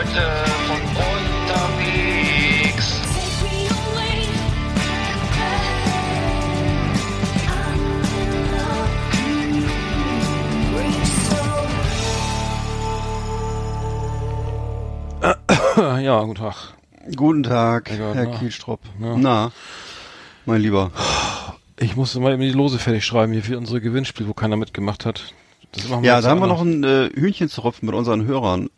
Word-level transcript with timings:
Leute 0.00 0.26
von 0.66 0.80
unterwegs. 0.96 2.86
Ja, 16.02 16.22
guten 16.22 16.34
Tag. 16.34 16.54
Guten 17.14 17.42
Tag, 17.42 17.90
Eckart, 17.90 18.14
Herr 18.14 18.24
na. 18.24 18.38
Kielstrop. 18.38 18.80
Na. 18.98 19.16
Na, 19.18 19.52
mein 20.46 20.62
Lieber. 20.62 20.92
Ich 21.78 21.94
musste 21.96 22.20
mal 22.20 22.32
eben 22.32 22.40
die 22.40 22.52
Lose 22.52 22.78
fertig 22.78 23.04
schreiben 23.04 23.34
hier 23.34 23.42
für 23.42 23.58
unsere 23.58 23.82
Gewinnspiel, 23.82 24.26
wo 24.28 24.32
keiner 24.32 24.56
mitgemacht 24.56 25.04
hat. 25.04 25.34
Ja, 26.02 26.22
da 26.22 26.30
haben 26.30 26.40
wir 26.40 26.46
noch 26.46 26.62
ein 26.62 26.84
äh, 26.84 27.10
Hühnchen 27.14 27.50
zu 27.50 27.60
rupfen 27.60 27.84
mit 27.86 27.94
unseren 27.94 28.24
Hörern. 28.24 28.70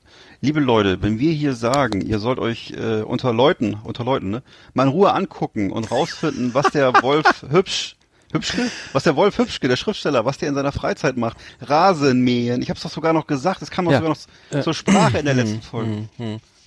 Liebe 0.45 0.59
Leute, 0.59 1.01
wenn 1.03 1.21
wir 1.21 1.33
hier 1.33 1.55
sagen, 1.55 2.01
ihr 2.01 2.19
sollt 2.19 2.41
euch 2.41 2.73
äh, 2.77 3.03
unter 3.03 3.33
Leuten, 3.33 3.75
unter 3.85 4.03
Leuten, 4.03 4.31
ne, 4.31 4.43
mal 4.75 4.83
in 4.85 4.89
Ruhe 4.89 5.13
angucken 5.13 5.71
und 5.71 5.89
rausfinden, 5.93 6.53
was 6.53 6.73
der 6.73 6.93
Wolf 7.03 7.45
hübsch 7.49 7.95
Hübschke? 8.33 8.63
Was 8.93 9.05
der 9.05 9.15
Wolf 9.15 9.39
Hübschke, 9.39 9.69
der 9.69 9.77
Schriftsteller, 9.77 10.25
was 10.25 10.39
der 10.39 10.49
in 10.49 10.55
seiner 10.55 10.73
Freizeit 10.73 11.17
macht. 11.19 11.37
Rasenmähen. 11.61 12.63
Ich 12.63 12.71
hab's 12.71 12.81
doch 12.83 12.91
sogar 12.91 13.13
noch 13.13 13.27
gesagt, 13.27 13.61
das 13.63 13.71
kam 13.71 13.85
doch 13.85 13.93
Ja. 13.93 13.99
sogar 13.99 14.15
noch 14.15 14.59
Äh, 14.59 14.63
zur 14.63 14.73
Sprache 14.75 15.19
in 15.19 15.27
der 15.27 15.35
letzten 15.37 15.61
Folge. 15.63 16.09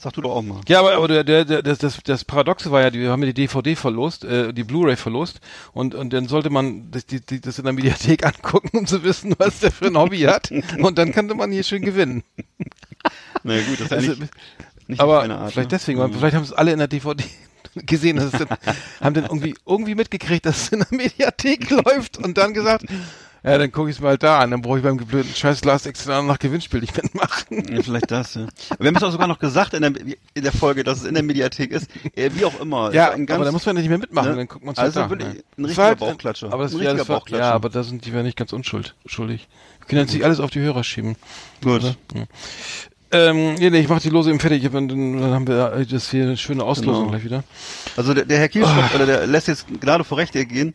Sag 0.06 0.14
du 0.14 0.22
doch 0.22 0.36
auch 0.36 0.44
mal. 0.44 0.62
Ja, 0.68 0.82
aber, 0.82 0.94
aber 0.98 1.08
der, 1.08 1.24
der, 1.24 1.46
der, 1.46 1.64
das, 1.64 1.98
das, 2.04 2.26
Paradoxe 2.26 2.70
war 2.70 2.80
ja, 2.84 2.94
wir 2.94 3.10
haben 3.10 3.24
ja 3.24 3.32
die 3.32 3.48
DVD 3.48 3.76
verlost, 3.76 4.24
äh, 4.24 4.54
die 4.54 4.64
Blu-ray 4.64 4.98
verlost 4.98 5.40
und, 5.74 5.96
und 5.96 6.14
dann 6.14 6.28
sollte 6.28 6.52
man 6.52 6.92
das, 6.92 7.08
die, 7.08 7.22
die, 7.22 7.42
das 7.42 7.58
in 7.58 7.64
der 7.64 7.74
Mediathek 7.74 8.24
angucken, 8.24 8.78
um 8.78 8.86
zu 8.86 9.02
wissen, 9.02 9.34
was 9.40 9.62
der 9.62 9.72
für 9.72 9.88
ein 9.88 9.98
Hobby 9.98 10.20
hat 10.20 10.52
und 10.78 11.00
dann 11.00 11.12
könnte 11.12 11.34
man 11.34 11.52
hier 11.52 11.64
schön 11.64 11.82
gewinnen. 11.82 12.24
Na 13.44 13.56
ja, 13.56 13.64
gut, 13.64 13.80
das 13.80 13.86
ist 13.86 13.90
ja 13.90 13.98
Also, 13.98 14.12
nicht, 14.12 14.34
nicht 14.86 15.02
aber 15.02 15.24
Art. 15.24 15.54
vielleicht 15.54 15.72
ne? 15.72 15.76
deswegen, 15.76 16.00
weil 16.00 16.14
vielleicht 16.14 16.36
haben 16.36 16.44
es 16.44 16.54
alle 16.54 16.72
in 16.72 16.78
der 16.78 16.88
DVD 16.88 17.24
gesehen, 17.74 18.18
dass 18.18 18.26
es 18.26 18.34
dann, 18.34 18.58
haben 19.02 19.16
dann 19.16 19.24
irgendwie, 19.24 19.56
irgendwie 19.66 19.96
mitgekriegt, 19.96 20.46
dass 20.46 20.66
es 20.66 20.70
in 20.70 20.86
der 20.88 20.96
Mediathek 20.96 21.68
läuft 21.84 22.20
und 22.20 22.38
dann 22.38 22.54
gesagt, 22.54 22.86
ja, 23.46 23.58
dann 23.58 23.72
gucke 23.72 23.90
ich 23.90 23.98
es 23.98 24.02
mal 24.02 24.18
da 24.18 24.40
an, 24.40 24.52
dann 24.52 24.62
brauche 24.62 24.78
ich 24.80 24.84
beim 24.84 24.98
blöden 24.98 25.34
scheiß 25.34 25.64
Last 25.66 25.86
Exit 25.88 26.08
nach 26.08 26.40
Gewinnspiel 26.40 26.82
nicht 26.82 26.96
mitmachen. 27.02 27.64
Ja, 27.74 27.82
vielleicht 27.84 28.10
das, 28.12 28.34
ja. 28.36 28.48
Wir 28.80 28.88
haben 28.88 28.96
es 28.96 29.04
auch 29.04 29.12
sogar 29.12 29.28
noch 29.28 29.40
gesagt 29.40 29.74
in 29.74 29.82
der, 29.82 29.94
in 30.34 30.44
der 30.44 30.52
Folge, 30.52 30.84
dass 30.84 31.00
es 31.00 31.06
in 31.06 31.14
der 31.14 31.24
Mediathek 31.24 31.72
ist. 31.72 31.88
Äh, 32.16 32.32
wie 32.34 32.46
auch 32.46 32.60
immer. 32.60 32.94
Ja, 32.94 33.10
ganz- 33.16 33.30
aber 33.32 33.46
da 33.46 33.52
muss 33.52 33.66
man 33.66 33.76
ja 33.76 33.82
nicht 33.82 33.90
mehr 33.90 33.98
mitmachen, 34.00 34.32
ne? 34.32 34.38
dann 34.38 34.48
guckt 34.48 34.66
man 34.66 34.74
es 34.74 34.80
Also 34.80 35.02
halt 35.02 35.10
wirklich 35.12 35.30
ja. 35.34 35.40
ein 35.58 35.66
richtiger 35.66 35.84
halt- 35.88 36.00
Bauchklatscher. 36.00 36.52
Aber 36.52 36.64
das, 36.64 36.74
Ein 36.74 36.82
ja, 36.82 36.90
richtiger 36.92 37.08
war, 37.10 37.20
Bauchklatscher. 37.20 37.44
ja, 37.46 37.52
aber 37.52 37.70
da 37.70 37.84
sind 37.84 38.06
die 38.06 38.12
ja 38.12 38.24
nicht 38.24 38.38
ganz 38.38 38.52
unschuld, 38.54 38.96
schuldig. 39.06 39.48
Wir 39.80 39.88
können 39.88 40.02
jetzt 40.02 40.14
nicht 40.14 40.24
alles 40.26 40.40
auf 40.40 40.50
die 40.50 40.60
Hörer 40.62 40.84
schieben. 40.84 41.16
Gut. 41.64 41.84
Oder? 41.84 41.96
Ja. 42.16 42.24
Ähm, 43.12 43.54
nee, 43.56 43.70
nee, 43.70 43.80
ich 43.80 43.88
mach 43.88 44.02
die 44.02 44.10
Lose 44.10 44.30
eben 44.32 44.40
fertig, 44.40 44.64
dann, 44.72 44.88
dann 44.90 45.24
haben 45.32 45.48
wir 45.48 45.86
das 45.90 46.10
hier 46.10 46.24
eine 46.24 46.38
schöne 46.38 46.64
Auslosung 46.64 47.04
Genau. 47.06 47.12
gleich 47.12 47.24
wieder. 47.24 47.44
Also 47.96 48.14
der, 48.14 48.26
der 48.26 48.40
Herr 48.40 48.50
Kielschopf, 48.50 48.92
Ah. 48.92 48.96
oder 48.96 49.06
der 49.06 49.28
lässt 49.28 49.48
jetzt 49.48 49.68
gerade 49.80 50.04
vor 50.04 50.18
Recht 50.18 50.34
gehen 50.34 50.74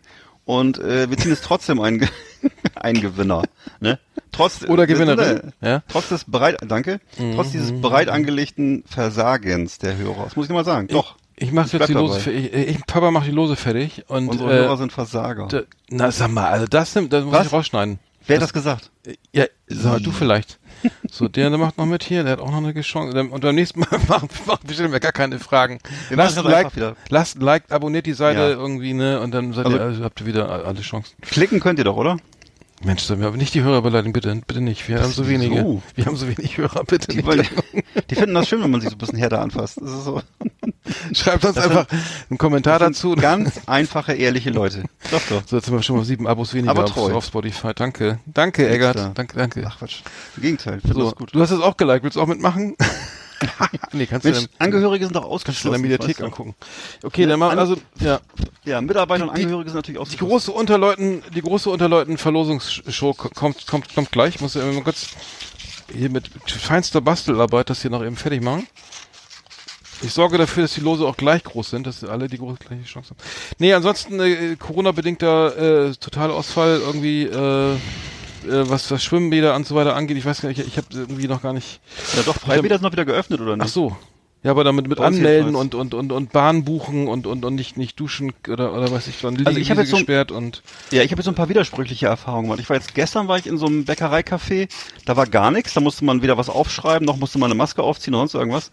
und 0.59 0.79
äh, 0.79 1.09
wir 1.11 1.17
ziehen 1.17 1.31
jetzt 1.31 1.45
trotzdem 1.45 1.81
einen, 1.81 1.99
Ge- 2.01 2.09
einen 2.75 3.01
Gewinner. 3.01 3.43
Ne? 3.81 3.99
Trotz, 4.33 4.63
Oder 4.69 4.87
Gewinnerin, 4.87 5.53
äh, 5.61 5.69
ja. 5.69 5.77
Mhm, 5.79 5.83
Trotz 5.89 6.09
des 6.09 6.25
bereit, 6.25 6.59
danke, 6.67 7.01
trotz 7.35 7.51
dieses 7.53 7.73
bereit 7.81 8.09
angelegten 8.09 8.85
Versagens 8.87 9.79
der 9.79 9.97
Hörer. 9.97 10.25
Das 10.25 10.37
muss 10.37 10.47
ich 10.47 10.53
mal 10.53 10.65
sagen. 10.65 10.89
Doch. 10.89 11.17
Ich 11.37 11.53
Ich 11.53 11.73
jetzt 11.73 11.89
die 11.89 11.95
Lose 11.95 12.13
dabei. 12.19 12.21
fertig. 12.23 12.53
Ich, 12.55 12.69
ich, 12.77 12.87
Papa 12.87 13.11
macht 13.11 13.27
die 13.27 13.31
Lose 13.31 13.57
fertig 13.57 14.05
und 14.09 14.29
Unsere 14.29 14.51
äh, 14.53 14.57
Hörer 14.59 14.77
sind 14.77 14.93
Versager. 14.93 15.47
d- 15.49 15.63
na 15.89 16.11
sag 16.11 16.31
mal, 16.31 16.51
also 16.51 16.67
das 16.67 16.93
das 16.93 17.25
muss 17.25 17.33
Was? 17.35 17.47
ich 17.47 17.53
rausschneiden. 17.53 17.99
Wer 18.27 18.37
hat 18.37 18.43
das 18.43 18.53
gesagt? 18.53 18.91
Ja, 19.33 19.47
sag 19.67 20.03
du 20.03 20.11
vielleicht. 20.13 20.59
So, 21.11 21.29
der, 21.29 21.51
der 21.51 21.59
macht 21.59 21.77
noch 21.77 21.85
mit 21.85 22.05
hier, 22.05 22.23
der 22.23 22.33
hat 22.33 22.41
auch 22.41 22.51
noch 22.51 22.57
eine 22.67 22.81
Chance. 22.81 23.19
Und 23.21 23.41
beim 23.43 23.55
nächsten 23.55 23.81
Mal 23.81 23.89
machen, 24.09 24.31
machen 24.47 24.61
wir 24.67 24.73
stellen 24.75 24.93
wir 24.93 25.01
gar 25.01 25.13
keine 25.13 25.39
Fragen. 25.39 25.79
Lasst 26.09 26.39
ein 26.39 26.45
Like, 26.45 26.69
lasst 27.11 27.37
ein 27.37 27.43
Like, 27.43 27.65
abonniert 27.71 28.07
die 28.07 28.15
Seite 28.15 28.41
Ja. 28.41 28.49
irgendwie, 28.49 28.95
ne, 28.95 29.21
und 29.21 29.33
dann 29.33 29.53
seid 29.53 29.67
Also- 29.67 29.77
ihr, 29.77 29.83
also 29.83 30.05
habt 30.05 30.21
ihr 30.23 30.27
wieder 30.27 30.49
alle 30.65 30.81
Chancen. 30.81 31.15
Klicken 31.21 31.61
könnt 31.61 31.79
ihr 31.79 31.85
doch, 31.85 31.97
oder? 31.97 32.17
Mensch, 32.83 33.03
sag 33.03 33.19
mir 33.19 33.27
aber 33.27 33.37
nicht 33.37 33.53
die 33.55 33.63
Hörer 33.63 33.83
beleidigen, 33.83 34.15
bitte, 34.15 34.35
bitte 34.47 34.61
nicht. 34.63 34.89
Wir 34.89 35.03
haben 35.03 35.13
so 35.13 35.29
wenige. 35.29 35.55
wieso? 35.57 35.83
Wir 35.97 36.07
haben 36.07 36.17
so 36.17 36.27
wenig 36.27 36.57
Hörer, 36.57 36.83
bitte 36.85 37.09
Die, 37.09 37.23
nicht. 37.23 37.53
die 38.11 38.15
finden 38.15 38.35
das 38.35 38.49
schön, 38.49 38.63
wenn 38.63 38.71
man 38.71 38.81
sich 38.81 38.89
so 38.89 38.97
ein 38.97 38.99
bisschen 38.99 39.19
härter 39.19 39.43
anfasst. 39.43 39.79
Das 39.83 39.91
ist 39.91 40.05
so. 40.05 40.23
Schreibt 41.13 41.45
uns 41.45 41.57
Das 41.57 41.65
einfach 41.67 41.87
einen 42.31 42.39
Kommentar 42.39 42.79
Das 42.79 42.89
dazu. 42.93 43.15
ganz 43.17 43.61
einfache, 43.67 44.15
ehrliche 44.15 44.49
Leute. 44.51 44.85
Doch, 45.11 45.21
doch. 45.29 45.43
So, 45.47 45.57
jetzt 45.57 45.67
sind 45.67 45.75
wir 45.75 45.83
schon 45.83 45.97
mal 45.97 46.05
sieben 46.07 46.27
Abos 46.27 46.55
weniger 46.55 46.71
Aber 46.71 46.85
auf, 46.85 46.93
treu. 46.93 47.13
auf 47.15 47.25
Spotify. 47.27 47.73
Danke. 47.75 48.19
Danke, 48.25 48.67
Eggert. 48.69 48.97
da. 48.97 49.13
Danke, 49.15 49.37
danke. 49.37 49.63
Ach 49.67 49.79
Quatsch. 49.79 50.01
Im 50.37 50.43
Gegenteil, 50.43 50.81
so, 50.83 51.05
das 51.05 51.15
gut. 51.17 51.35
du 51.35 51.41
hast 51.41 51.51
es 51.51 51.61
auch 51.61 51.77
geliked. 51.77 52.03
Willst 52.05 52.17
du 52.17 52.23
auch 52.23 52.27
mitmachen? 52.27 52.77
nee, 53.93 54.07
kannst 54.07 54.25
Mensch, 54.25 54.39
du 54.41 54.47
dann, 54.47 54.67
Angehörige 54.67 55.05
sind 55.07 55.15
doch 55.17 55.23
kannst 55.23 55.27
du 55.27 55.29
in 55.31 55.35
ausgeschlossen. 55.35 55.73
der 55.73 55.81
Mediathek 55.81 56.09
weißt 56.09 56.21
du. 56.21 56.25
angucken. 56.25 56.55
Okay, 57.03 57.23
Ne, 57.23 57.29
dann 57.29 57.39
mal, 57.41 57.51
an- 57.51 57.59
also, 57.59 57.77
ja. 58.01 58.21
Ja, 58.65 58.81
Mitarbeiter 58.81 59.25
und 59.29 59.37
Die- 59.37 59.43
Angehörige 59.43 59.71
sind 59.71 59.77
natürlich 59.77 59.97
Die 59.99 60.03
ausgeschlossen. 60.03 60.31
große 60.31 60.53
Unterleuten, 60.53 61.23
die 61.35 61.41
große 61.41 61.71
Unterleuten 61.71 62.19
Verlosungsshow 62.19 63.15
ko- 63.15 63.31
kommt, 63.35 63.67
kommt, 63.67 63.95
kommt 63.95 64.13
gleich. 64.13 64.35
Ich 64.37 64.41
muss 64.41 64.55
ja 64.55 64.65
mal 64.65 64.83
kurz 64.83 65.09
hier 65.93 66.11
mit 66.11 66.29
feinster 66.47 67.01
Bastelarbeit 67.01 67.71
das 67.71 67.83
hier 67.83 67.91
noch 67.91 68.05
eben 68.05 68.17
fertig 68.17 68.43
machen. 68.43 68.67
Ich 70.03 70.13
sorge 70.15 70.39
dafür, 70.39 70.63
dass 70.63 70.73
die 70.75 70.81
Lose 70.81 71.05
auch 71.07 71.17
gleich 71.17 71.45
groß 71.45 71.71
sind, 71.71 71.87
dass 71.87 72.03
alle 72.05 72.27
die 72.27 72.39
große 72.39 72.57
gleiche 72.59 72.85
Chance 72.85 73.11
haben. 73.11 73.19
Nee, 73.59 73.75
ansonsten 73.75 74.19
äh, 74.21 74.57
Corona-bedingter 74.57 75.89
äh, 75.89 75.95
Totalausfall 75.95 76.81
irgendwie, 76.81 77.25
äh, 77.25 77.77
äh, 78.45 78.69
was, 78.71 78.91
was 78.91 79.03
Schwimmbäder 79.05 79.55
und 79.55 79.67
so 79.67 79.75
weiter 79.75 79.97
angeht. 79.97 80.17
Ich 80.17 80.25
weiß 80.25 80.41
gar 80.43 80.49
nicht, 80.49 80.61
ich, 80.61 80.67
ich 80.69 80.77
habe 80.77 80.87
irgendwie 80.93 81.29
noch 81.29 81.43
gar 81.43 81.53
nicht. 81.53 81.81
Ja 82.17 82.23
doch, 82.23 82.37
Freibäder 82.37 82.77
sind 82.77 82.83
noch 82.83 82.93
wieder 82.93 83.05
geöffnet, 83.05 83.41
oder 83.41 83.57
nicht? 83.57 83.67
Ach 83.67 83.73
so. 83.73 83.97
Ja, 84.43 84.53
aber 84.53 84.65
damit 84.65 84.89
mit 84.89 84.99
anmelden 84.99 85.55
und, 85.55 85.75
und, 85.75 85.93
und, 85.93 86.13
und 86.13 86.33
Bahn 86.33 86.65
buchen 86.65 87.09
und, 87.09 87.27
und, 87.27 87.45
und 87.45 87.55
nicht, 87.57 87.77
nicht 87.77 88.01
duschen 88.01 88.33
oder, 88.49 88.73
oder 88.73 88.91
weiß 88.91 89.07
ich, 89.09 89.21
dann 89.21 89.37
Also 89.47 89.59
ich 89.61 89.71
hab 89.71 89.77
Wiese 89.77 89.83
jetzt 89.83 89.91
so 89.91 89.97
ein- 89.97 90.01
gesperrt 90.01 90.33
und 90.33 90.63
Ja, 90.93 91.03
ich 91.03 91.11
habe 91.11 91.19
jetzt 91.21 91.27
so 91.27 91.31
ein 91.31 91.35
paar 91.35 91.51
widersprüchliche 91.51 92.07
Erfahrungen 92.07 92.45
gemacht. 92.45 92.59
Ich 92.61 92.71
war 92.71 92.77
jetzt 92.77 92.95
gestern 92.95 93.29
war 93.29 93.37
ich 93.37 93.47
in 93.47 93.59
so 93.59 93.67
einem 93.67 93.85
Bäckereicafé, 93.85 94.71
da 95.05 95.15
war 95.19 95.27
gar 95.27 95.51
nichts, 95.51 95.75
da 95.75 95.81
musste 95.81 96.07
man 96.07 96.23
weder 96.23 96.39
was 96.39 96.49
aufschreiben, 96.49 97.05
noch 97.05 97.19
musste 97.19 97.39
man 97.39 97.51
eine 97.51 97.55
Maske 97.59 97.83
aufziehen 97.83 98.15
oder 98.15 98.23
sonst 98.23 98.35
irgendwas. 98.41 98.71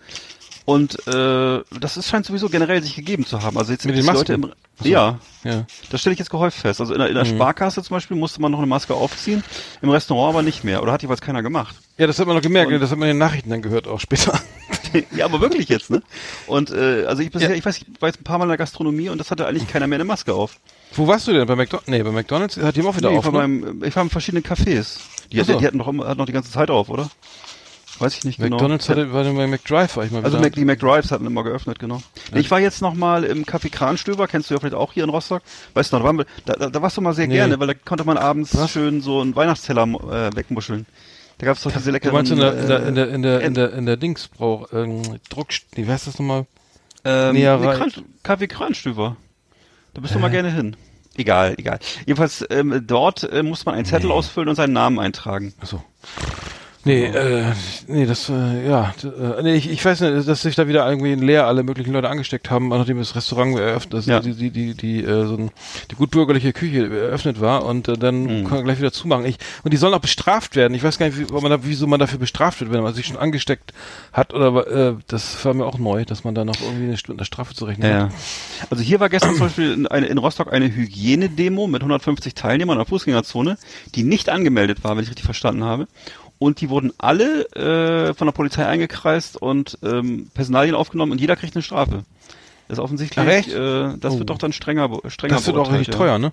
Und 0.67 1.07
äh, 1.07 1.61
das 1.79 1.95
ist, 1.95 2.09
scheint 2.09 2.25
sowieso 2.25 2.49
generell 2.49 2.83
sich 2.83 2.93
gegeben 2.93 3.25
zu 3.25 3.41
haben. 3.41 3.57
Also 3.57 3.71
jetzt 3.71 3.85
Mit 3.85 3.95
die 3.95 4.01
Leute 4.01 4.33
im, 4.33 4.51
ja, 4.83 5.17
ja. 5.45 5.65
das 5.89 6.01
stelle 6.01 6.11
ich 6.11 6.19
jetzt 6.19 6.29
gehäuft 6.29 6.57
fest. 6.59 6.81
Also 6.81 6.91
in 6.91 6.99
der, 6.99 7.07
in 7.07 7.15
der 7.15 7.23
Mhm. 7.23 7.29
Sparkasse 7.35 7.81
zum 7.81 7.95
Beispiel 7.95 8.17
musste 8.17 8.41
man 8.41 8.51
noch 8.51 8.57
eine 8.57 8.67
Maske 8.67 8.93
aufziehen, 8.93 9.45
im 9.81 9.89
Restaurant 9.89 10.33
aber 10.35 10.43
nicht 10.43 10.65
mehr. 10.65 10.83
Oder 10.83 10.91
hat 10.91 11.01
jeweils 11.03 11.21
keiner 11.21 11.41
gemacht. 11.41 11.73
Ja, 11.97 12.05
das 12.05 12.19
hat 12.19 12.27
man 12.27 12.35
noch 12.35 12.43
gemerkt, 12.43 12.69
Und- 12.69 12.81
das 12.81 12.91
hat 12.91 12.97
man 12.97 13.07
in 13.07 13.15
den 13.15 13.19
Nachrichten 13.19 13.49
dann 13.49 13.61
gehört 13.61 13.87
auch 13.87 14.01
später. 14.01 14.37
ja, 15.15 15.23
aber 15.23 15.39
wirklich 15.39 15.69
jetzt, 15.69 15.89
ne? 15.89 16.03
Und 16.47 16.69
äh, 16.71 17.05
also 17.05 17.21
ich 17.21 17.31
bisher, 17.31 17.51
Ja. 17.51 17.55
ich 17.55 17.65
weiß, 17.65 17.77
ich 17.77 17.85
war 18.01 18.09
jetzt 18.09 18.19
ein 18.19 18.25
paar 18.25 18.37
Mal 18.37 18.43
in 18.43 18.49
der 18.49 18.57
Gastronomie 18.57 19.07
und 19.07 19.19
das 19.19 19.31
hatte 19.31 19.47
eigentlich 19.47 19.69
keiner 19.69 19.87
mehr 19.87 19.95
eine 19.95 20.03
Maske 20.05 20.33
auf. 20.33 20.59
Wo 20.95 21.07
warst 21.07 21.27
du 21.29 21.31
denn? 21.31 21.47
Bei 21.47 21.55
McDonald's? 21.55 21.87
Nee, 21.89 22.03
bei 22.03 22.11
McDonald's 22.11 22.57
hat 22.57 22.75
die 22.75 22.81
auch 22.83 22.97
wieder 22.97 23.09
Nee, 23.09 23.17
auf. 23.19 23.25
ich, 23.25 23.31
war 23.31 23.47
ne? 23.47 23.61
beim, 23.71 23.83
ich 23.83 23.95
war 23.95 24.03
in 24.03 24.09
verschiedenen 24.09 24.43
Cafés. 24.43 24.97
Die, 25.31 25.37
so. 25.39 25.53
die, 25.53 25.59
die 25.59 25.65
hatten 25.65 25.79
immer, 25.79 26.07
hatten 26.07 26.17
noch 26.19 26.25
die 26.25 26.33
ganze 26.33 26.51
Zeit 26.51 26.69
auf, 26.69 26.89
oder? 26.89 27.09
Weiß 27.99 28.15
ich 28.17 28.25
nicht 28.25 28.39
McDonald's 28.39 28.87
genau. 28.87 29.01
hatte, 29.01 29.13
war 29.13 29.23
bei 29.23 29.47
McDrive, 29.47 29.97
war 29.97 30.05
ich 30.05 30.11
mal 30.11 30.23
also. 30.23 30.39
Mac, 30.39 30.53
die 30.53 30.65
McDrives 30.65 31.11
hatten 31.11 31.25
immer 31.25 31.43
geöffnet, 31.43 31.79
genau. 31.79 32.01
Nee, 32.31 32.41
Ich 32.41 32.51
war 32.51 32.59
jetzt 32.59 32.81
noch 32.81 32.93
mal 32.93 33.23
im 33.23 33.43
Café 33.43 33.71
Kranstöber, 33.71 34.27
kennst 34.27 34.49
du 34.49 34.53
ja 34.53 34.59
vielleicht 34.59 34.75
auch 34.75 34.93
hier 34.93 35.03
in 35.03 35.09
Rostock. 35.09 35.41
Weißt 35.73 35.91
du 35.91 35.95
noch, 35.95 36.03
da, 36.03 36.07
waren 36.07 36.17
wir, 36.19 36.25
da, 36.45 36.53
da, 36.53 36.69
da 36.69 36.81
warst 36.81 36.97
du 36.97 37.01
mal 37.01 37.13
sehr 37.13 37.27
Nee. 37.27 37.35
gerne, 37.35 37.59
weil 37.59 37.67
da 37.67 37.73
konnte 37.73 38.03
man 38.03 38.17
abends 38.17 38.55
Was? 38.55 38.71
schön 38.71 39.01
so 39.01 39.21
einen 39.21 39.35
Weihnachtsteller 39.35 39.83
äh, 39.83 40.35
wegmuscheln. 40.35 40.85
Da 41.39 41.45
gab's 41.45 41.61
doch 41.63 41.71
diese 41.71 41.85
du 41.85 41.91
leckeren... 41.91 42.13
meinst 42.13 42.31
in 42.31 42.39
der, 42.39 42.57
in 42.57 42.67
der, 42.67 42.79
äh, 42.79 42.87
in 42.87 42.95
der, 42.95 43.09
in 43.09 43.21
der, 43.21 43.41
in 43.41 43.53
der, 43.53 43.73
in 43.73 43.85
der 43.85 43.97
Dingsbrauch, 43.97 44.71
ähm, 44.73 45.01
Druck, 45.29 45.47
wie 45.73 45.87
heißt 45.87 46.07
das 46.07 46.19
nochmal? 46.19 46.45
Ähm, 47.03 47.33
nee, 47.33 47.47
rein. 47.47 47.77
Kran, 47.77 47.91
Kaffee 48.23 48.47
Kranstüber. 48.47 49.17
Da 49.93 50.01
bist 50.01 50.13
du 50.13 50.19
mal 50.19 50.29
gerne 50.29 50.51
hin. 50.51 50.75
Egal, 51.15 51.55
egal. 51.57 51.79
Jedenfalls, 52.05 52.45
ähm, 52.51 52.83
dort 52.85 53.23
äh, 53.23 53.41
muss 53.41 53.65
man 53.65 53.73
einen 53.75 53.85
Zettel 53.85 54.11
ausfüllen 54.11 54.49
und 54.49 54.55
seinen 54.55 54.73
Namen 54.73 54.99
eintragen. 54.99 55.53
Achso. 55.59 55.83
Nee, 56.87 57.05
äh, 57.05 57.43
nee, 57.87 58.05
das, 58.05 58.29
äh, 58.29 58.67
ja, 58.67 58.93
äh, 59.03 59.43
nee, 59.43 59.55
ich, 59.55 59.69
ich 59.69 59.83
weiß 59.83 60.01
nicht, 60.01 60.27
dass 60.27 60.41
sich 60.41 60.55
da 60.55 60.67
wieder 60.67 60.87
irgendwie 60.89 61.11
in 61.13 61.21
Leer 61.21 61.45
alle 61.45 61.63
möglichen 61.63 61.91
Leute 61.93 62.09
angesteckt 62.09 62.49
haben, 62.49 62.69
nachdem 62.69 62.97
das 62.97 63.15
Restaurant 63.15 63.57
eröffnet, 63.59 63.93
das, 63.93 64.05
Ja. 64.05 64.19
die, 64.21 64.33
die, 64.33 64.49
die, 64.51 64.73
die, 64.73 65.03
äh, 65.03 65.25
so 65.27 65.35
ein, 65.35 65.51
die 65.91 65.95
gutbürgerliche 65.95 66.53
Küche 66.53 66.85
eröffnet 66.87 67.41
war 67.41 67.65
und 67.65 67.87
äh, 67.87 67.93
dann 67.97 68.23
Mhm. 68.23 68.43
kann 68.45 68.57
man 68.57 68.63
gleich 68.65 68.79
wieder 68.79 68.91
zumachen. 68.91 69.25
Ich, 69.25 69.37
und 69.63 69.71
die 69.73 69.77
sollen 69.77 69.93
auch 69.93 69.99
bestraft 69.99 70.55
werden. 70.55 70.73
Ich 70.73 70.83
weiß 70.83 70.97
gar 70.97 71.07
nicht, 71.07 71.17
wie, 71.19 71.25
man 71.31 71.51
da, 71.51 71.59
wieso 71.63 71.87
man 71.87 71.99
dafür 71.99 72.19
bestraft 72.19 72.61
wird, 72.61 72.71
wenn 72.71 72.81
man 72.83 72.93
sich 72.93 73.05
schon 73.05 73.17
angesteckt 73.17 73.73
hat 74.13 74.33
oder, 74.33 74.67
äh, 74.67 74.95
das 75.07 75.43
war 75.45 75.53
mir 75.53 75.65
auch 75.65 75.77
neu, 75.77 76.05
dass 76.05 76.23
man 76.23 76.35
da 76.35 76.45
noch 76.45 76.59
irgendwie 76.61 76.85
eine, 76.87 76.97
eine 77.17 77.25
Strafe 77.25 77.53
zu 77.53 77.65
rechnen 77.65 77.89
Ja, 77.89 78.03
hat. 78.05 78.11
Also 78.71 78.83
hier 78.83 78.99
war 78.99 79.09
gestern 79.09 79.31
zum 79.31 79.41
Beispiel 79.41 79.71
in, 79.73 79.87
eine, 79.87 80.07
in 80.07 80.17
Rostock 80.17 80.51
eine 80.53 80.73
Hygienedemo 80.73 81.67
mit 81.67 81.81
150 81.81 82.33
Teilnehmern 82.33 82.75
in 82.77 82.79
der 82.79 82.85
Fußgängerzone, 82.87 83.57
die 83.95 84.03
nicht 84.03 84.29
angemeldet 84.29 84.83
war, 84.83 84.95
wenn 84.95 85.03
ich 85.03 85.09
richtig 85.09 85.25
verstanden 85.25 85.63
habe. 85.63 85.87
Und 86.39 86.61
die 86.61 86.69
wurden 86.69 86.93
alle 86.99 87.45
äh, 87.55 88.13
von 88.13 88.27
der 88.27 88.31
Polizei 88.31 88.65
eingekreist 88.65 89.41
und 89.41 89.77
ähm, 89.83 90.29
Personalien 90.33 90.75
aufgenommen 90.75 91.11
und 91.11 91.19
jeder 91.21 91.35
kriegt 91.35 91.55
eine 91.55 91.63
Strafe. 91.63 92.03
Das 92.67 92.77
ist 92.77 92.83
offensichtlich, 92.83 93.53
äh, 93.55 93.95
das 93.99 94.13
Oh. 94.15 94.19
wird 94.19 94.29
doch 94.29 94.37
dann 94.37 94.53
strenger, 94.53 94.89
strenger 95.07 95.35
Das 95.35 95.47
wird 95.47 95.57
auch 95.57 95.71
richtig 95.71 95.87
ja. 95.87 95.93
teuer, 95.93 96.19
ne? 96.19 96.31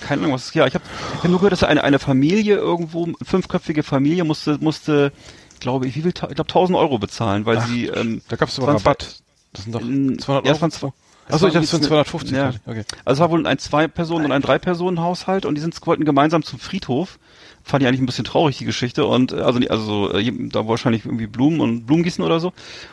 Keine 0.00 0.22
Ahnung, 0.22 0.34
was 0.34 0.46
ist. 0.46 0.54
Ja, 0.54 0.66
ich 0.66 0.74
habe 0.74 0.84
hab 1.22 1.24
nur 1.30 1.38
gehört, 1.38 1.52
dass 1.52 1.62
eine, 1.62 1.84
eine 1.84 1.98
Familie 1.98 2.56
irgendwo, 2.56 3.08
fünfköpfige 3.22 3.82
Familie 3.82 4.24
musste, 4.24 4.58
musste, 4.58 5.12
glaube 5.60 5.86
ich, 5.86 5.94
wie 5.96 6.00
viel, 6.02 6.08
ich 6.10 6.14
glaube 6.14 6.34
1000 6.48 6.76
Euro 6.78 6.98
bezahlen, 6.98 7.46
weil 7.46 7.58
Ach, 7.58 7.66
sie, 7.68 7.86
ähm, 7.86 8.20
Da 8.28 8.36
gab 8.36 8.48
es 8.48 8.58
aber 8.58 8.68
waren 8.68 8.78
zwei- 8.78 8.90
Rabatt. 8.90 9.18
Das 9.52 9.64
sind 9.64 9.74
doch 9.74 9.80
Ähm, 9.80 10.18
200 10.18 10.44
ja, 10.44 10.50
Euro. 10.50 10.56
es 10.56 10.62
waren 10.62 10.70
zwei- 10.72 10.92
es 11.28 11.34
Achso, 11.34 11.46
ich 11.46 11.54
waren 11.54 11.64
sind 11.64 11.78
jetzt 11.80 11.88
250. 11.88 12.36
Ja. 12.36 12.52
Okay. 12.66 12.84
Also 13.04 13.18
es 13.18 13.20
war 13.20 13.30
wohl 13.30 13.46
ein 13.46 13.58
Zwei-Personen- 13.58 14.24
und 14.26 14.32
ein 14.32 14.42
Drei-Personen-Haushalt 14.42 15.46
und 15.46 15.54
die 15.54 15.60
sind, 15.60 15.74
wollten 15.86 16.04
gemeinsam 16.04 16.42
zum 16.42 16.58
Friedhof. 16.58 17.18
Fand 17.66 17.82
ich 17.82 17.88
eigentlich 17.88 18.02
ein 18.02 18.06
bisschen 18.06 18.26
traurig, 18.26 18.58
die 18.58 18.66
Geschichte. 18.66 19.06
Und 19.06 19.32
äh, 19.32 19.36
also, 19.36 19.58
also 19.68 19.84
so, 19.84 20.12
äh, 20.12 20.30
da 20.50 20.68
wahrscheinlich 20.68 21.06
irgendwie 21.06 21.26
Blumen 21.26 21.60
und 21.60 21.86
Blumen 21.86 22.02
gießen 22.02 22.22
oder 22.22 22.38
so. 22.38 22.52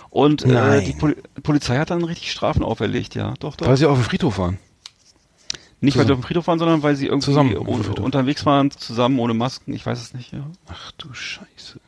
Und 0.10 0.44
äh, 0.46 0.82
die 0.82 0.94
Poli 0.94 1.16
Polizei 1.44 1.78
hat 1.78 1.90
dann 1.92 2.04
richtig 2.06 2.32
Strafen 2.32 2.64
auferlegt, 2.64 3.14
ja. 3.14 3.34
Doch, 3.40 3.58
doch. 3.58 3.68
Weil 3.68 3.78
sie 3.78 3.86
auf 3.86 3.98
dem 3.98 4.06
Friedhof 4.06 4.38
waren. 4.38 4.58
Nicht, 5.82 5.98
weil 5.98 6.06
sie 6.06 6.14
auf 6.14 6.20
dem 6.20 6.24
Friedhof 6.24 6.48
waren, 6.48 6.60
sondern 6.60 6.84
weil 6.84 6.96
sie 6.96 7.08
irgendwie 7.08 7.26
Zusammen 7.26 7.56
unterwegs 7.56 8.46
waren, 8.46 8.72
zusammen 8.72 9.20
ohne 9.20 9.34
Masken. 9.34 9.74
Ich 9.74 9.86
weiß 9.86 10.00
es 10.00 10.14
nicht, 10.14 10.32
ja. 10.32 10.46
Ach 10.68 10.92
du 10.94 11.14
Scheiße. 11.14 11.80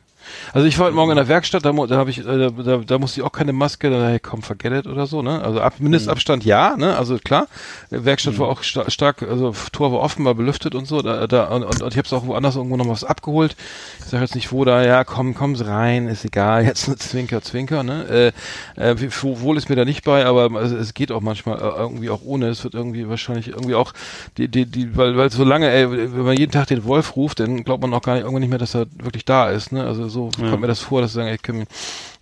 Also 0.52 0.66
ich 0.66 0.78
war 0.78 0.86
heute 0.86 0.96
Morgen 0.96 1.10
in 1.10 1.16
der 1.16 1.28
Werkstatt, 1.28 1.64
da, 1.64 1.72
da 1.72 1.96
habe 1.96 2.10
ich, 2.10 2.18
äh, 2.18 2.50
da, 2.50 2.76
da 2.78 2.98
musste 2.98 3.20
ich 3.20 3.26
auch 3.26 3.32
keine 3.32 3.52
Maske, 3.52 3.90
da 3.90 4.08
hey, 4.08 4.20
komm, 4.20 4.42
forget 4.42 4.72
it 4.72 4.86
oder 4.86 5.06
so, 5.06 5.22
ne? 5.22 5.42
Also 5.42 5.60
ab, 5.60 5.74
Mindestabstand 5.78 6.44
ja, 6.44 6.76
ne? 6.76 6.96
Also 6.96 7.18
klar, 7.18 7.48
Werkstatt 7.90 8.38
war 8.38 8.48
auch 8.48 8.62
sta 8.62 8.90
stark, 8.90 9.22
also 9.22 9.54
Tor 9.72 9.92
war 9.92 10.00
offen, 10.00 10.24
war 10.24 10.34
belüftet 10.34 10.74
und 10.74 10.86
so, 10.86 11.02
da, 11.02 11.26
da 11.26 11.44
und, 11.46 11.64
und, 11.64 11.82
und 11.82 11.92
ich 11.92 11.98
habe 11.98 12.06
es 12.06 12.12
auch 12.12 12.26
woanders 12.26 12.56
irgendwo 12.56 12.76
noch 12.76 12.88
was 12.88 13.04
abgeholt. 13.04 13.56
Ich 14.00 14.06
sage 14.06 14.22
jetzt 14.22 14.34
nicht 14.34 14.52
wo 14.52 14.64
da, 14.64 14.84
ja, 14.84 15.04
komm, 15.04 15.34
kommen 15.34 15.56
Sie 15.56 15.66
rein, 15.66 16.08
ist 16.08 16.24
egal, 16.24 16.64
jetzt 16.64 16.86
eine 16.86 16.96
Zwinker, 16.96 17.42
Zwinker, 17.42 17.82
ne? 17.82 18.32
Äh, 18.76 18.92
äh, 18.92 18.96
wohl 19.22 19.56
ist 19.56 19.68
mir 19.68 19.76
da 19.76 19.84
nicht 19.84 20.04
bei, 20.04 20.26
aber 20.26 20.56
also, 20.58 20.76
es 20.76 20.94
geht 20.94 21.12
auch 21.12 21.20
manchmal 21.20 21.58
äh, 21.58 21.80
irgendwie 21.80 22.10
auch 22.10 22.20
ohne. 22.24 22.48
Es 22.48 22.64
wird 22.64 22.74
irgendwie 22.74 23.08
wahrscheinlich 23.08 23.48
irgendwie 23.48 23.74
auch 23.74 23.92
die, 24.36 24.48
die, 24.48 24.66
die, 24.66 24.96
weil, 24.96 25.16
weil 25.16 25.30
so 25.30 25.44
lange, 25.44 25.70
ey, 25.70 25.90
wenn 25.90 26.24
man 26.24 26.36
jeden 26.36 26.52
Tag 26.52 26.68
den 26.68 26.84
Wolf 26.84 27.16
ruft, 27.16 27.40
dann 27.40 27.64
glaubt 27.64 27.82
man 27.82 27.92
auch 27.94 28.02
gar 28.02 28.14
nicht 28.14 28.22
irgendwann 28.22 28.40
nicht 28.40 28.50
mehr, 28.50 28.58
dass 28.58 28.74
er 28.74 28.86
wirklich 28.98 29.24
da 29.24 29.50
ist, 29.50 29.72
ne? 29.72 29.84
Also 29.84 30.08
so 30.08 30.23
kommt 30.36 30.60
mir 30.60 30.66
das 30.66 30.80
vor, 30.80 31.00
dass 31.00 31.12
sie 31.12 31.16
sagen, 31.16 31.28
ey, 31.28 31.38
können, 31.38 31.66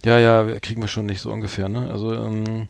ja, 0.05 0.19
ja, 0.19 0.45
kriegen 0.61 0.81
wir 0.81 0.89
schon 0.89 1.07
nicht 1.07 1.21
so 1.21 1.31
ungefähr, 1.31 1.69
ne? 1.69 1.91
Also 1.91 2.13
ähm, 2.13 2.69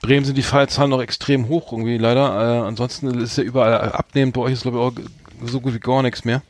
Bremen 0.00 0.24
sind 0.24 0.36
die 0.36 0.42
Fallzahlen 0.42 0.90
noch 0.90 1.00
extrem 1.00 1.48
hoch 1.48 1.72
irgendwie 1.72 1.98
leider. 1.98 2.62
Äh, 2.62 2.66
ansonsten 2.66 3.06
ist 3.20 3.38
ja 3.38 3.44
überall 3.44 3.92
abnehmend. 3.92 4.34
Bei 4.34 4.42
euch 4.42 4.52
ist 4.52 4.62
glaube 4.62 4.78
ich 4.78 4.82
auch 4.82 4.92
so 5.46 5.60
gut 5.60 5.74
wie 5.74 5.80
gar 5.80 6.02
nichts 6.02 6.24
mehr. 6.24 6.42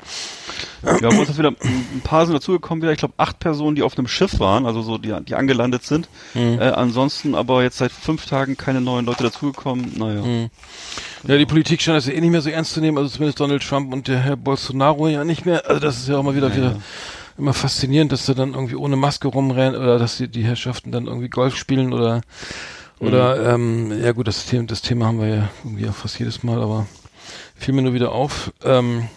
Ja, 0.82 1.08
bei 1.08 1.19
uns 1.19 1.31
ist 1.31 1.38
wieder 1.38 1.50
ein 1.50 2.02
paar 2.02 2.26
sind 2.26 2.34
dazugekommen 2.34 2.82
wieder. 2.82 2.92
Ich 2.92 2.98
glaube 2.98 3.14
acht 3.16 3.38
Personen, 3.38 3.75
die 3.75 3.82
auf 3.82 3.96
einem 3.96 4.06
Schiff 4.06 4.38
waren, 4.38 4.66
also 4.66 4.82
so 4.82 4.98
die, 4.98 5.14
die 5.26 5.34
angelandet 5.34 5.84
sind. 5.84 6.08
Mhm. 6.34 6.58
Äh, 6.60 6.69
ansonsten 6.70 7.34
aber 7.34 7.62
jetzt 7.62 7.78
seit 7.78 7.92
fünf 7.92 8.26
Tagen 8.26 8.56
keine 8.56 8.81
neuen 8.81 9.06
Leute 9.06 9.22
dazugekommen. 9.22 9.92
Naja. 9.96 10.22
Mhm. 10.22 10.50
Ja, 11.26 11.38
die 11.38 11.46
Politik 11.46 11.81
scheint 11.81 11.96
das 11.96 12.06
ja 12.06 12.12
eh 12.12 12.20
nicht 12.20 12.31
mehr 12.31 12.42
so 12.42 12.50
ernst 12.50 12.75
zu 12.75 12.81
nehmen, 12.81 12.98
also 12.98 13.08
zumindest 13.08 13.40
Donald 13.40 13.66
Trump 13.66 13.92
und 13.92 14.08
der 14.08 14.19
Herr 14.19 14.36
Bolsonaro 14.36 15.08
ja 15.08 15.25
nicht 15.25 15.46
mehr. 15.46 15.69
Also 15.69 15.81
das 15.81 15.96
ist 15.96 16.08
ja 16.08 16.19
auch 16.19 16.22
mal 16.22 16.34
wieder 16.34 16.54
wieder 16.54 16.76
immer 17.38 17.52
faszinierend, 17.54 18.12
dass 18.12 18.26
sie 18.26 18.34
dann 18.34 18.54
irgendwie 18.54 18.76
ohne 18.76 18.96
Maske 18.96 19.28
rumrennen 19.28 19.81
oder 19.81 19.98
dass 19.98 20.16
die, 20.19 20.28
die 20.28 20.44
Herrschaften 20.44 20.92
dann 20.92 21.06
irgendwie 21.06 21.28
Golf 21.28 21.56
spielen 21.56 21.92
oder 21.92 22.20
oder 23.00 23.52
ähm, 23.54 23.92
ja 24.02 24.12
gut, 24.12 24.28
das 24.28 24.46
Thema, 24.46 24.66
das 24.66 24.81
Thema 24.81 25.06
haben 25.06 25.20
wir 25.20 25.28
ja 25.28 25.48
irgendwie 25.64 25.88
auch 25.88 25.94
fast 25.94 26.19
jedes 26.19 26.42
Mal, 26.42 26.62
aber 26.62 26.86
fiel 27.56 27.75
mir 27.75 27.82
nur 27.82 27.92
wieder 27.92 28.12
auf. 28.12 28.52
Ähm, 28.64 29.08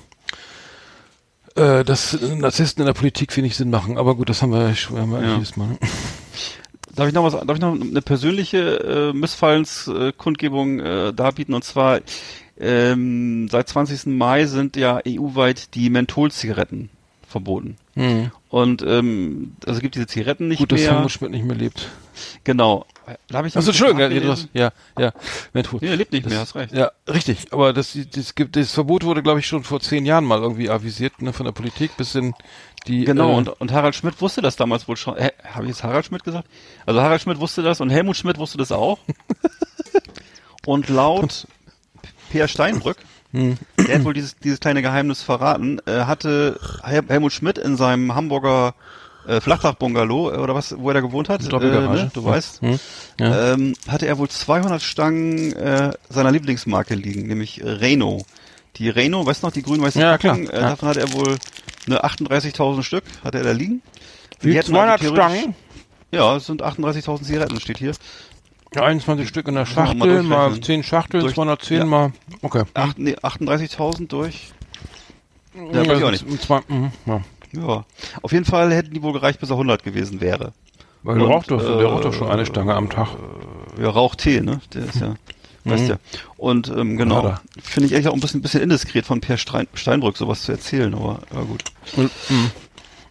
äh, 1.55 1.83
dass 1.85 2.19
Narzissten 2.21 2.81
in 2.81 2.87
der 2.87 2.93
Politik 2.93 3.35
wenig 3.37 3.55
Sinn 3.55 3.69
machen, 3.69 3.97
aber 3.97 4.15
gut, 4.15 4.29
das 4.29 4.41
haben 4.41 4.51
wir, 4.51 4.61
ja 4.69 4.75
schon- 4.75 4.97
haben 4.99 5.11
wir 5.11 5.21
Ja. 5.21 5.33
jedes 5.35 5.55
Mal. 5.57 5.67
ne? 5.69 5.77
Darf 6.95 7.07
ich 7.07 7.13
noch 7.13 7.23
was, 7.23 7.33
darf 7.33 7.55
ich 7.55 7.61
noch 7.61 7.79
eine 7.79 8.01
persönliche 8.01 9.11
äh, 9.11 9.13
Missfallenskundgebung 9.13 10.79
äh, 10.79 11.13
darbieten? 11.13 11.53
Und 11.53 11.63
zwar 11.63 11.99
ähm, 12.59 13.47
seit 13.51 13.69
20. 13.69 14.07
Mai 14.07 14.47
sind 14.47 14.75
ja 14.75 14.99
EU-weit 15.07 15.75
die 15.75 15.91
Mentholzigaretten 15.91 16.89
verboten. 17.27 17.77
Mhm. 17.97 18.31
Und 18.49 18.81
ähm, 18.83 19.55
also 19.65 19.81
gibt 19.81 19.95
diese 19.95 20.07
Zigaretten 20.07 20.47
nicht 20.47 20.59
Gut, 20.59 20.71
dass 20.71 20.79
mehr. 20.81 20.93
Helmut 20.93 21.11
Schmidt 21.11 21.31
nicht 21.31 21.43
mehr 21.45 21.55
lebt. 21.55 21.89
Genau. 22.43 22.85
Da 23.27 23.37
habe 23.39 23.47
ich 23.47 23.55
Achso, 23.57 23.69
Entschuldigung, 23.69 24.01
ja, 24.01 24.09
du 24.09 24.29
hast, 24.29 24.49
ja, 24.53 24.71
ja, 24.99 25.13
Menthol. 25.53 25.79
Nee, 25.81 25.87
er 25.89 25.95
lebt 25.95 26.11
nicht 26.11 26.25
Das- 26.25 26.31
mehr, 26.31 26.41
hast 26.41 26.55
recht. 26.55 26.73
Ja, 26.73 26.91
richtig. 27.07 27.51
Aber 27.51 27.73
das, 27.73 27.97
das, 28.15 28.35
gibt, 28.35 28.55
das 28.55 28.71
Verbot 28.71 29.03
wurde, 29.03 29.23
glaube 29.23 29.39
ich, 29.39 29.47
schon 29.47 29.63
vor 29.63 29.79
zehn 29.79 30.05
Jahren 30.05 30.25
mal 30.25 30.39
irgendwie 30.39 30.69
avisiert, 30.69 31.21
ne, 31.21 31.33
von 31.33 31.45
der 31.45 31.53
Politik 31.53 31.95
bis 31.97 32.15
in 32.15 32.33
die. 32.87 33.05
Genau, 33.05 33.31
äh, 33.31 33.35
und, 33.35 33.49
und 33.49 33.71
Harald 33.71 33.95
Schmidt 33.95 34.21
wusste 34.21 34.41
das 34.41 34.55
damals 34.55 34.87
wohl 34.87 34.97
schon. 34.97 35.17
Äh, 35.17 35.31
Habe 35.43 35.65
ich 35.65 35.69
jetzt 35.69 35.83
Harald 35.83 36.05
Schmidt 36.05 36.23
gesagt? 36.23 36.47
Also 36.85 37.01
Harald 37.01 37.21
Schmidt 37.21 37.39
wusste 37.39 37.61
das 37.63 37.81
und 37.81 37.89
Helmut 37.89 38.15
Schmidt 38.17 38.37
wusste 38.37 38.57
das 38.57 38.71
auch. 38.71 38.99
und 40.65 40.89
laut 40.89 41.47
Peer 42.29 42.47
Steinbrück, 42.47 42.97
Hm. 43.33 43.57
der 43.87 43.95
hat 43.99 44.05
wohl 44.05 44.13
dieses, 44.13 44.35
dieses 44.37 44.59
kleine 44.59 44.81
Geheimnis 44.81 45.21
verraten, 45.21 45.79
äh, 45.85 46.05
hatte 46.05 46.59
Hel 46.83 47.03
Helmut 47.07 47.33
Schmidt 47.33 47.57
in 47.57 47.75
seinem 47.77 48.15
Hamburger 48.15 48.73
äh, 49.27 49.41
Flachdach-Bungalow, 49.41 50.31
äh, 50.31 50.37
oder 50.37 50.55
was, 50.55 50.75
wo 50.77 50.89
er 50.89 50.93
da 50.95 51.01
gewohnt 51.01 51.27
hat, 51.27 51.51
Doppelgarage. 51.51 51.99
äh, 51.99 52.03
ne, 52.05 52.11
du 52.13 52.23
weißt, 52.23 52.61
Hm. 52.61 52.79
Ja. 53.19 53.53
ähm, 53.53 53.73
hatte 53.87 54.05
er 54.07 54.17
wohl 54.17 54.29
200 54.29 54.81
Stangen 54.81 55.51
äh, 55.53 55.91
seiner 56.09 56.31
Lieblingsmarke 56.31 56.95
liegen, 56.95 57.27
nämlich 57.27 57.61
Renault. 57.63 58.23
Die 58.77 58.89
Renault, 58.89 59.25
weißt 59.25 59.43
du 59.43 59.47
noch, 59.47 59.53
die 59.53 59.63
grün-weißen 59.63 59.99
Ja, 59.99 60.17
Packungen, 60.17 60.45
klar, 60.47 60.57
Äh, 60.59 60.61
ja. 60.63 60.69
davon 60.69 60.87
hat 60.89 60.97
er 60.97 61.11
wohl 61.13 61.35
eine 61.87 62.03
38.000 62.05 62.83
Stück, 62.83 63.03
hat 63.23 63.35
er 63.35 63.43
da 63.43 63.51
liegen. 63.51 63.81
Wie 64.39 64.51
Die 64.51 64.57
hätten 64.57 64.69
200 64.69 65.01
also 65.01 65.13
theoretisch- 65.15 65.37
Stangen? 65.39 65.55
Ja, 66.11 66.37
es 66.37 66.45
sind 66.45 66.61
38.000 66.63 67.25
Zigaretten, 67.25 67.59
steht 67.59 67.79
hier. 67.79 67.91
Ja, 68.75 68.83
21 68.83 69.27
Stück 69.27 69.47
in 69.47 69.55
der 69.55 69.63
mal 69.63 69.69
Schachtel, 69.71 70.23
mal 70.23 70.37
durchrechnen. 70.49 70.63
10 70.63 70.83
Schachteln, 70.83 71.21
Durch- 71.23 71.35
210 71.35 71.77
ja. 71.79 71.85
mal. 71.85 72.11
Okay. 72.41 72.63
Acht, 72.73 72.99
nee, 72.99 73.15
38.000 73.15 74.07
durch. 74.07 74.51
Ja, 75.73 75.81
Ja, 75.83 75.93
ich 75.97 76.03
auch 76.03 76.11
nicht. 76.11 76.41
zwar, 76.41 76.63
mhm, 76.67 76.91
ja. 77.05 77.21
Ja. 77.53 77.85
Auf 78.21 78.31
jeden 78.33 78.45
Fall 78.45 78.73
hätten 78.73 78.93
die 78.93 79.01
wohl 79.01 79.13
gereicht, 79.13 79.39
bis 79.39 79.49
er 79.49 79.55
100 79.57 79.83
gewesen 79.83 80.19
wäre. 80.21 80.51
Weil 81.03 81.17
der 81.17 81.27
raucht 81.27 81.49
doch, 81.49 81.59
der 81.61 81.69
äh, 81.69 81.83
raucht 81.83 82.03
doch 82.05 82.13
schon 82.13 82.29
eine 82.29 82.45
Stange 82.45 82.75
am 82.75 82.89
Tag. 82.89 83.07
Ja, 83.81 83.89
Rauchtee, 83.89 84.41
ne? 84.41 84.59
Der 84.73 84.83
ist 84.85 84.99
ja, 84.99 85.15
weißt 85.63 85.83
Mhm. 85.83 85.89
ja. 85.89 85.97
Und 86.35 86.67
ähm, 86.69 86.97
genau, 86.97 87.35
finde 87.63 87.87
ich 87.87 87.95
eigentlich 87.95 88.09
auch 88.09 88.13
ein 88.13 88.19
bisschen, 88.19 88.41
bisschen 88.41 88.61
indiskret 88.61 89.05
von 89.05 89.21
Per 89.21 89.37
Stein, 89.37 89.67
Steinbrück, 89.75 90.17
sowas 90.17 90.41
zu 90.43 90.51
erzählen, 90.51 90.93
aber, 90.93 91.19
aber 91.31 91.45
gut. 91.45 91.63
Mhm. 91.95 92.11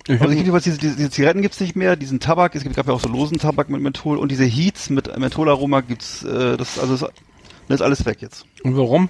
Ich 0.08 0.20
Also 0.20 0.25
hab, 0.25 0.38
jedenfalls 0.38 0.64
diese, 0.64 0.78
diese, 0.78 0.96
diese 0.96 1.10
Zigaretten 1.10 1.42
gibt's 1.42 1.60
nicht 1.60 1.75
mehr, 1.76 1.96
diesen 1.96 2.20
Tabak, 2.20 2.54
es 2.54 2.62
gibt 2.62 2.76
gab 2.76 2.86
ja 2.86 2.92
auch 2.92 3.00
so 3.00 3.08
losen 3.08 3.38
Tabak 3.38 3.68
mit 3.68 3.80
Menthol 3.80 4.18
und 4.18 4.30
diese 4.30 4.44
Heats 4.44 4.88
mit 4.90 5.16
Mentholaroma 5.18 5.80
gibt's, 5.80 6.22
äh, 6.22 6.56
das 6.56 6.78
also 6.78 6.96
das, 6.96 7.00
das 7.68 7.80
ist 7.80 7.82
alles 7.82 8.06
weg 8.06 8.18
jetzt. 8.20 8.46
und 8.62 8.76
warum? 8.76 9.08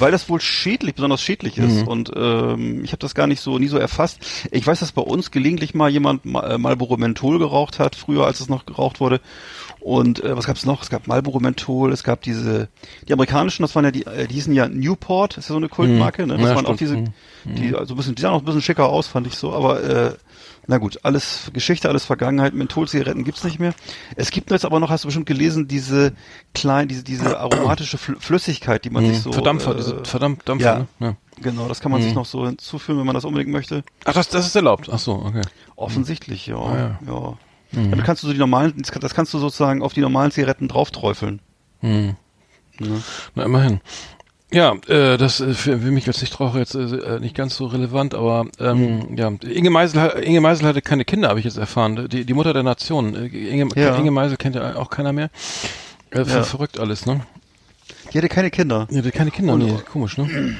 Weil 0.00 0.10
das 0.10 0.28
wohl 0.28 0.40
schädlich, 0.40 0.94
besonders 0.96 1.22
schädlich 1.22 1.56
ist. 1.56 1.82
Mhm. 1.82 1.88
Und 1.88 2.10
ähm, 2.16 2.82
ich 2.84 2.90
habe 2.90 2.98
das 2.98 3.14
gar 3.14 3.26
nicht 3.28 3.40
so 3.40 3.58
nie 3.58 3.68
so 3.68 3.78
erfasst. 3.78 4.18
Ich 4.50 4.66
weiß, 4.66 4.80
dass 4.80 4.90
bei 4.92 5.02
uns 5.02 5.30
gelegentlich 5.30 5.72
mal 5.74 5.88
jemand 5.88 6.24
Ma- 6.24 6.42
äh, 6.42 6.58
Marlboro 6.58 6.96
Menthol 6.96 7.38
geraucht 7.38 7.78
hat, 7.78 7.94
früher 7.94 8.26
als 8.26 8.40
es 8.40 8.48
noch 8.48 8.66
geraucht 8.66 8.98
wurde. 8.98 9.20
Und 9.78 10.24
äh, 10.24 10.36
was 10.36 10.46
gab's 10.46 10.64
noch? 10.66 10.82
Es 10.82 10.90
gab 10.90 11.06
Marlboro 11.06 11.38
Menthol, 11.38 11.92
es 11.92 12.02
gab 12.02 12.22
diese, 12.22 12.68
die 13.06 13.12
amerikanischen, 13.12 13.62
das 13.62 13.74
waren 13.76 13.84
ja 13.84 13.90
die, 13.92 14.04
äh, 14.06 14.26
die 14.26 14.34
hießen 14.34 14.52
ja 14.54 14.66
Newport, 14.66 15.36
ist 15.38 15.48
ja 15.48 15.52
so 15.52 15.58
eine 15.58 15.68
Kultmarke, 15.68 16.26
ne? 16.26 16.38
Das 16.38 16.48
Ja, 16.48 16.56
waren 16.56 16.66
auch 16.66 16.74
stimmt. 16.74 17.12
diese, 17.44 17.54
die 17.54 17.74
also 17.76 17.94
ein 17.94 17.96
bisschen, 17.96 18.14
die 18.16 18.22
sahen 18.22 18.32
auch 18.32 18.40
ein 18.40 18.44
bisschen 18.46 18.62
schicker 18.62 18.88
aus, 18.88 19.06
fand 19.06 19.26
ich 19.26 19.34
so, 19.34 19.52
aber 19.52 19.82
äh, 19.84 20.14
na 20.66 20.78
gut, 20.78 21.00
alles 21.02 21.50
Geschichte, 21.52 21.88
alles 21.88 22.04
Vergangenheit, 22.04 22.54
Mentholzigaretten 22.54 23.24
gibt's 23.24 23.44
nicht 23.44 23.58
mehr. 23.58 23.74
Es 24.16 24.30
gibt 24.30 24.50
jetzt 24.50 24.64
aber 24.64 24.80
noch, 24.80 24.90
hast 24.90 25.04
du 25.04 25.08
bestimmt 25.08 25.26
gelesen, 25.26 25.68
diese 25.68 26.12
klein, 26.54 26.88
diese, 26.88 27.04
diese 27.04 27.38
aromatische 27.38 27.98
Fl 27.98 28.16
Flüssigkeit, 28.18 28.84
die 28.84 28.90
man 28.90 29.06
sich 29.06 29.20
so. 29.20 29.32
Verdampfer, 29.32 29.72
äh, 29.72 29.76
diese 29.76 30.04
Verdampfer, 30.04 30.56
ja. 30.58 30.78
ne? 30.78 30.86
Ja. 31.00 31.16
Genau, 31.42 31.68
das 31.68 31.80
kann 31.80 31.90
man 31.92 32.00
sich 32.00 32.10
Mhm. 32.12 32.16
noch 32.16 32.26
so 32.26 32.46
hinzufügen, 32.46 32.98
wenn 32.98 33.06
man 33.06 33.14
das 33.14 33.24
unbedingt 33.24 33.50
möchte. 33.50 33.82
Ach, 34.04 34.12
das, 34.14 34.28
das 34.28 34.46
ist 34.46 34.54
erlaubt. 34.56 34.88
Ach 34.90 34.98
so, 34.98 35.14
okay. 35.14 35.42
Offensichtlich, 35.76 36.46
ja. 36.46 36.56
Ah, 36.56 36.76
ja. 36.76 36.98
ja. 37.12 37.38
Ja, 37.72 37.88
dann 37.90 38.04
kannst 38.04 38.22
du 38.22 38.28
so 38.28 38.32
die 38.32 38.38
normalen, 38.38 38.72
das 38.78 38.92
kann- 38.92 39.00
das 39.02 39.14
kannst 39.14 39.34
du 39.34 39.38
sozusagen 39.38 39.82
auf 39.82 39.92
die 39.92 40.00
normalen 40.00 40.30
Zigaretten 40.30 40.68
draufträufeln. 40.68 41.40
Hm. 41.80 42.14
Ja. 42.78 42.86
Na, 43.34 43.42
immerhin. 43.44 43.80
Ja, 44.54 44.74
äh, 44.88 45.16
das 45.18 45.40
ist 45.40 45.58
für, 45.60 45.78
für 45.78 45.90
mich 45.90 46.06
als 46.06 46.20
Nichtraucher 46.20 46.58
jetzt 46.58 46.74
äh, 46.74 47.18
nicht 47.20 47.34
ganz 47.34 47.56
so 47.56 47.66
relevant, 47.66 48.14
aber 48.14 48.46
ähm, 48.60 49.16
ja, 49.16 49.32
Inge 49.42 49.70
Meisel, 49.70 50.00
Inge 50.22 50.40
Meisel 50.40 50.66
hatte 50.68 50.80
keine 50.80 51.04
Kinder, 51.04 51.28
habe 51.28 51.40
ich 51.40 51.44
jetzt 51.44 51.58
erfahren. 51.58 52.08
Die, 52.08 52.24
die 52.24 52.34
Mutter 52.34 52.52
der 52.52 52.62
Nation. 52.62 53.14
Äh, 53.16 53.26
Inge, 53.26 53.68
Ja. 53.74 53.96
Inge 53.96 54.10
Meisel 54.12 54.36
kennt 54.36 54.54
ja 54.56 54.76
auch 54.76 54.90
keiner 54.90 55.12
mehr. 55.12 55.30
Äh, 56.10 56.22
Ja. 56.22 56.42
Verrückt 56.44 56.78
alles, 56.78 57.04
ne? 57.04 57.20
Die 58.12 58.18
hatte 58.18 58.28
keine 58.28 58.50
Kinder. 58.50 58.86
Ja, 58.90 59.02
die 59.02 59.08
hat 59.08 59.14
keine 59.14 59.30
Kinder, 59.32 59.56
nee, 59.56 59.74
komisch, 59.90 60.16
ne? 60.18 60.56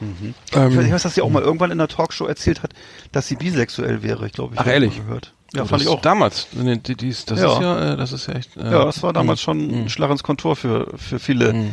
Ich 0.00 0.56
weiß, 0.56 0.72
ich 0.72 0.78
Ähm, 0.78 0.92
weiß, 0.92 1.02
dass 1.04 1.14
sie 1.14 1.22
auch 1.22 1.30
mal 1.30 1.42
irgendwann 1.42 1.70
in 1.70 1.80
einer 1.80 1.88
Talkshow 1.88 2.26
erzählt 2.26 2.62
hat, 2.62 2.72
dass 3.12 3.26
sie 3.28 3.36
bisexuell 3.36 4.02
wäre, 4.02 4.26
ich 4.26 4.32
glaube. 4.32 4.54
Ich 4.54 4.60
Ach, 4.60 4.66
ehrlich? 4.66 4.96
Gehört. 4.96 5.32
Ja, 5.54 5.62
oh, 5.62 5.66
fand 5.66 5.80
das 5.80 5.82
ich 5.82 5.88
auch. 5.88 6.00
Damals, 6.02 6.48
nee, 6.52 6.76
die, 6.76 6.96
die 6.96 7.08
ist, 7.08 7.30
das 7.30 7.40
Ja. 7.40 7.52
ist 7.54 7.60
ja, 7.62 7.92
äh, 7.92 7.96
das 7.96 8.12
ist 8.12 8.26
ja 8.26 8.34
echt. 8.34 8.56
Äh, 8.56 8.64
Ja, 8.72 8.84
das 8.84 9.02
war 9.02 9.12
damals 9.12 9.38
mh, 9.40 9.44
schon 9.44 9.58
ein 9.60 9.82
mh, 9.84 9.88
Schlag 9.88 10.10
ins 10.10 10.22
Kontor 10.24 10.56
für, 10.56 10.88
für 10.96 11.18
viele 11.18 11.52
mh, 11.54 11.64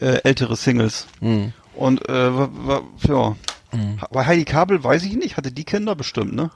äh, 0.00 0.20
ältere 0.24 0.56
Singles. 0.56 1.06
mh. 1.20 1.52
Und 1.76 2.08
äh, 2.08 2.36
war, 2.36 2.50
war, 2.66 2.82
ja. 3.08 3.36
Mhm. 3.72 3.98
Bei 4.10 4.26
Heidi 4.26 4.44
Kabel 4.44 4.82
weiß 4.82 5.04
ich 5.04 5.14
nicht, 5.14 5.36
hatte 5.36 5.52
die 5.52 5.64
Kinder 5.64 5.94
bestimmt, 5.94 6.34
ne? 6.34 6.50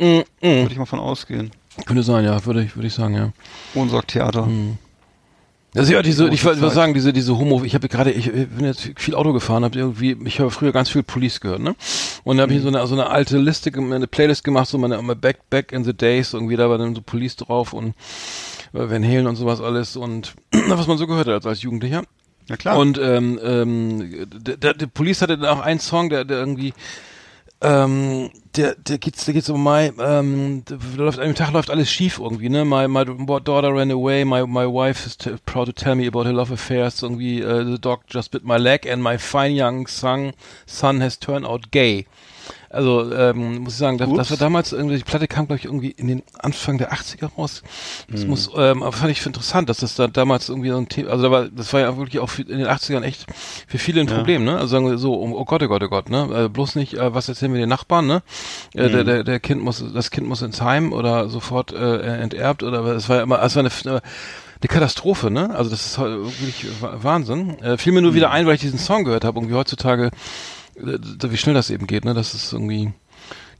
Mh, 0.00 0.18
mh. 0.18 0.24
Würde 0.42 0.72
ich 0.72 0.78
mal 0.78 0.86
von 0.86 0.98
ausgehen. 0.98 1.50
Könnte 1.86 2.02
sein, 2.02 2.24
ja, 2.24 2.44
würde 2.44 2.62
ich, 2.62 2.76
würde 2.76 2.88
ich 2.88 2.94
sagen, 2.94 3.14
ja. 3.14 3.32
Wohnsorgtheater. 3.74 4.48
Also 5.74 5.92
ja, 5.92 6.02
diese, 6.02 6.28
ich 6.28 6.44
wollte 6.44 6.62
was 6.62 6.74
sagen, 6.74 6.94
diese, 6.94 7.12
diese 7.12 7.38
Homo, 7.38 7.62
ich 7.62 7.74
habe 7.74 7.88
gerade, 7.88 8.10
ich 8.10 8.32
bin 8.32 8.64
jetzt 8.64 8.90
viel 8.96 9.14
Auto 9.14 9.32
gefahren, 9.32 9.64
habe 9.64 9.78
irgendwie, 9.78 10.16
ich 10.24 10.40
habe 10.40 10.50
früher 10.50 10.72
ganz 10.72 10.88
viel 10.88 11.02
Police 11.02 11.40
gehört, 11.40 11.60
ne? 11.60 11.76
Und 12.24 12.38
da 12.38 12.44
habe 12.44 12.54
ich 12.54 12.62
so 12.62 12.68
eine, 12.68 12.84
so 12.86 12.94
eine 12.94 13.10
alte 13.10 13.38
Liste, 13.38 13.70
eine 13.72 14.06
Playlist 14.06 14.44
gemacht, 14.44 14.68
so 14.68 14.78
meine, 14.78 15.00
meine 15.02 15.14
Back, 15.14 15.50
Back 15.50 15.72
in 15.72 15.84
the 15.84 15.94
Days, 15.94 16.32
irgendwie 16.32 16.56
da 16.56 16.68
war 16.70 16.78
dann 16.78 16.94
so 16.94 17.02
Police 17.02 17.36
drauf 17.36 17.74
und 17.74 17.94
äh, 18.72 18.90
Van 18.90 19.04
Halen 19.04 19.26
und 19.26 19.36
sowas 19.36 19.60
alles 19.60 19.96
und 19.96 20.34
was 20.68 20.86
man 20.86 20.98
so 20.98 21.06
gehört 21.06 21.28
hat 21.28 21.34
als, 21.34 21.46
als 21.46 21.62
Jugendlicher. 21.62 22.02
Ja 22.48 22.56
klar. 22.56 22.78
Und 22.78 22.98
ähm, 22.98 23.38
ähm, 23.42 24.26
der, 24.30 24.56
der, 24.56 24.74
der 24.74 24.86
Police 24.86 25.22
hatte 25.22 25.38
dann 25.38 25.58
auch 25.58 25.60
einen 25.60 25.80
Song, 25.80 26.08
der, 26.08 26.24
der 26.24 26.38
irgendwie 26.38 26.72
ähm, 27.60 28.30
der, 28.56 28.76
der 28.76 28.98
geht's, 28.98 29.24
der 29.24 29.34
geht's 29.34 29.50
um 29.50 29.62
my, 29.62 29.92
ähm, 29.98 30.62
da 30.64 30.76
läuft, 30.96 31.18
an 31.18 31.26
dem 31.26 31.34
Tag 31.34 31.52
läuft 31.52 31.70
alles 31.70 31.90
schief 31.90 32.20
irgendwie, 32.20 32.48
ne? 32.48 32.64
My, 32.64 32.86
my 32.86 33.04
daughter 33.04 33.74
ran 33.74 33.90
away, 33.90 34.24
my, 34.24 34.46
my 34.46 34.64
wife 34.64 35.04
is 35.06 35.16
proud 35.44 35.66
to 35.66 35.72
tell 35.72 35.96
me 35.96 36.06
about 36.06 36.24
her 36.24 36.32
love 36.32 36.52
affairs, 36.52 37.02
irgendwie, 37.02 37.42
uh, 37.42 37.64
the 37.64 37.78
dog 37.78 38.02
just 38.08 38.30
bit 38.30 38.44
my 38.44 38.56
leg 38.56 38.86
and 38.86 39.02
my 39.02 39.18
fine 39.18 39.56
young 39.56 39.88
son, 39.88 40.34
son 40.66 41.00
has 41.00 41.18
turned 41.18 41.46
out 41.46 41.72
gay. 41.72 42.06
Also, 42.70 43.10
ähm, 43.14 43.60
muss 43.62 43.72
ich 43.74 43.78
sagen, 43.78 43.96
das, 43.96 44.12
das 44.12 44.30
war 44.30 44.36
damals 44.36 44.72
irgendwie, 44.72 44.96
die 44.98 45.02
Platte 45.04 45.26
kam, 45.26 45.46
glaube 45.46 45.58
ich, 45.58 45.64
irgendwie 45.64 45.90
in 45.92 46.06
den 46.06 46.22
Anfang 46.38 46.76
der 46.76 46.92
80er 46.92 47.30
raus. 47.36 47.62
Das 48.10 48.22
Hm. 48.22 48.28
muss, 48.28 48.50
ähm, 48.56 48.82
aber 48.82 48.92
fand 48.92 49.10
ich 49.10 49.24
interessant, 49.24 49.68
dass 49.70 49.78
das 49.78 49.94
da 49.94 50.06
damals 50.06 50.48
irgendwie 50.50 50.68
so 50.68 50.76
ein 50.76 50.88
Thema, 50.88 51.10
also 51.10 51.22
da 51.24 51.30
war, 51.30 51.48
das 51.48 51.72
war 51.72 51.80
ja 51.80 51.96
wirklich 51.96 52.18
auch 52.20 52.28
für, 52.28 52.42
in 52.42 52.58
den 52.58 52.66
80ern 52.68 53.02
echt 53.02 53.24
für 53.66 53.78
viele 53.78 54.02
ein 54.02 54.08
Ja. 54.08 54.16
Problem, 54.16 54.44
ne? 54.44 54.56
Also 54.56 54.66
sagen 54.68 54.86
wir 54.86 54.98
so, 54.98 55.14
oh, 55.14 55.44
Gott, 55.46 55.62
oh 55.62 55.68
Gott, 55.68 55.82
oh 55.82 55.88
Gott, 55.88 56.10
ne? 56.10 56.44
Äh, 56.44 56.48
bloß 56.50 56.74
nicht, 56.74 56.94
äh, 56.94 57.14
was 57.14 57.28
erzählen 57.28 57.52
wir 57.54 57.60
den 57.60 57.68
Nachbarn, 57.70 58.06
ne? 58.06 58.22
Äh, 58.74 58.88
Mhm. 58.88 58.92
der, 58.92 59.04
der, 59.04 59.24
der 59.24 59.40
Kind 59.40 59.62
muss, 59.62 59.82
das 59.94 60.10
Kind 60.10 60.26
muss 60.28 60.42
ins 60.42 60.60
Heim 60.60 60.92
oder 60.92 61.28
sofort 61.30 61.72
äh, 61.72 62.00
enterbt 62.20 62.62
oder 62.62 62.80
es 62.96 63.08
war 63.08 63.16
ja 63.16 63.22
immer, 63.22 63.42
es 63.42 63.56
war 63.56 63.60
eine, 63.64 63.70
eine 63.84 64.02
eine 64.60 64.68
Katastrophe, 64.68 65.30
ne? 65.30 65.54
Also 65.54 65.70
das 65.70 65.86
ist 65.86 65.98
wirklich 66.00 66.66
Wa- 66.80 66.98
Wahnsinn. 67.00 67.60
Äh, 67.62 67.78
fiel 67.78 67.92
mir 67.92 68.02
nur 68.02 68.10
Mhm. 68.10 68.16
wieder 68.16 68.30
ein, 68.32 68.44
weil 68.46 68.56
ich 68.56 68.60
diesen 68.60 68.80
Song 68.80 69.04
gehört 69.04 69.24
habe, 69.24 69.38
irgendwie 69.38 69.54
heutzutage, 69.54 70.06
äh, 70.06 70.10
wie 70.80 71.36
schnell 71.36 71.54
das 71.54 71.70
eben 71.70 71.86
geht, 71.86 72.04
ne? 72.04 72.14
Das 72.14 72.34
ist 72.34 72.52
irgendwie, 72.52 72.92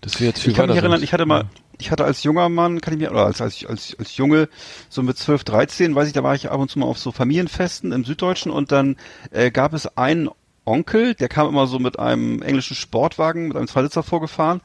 dass 0.01 0.21
wir 0.21 0.29
jetzt 0.29 0.41
viel 0.41 0.53
ich 0.53 0.57
kann 0.57 0.69
mich 0.69 0.77
erinnern, 0.77 0.99
sind. 0.99 1.05
ich 1.05 1.13
hatte 1.13 1.27
mal, 1.27 1.45
ich 1.79 1.91
hatte 1.91 2.05
als 2.05 2.23
junger 2.23 2.49
Mann, 2.49 2.81
kann 2.81 2.95
ich 2.95 3.01
mir, 3.01 3.11
oder 3.11 3.27
als, 3.27 3.41
als, 3.41 3.65
als, 3.65 3.97
als 3.99 4.17
Junge, 4.17 4.49
so 4.89 5.03
mit 5.03 5.17
12, 5.17 5.45
13, 5.45 5.95
weiß 5.95 6.09
ich, 6.09 6.15
da 6.15 6.23
war 6.23 6.35
ich 6.35 6.51
ab 6.51 6.61
und 6.61 6.71
zu 6.71 6.79
mal 6.79 6.87
auf 6.87 6.99
so 6.99 7.13
Familienfesten 7.13 7.93
im 7.93 8.05
Süddeutschen 8.05 8.53
und 8.53 8.73
dann 8.73 8.97
äh, 9.31 9.51
gab 9.51 9.73
es 9.75 9.97
einen 9.97 10.29
Onkel, 10.65 11.15
der 11.15 11.29
kam 11.29 11.49
immer 11.49 11.67
so 11.67 11.79
mit 11.79 11.99
einem 11.99 12.43
englischen 12.43 12.77
Sportwagen, 12.77 13.49
mit 13.49 13.57
einem 13.57 13.69
Zweisitzer 13.69 14.03
vorgefahren. 14.03 14.61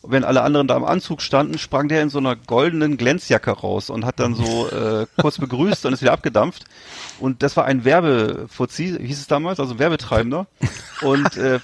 Und 0.00 0.12
wenn 0.12 0.22
alle 0.22 0.42
anderen 0.42 0.68
da 0.68 0.76
im 0.76 0.84
Anzug 0.84 1.20
standen, 1.20 1.58
sprang 1.58 1.88
der 1.88 2.02
in 2.02 2.10
so 2.10 2.18
einer 2.18 2.36
goldenen 2.36 2.96
Glänzjacke 2.96 3.50
raus 3.50 3.90
und 3.90 4.04
hat 4.04 4.20
dann 4.20 4.36
so 4.36 4.68
äh, 4.68 5.06
kurz 5.20 5.38
begrüßt 5.38 5.84
und 5.86 5.92
ist 5.92 6.02
wieder 6.02 6.12
abgedampft. 6.12 6.64
Und 7.18 7.42
das 7.42 7.56
war 7.56 7.64
ein 7.64 7.84
Werbefuzzi, 7.84 8.96
hieß 9.00 9.18
es 9.18 9.26
damals, 9.26 9.58
also 9.58 9.80
Werbetreibender. 9.80 10.46
Und 11.02 11.36
äh, 11.36 11.58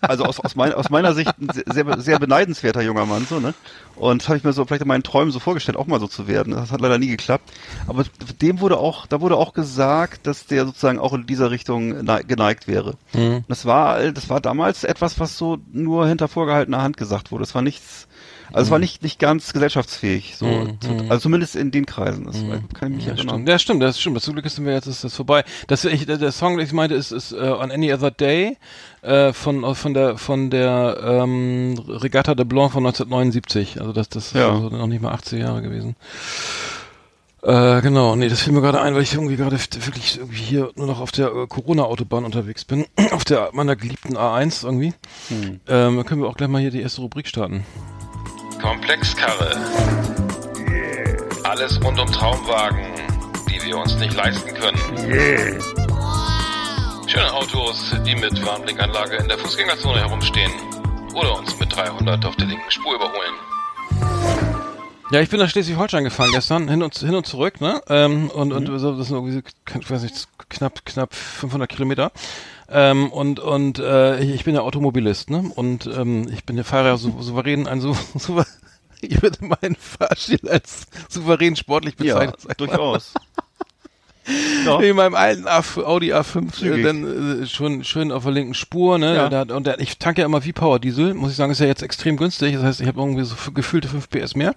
also 0.00 0.24
aus, 0.24 0.40
aus, 0.40 0.54
mein, 0.56 0.72
aus 0.72 0.90
meiner 0.90 1.14
Sicht 1.14 1.32
ein 1.40 1.48
sehr, 1.72 2.00
sehr 2.00 2.18
beneidenswerter 2.18 2.82
junger 2.82 3.06
Mann, 3.06 3.26
so, 3.28 3.40
ne? 3.40 3.54
Und 3.96 4.22
das 4.22 4.28
habe 4.28 4.38
ich 4.38 4.44
mir 4.44 4.52
so 4.52 4.64
vielleicht 4.64 4.82
in 4.82 4.88
meinen 4.88 5.02
Träumen 5.02 5.32
so 5.32 5.40
vorgestellt, 5.40 5.76
auch 5.76 5.88
mal 5.88 5.98
so 5.98 6.06
zu 6.06 6.28
werden. 6.28 6.52
Das 6.52 6.70
hat 6.70 6.80
leider 6.80 6.98
nie 6.98 7.08
geklappt. 7.08 7.50
Aber 7.88 8.04
dem 8.40 8.60
wurde 8.60 8.78
auch, 8.78 9.06
da 9.06 9.20
wurde 9.20 9.36
auch 9.36 9.52
gesagt, 9.54 10.26
dass 10.26 10.46
der 10.46 10.66
sozusagen 10.66 11.00
auch 11.00 11.12
in 11.14 11.26
dieser 11.26 11.50
Richtung 11.50 12.04
nei- 12.04 12.22
geneigt 12.22 12.68
wäre. 12.68 12.94
Mhm. 13.12 13.44
Das 13.48 13.66
war, 13.66 14.12
das 14.12 14.30
war 14.30 14.40
damals 14.40 14.84
etwas, 14.84 15.18
was 15.18 15.36
so 15.36 15.58
nur 15.72 16.06
hinter 16.06 16.28
vorgehaltener 16.28 16.80
Hand 16.82 16.96
gesagt 16.96 17.32
wurde. 17.32 17.42
Es 17.42 17.54
war 17.56 17.62
nichts, 17.62 18.06
also 18.52 18.66
es 18.66 18.70
war 18.70 18.78
nicht, 18.78 19.02
nicht 19.02 19.18
ganz 19.18 19.52
gesellschaftsfähig, 19.52 20.34
so, 20.36 20.46
Mhm. 20.46 20.80
zu, 20.80 20.90
also 21.08 21.18
zumindest 21.18 21.56
in 21.56 21.70
den 21.70 21.86
Kreisen. 21.86 22.24
Das 22.24 22.36
Mhm. 22.38 22.68
kann 22.74 22.90
ich 22.90 22.96
mich 22.96 23.06
Ja, 23.06 23.12
erinnern. 23.12 23.28
stimmt. 23.36 23.48
ja, 23.48 23.58
stimmt, 23.58 23.82
das 23.82 24.00
stimmt. 24.00 24.20
Zum 24.22 24.34
Glück 24.34 24.48
sind 24.50 24.64
wir 24.66 24.72
jetzt 24.72 24.86
ist 24.86 25.04
das 25.04 25.14
vorbei. 25.14 25.44
Das, 25.66 25.84
ich, 25.84 26.06
der, 26.06 26.32
Song, 26.32 26.56
den 26.56 26.66
ich 26.66 26.72
meinte, 26.72 26.94
ist, 26.94 27.12
ist 27.12 27.32
uh, 27.32 27.36
On 27.60 27.70
Any 27.70 27.92
Other 27.92 28.10
Day 28.10 28.56
äh, 29.02 29.32
von 29.32 29.64
äh, 29.64 29.74
von 29.74 29.94
der 29.94 30.18
von 30.18 30.50
der 30.50 30.98
ähm, 31.02 31.78
Regatta 31.88 32.34
de 32.34 32.44
Blanc 32.44 32.72
von 32.72 32.84
1979. 32.86 33.80
Also 33.80 33.92
das 33.92 34.08
das 34.08 34.32
Ja. 34.32 34.48
ist 34.56 34.64
also 34.64 34.76
noch 34.76 34.86
nicht 34.86 35.02
mal 35.02 35.12
80 35.12 35.40
Jahre 35.40 35.62
gewesen. 35.62 35.96
Äh, 37.40 37.82
genau, 37.82 38.16
nee, 38.16 38.28
das 38.28 38.40
fiel 38.42 38.52
mir 38.52 38.60
gerade 38.60 38.80
ein, 38.80 38.94
weil 38.96 39.02
ich 39.02 39.14
irgendwie 39.14 39.36
gerade 39.36 39.56
wirklich 39.56 40.18
irgendwie 40.18 40.42
hier 40.42 40.70
nur 40.74 40.88
noch 40.88 40.98
auf 41.00 41.12
der 41.12 41.28
äh, 41.28 41.46
Corona-Autobahn 41.46 42.24
unterwegs 42.24 42.64
bin. 42.64 42.84
auf 43.12 43.24
der 43.24 43.50
meiner 43.52 43.76
geliebten 43.76 44.16
A1 44.16 44.64
irgendwie. 44.64 44.92
Hm. 45.28 45.60
Ähm, 45.68 45.96
dann 45.96 46.04
können 46.04 46.20
wir 46.20 46.28
auch 46.28 46.36
gleich 46.36 46.48
mal 46.48 46.60
hier 46.60 46.72
die 46.72 46.80
erste 46.82 47.00
Rubrik 47.00 47.28
starten. 47.28 47.64
Komplexkarre. 48.68 49.56
Alles 51.42 51.82
rund 51.82 51.98
um 51.98 52.06
Traumwagen, 52.12 52.84
die 53.48 53.64
wir 53.64 53.78
uns 53.78 53.96
nicht 53.96 54.12
leisten 54.12 54.52
können. 54.52 54.78
Schöne 57.06 57.32
Autos, 57.32 57.94
die 58.06 58.14
mit 58.14 58.44
Warnblinkanlage 58.44 59.16
in 59.16 59.28
der 59.28 59.38
Fußgängerzone 59.38 60.00
herumstehen. 60.00 60.52
Oder 61.14 61.38
uns 61.38 61.58
mit 61.58 61.74
300 61.74 62.26
auf 62.26 62.36
der 62.36 62.46
linken 62.48 62.70
Spur 62.70 62.94
überholen. 62.94 63.34
Ja, 65.12 65.20
ich 65.22 65.30
bin 65.30 65.40
nach 65.40 65.48
Schleswig-Holstein 65.48 66.04
gefahren 66.04 66.28
gestern, 66.32 66.68
hin 66.68 66.82
und, 66.82 66.94
hin 66.94 67.14
und 67.14 67.26
zurück, 67.26 67.62
ne? 67.62 67.80
Ähm, 67.88 68.28
und, 68.28 68.52
und 68.52 68.68
Mhm. 68.68 68.78
so, 68.78 68.94
das 68.98 69.06
sind 69.08 69.16
irgendwie, 69.16 69.32
so, 69.32 69.78
ich 69.80 69.90
weiß 69.90 70.02
nicht, 70.02 70.28
knapp, 70.50 70.84
knapp 70.84 71.14
500 71.14 71.70
Kilometer. 71.70 72.12
Ähm, 72.70 73.10
und 73.10 73.40
und 73.40 73.78
äh, 73.78 74.20
ich, 74.20 74.30
ich 74.34 74.44
bin 74.44 74.54
ja 74.54 74.60
Automobilist, 74.60 75.30
ne? 75.30 75.50
Und 75.54 75.86
ähm, 75.86 76.28
ich 76.32 76.44
bin 76.44 76.56
ja 76.56 76.64
Fahrer 76.64 76.88
ja 76.88 76.96
sou 76.98 77.20
souverän, 77.22 77.66
ein 77.66 77.80
so, 77.80 77.96
so 78.14 78.42
ich 79.00 79.22
würde 79.22 79.38
meinen 79.44 79.76
Fahrstil 79.76 80.40
als 80.48 80.86
souverän 81.08 81.56
sportlich 81.56 81.94
Ja, 82.00 82.14
bezeichnen. 82.18 82.36
mal. 82.46 82.54
durchaus. 82.54 83.14
ja. 84.66 84.80
In 84.80 84.96
meinem 84.96 85.14
alten 85.14 85.46
A, 85.46 85.62
Audi 85.76 86.12
A5 86.12 86.62
äh, 86.62 86.82
dann 86.82 87.42
äh, 87.42 87.46
schon 87.46 87.84
schön 87.84 88.12
auf 88.12 88.24
der 88.24 88.32
linken 88.32 88.52
Spur, 88.54 88.98
ne? 88.98 89.14
Ja. 89.16 89.28
Da, 89.44 89.54
und 89.56 89.66
da, 89.66 89.76
ich 89.78 89.96
tanke 89.98 90.20
ja 90.20 90.26
immer 90.26 90.44
wie 90.44 90.52
Power 90.52 90.78
Diesel, 90.78 91.14
muss 91.14 91.30
ich 91.30 91.36
sagen, 91.36 91.50
ist 91.52 91.60
ja 91.60 91.66
jetzt 91.66 91.82
extrem 91.82 92.18
günstig. 92.18 92.54
Das 92.54 92.62
heißt, 92.64 92.80
ich 92.82 92.86
habe 92.88 93.00
irgendwie 93.00 93.24
so 93.24 93.34
gefühlte 93.54 93.88
5 93.88 94.10
PS 94.10 94.36
mehr. 94.36 94.54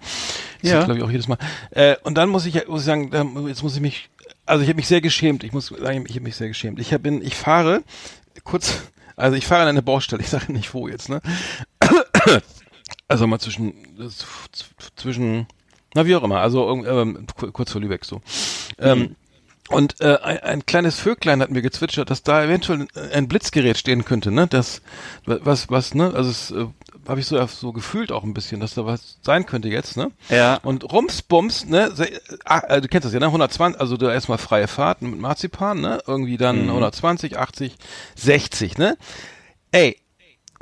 Das 0.61 0.71
Ja. 0.71 0.83
glaube 0.83 0.97
ich 0.97 1.03
auch 1.05 1.11
jedes 1.11 1.29
Mal. 1.29 1.37
Äh, 1.69 1.95
und 2.03 2.15
dann 2.17 2.27
muss 2.29 2.45
ich 2.45 2.55
ja- 2.55 2.63
muss 2.67 2.81
ich 2.81 2.85
sagen, 2.87 3.11
jetzt 3.47 3.63
muss 3.63 3.75
ich 3.75 3.81
mich 3.81 4.09
also 4.51 4.63
ich 4.63 4.69
habe 4.69 4.77
mich 4.77 4.87
sehr 4.87 5.01
geschämt. 5.01 5.43
Ich 5.43 5.53
muss 5.53 5.67
sagen, 5.67 6.05
ich 6.07 6.15
habe 6.15 6.21
mich 6.23 6.35
sehr 6.35 6.49
geschämt. 6.49 6.79
Ich 6.79 6.93
hab, 6.93 7.01
bin 7.03 7.21
ich 7.21 7.35
fahre 7.35 7.83
kurz 8.43 8.83
also 9.15 9.35
ich 9.37 9.45
fahre 9.45 9.63
an 9.63 9.67
eine 9.69 9.81
Baustelle, 9.81 10.21
ich 10.21 10.29
sage 10.29 10.51
nicht 10.51 10.73
wo 10.73 10.87
jetzt, 10.87 11.09
ne? 11.09 11.21
Also 13.07 13.27
mal 13.27 13.39
zwischen 13.39 13.73
zwischen 14.95 15.47
na 15.93 16.05
wie 16.05 16.15
auch 16.15 16.23
immer, 16.23 16.39
also 16.39 16.69
ähm, 16.85 17.25
ku- 17.37 17.51
kurz 17.51 17.71
vor 17.71 17.81
Lübeck 17.81 18.05
so. 18.05 18.21
Ähm, 18.79 19.15
und 19.69 19.99
äh, 20.01 20.17
ein, 20.21 20.39
ein 20.39 20.65
kleines 20.65 20.99
Vöglein 20.99 21.41
hat 21.41 21.51
mir 21.51 21.61
gezwitschert, 21.61 22.09
dass 22.09 22.23
da 22.23 22.43
eventuell 22.43 22.87
ein 23.13 23.27
Blitzgerät 23.27 23.77
stehen 23.77 24.05
könnte, 24.05 24.31
ne? 24.31 24.47
Das 24.47 24.81
was 25.25 25.69
was 25.69 25.93
ne? 25.93 26.13
Also 26.13 26.29
es 26.29 26.51
äh, 26.51 26.65
habe 27.07 27.19
ich 27.19 27.25
so 27.25 27.43
so 27.47 27.71
gefühlt 27.71 28.11
auch 28.11 28.23
ein 28.23 28.33
bisschen, 28.33 28.59
dass 28.59 28.75
da 28.75 28.85
was 28.85 29.17
sein 29.23 29.45
könnte 29.45 29.69
jetzt, 29.69 29.97
ne? 29.97 30.11
Ja. 30.29 30.59
Und 30.63 30.91
Rumsbums, 30.91 31.65
ne? 31.65 31.91
ah, 32.45 32.59
äh, 32.67 32.81
Du 32.81 32.87
kennst 32.87 33.05
das 33.05 33.13
ja, 33.13 33.19
ne? 33.19 33.25
120, 33.27 33.79
also 33.79 33.97
da 33.97 34.11
erstmal 34.13 34.37
freie 34.37 34.67
Fahrt 34.67 35.01
mit 35.01 35.19
Marzipan, 35.19 35.81
ne? 35.81 36.01
Irgendwie 36.07 36.37
dann 36.37 36.69
120, 36.69 37.37
80, 37.37 37.75
60, 38.15 38.77
ne? 38.77 38.97
Ey, 39.71 39.97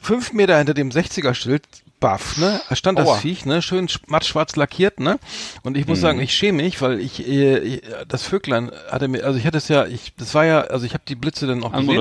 fünf 0.02 0.34
Meter 0.34 0.58
hinter 0.58 0.74
dem 0.74 0.90
60er-Schild, 0.92 1.64
baff, 2.00 2.38
ne? 2.38 2.62
Da 2.70 2.76
stand 2.78 2.98
das 2.98 3.08
Viech, 3.20 3.46
ne? 3.46 3.62
Schön 3.62 3.88
sch- 3.90 4.00
mattschwarz 4.08 4.56
lackiert, 4.56 5.02
ne? 5.02 5.20
Und 5.64 5.76
ich 5.76 5.86
muss 5.88 6.00
sagen, 6.00 6.20
ich 6.22 6.34
schäme 6.34 6.64
mich, 6.64 6.82
weil 6.82 7.02
ich, 7.02 7.28
äh, 7.28 7.58
ich 7.60 7.82
das 8.08 8.24
Vöglein 8.24 8.72
hatte 8.90 9.10
mir, 9.10 9.26
also 9.26 9.38
ich 9.38 9.46
hatte 9.46 9.58
es 9.58 9.68
ja, 9.68 9.86
ich, 9.86 10.14
das 10.18 10.34
war 10.34 10.46
ja, 10.46 10.62
also 10.62 10.86
ich 10.86 10.94
habe 10.94 11.04
die 11.08 11.16
Blitze 11.16 11.46
dann 11.48 11.62
auch 11.64 11.74
gesehen. 11.82 12.00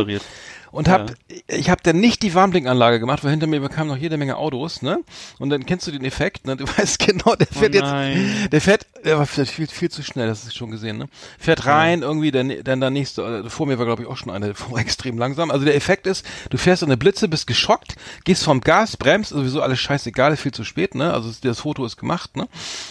Und 0.70 0.88
hab, 0.88 1.12
ich 1.46 1.70
habe 1.70 1.80
dann 1.82 1.98
nicht 1.98 2.22
die 2.22 2.34
Warnblinkanlage 2.34 3.00
gemacht, 3.00 3.25
weil 3.25 3.30
hinter 3.30 3.46
mir 3.46 3.60
bekamen 3.60 3.88
noch 3.88 3.96
jede 3.96 4.16
Menge 4.16 4.37
Autos, 4.37 4.82
ne? 4.82 4.98
Und 5.38 5.50
dann 5.50 5.64
kennst 5.66 5.87
du 5.87 5.90
den 5.90 6.04
Effekt, 6.04 6.46
ne? 6.46 6.56
Du 6.56 6.64
weißt 6.78 6.98
genau, 6.98 7.34
der 7.34 7.46
fährt 7.46 7.75
Oh 7.75 7.78
jetzt, 7.78 8.52
der 8.52 8.60
fährt, 8.60 8.87
der 9.04 9.18
war 9.18 9.26
vielleicht 9.26 9.52
viel, 9.52 9.66
viel 9.66 9.90
zu 9.90 10.02
schnell, 10.02 10.26
das 10.26 10.44
ist 10.44 10.56
schon 10.56 10.70
gesehen, 10.70 10.98
ne? 10.98 11.08
Fährt 11.38 11.66
rein, 11.66 12.02
irgendwie, 12.02 12.30
dann, 12.30 12.52
dann 12.64 12.80
der 12.80 12.90
nächste, 12.90 13.44
äh, 13.46 13.50
vor 13.50 13.66
mir 13.66 13.78
war 13.78 13.87
glaube 13.87 14.02
ich 14.02 14.08
auch 14.08 14.16
schon 14.16 14.30
eine, 14.30 14.54
vor 14.54 14.78
extrem 14.78 15.18
langsam. 15.18 15.50
Also 15.50 15.64
der 15.64 15.75
Effekt 15.75 16.06
ist, 16.06 16.25
du 16.50 16.58
fährst 16.58 16.82
in 16.82 16.88
eine 16.88 16.96
Blitze, 16.96 17.28
bist 17.28 17.46
geschockt, 17.46 17.96
gehst 18.25 18.44
vom 18.44 18.60
Gas, 18.60 18.96
bremst, 18.96 19.30
sowieso 19.30 19.62
alles 19.62 19.80
scheißegal, 19.80 20.37
viel 20.37 20.52
zu 20.52 20.64
spät, 20.64 20.94
ne? 20.94 21.12
Also 21.12 21.32
das 21.42 21.60
Foto 21.60 21.84
ist 21.84 21.96
gemacht, 21.96 22.37
ne? 22.37 22.48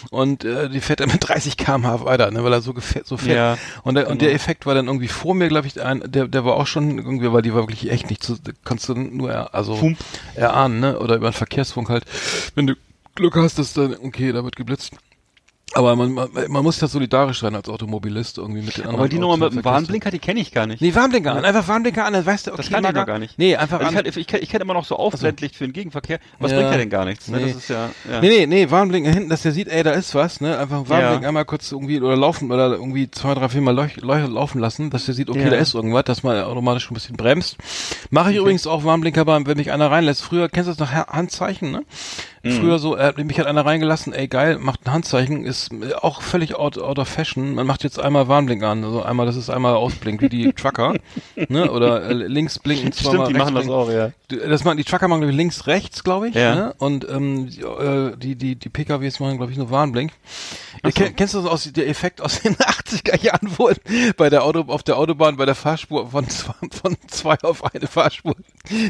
Und 0.10 0.44
äh, 0.44 0.70
die 0.70 0.82
fährt 0.82 1.00
dann 1.00 1.10
mit 1.12 1.18
30 1.28 1.58
km/h 1.58 2.06
weiter, 2.06 2.32
ne? 2.32 2.44
Weil 2.44 2.54
er 2.54 2.62
so, 2.62 2.74
gefährt, 2.74 3.08
so 3.08 3.18
fährt. 3.18 3.36
Ja, 3.36 3.58
und, 3.84 3.96
der, 3.96 4.10
und 4.10 4.22
der 4.22 4.30
genau. 4.30 4.36
Effekt 4.36 4.66
war 4.66 4.74
dann 4.74 4.88
irgendwie 4.88 5.08
vor 5.08 5.36
mir, 5.36 5.48
glaube 5.48 5.68
ich, 5.68 5.82
ein, 5.82 6.04
der, 6.06 6.28
der 6.28 6.46
war 6.46 6.56
auch 6.56 6.68
schon 6.68 6.98
irgendwie, 6.98 7.32
weil 7.32 7.42
die 7.42 7.54
war 7.54 7.64
wirklich 7.64 7.77
echt 7.86 8.10
nicht 8.10 8.24
zu, 8.24 8.38
kannst 8.64 8.90
du 8.90 8.96
nur, 8.96 9.32
er, 9.32 9.54
also 9.56 9.76
Fump. 9.76 9.98
erahnen, 10.36 10.80
ne? 10.80 11.00
Oder 11.00 11.16
über 11.16 11.30
den 11.30 11.34
Verkehrsfunk 11.34 11.90
halt. 11.90 12.06
Wenn 12.56 12.68
du 12.68 12.76
Glück 13.16 13.36
hast, 13.36 13.58
dass 13.60 13.74
dann, 13.74 13.96
okay, 13.96 14.32
da 14.32 14.44
wird 14.44 14.56
geblitzt. 14.56 14.94
Aber 15.74 15.96
man, 15.98 16.14
man, 16.14 16.30
man 16.48 16.64
muss 16.64 16.80
ja 16.80 16.88
solidarisch 16.88 17.42
sein 17.42 17.54
als 17.54 17.68
Automobilist 17.70 18.38
irgendwie 18.38 18.62
mit 18.62 18.78
den 18.78 18.84
anderen. 18.86 19.00
Aber 19.00 19.10
die 19.10 19.20
Nummer 19.20 19.38
mit 19.38 19.54
dem 19.54 19.66
Warnblinker, 19.66 20.10
die 20.12 20.18
kenne 20.18 20.40
ich 20.40 20.52
gar 20.52 20.66
nicht. 20.66 20.82
Nee, 20.82 20.96
Warnblinker 20.96 21.34
an, 21.36 21.44
einfach 21.46 21.68
Warnblinker 21.68 22.06
an, 22.06 22.14
dann 22.14 22.26
weißt 22.26 22.48
du, 22.48 22.52
okay, 22.52 22.58
das 22.58 22.70
kann 22.72 22.84
ich 22.86 22.94
noch 22.94 23.06
gar 23.06 23.20
nicht. 23.20 23.38
Nee, 23.38 23.56
einfach 23.58 23.82
also 23.82 23.98
an. 24.00 24.06
ich, 24.06 24.16
ich, 24.18 24.34
ich 24.34 24.50
kenne 24.50 24.64
immer 24.64 24.74
noch 24.74 24.86
so 24.86 24.96
aufblendlicht 24.96 25.56
für 25.58 25.66
den 25.66 25.74
Gegenverkehr. 25.74 26.20
Was 26.40 26.52
Ja. 26.52 26.58
bringt 26.60 26.72
ja 26.72 26.78
denn 26.78 26.90
gar 26.90 27.04
nichts? 27.06 27.28
Ne? 27.28 27.38
Nee. 27.40 27.48
Das 27.52 27.56
ist 27.58 27.70
ja, 27.70 27.90
ja. 28.10 28.22
Nee, 28.22 28.30
nee, 28.30 28.46
nee, 28.48 28.72
Warnblinker 28.72 29.12
hinten, 29.12 29.30
dass 29.30 29.42
der 29.44 29.52
sieht, 29.52 29.68
ey, 29.68 29.84
da 29.84 29.92
ist 29.92 30.16
was, 30.16 30.40
ne? 30.42 30.58
Einfach 30.58 30.88
Warnblink 30.90 31.22
Ja. 31.24 31.28
einmal 31.28 31.46
kurz 31.46 31.72
irgendwie 31.72 32.00
oder 32.02 32.16
laufen 32.16 32.50
oder 32.52 32.72
irgendwie 32.72 33.12
zwei, 33.12 33.34
drei, 33.36 33.50
vier 33.50 33.62
Mal 33.62 33.76
leuch, 33.76 33.98
leuch, 33.98 34.28
laufen 34.30 34.60
lassen, 34.60 34.90
dass 34.90 35.06
der 35.06 35.16
sieht, 35.16 35.30
okay, 35.30 35.44
Ja. 35.44 35.50
da 35.50 35.58
ist 35.58 35.76
irgendwas, 35.76 36.06
dass 36.06 36.24
man 36.24 36.42
automatisch 36.44 36.90
ein 36.90 36.94
bisschen 36.94 37.18
bremst. 37.18 37.58
Mache 38.10 38.32
ich 38.32 38.38
übrigens 38.38 38.66
auch 38.68 38.86
Warnblinker 38.86 39.26
beim, 39.26 39.46
wenn 39.46 39.58
mich 39.58 39.72
einer 39.72 39.92
reinlässt. 39.92 40.24
Früher, 40.24 40.48
kennst 40.48 40.70
du 40.70 40.72
das 40.72 40.80
noch, 40.80 40.92
Ha- 40.96 41.08
Handzeichen, 41.12 41.72
ne? 41.72 41.84
Mhm. 42.48 42.60
Früher 42.60 42.80
so, 42.80 42.96
äh, 42.96 43.14
mich 43.24 43.40
hat 43.40 43.48
einer 43.48 43.66
reingelassen, 43.66 44.14
ey 44.14 44.28
geil, 44.28 44.58
macht 44.60 44.86
ein 44.86 44.92
Handzeichen, 44.94 45.46
ist 45.46 45.70
auch 46.02 46.22
völlig 46.22 46.56
out, 46.56 46.78
out 46.78 47.00
of 47.00 47.08
fashion. 47.08 47.56
Man 47.56 47.66
macht 47.68 47.84
jetzt 47.84 48.00
einmal 48.00 48.28
Warnblink 48.28 48.64
an, 48.64 48.84
also 48.84 49.04
einmal, 49.04 49.26
dass 49.26 49.36
es 49.36 49.50
einmal 49.50 49.76
ausblinkt, 49.76 50.22
wie 50.22 50.30
die 50.30 50.54
Trucker, 50.56 50.96
ne? 51.50 51.72
Oder 51.72 52.04
äh, 52.10 52.14
links 52.14 52.60
blinken, 52.60 52.92
zweimal 52.92 53.26
Stimmt, 53.26 53.30
die 53.30 53.40
machen 53.40 53.56
das 53.56 53.64
blinken. 53.66 53.82
auch, 53.82 53.92
ja. 53.92 54.12
Die- 54.32 54.38
Das 54.38 54.64
machen, 54.64 54.78
die 54.78 54.84
Trucker 54.84 55.08
machen, 55.08 55.22
glaube 55.22 55.32
ich, 55.32 55.38
links, 55.38 55.68
rechts, 55.68 56.04
glaube 56.04 56.30
ich. 56.30 56.36
Ja. 56.36 56.56
Ne? 56.56 56.76
Und 56.80 57.08
ähm, 57.10 57.50
die, 57.50 57.62
äh, 57.62 58.16
die, 58.18 58.36
die, 58.36 58.56
die 58.56 58.70
PKWs 58.70 59.20
machen, 59.20 59.38
glaube 59.38 59.52
ich, 59.52 59.58
nur 59.58 59.72
Warnblink. 59.72 60.12
So. 60.84 60.92
Ken- 60.92 61.16
Kennst 61.16 61.34
du 61.34 61.42
das 61.42 61.50
aus, 61.50 61.72
der 61.72 61.88
Effekt 61.88 62.22
aus 62.22 62.42
den 62.42 62.56
80er 62.58 63.22
Jahren, 63.24 63.50
wo 63.58 63.70
bei 64.18 64.30
der 64.30 64.44
Auto, 64.44 64.62
auf 64.68 64.84
der 64.84 64.98
Autobahn 64.98 65.38
bei 65.38 65.46
der 65.46 65.56
Fahrspur 65.56 66.10
von 66.12 66.28
zwei, 66.30 66.54
von 66.82 66.96
zwei 67.08 67.36
auf 67.44 67.64
eine 67.74 67.88
Fahrspur 67.88 68.36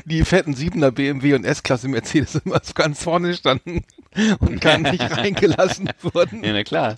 die 0.06 0.24
fetten 0.26 0.54
Siebener 0.56 0.92
BMW 0.92 1.36
und 1.36 1.46
S-Klasse 1.46 1.88
Mercedes 1.88 2.36
immer 2.44 2.60
so 2.64 2.74
ganz 2.74 3.04
vorne 3.04 3.34
standen 3.48 3.82
und 4.40 4.60
gar 4.62 4.78
nicht 4.78 5.00
reingelassen 5.18 5.90
wurden. 6.02 6.44
Ja, 6.44 6.54
na 6.54 6.64
klar. 6.64 6.98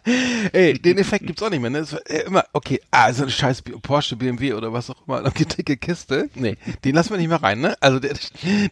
Ey, 0.51 0.74
den 0.79 0.98
Effekt 0.98 1.27
gibt's 1.27 1.44
auch 1.44 1.50
nicht 1.50 1.60
mehr. 1.62 1.70
Ne? 1.70 1.79
Es 1.79 1.94
war 1.94 2.01
äh, 2.10 2.22
immer, 2.22 2.46
okay, 2.53 2.82
ah, 2.91 3.12
so 3.13 3.24
ein 3.24 3.29
scheiß 3.29 3.62
Porsche, 3.82 4.15
BMW 4.15 4.53
oder 4.53 4.74
was 4.74 4.89
auch 4.89 4.96
immer, 5.08 5.29
die 5.38 5.46
dicke 5.46 5.77
Kiste. 5.77 6.29
Nee, 6.36 6.58
den 6.84 6.96
lassen 6.96 7.12
wir 7.12 7.18
nicht 7.18 7.27
mehr 7.29 7.41
rein, 7.44 7.60
ne? 7.62 7.75
Also 7.82 8.00
der, 8.00 8.13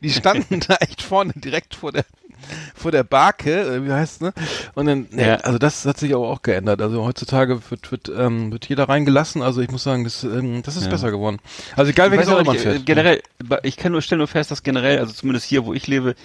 die 0.01 0.09
standen 0.09 0.59
da 0.67 0.75
echt 0.75 1.01
vorne, 1.01 1.33
direkt 1.35 1.75
vor 1.75 1.91
der 1.91 2.05
vor 2.75 2.91
der 2.91 3.03
Barke, 3.03 3.61
äh, 3.61 3.85
wie 3.85 3.91
heißt 3.91 4.21
ne? 4.21 4.31
Und 4.75 4.85
dann, 4.85 5.07
nee, 5.11 5.25
Ja. 5.27 5.35
also 5.37 5.57
das 5.57 5.83
hat 5.85 5.97
sich 5.97 6.13
aber 6.13 6.29
auch 6.29 6.43
geändert. 6.43 6.81
Also 6.81 7.03
heutzutage 7.03 7.59
wird 7.69 7.91
wird 7.91 8.09
ähm, 8.15 8.51
wird 8.51 8.69
jeder 8.69 8.87
reingelassen. 8.87 9.41
Also 9.41 9.59
ich 9.61 9.69
muss 9.69 9.83
sagen, 9.83 10.03
das 10.03 10.23
ähm, 10.23 10.61
das 10.63 10.77
ist 10.77 10.83
Ja. 10.85 10.89
besser 10.91 11.11
geworden. 11.11 11.39
Also 11.75 11.91
egal 11.91 12.11
welches 12.11 12.29
Auto 12.29 12.43
man 12.45 12.55
nicht, 12.55 12.65
äh, 12.65 12.73
fährt. 12.73 12.85
generell, 12.85 13.21
ich 13.63 13.75
kann 13.75 13.91
nur, 13.91 14.01
stelle 14.01 14.19
nur 14.19 14.27
fest, 14.27 14.51
dass 14.51 14.63
generell, 14.63 14.99
also 14.99 15.11
zumindest 15.13 15.45
hier, 15.47 15.65
wo 15.65 15.73
ich 15.73 15.87
lebe, 15.87 16.15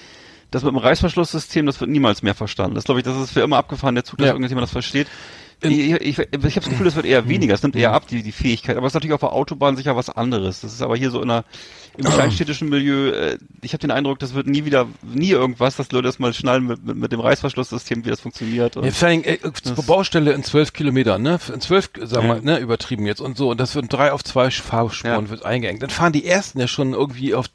das 0.52 0.62
mit 0.62 0.72
dem 0.72 0.78
Reißverschlusssystem, 0.78 1.66
das 1.66 1.80
wird 1.80 1.90
niemals 1.90 2.22
mehr 2.22 2.34
verstanden. 2.34 2.74
Das 2.76 2.84
glaube 2.84 3.00
ich, 3.00 3.04
das 3.04 3.16
ist 3.16 3.32
für 3.32 3.40
immer 3.40 3.56
abgefahren, 3.56 3.94
der 3.96 4.04
Zug, 4.04 4.18
dass 4.18 4.26
Ja. 4.28 4.32
irgendjemand 4.34 4.62
das 4.64 4.70
versteht. 4.72 5.08
Ich, 5.62 5.92
ich, 5.92 6.18
ich, 6.18 6.18
habe 6.18 6.38
das 6.38 6.68
Gefühl, 6.68 6.86
es 6.86 6.96
wird 6.96 7.06
eher 7.06 7.28
weniger, 7.28 7.54
es 7.54 7.62
nimmt 7.62 7.76
eher 7.76 7.92
ab, 7.92 8.06
die, 8.08 8.22
die 8.22 8.32
Fähigkeit. 8.32 8.76
Aber 8.76 8.86
es 8.86 8.90
ist 8.90 8.94
natürlich 8.94 9.14
auf 9.14 9.20
der 9.20 9.32
Autobahn 9.32 9.76
sicher 9.76 9.94
was 9.96 10.10
anderes. 10.10 10.60
Das 10.60 10.72
ist 10.72 10.82
aber 10.82 10.96
hier 10.96 11.10
so 11.10 11.22
in 11.22 11.30
einer, 11.30 11.44
im 11.96 12.04
kleinstädtischen 12.04 12.68
Milieu, 12.68 13.10
äh, 13.10 13.38
ich 13.60 13.72
habe 13.72 13.80
den 13.80 13.90
Eindruck, 13.90 14.18
das 14.18 14.34
wird 14.34 14.46
nie 14.46 14.64
wieder, 14.64 14.88
nie 15.02 15.30
irgendwas, 15.30 15.76
dass 15.76 15.92
Leute 15.92 16.08
das 16.08 16.18
mal 16.18 16.32
schnallen 16.32 16.66
mit, 16.66 16.84
mit, 16.84 16.96
mit 16.96 17.12
dem 17.12 17.20
Reißverschlusssystem, 17.20 18.04
wie 18.04 18.10
das 18.10 18.20
funktioniert. 18.20 18.76
Und 18.76 18.84
Ja, 18.84 18.90
vor 18.92 19.08
allem, 19.08 19.22
äh, 19.24 19.38
zur 19.52 19.84
Baustelle 19.84 20.32
in 20.32 20.42
zwölf 20.42 20.72
Kilometern, 20.72 21.22
ne? 21.22 21.38
In 21.52 21.60
zwölf, 21.60 21.90
sagen 22.02 22.28
wir, 22.28 22.36
Ja. 22.36 22.40
ne, 22.40 22.58
übertrieben 22.58 23.06
jetzt 23.06 23.20
und 23.20 23.36
so. 23.36 23.50
Und 23.50 23.60
das 23.60 23.74
wird 23.74 23.92
drei 23.92 24.12
auf 24.12 24.24
zwei 24.24 24.50
Fahrspuren 24.50 25.24
Ja. 25.26 25.30
wird 25.30 25.44
eingeengt. 25.44 25.82
Dann 25.82 25.90
fahren 25.90 26.12
die 26.12 26.24
ersten 26.26 26.58
ja 26.60 26.66
schon 26.66 26.92
irgendwie 26.94 27.34
auf 27.34 27.46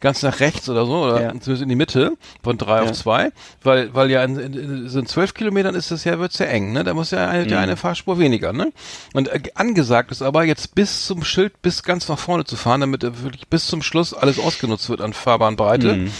ganz 0.00 0.22
nach 0.22 0.40
rechts 0.40 0.68
oder 0.68 0.86
so, 0.86 1.04
oder 1.04 1.20
Ja. 1.22 1.28
zumindest 1.30 1.62
in 1.62 1.68
die 1.68 1.76
Mitte 1.76 2.12
von 2.42 2.58
drei 2.58 2.82
auf 2.82 2.92
zwei. 2.92 3.32
Weil, 3.62 3.94
weil 3.94 4.10
ja 4.10 4.22
in, 4.24 4.38
in, 4.38 4.52
in 4.54 4.88
so 4.88 4.98
in 4.98 5.06
zwölf 5.06 5.34
Kilometern 5.34 5.74
ist 5.74 5.90
das 5.90 6.04
ja, 6.04 6.18
wird's 6.18 6.38
ja 6.38 6.46
eng, 6.46 6.72
ne? 6.72 6.84
Da 6.84 6.94
muss 6.94 7.10
ja 7.10 7.28
eine, 7.28 7.46
Mhm. 7.56 7.62
eine 7.62 7.76
Fahrspur 7.76 8.18
weniger, 8.18 8.52
ne? 8.52 8.72
Und 9.12 9.28
äh, 9.28 9.40
angesagt 9.54 10.10
ist 10.10 10.22
aber 10.22 10.44
jetzt 10.44 10.74
bis 10.74 11.06
zum 11.06 11.24
Schild, 11.24 11.60
bis 11.62 11.82
ganz 11.82 12.08
nach 12.08 12.18
vorne 12.18 12.44
zu 12.44 12.56
fahren, 12.56 12.80
damit 12.80 13.02
er 13.04 13.22
wirklich 13.22 13.48
bis 13.48 13.66
zum 13.66 13.82
Schluss 13.82 14.14
alles 14.14 14.38
ausgenutzt 14.38 14.88
wird 14.88 15.00
an 15.00 15.12
Fahrbahnbreite. 15.12 15.96
Mhm. 15.96 16.10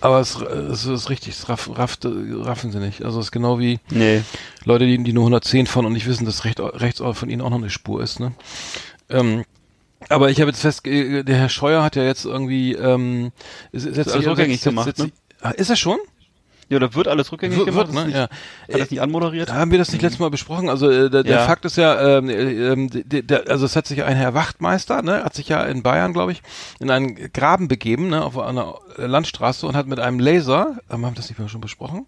Aber 0.00 0.20
es, 0.20 0.36
es 0.36 0.84
ist 0.84 1.10
richtig, 1.10 1.34
es 1.34 1.48
raff, 1.48 1.70
rafft, 1.76 2.06
raffen 2.06 2.70
sie 2.70 2.78
nicht. 2.78 3.04
Also 3.04 3.18
es 3.18 3.26
ist 3.26 3.32
genau 3.32 3.58
wie, 3.58 3.80
nee. 3.90 4.22
Leute, 4.64 4.86
die, 4.86 5.02
die 5.02 5.12
nur 5.12 5.24
110 5.24 5.66
fahren 5.66 5.86
und 5.86 5.92
nicht 5.92 6.06
wissen, 6.06 6.24
dass 6.24 6.44
recht, 6.44 6.60
rechts 6.60 7.00
von 7.00 7.28
ihnen 7.28 7.42
auch 7.42 7.50
noch 7.50 7.58
eine 7.58 7.70
Spur 7.70 8.00
ist, 8.02 8.20
ne? 8.20 8.32
Ähm, 9.10 9.44
aber 10.08 10.30
ich 10.30 10.40
habe 10.40 10.50
jetzt 10.50 10.60
fest, 10.60 10.86
äh, 10.86 11.24
der 11.24 11.36
Herr 11.36 11.48
Scheuer 11.48 11.82
hat 11.82 11.96
ja 11.96 12.04
jetzt 12.04 12.24
irgendwie, 12.24 12.74
ähm, 12.74 13.32
ist, 13.72 13.86
ist 13.86 13.96
jetzt 13.96 14.12
alles 14.12 14.26
rückgängig 14.26 14.62
gemacht, 14.62 14.96
ne? 14.98 15.10
Ah, 15.40 15.50
Ist 15.50 15.70
er 15.70 15.76
schon? 15.76 15.98
Ja, 16.70 16.78
da 16.78 16.94
wird 16.94 17.08
alles 17.08 17.32
rückgängig 17.32 17.56
Wird, 17.56 17.66
gemacht. 17.66 17.92
ne? 17.92 18.04
Nicht, 18.06 18.14
Ja. 18.16 18.22
Hat 18.22 18.80
das 18.80 18.90
nicht 18.90 19.00
anmoderiert? 19.00 19.48
Da 19.48 19.54
haben 19.54 19.70
wir 19.70 19.78
das 19.78 19.90
nicht 19.92 20.02
letztes 20.02 20.20
Mal 20.20 20.28
besprochen. 20.30 20.68
Also 20.68 20.90
äh, 20.90 21.08
der, 21.08 21.22
der 21.22 21.36
Ja. 21.36 21.46
Fakt 21.46 21.64
ist 21.64 21.76
ja, 21.76 22.18
ähm, 22.18 22.28
äh, 22.28 22.34
ähm, 22.72 22.90
der, 22.92 23.22
der, 23.22 23.48
also 23.48 23.64
es 23.64 23.74
hat 23.74 23.86
sich 23.86 24.02
ein 24.04 24.16
Herr 24.16 24.34
Wachtmeister, 24.34 25.00
ne, 25.02 25.24
hat 25.24 25.34
sich 25.34 25.48
ja 25.48 25.62
in 25.62 25.82
Bayern, 25.82 26.12
glaube 26.12 26.32
ich, 26.32 26.42
in 26.78 26.90
einen 26.90 27.32
Graben 27.32 27.68
begeben, 27.68 28.08
ne, 28.08 28.22
auf 28.22 28.38
einer 28.38 28.74
Landstraße 28.96 29.66
und 29.66 29.76
hat 29.76 29.86
mit 29.86 29.98
einem 29.98 30.18
Laser, 30.20 30.76
ähm, 30.90 31.06
haben 31.06 31.12
wir 31.14 31.16
das 31.16 31.28
nicht 31.30 31.38
mehr 31.38 31.48
schon 31.48 31.60
besprochen? 31.62 32.06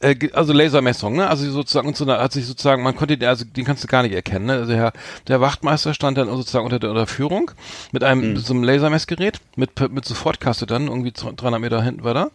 Äh, 0.00 0.16
also 0.32 0.52
Lasermessung, 0.54 1.16
ne? 1.16 1.28
Also 1.28 1.50
sozusagen 1.50 1.86
und 1.86 1.96
so 1.96 2.04
eine, 2.04 2.18
hat 2.18 2.32
sich 2.32 2.46
sozusagen, 2.46 2.82
man 2.82 2.96
konnte 2.96 3.18
den, 3.18 3.28
also 3.28 3.44
den 3.44 3.64
kannst 3.66 3.84
du 3.84 3.88
gar 3.88 4.02
nicht 4.02 4.14
erkennen, 4.14 4.46
ne? 4.46 4.54
Also 4.54 4.72
der, 4.72 4.92
der 5.28 5.40
Wachtmeister 5.42 5.92
stand 5.92 6.16
dann 6.16 6.28
sozusagen 6.28 6.64
unter 6.64 6.78
der 6.78 6.90
Unterführung 6.90 7.50
mit 7.92 8.02
einem 8.02 8.32
mit 8.32 8.44
so 8.44 8.54
einem 8.54 8.64
Lasermessgerät 8.64 9.40
mit 9.56 9.78
mit 9.92 10.04
Sofortkaste 10.06 10.66
dann 10.66 10.88
irgendwie 10.88 11.12
300 11.12 11.60
Meter 11.60 11.82
hinten 11.82 12.02
war 12.02 12.14
da 12.14 12.30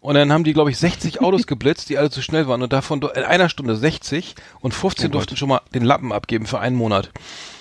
und 0.00 0.14
dann 0.14 0.32
haben 0.32 0.44
die 0.44 0.52
glaube 0.52 0.70
ich 0.70 0.78
60 0.78 1.20
Autos 1.20 1.48
geblitzt, 1.48 1.88
die 1.88 1.98
alle 1.98 2.10
zu 2.10 2.22
schnell 2.22 2.46
waren 2.46 2.62
und 2.62 2.72
davon 2.72 3.02
in 3.02 3.24
einer 3.24 3.48
Stunde 3.48 3.74
60 3.74 4.36
und 4.60 4.72
15 4.72 5.08
Oh 5.08 5.12
durften 5.12 5.36
schon 5.36 5.48
mal 5.48 5.60
den 5.74 5.84
Lappen 5.84 6.12
abgeben 6.12 6.46
für 6.46 6.60
einen 6.60 6.76
Monat. 6.76 7.10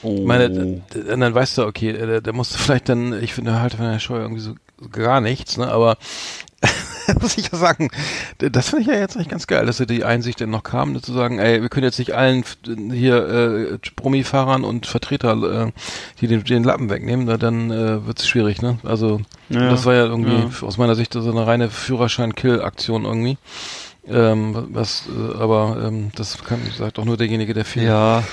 Oh. 0.04 0.24
Meine, 0.26 0.50
und 0.50 1.20
dann 1.20 1.34
weißt 1.34 1.58
du, 1.58 1.66
okay, 1.66 1.90
äh, 1.90 2.06
der, 2.06 2.22
der 2.22 2.34
musste 2.34 2.60
vielleicht 2.60 2.90
dann, 2.90 3.24
ich 3.24 3.34
finde 3.34 3.60
halt 3.60 3.74
von 3.74 3.86
der 3.86 4.00
Scheu 4.00 4.20
irgendwie 4.20 4.42
so 4.42 4.54
gar 4.92 5.22
nichts, 5.22 5.58
ne? 5.58 5.68
Aber 5.68 5.98
muss 7.22 7.38
ich 7.38 7.52
ja 7.52 7.58
sagen, 7.58 7.90
das 8.38 8.70
finde 8.70 8.82
ich 8.84 8.88
ja 8.88 8.96
jetzt 8.96 9.16
eigentlich 9.16 9.30
ganz 9.30 9.48
geil, 9.48 9.66
dass 9.66 9.78
sie 9.78 9.86
die 9.86 10.04
Einsicht 10.04 10.42
dann 10.42 10.50
noch 10.50 10.64
kam, 10.64 10.94
ne, 10.94 11.02
zu 11.02 11.14
sagen, 11.14 11.40
ey, 11.40 11.62
wir 11.62 11.70
können 11.70 11.86
jetzt 11.86 12.00
nicht 12.00 12.14
allen 12.14 12.44
hier 12.92 13.28
äh, 13.74 13.78
Brummi-Fahrern 13.96 14.64
und 14.64 14.86
Vertreter 14.86 15.68
äh, 15.68 15.72
die 16.22 16.28
den, 16.28 16.44
den 16.44 16.64
Lappen 16.64 16.90
wegnehmen, 16.90 17.26
na, 17.26 17.38
dann 17.38 17.72
äh, 17.72 18.06
wird 18.06 18.20
es 18.20 18.28
schwierig, 18.28 18.62
ne? 18.62 18.80
Also 18.84 19.22
Ja, 19.50 19.70
das 19.70 19.86
war 19.86 19.94
ja 19.94 20.06
irgendwie 20.06 20.36
ja. 20.36 20.68
aus 20.68 20.78
meiner 20.78 20.96
Sicht 20.96 21.14
so 21.14 21.20
eine 21.20 21.48
reine 21.48 21.70
Führerschein-Kill-Aktion 21.70 23.06
irgendwie. 23.06 23.38
Ähm, 24.10 24.68
was, 24.72 25.04
äh, 25.08 25.38
aber 25.38 25.84
ähm, 25.86 26.12
das 26.16 26.42
kann, 26.44 26.60
sagt 26.78 26.98
auch 26.98 27.06
nur 27.06 27.18
derjenige, 27.18 27.54
der 27.54 27.66
viel, 27.66 27.84
Ja. 27.84 28.24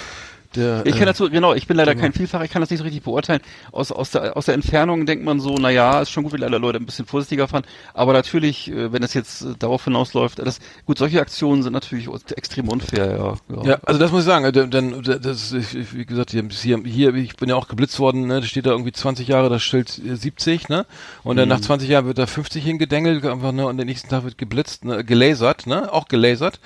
Der, 0.56 0.86
Ich 0.86 0.94
äh, 0.94 0.98
kann 0.98 1.06
dazu, 1.06 1.30
genau, 1.30 1.54
ich 1.54 1.66
bin 1.66 1.76
leider 1.76 1.94
genau. 1.94 2.04
kein 2.04 2.12
Vielfach, 2.12 2.42
ich 2.42 2.50
kann 2.50 2.60
das 2.60 2.70
nicht 2.70 2.78
so 2.78 2.84
richtig 2.84 3.02
beurteilen. 3.02 3.40
Aus, 3.72 3.92
aus, 3.92 4.10
der, 4.10 4.36
aus 4.36 4.46
der 4.46 4.54
Entfernung 4.54 5.06
denkt 5.06 5.24
man 5.24 5.40
so, 5.40 5.56
na 5.58 5.70
ja, 5.70 6.00
ist 6.00 6.10
schon 6.10 6.24
gut, 6.24 6.32
wenn 6.32 6.42
alle 6.42 6.58
Leute 6.58 6.78
ein 6.78 6.86
bisschen 6.86 7.06
vorsichtiger 7.06 7.48
fahren. 7.48 7.64
Aber 7.92 8.12
natürlich, 8.12 8.70
äh, 8.70 8.92
wenn 8.92 9.02
es 9.02 9.14
jetzt 9.14 9.42
äh, 9.42 9.54
darauf 9.58 9.84
hinausläuft, 9.84 10.38
das, 10.38 10.60
gut, 10.86 10.98
solche 10.98 11.20
Aktionen 11.20 11.62
sind 11.62 11.72
natürlich 11.72 12.08
extrem 12.36 12.68
unfair, 12.68 13.38
ja. 13.48 13.64
Ja, 13.64 13.78
also 13.84 14.00
das 14.00 14.12
muss 14.12 14.20
ich 14.20 14.26
sagen, 14.26 14.44
äh, 14.44 14.52
denn, 14.52 15.02
das 15.02 15.52
ist, 15.52 15.94
wie 15.94 16.04
gesagt, 16.04 16.30
hier, 16.30 16.48
hier, 16.84 17.14
ich 17.14 17.36
bin 17.36 17.48
ja 17.48 17.56
auch 17.56 17.68
geblitzt 17.68 17.98
worden, 17.98 18.26
ne, 18.26 18.40
da 18.40 18.46
steht 18.46 18.66
da 18.66 18.70
irgendwie 18.70 18.92
20 18.92 19.28
Jahre 19.28 19.48
das 19.48 19.62
Schild 19.62 20.00
äh, 20.04 20.16
70, 20.16 20.68
ne? 20.68 20.86
Und 21.22 21.36
dann 21.36 21.48
nach 21.48 21.60
20 21.60 21.88
Jahren 21.88 22.06
wird 22.06 22.18
da 22.18 22.26
50 22.26 22.64
hingedengelt, 22.64 23.24
einfach, 23.24 23.52
ne, 23.52 23.66
und 23.66 23.76
den 23.76 23.86
nächsten 23.86 24.08
Tag 24.08 24.24
wird 24.24 24.38
geblitzt, 24.38 24.84
ne, 24.84 25.04
gelasert, 25.04 25.66
ne? 25.66 25.92
Auch 25.92 26.08
gelasert. 26.08 26.60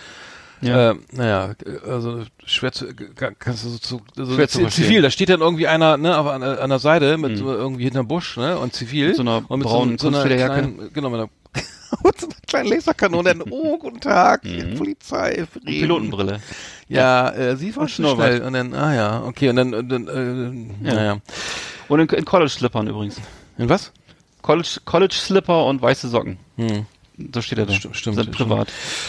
Ja. 0.61 0.91
Äh, 0.91 0.95
naja, 1.13 1.55
also 1.87 2.25
schwer 2.45 2.73
zu, 2.73 2.87
kannst 3.39 3.65
du 3.65 3.69
so 3.69 4.01
also 4.17 4.35
Schwer 4.35 4.49
zu 4.49 4.61
verstehen. 4.61 4.85
zivil, 4.85 5.03
da 5.03 5.11
steht 5.11 5.29
dann 5.29 5.41
irgendwie 5.41 5.69
einer, 5.69 5.97
ne, 5.97 6.17
an, 6.17 6.43
an 6.43 6.71
der 6.71 6.79
Seite 6.79 7.17
mit 7.17 7.39
so 7.39 7.53
irgendwie 7.53 7.85
hinterm 7.85 8.09
Busch, 8.09 8.37
ne, 8.37 8.59
und 8.59 8.73
zivil. 8.73 9.09
Mit 9.09 9.17
so 9.17 9.23
einer 9.23 9.45
und 9.49 9.61
mit 9.61 9.69
braunen 9.69 9.99
so, 9.99 10.11
so 10.11 10.19
einer 10.19 10.37
kleinen, 10.37 10.93
genau, 10.93 11.11
mit 11.11 11.21
einer, 11.21 11.31
mit 12.05 12.21
so 12.21 12.27
einer 12.27 12.37
kleinen 12.47 12.69
Laserkanone, 12.71 13.35
oh, 13.51 13.79
guten 13.79 14.01
Tag, 14.01 14.43
Polizei, 14.77 15.41
Und 15.41 15.51
Frieden. 15.51 15.81
Pilotenbrille. 15.81 16.41
Ja, 16.89 17.31
äh, 17.31 17.57
sie 17.57 17.75
war 17.77 17.87
schon 17.87 18.07
schnell. 18.17 18.43
Und 18.43 18.55
dann, 18.55 18.75
ah 18.75 18.95
ja, 18.95 19.23
okay, 19.25 19.51
und 19.51 19.57
dann, 19.57 19.75
und 19.75 19.89
dann 19.89 20.09
äh, 20.83 20.89
Ja. 20.89 20.95
naja. 20.95 21.19
Und 21.89 22.01
in, 22.01 22.09
in 22.09 22.25
College-Slippern 22.25 22.89
übrigens. 22.89 23.21
In 23.59 23.69
was? 23.69 23.93
College, 24.43 24.81
College 24.85 25.15
Slipper 25.15 25.67
und 25.67 25.83
weiße 25.83 26.09
Socken. 26.09 26.39
Hm. 26.57 26.87
So 27.35 27.43
steht 27.43 27.59
er 27.59 27.67
da. 27.67 27.73
Stimmt, 27.73 27.97
stimmt, 27.97 28.17
Sind 28.17 28.31
privat. 28.31 28.69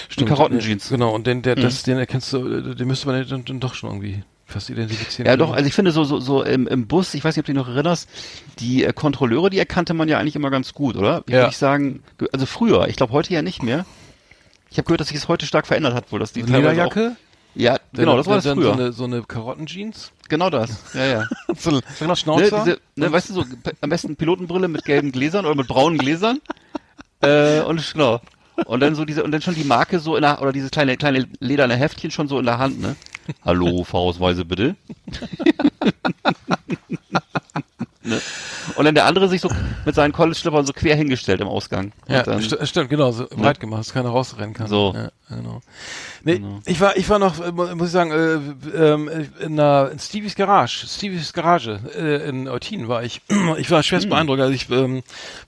Stimmt. 0.09 0.29
Karottenjeans. 0.29 0.89
Genau, 0.89 1.13
und 1.13 1.27
den, 1.27 1.41
der, 1.41 1.55
Mhm. 1.57 1.61
das, 1.61 1.83
den 1.83 1.97
erkennst 1.97 2.33
du, 2.33 2.73
den 2.73 2.87
müsste 2.87 3.07
man 3.07 3.27
dann, 3.27 3.45
dann 3.45 3.59
doch 3.59 3.73
schon 3.75 3.89
irgendwie 3.89 4.23
fast 4.47 4.69
identifizieren. 4.71 5.27
Ja, 5.27 5.37
doch, 5.37 5.51
also 5.53 5.67
ich 5.67 5.73
finde 5.75 5.91
so, 5.91 6.03
so, 6.03 6.19
so 6.19 6.41
im, 6.43 6.65
im 6.67 6.87
Bus, 6.87 7.13
ich 7.13 7.23
weiß 7.23 7.35
nicht, 7.35 7.43
ob 7.43 7.45
du 7.45 7.51
dich 7.53 7.61
noch 7.61 7.67
erinnerst, 7.69 8.09
die 8.59 8.83
äh, 8.83 8.93
Kontrolleure, 8.93 9.51
die 9.51 9.59
erkannte 9.59 9.93
man 9.93 10.09
ja 10.09 10.17
eigentlich 10.17 10.35
immer 10.35 10.49
ganz 10.49 10.73
gut, 10.73 10.95
oder? 10.95 11.23
Ich 11.27 11.33
Ja. 11.33 11.41
würde 11.41 11.49
ich 11.51 11.57
sagen, 11.57 12.01
ge- 12.17 12.29
also 12.33 12.47
früher, 12.47 12.87
ich 12.87 12.95
glaube 12.95 13.13
heute 13.13 13.31
ja 13.31 13.43
nicht 13.43 13.61
mehr. 13.61 13.85
Ich 14.71 14.77
habe 14.77 14.85
gehört, 14.85 15.01
dass 15.01 15.09
sich 15.09 15.17
es 15.17 15.27
heute 15.27 15.45
stark 15.45 15.67
verändert 15.67 15.93
hat, 15.93 16.11
wohl, 16.11 16.19
dass 16.19 16.33
die 16.33 16.41
Lederjacke? 16.41 17.15
Ja, 17.55 17.77
genau, 17.93 18.15
das 18.17 18.27
war 18.27 18.35
das 18.35 18.43
dann 18.45 18.57
früher. 18.57 18.67
So 18.67 18.71
eine, 18.73 18.91
so 18.91 19.03
eine 19.03 19.21
Karottenjeans? 19.23 20.11
genau 20.29 20.49
das. 20.51 20.69
Ja, 20.93 21.05
ja. 21.05 21.27
So 21.57 21.71
ein 21.71 22.07
Ne, 22.07 22.15
Schnauzer? 22.15 22.63
diese, 22.63 22.79
ne, 22.95 23.11
weißt 23.11 23.29
du, 23.29 23.33
so 23.33 23.45
am 23.81 23.89
besten 23.89 24.15
Pilotenbrille 24.15 24.67
mit 24.67 24.85
gelben 24.85 25.11
Gläsern 25.11 25.45
oder 25.45 25.55
mit 25.55 25.67
braunen 25.67 25.97
Gläsern. 25.97 26.39
Äh, 27.21 27.61
und 27.61 27.81
genau. 27.93 28.21
Und 28.65 28.81
dann 28.81 28.95
so 28.95 29.05
diese, 29.05 29.23
und 29.23 29.31
dann 29.31 29.41
schon 29.41 29.55
die 29.55 29.63
Marke 29.63 29.99
so 29.99 30.15
in 30.15 30.21
der, 30.21 30.41
oder 30.41 30.51
diese 30.51 30.69
kleine, 30.69 30.97
kleine 30.97 31.27
lederne 31.39 31.75
Heftchen 31.75 32.11
schon 32.11 32.27
so 32.27 32.39
in 32.39 32.45
der 32.45 32.57
Hand, 32.57 32.81
ne? 32.81 32.95
Hallo, 33.45 33.83
Fahrausweise 33.83 34.43
bitte. 34.43 34.75
ne? 38.09 38.21
Und 38.75 38.85
dann 38.85 38.93
der 38.93 39.05
andere 39.05 39.27
sich 39.29 39.41
so 39.41 39.49
mit 39.85 39.95
seinen 39.95 40.11
College-Schlippern 40.11 40.65
so 40.65 40.73
quer 40.73 40.95
hingestellt 40.95 41.41
im 41.41 41.47
Ausgang. 41.47 41.91
Ja, 42.07 42.17
dann, 42.23 42.41
st 42.41 42.67
stimmt, 42.67 42.89
genau, 42.89 43.11
so 43.11 43.25
weit 43.37 43.59
gemacht, 43.59 43.79
dass 43.79 43.93
keiner 43.93 44.09
rausrennen 44.09 44.53
kann. 44.53 44.67
So. 44.67 44.93
Ja, 44.95 45.09
genau. 45.35 45.61
Nee, 46.23 46.41
ich 46.65 46.79
war, 46.81 46.95
ich 46.97 47.09
war 47.09 47.17
noch, 47.17 47.39
äh, 47.39 47.51
mu- 47.51 47.73
muss 47.75 47.87
ich 47.87 47.93
sagen, 47.93 48.11
äh, 48.11 48.77
ähm, 48.77 49.09
in, 49.39 49.53
einer, 49.59 49.89
in 49.91 49.97
Stevies 49.97 50.35
Garage, 50.35 50.85
Stevies 50.87 51.33
Garage 51.33 51.79
äh, 51.97 52.27
in 52.29 52.47
Eutin 52.47 52.87
war 52.87 53.03
ich. 53.03 53.21
Ich 53.57 53.71
war 53.71 53.81
schwerst 53.81 54.09
beeindruckt, 54.09 54.41
also 54.41 54.53
ich 54.53 54.69
ähm, 54.69 55.01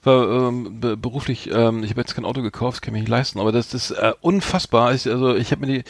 war 0.04 0.48
ähm, 0.48 0.80
be 0.80 0.98
beruflich, 0.98 1.50
ähm, 1.52 1.84
ich 1.84 1.92
habe 1.92 2.02
jetzt 2.02 2.16
kein 2.16 2.26
Auto 2.26 2.42
gekauft, 2.42 2.78
das 2.78 2.82
kann 2.82 2.94
ich 2.94 2.94
mir 2.94 3.00
nicht 3.02 3.10
leisten, 3.10 3.40
aber 3.40 3.52
das, 3.52 3.70
das 3.70 3.92
ist 3.92 3.98
äh, 3.98 4.14
unfassbar. 4.22 4.94
Ich, 4.94 5.08
also 5.08 5.36
ich 5.36 5.52
habe 5.52 5.66
mir 5.66 5.74
die, 5.80 5.84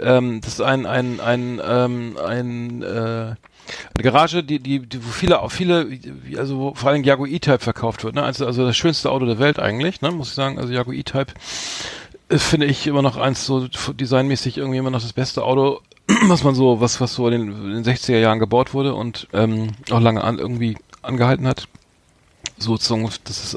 ähm, 0.00 0.40
das 0.40 0.54
ist 0.54 0.60
ein, 0.62 0.86
ein, 0.86 1.20
ein, 1.20 1.60
ähm, 1.64 2.16
ein 2.24 2.82
äh, 2.82 3.34
eine 3.94 4.02
Garage, 4.02 4.42
die, 4.42 4.58
die, 4.58 4.80
die 4.80 5.04
wo 5.04 5.10
viele, 5.10 5.40
auch 5.42 5.50
viele, 5.52 5.88
also 6.36 6.58
wo 6.58 6.74
vor 6.74 6.90
allem 6.90 7.04
Jaguar 7.04 7.28
E-Type 7.28 7.58
verkauft 7.60 8.04
wird, 8.04 8.14
ne? 8.14 8.22
Also, 8.22 8.46
also 8.46 8.66
das 8.66 8.76
schönste 8.76 9.10
Auto 9.10 9.26
der 9.26 9.38
Welt 9.38 9.58
eigentlich, 9.58 10.00
ne? 10.00 10.10
Muss 10.10 10.28
ich 10.28 10.34
sagen. 10.34 10.58
Also 10.58 10.72
Jaguar 10.72 10.94
E-Type 10.96 11.32
ist, 12.28 12.44
finde 12.44 12.66
ich 12.66 12.86
immer 12.86 13.02
noch 13.02 13.16
eins 13.16 13.44
so 13.46 13.68
designmäßig 13.68 14.58
irgendwie 14.58 14.78
immer 14.78 14.90
noch 14.90 15.02
das 15.02 15.12
beste 15.12 15.42
Auto, 15.44 15.80
was 16.26 16.44
man 16.44 16.54
so, 16.54 16.80
was, 16.80 17.00
was 17.00 17.14
so 17.14 17.28
in 17.28 17.32
den, 17.32 17.64
in 17.76 17.82
den 17.82 17.84
60er 17.84 18.18
Jahren 18.18 18.38
gebaut 18.38 18.74
wurde 18.74 18.94
und 18.94 19.28
ähm, 19.32 19.72
auch 19.90 20.00
lange 20.00 20.22
an, 20.22 20.38
irgendwie 20.38 20.76
angehalten 21.02 21.46
hat. 21.46 21.68
Sozusagen, 22.60 23.08
dass 23.24 23.44
es 23.44 23.54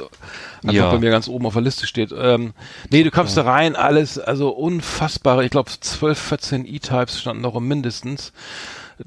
einfach 0.64 0.74
Ja. 0.74 0.92
bei 0.92 1.00
mir 1.00 1.10
ganz 1.10 1.28
oben 1.28 1.46
auf 1.48 1.54
der 1.54 1.64
Liste 1.64 1.88
steht. 1.88 2.14
Ähm, 2.16 2.54
nee, 2.92 3.04
du 3.04 3.10
kommst 3.10 3.36
da 3.36 3.44
rein, 3.44 3.76
alles, 3.76 4.20
also 4.20 4.50
unfassbare, 4.50 5.44
ich 5.44 5.50
glaube 5.50 5.72
12, 5.80 6.20
14 6.20 6.66
E-Types 6.66 7.20
standen 7.20 7.42
da 7.44 7.50
rum 7.50 7.68
mindestens. 7.68 8.32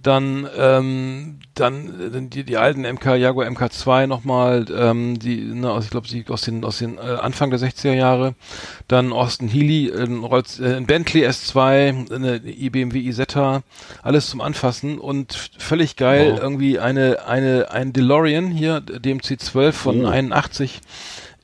Dann, 0.01 0.49
ähm, 0.59 1.39
dann 1.55 2.13
äh, 2.13 2.29
die, 2.29 2.45
die 2.45 2.57
alten 2.57 2.83
MK, 2.83 3.17
Jaguar 3.17 3.47
MK2 3.47 4.07
nochmal, 4.07 4.65
ähm, 4.77 5.19
die, 5.19 5.37
ne, 5.37 5.71
aus, 5.71 5.85
ich 5.85 5.91
glaube, 5.91 6.09
die 6.09 6.25
aus 6.29 6.43
den, 6.43 6.65
aus 6.65 6.79
den 6.79 6.99
äh, 6.99 7.01
Anfang 7.01 7.51
der 7.51 7.61
60er 7.61 7.93
Jahre. 7.93 8.35
Dann 8.89 9.13
Austin 9.13 9.49
Healy, 9.49 9.93
ein, 9.93 10.25
Rolls, 10.25 10.59
äh, 10.59 10.75
ein 10.77 10.87
Bentley 10.87 11.27
S2, 11.27 12.13
eine 12.13 12.37
IBMW 12.37 12.99
Isetta, 12.99 13.63
alles 14.03 14.29
zum 14.29 14.41
Anfassen 14.41 14.99
und 14.99 15.51
völlig 15.59 15.97
geil, 15.97 16.33
Wow. 16.35 16.41
irgendwie 16.41 16.79
eine, 16.79 17.27
eine, 17.27 17.71
ein 17.71 17.93
DeLorean 17.93 18.51
hier, 18.51 18.81
DMC 18.81 19.39
12 19.41 19.77
von 19.77 20.05
Oh. 20.05 20.09
81 20.09 20.81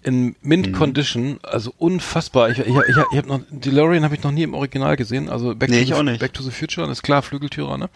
in 0.02 0.34
Mint 0.42 0.68
Mhm. 0.68 0.72
Condition, 0.72 1.38
also 1.42 1.72
unfassbar. 1.78 2.48
Ich, 2.50 2.58
ich, 2.58 2.66
ich, 2.68 2.74
ich 3.12 3.16
habe 3.18 3.28
noch 3.28 3.40
DeLorean 3.50 4.02
habe 4.04 4.14
ich 4.14 4.22
noch 4.22 4.30
nie 4.32 4.42
im 4.44 4.54
Original 4.54 4.96
gesehen, 4.96 5.28
also 5.28 5.54
Back, 5.54 5.68
Nee, 5.70 5.84
to, 5.84 5.94
the. 5.94 6.16
Back 6.18 6.32
to 6.32 6.42
the 6.42 6.50
Future, 6.50 6.86
das 6.86 6.98
ist 6.98 7.02
klar 7.02 7.22
Flügeltürer, 7.22 7.76
ne? 7.78 7.88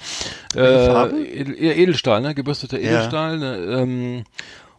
Farbe? 0.53 1.17
Äh, 1.17 1.41
Edel, 1.41 1.55
eher 1.59 1.77
Edelstahl, 1.79 2.21
ne? 2.21 2.35
Gebürsteter 2.35 2.79
Ja. 2.79 2.91
Edelstahl, 2.91 3.39
ne? 3.39 3.57
ähm, 3.57 4.25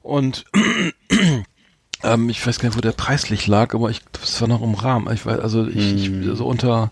und 0.04 0.46
ähm, 2.04 2.30
ich 2.30 2.46
weiß 2.46 2.60
gar 2.60 2.70
nicht, 2.70 2.78
wo 2.78 2.82
der 2.82 2.92
preislich 2.92 3.48
lag, 3.48 3.74
aber 3.74 3.90
ich 3.90 4.02
das 4.12 4.40
war 4.42 4.48
noch 4.48 4.62
im 4.62 4.76
Rahmen. 4.76 5.12
Ich 5.14 5.26
weiß, 5.26 5.40
also 5.40 5.68
ich, 5.68 5.96
ich 5.96 6.12
so 6.38 6.46
unter 6.46 6.92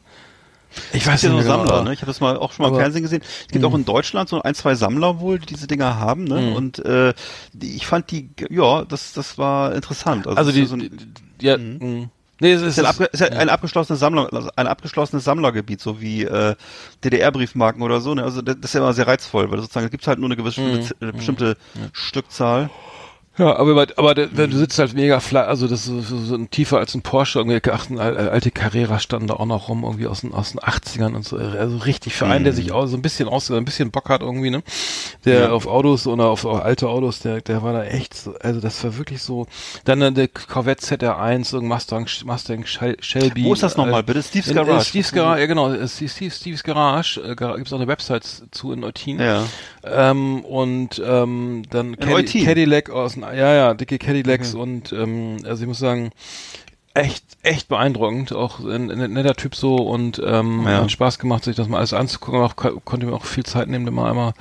ich 0.93 1.05
weiß 1.05 1.21
ja 1.21 1.29
nicht 1.29 1.43
so 1.43 1.47
Sammler, 1.47 1.65
genau, 1.65 1.83
ne? 1.83 1.93
Ich 1.93 2.01
habe 2.01 2.07
das 2.09 2.19
mal 2.19 2.37
auch 2.37 2.51
schon 2.51 2.63
mal 2.63 2.69
im 2.69 2.79
Fernsehen 2.79 3.03
gesehen. 3.03 3.21
Es 3.23 3.51
gibt 3.51 3.63
auch 3.65 3.73
in 3.75 3.85
Deutschland 3.85 4.29
so 4.29 4.41
ein, 4.41 4.55
zwei 4.55 4.75
Sammler 4.75 5.19
wohl, 5.19 5.39
die 5.39 5.45
diese 5.45 5.67
Dinger 5.67 5.99
haben, 5.99 6.23
ne? 6.25 6.41
Mhm. 6.41 6.53
Und 6.53 6.79
äh, 6.85 7.13
die, 7.53 7.75
ich 7.75 7.85
fand 7.87 8.11
die, 8.11 8.29
ja, 8.49 8.83
das, 8.85 9.13
das 9.13 9.37
war 9.37 9.73
interessant. 9.75 10.27
Also 10.27 10.49
es 10.49 10.55
die, 10.55 10.65
so 10.65 10.75
ein, 10.75 11.13
die 11.39 11.45
ja, 11.45 11.57
mh. 11.57 12.09
nee, 12.39 12.51
es 12.51 12.61
ist, 12.61 12.77
ist, 12.77 12.85
ein, 12.85 13.07
ist 13.11 13.19
ja 13.19 13.27
ein 13.27 13.49
abgeschlossenes 13.49 13.99
Sammler, 13.99 14.31
also 14.31 14.49
ein 14.55 14.67
abgeschlossenes 14.67 15.23
Sammlergebiet, 15.23 15.81
so 15.81 15.99
wie 16.01 16.23
äh, 16.23 16.55
DDR-Briefmarken 17.03 17.81
oder 17.81 18.01
so. 18.01 18.13
Ne? 18.13 18.23
Also 18.23 18.41
das, 18.41 18.55
ist 18.61 18.73
ja 18.73 18.81
immer 18.81 18.93
sehr 18.93 19.07
reizvoll, 19.07 19.51
weil 19.51 19.59
sozusagen 19.59 19.85
es 19.85 19.91
gibt 19.91 20.07
halt 20.07 20.19
nur 20.19 20.27
eine 20.27 20.35
gewisse 20.35 20.61
Mhm. 20.61 20.87
eine 21.01 21.13
bestimmte 21.13 21.57
Stückzahl. 21.91 22.69
Ja, 23.35 23.55
aber, 23.57 23.87
aber, 23.95 24.15
wenn 24.33 24.51
du 24.51 24.57
sitzt 24.57 24.77
halt 24.77 24.93
mega 24.93 25.19
fla 25.19 25.41
also 25.45 25.67
das 25.67 25.87
ist 25.87 26.07
so, 26.07 26.17
so, 26.19 26.35
ein 26.35 26.51
tiefer 26.51 26.77
als 26.77 26.93
ein 26.93 27.01
Porsche, 27.01 27.39
irgendwie 27.39 27.59
ach, 27.71 27.89
ein 27.89 27.97
al- 27.97 28.29
alte 28.29 28.51
Carrera 28.51 28.99
standen 28.99 29.25
da 29.25 29.33
auch 29.33 29.47
noch 29.47 29.69
rum, 29.69 29.83
irgendwie 29.83 30.05
aus 30.05 30.21
den, 30.21 30.35
aus 30.35 30.51
den 30.51 30.59
80ern 30.59 31.15
und 31.15 31.25
so, 31.25 31.37
also 31.37 31.77
richtig 31.77 32.13
für 32.13 32.27
einen, 32.27 32.43
der 32.43 32.53
sich 32.53 32.71
auch 32.71 32.85
so 32.85 32.95
ein 32.95 33.01
bisschen 33.01 33.27
aus, 33.27 33.49
ein 33.49 33.65
bisschen 33.65 33.89
Bock 33.89 34.09
hat 34.09 34.21
irgendwie, 34.21 34.51
ne, 34.51 34.61
der 35.25 35.39
Ja. 35.45 35.49
auf 35.51 35.65
Autos 35.65 36.05
oder 36.05 36.25
auf, 36.27 36.45
auf 36.45 36.61
alte 36.63 36.87
Autos, 36.89 37.21
der, 37.21 37.41
der 37.41 37.63
war 37.63 37.73
da 37.73 37.83
echt 37.85 38.13
so, 38.13 38.35
also 38.39 38.59
das 38.61 38.83
war 38.83 38.97
wirklich 38.99 39.23
so, 39.23 39.47
dann 39.83 40.03
äh, 40.03 40.11
der 40.11 40.27
Corvette 40.27 40.85
ZR1, 40.85 41.53
irgendein 41.55 41.75
Mustang, 41.75 42.07
Mustang 42.25 42.65
Shel- 42.67 42.97
Shelby. 43.01 43.45
Wo 43.45 43.53
ist 43.53 43.63
das 43.63 43.77
nochmal, 43.77 44.01
äh, 44.01 44.03
bitte? 44.03 44.21
Steve's 44.21 44.47
in, 44.49 44.57
äh, 44.57 44.63
Garage. 44.63 44.85
Steve's 44.89 45.11
Garage, 45.11 45.41
ja 45.41 45.47
genau, 45.47 45.71
äh, 45.73 45.87
Steve, 45.87 46.09
Steve, 46.11 46.31
Steve's 46.31 46.63
Garage, 46.63 47.19
äh, 47.19 47.35
gibt's 47.35 47.73
auch 47.73 47.77
eine 47.77 47.87
Website 47.87 48.25
zu 48.51 48.71
in 48.73 48.81
Neutin. 48.81 49.19
Ja. 49.19 49.43
Ähm, 49.83 50.45
und 50.45 51.01
ähm, 51.03 51.63
dann 51.71 51.97
Eutin. 51.99 52.45
Cadillac 52.45 52.91
aus, 52.91 53.13
den- 53.15 53.22
ja, 53.31 53.53
ja, 53.53 53.73
dicke 53.73 53.97
Cadillacs 53.99 54.53
Mhm. 54.53 54.59
und 54.59 54.91
ähm, 54.93 55.37
also 55.45 55.61
ich 55.63 55.67
muss 55.67 55.79
sagen, 55.79 56.11
echt, 56.95 57.23
echt 57.41 57.69
beeindruckend, 57.69 58.33
auch 58.33 58.59
ein, 58.59 58.91
ein 58.91 59.13
netter 59.13 59.35
Typ 59.35 59.55
so 59.55 59.77
und 59.77 60.21
ähm, 60.23 60.63
Ja. 60.67 60.81
hat 60.83 60.91
Spaß 60.91 61.17
gemacht, 61.17 61.43
sich 61.43 61.55
das 61.55 61.67
mal 61.67 61.77
alles 61.77 61.93
anzugucken, 61.93 62.41
auch 62.41 62.55
ko- 62.55 62.79
konnte 62.85 63.07
mir 63.07 63.13
auch 63.13 63.25
viel 63.25 63.43
Zeit 63.45 63.67
nehmen, 63.67 63.85
da 63.85 63.91
mal 63.91 64.09
einmal 64.11 64.33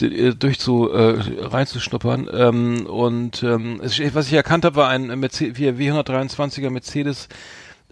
d- 0.00 0.34
durch 0.38 0.60
zu 0.60 0.90
äh, 0.92 1.18
reinzuschnuppern. 1.40 2.28
Ähm, 2.32 2.86
und 2.86 3.42
ähm, 3.42 3.80
was 3.82 4.26
ich 4.26 4.32
erkannt 4.34 4.64
habe, 4.64 4.76
war 4.76 4.88
ein 4.88 5.06
Mercedes, 5.18 5.58
W123er 5.58 6.70
Mercedes, 6.70 7.28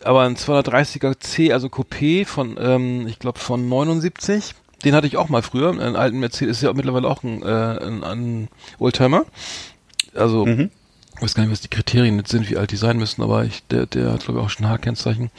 aber 0.05 0.23
ein 0.23 0.37
230er 0.37 1.19
C, 1.19 1.53
also 1.53 1.67
Coupé 1.67 2.25
von, 2.25 2.57
ähm, 2.61 3.09
ich 3.09 3.19
glaube 3.19 3.41
von 3.41 3.69
79. 3.69 4.55
Den 4.85 4.95
hatte 4.95 5.09
ich 5.09 5.17
auch 5.17 5.29
mal 5.29 5.43
früher, 5.43 5.71
einen 5.71 5.97
alten 5.97 6.21
Mercedes, 6.21 6.59
ist 6.59 6.62
ja 6.62 6.73
mittlerweile 6.73 7.09
auch 7.09 7.25
ein, 7.25 7.43
äh, 7.43 7.47
ein, 7.47 8.05
ein 8.05 8.49
Oldtimer. 8.79 9.25
Also, 10.14 10.47
Mhm. 10.47 10.71
ich 11.16 11.23
weiß 11.23 11.35
gar 11.35 11.42
nicht, 11.42 11.53
was 11.53 11.61
die 11.61 11.68
Kriterien 11.68 12.16
jetzt 12.16 12.31
sind, 12.31 12.49
wie 12.49 12.57
alt 12.57 12.71
die 12.71 12.77
sein 12.77 12.97
müssen, 12.97 13.23
aber 13.23 13.44
ich, 13.44 13.64
der, 13.66 13.87
der 13.87 14.12
hat 14.12 14.25
glaube 14.25 14.38
ich 14.40 14.47
auch 14.47 14.51
schon 14.51 14.68
H-Kennzeichen. 14.68 15.31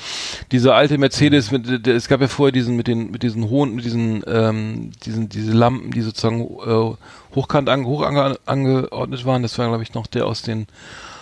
Dieser 0.52 0.76
alte 0.76 0.98
Mercedes, 0.98 1.52
mit, 1.52 1.86
der, 1.86 1.96
es 1.96 2.08
gab 2.10 2.20
ja 2.22 2.28
vorher 2.28 2.52
diesen 2.52 2.76
mit 2.76 2.88
den 2.88 3.12
mit 3.12 3.24
diesen 3.24 3.50
hohen, 3.50 3.76
mit 3.76 3.86
diesen 3.86 4.24
ähm, 4.28 4.92
diesen 5.06 5.30
diese 5.30 5.54
Lampen, 5.54 5.92
die 5.92 6.02
sozusagen 6.02 6.42
äh, 6.42 6.96
hochkant 7.36 7.70
ange, 7.70 7.86
hoch 7.86 8.02
ange, 8.04 8.38
angeordnet 8.46 9.26
waren. 9.26 9.42
Das 9.42 9.58
war 9.58 9.68
glaube 9.68 9.84
ich 9.84 9.94
noch 9.94 10.08
der 10.08 10.26
aus 10.26 10.42
den 10.42 10.68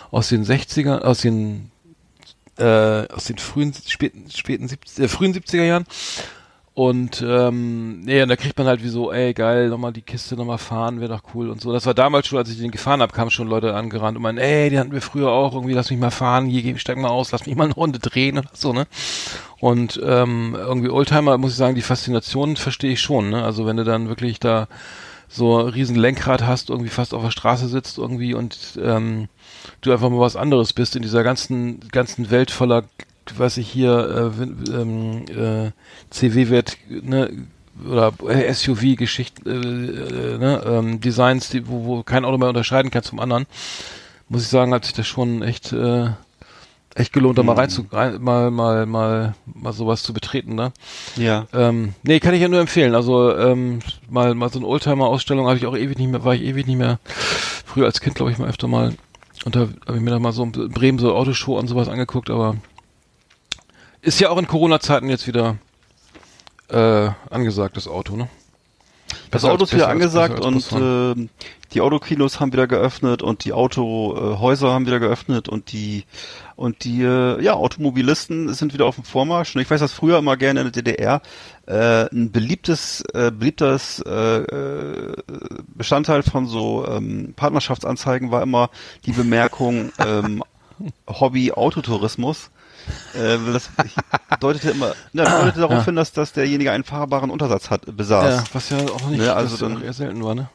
aus 0.10 0.30
den 0.30 0.44
60er, 0.46 1.02
aus 1.02 1.22
den 1.22 1.70
äh, 2.58 3.08
aus 3.14 3.26
den 3.26 3.38
frühen 3.38 3.74
späten 3.88 4.32
späten 4.32 4.68
70, 4.68 5.04
äh, 5.04 5.08
frühen 5.08 5.34
70er 5.34 5.64
Jahren. 5.64 5.86
Und 6.78 7.26
ähm, 7.28 8.02
nee, 8.02 8.22
und 8.22 8.30
da 8.30 8.36
kriegt 8.36 8.56
man 8.60 8.68
halt 8.68 8.84
wie 8.84 8.90
so, 8.90 9.12
ey 9.12 9.34
geil, 9.34 9.70
nochmal 9.70 9.94
die 9.94 10.04
Kiste 10.04 10.36
nochmal 10.36 10.60
fahren, 10.60 11.00
wäre 11.00 11.12
doch 11.12 11.24
cool 11.34 11.50
und 11.50 11.60
so. 11.60 11.74
Das 11.74 11.88
war 11.88 11.96
damals 11.96 12.28
schon, 12.28 12.38
als 12.38 12.52
ich 12.52 12.60
den 12.60 12.70
gefahren 12.70 13.02
habe, 13.02 13.14
kamen 13.14 13.32
schon 13.32 13.48
Leute 13.48 13.74
angerannt 13.74 14.16
und 14.16 14.22
meinen, 14.22 14.38
ey, 14.38 14.70
die 14.70 14.78
hatten 14.78 14.92
wir 14.92 15.02
früher 15.02 15.32
auch, 15.32 15.56
irgendwie, 15.56 15.74
lass 15.74 15.90
mich 15.90 16.00
mal 16.00 16.12
fahren, 16.12 16.46
hier 16.46 16.78
steig 16.78 17.00
mal 17.00 17.10
aus, 17.10 17.32
lass 17.32 17.48
mich 17.48 17.56
mal 17.56 17.64
eine 17.64 17.74
Runde 17.74 17.98
drehen 17.98 18.38
oder 18.38 18.52
so, 18.54 18.74
ne? 18.74 18.86
Und 19.60 20.00
ähm, 20.06 20.56
irgendwie 20.56 20.92
Oldtimer, 20.92 21.40
muss 21.40 21.54
ich 21.54 21.58
sagen, 21.58 21.74
die 21.74 21.82
Faszination 21.82 22.58
verstehe 22.58 22.92
ich 22.92 23.02
schon, 23.02 23.32
ne? 23.32 23.44
Also 23.44 23.66
wenn 23.66 23.78
du 23.78 23.84
dann 23.84 24.08
wirklich 24.08 24.40
da 24.40 24.68
so 25.28 25.58
ein 25.58 25.70
riesen 25.70 25.96
Lenkrad 25.96 26.46
hast, 26.46 26.70
irgendwie 26.70 26.92
fast 26.92 27.16
auf 27.16 27.24
der 27.24 27.32
Straße 27.32 27.70
sitzt 27.70 27.98
irgendwie 27.98 28.36
und 28.36 28.80
ähm, 28.80 29.30
du 29.82 29.92
einfach 29.92 30.12
mal 30.12 30.20
was 30.20 30.36
anderes 30.36 30.74
bist 30.74 30.96
in 30.96 31.02
dieser 31.02 31.24
ganzen 31.24 31.80
ganzen 31.92 32.30
Welt 32.30 32.52
voller, 32.52 32.84
weiß 33.38 33.58
ich 33.58 33.70
hier, 33.70 34.34
äh, 34.38 34.44
ähm, 34.72 35.26
äh, 35.30 35.72
CW-Wert, 36.10 36.78
ne, 36.90 37.32
oder 37.86 38.14
SUV-Geschichten, 38.54 39.48
äh, 39.48 40.34
äh, 40.34 40.38
ne, 40.38 40.64
ähm, 40.66 41.02
Designs, 41.02 41.50
die, 41.50 41.68
wo, 41.68 41.86
wo 41.86 42.04
kein 42.04 42.26
Auto 42.26 42.38
mehr 42.38 42.50
unterscheiden 42.50 42.92
kann 42.92 43.04
zum 43.04 43.20
anderen, 43.20 43.46
muss 44.30 44.44
ich 44.44 44.50
sagen, 44.50 44.74
hat 44.74 44.86
sich 44.86 44.94
das 44.94 45.08
schon 45.08 45.42
echt 45.42 45.72
äh, 45.74 46.10
echt 46.98 47.14
gelohnt, 47.14 47.38
da 47.38 47.44
mal 47.44 47.54
rein 47.54 47.70
zu 47.70 47.86
rein, 47.92 48.22
mal 48.22 48.50
mal 48.50 48.86
mal 48.86 49.36
mal 49.46 49.74
sowas 49.74 50.04
zu 50.04 50.14
betreten, 50.14 50.56
ne? 50.56 50.72
Ja. 51.16 51.46
Ähm, 51.54 51.94
nee, 52.04 52.20
kann 52.20 52.34
ich 52.34 52.42
ja 52.42 52.48
nur 52.48 52.60
empfehlen. 52.60 52.96
Also 52.96 53.36
ähm, 53.38 53.80
mal 54.10 54.34
mal 54.34 54.50
so 54.50 54.60
eine 54.60 54.68
Oldtimer-Ausstellung 54.68 55.48
habe 55.48 55.58
ich 55.58 55.66
auch 55.68 55.78
ewig 55.78 55.98
nicht 55.98 56.10
mehr, 56.10 56.24
war 56.24 56.34
ich 56.34 56.42
ewig 56.42 56.66
nicht 56.66 56.78
mehr. 56.78 57.00
Früher 57.66 57.86
als 57.86 58.02
Kind 58.02 58.16
glaube 58.16 58.32
ich 58.32 58.38
mal 58.38 58.50
öfter 58.50 58.68
mal. 58.68 58.96
Und 59.46 59.56
da 59.56 59.62
habe 59.62 59.96
ich 59.96 60.02
mir 60.02 60.10
da 60.10 60.20
mal 60.20 60.32
so 60.32 60.44
in 60.44 60.52
Bremen 60.52 60.98
so 60.98 61.16
Autoshow 61.16 61.58
und 61.58 61.68
sowas 61.68 61.88
angeguckt, 61.88 62.30
aber 62.30 62.56
ist 64.02 64.20
ja 64.20 64.30
auch 64.30 64.38
in 64.38 64.48
Corona-Zeiten 64.48 65.10
jetzt 65.10 65.28
wieder 65.28 65.58
äh, 66.70 67.10
angesagt, 67.30 67.78
das 67.78 67.88
Auto, 67.88 68.16
ne? 68.16 68.30
Das 69.32 69.46
Auto 69.46 69.64
ist 69.66 69.74
wieder 69.74 69.90
angesagt 69.90 70.40
und 70.40 70.66
ähm, 70.74 71.30
die 71.74 71.82
Autokinos 71.82 72.40
haben 72.40 72.54
wieder 72.54 72.68
geöffnet 72.68 73.22
und 73.22 73.44
die 73.44 73.54
Autohäuser 73.54 74.72
haben 74.72 74.86
wieder 74.86 75.00
geöffnet 75.00 75.50
und 75.50 75.72
die 75.72 76.06
und 76.56 76.84
die 76.86 77.04
äh, 77.04 77.42
ja 77.42 77.54
Automobilisten 77.54 78.54
sind 78.54 78.74
wieder 78.74 78.86
auf 78.86 78.96
dem 78.96 79.04
Vormarsch. 79.04 79.56
Und 79.56 79.62
ich 79.62 79.70
weiß, 79.70 79.82
dass 79.82 79.92
früher 79.94 80.18
immer 80.18 80.38
gerne 80.38 80.62
in 80.62 80.72
der 80.72 80.82
DDR 80.82 81.22
äh, 81.66 82.14
ein 82.14 82.32
beliebtes 82.32 83.02
äh, 83.14 83.32
beliebtes 83.32 84.02
äh, 84.06 84.12
äh, 84.12 85.16
Bestandteil 85.76 86.24
von 86.24 86.48
so 86.48 86.88
ähm, 86.88 87.34
Partnerschaftsanzeigen 87.36 88.32
war 88.32 88.42
immer 88.42 88.70
die 89.06 89.12
Bemerkung 89.12 89.92
ähm, 90.00 90.44
Hobby 91.08 91.52
Autotourismus. 91.52 92.50
Äh, 93.14 93.38
das 93.52 93.70
deutete 94.40 94.72
immer, 94.72 94.90
ne, 95.14 95.24
das 95.24 95.40
deutete 95.42 95.60
darauf 95.62 95.86
hin, 95.86 95.96
dass, 95.96 96.12
dass 96.14 96.34
derjenige 96.34 96.72
einen 96.72 96.84
fahrbaren 96.84 97.30
Untersatz 97.30 97.70
hat, 97.70 97.96
besaß. 97.96 98.36
ja, 98.38 98.44
was 98.54 98.70
ja 98.70 98.78
auch 98.78 99.10
nicht 99.10 99.20
Ne, 99.20 99.34
also 99.34 99.56
ja 99.56 99.70
dann- 99.70 99.78
auch 99.80 99.84
eher 99.84 99.94
selten 99.94 100.24
war, 100.24 100.36
ne? 100.36 100.50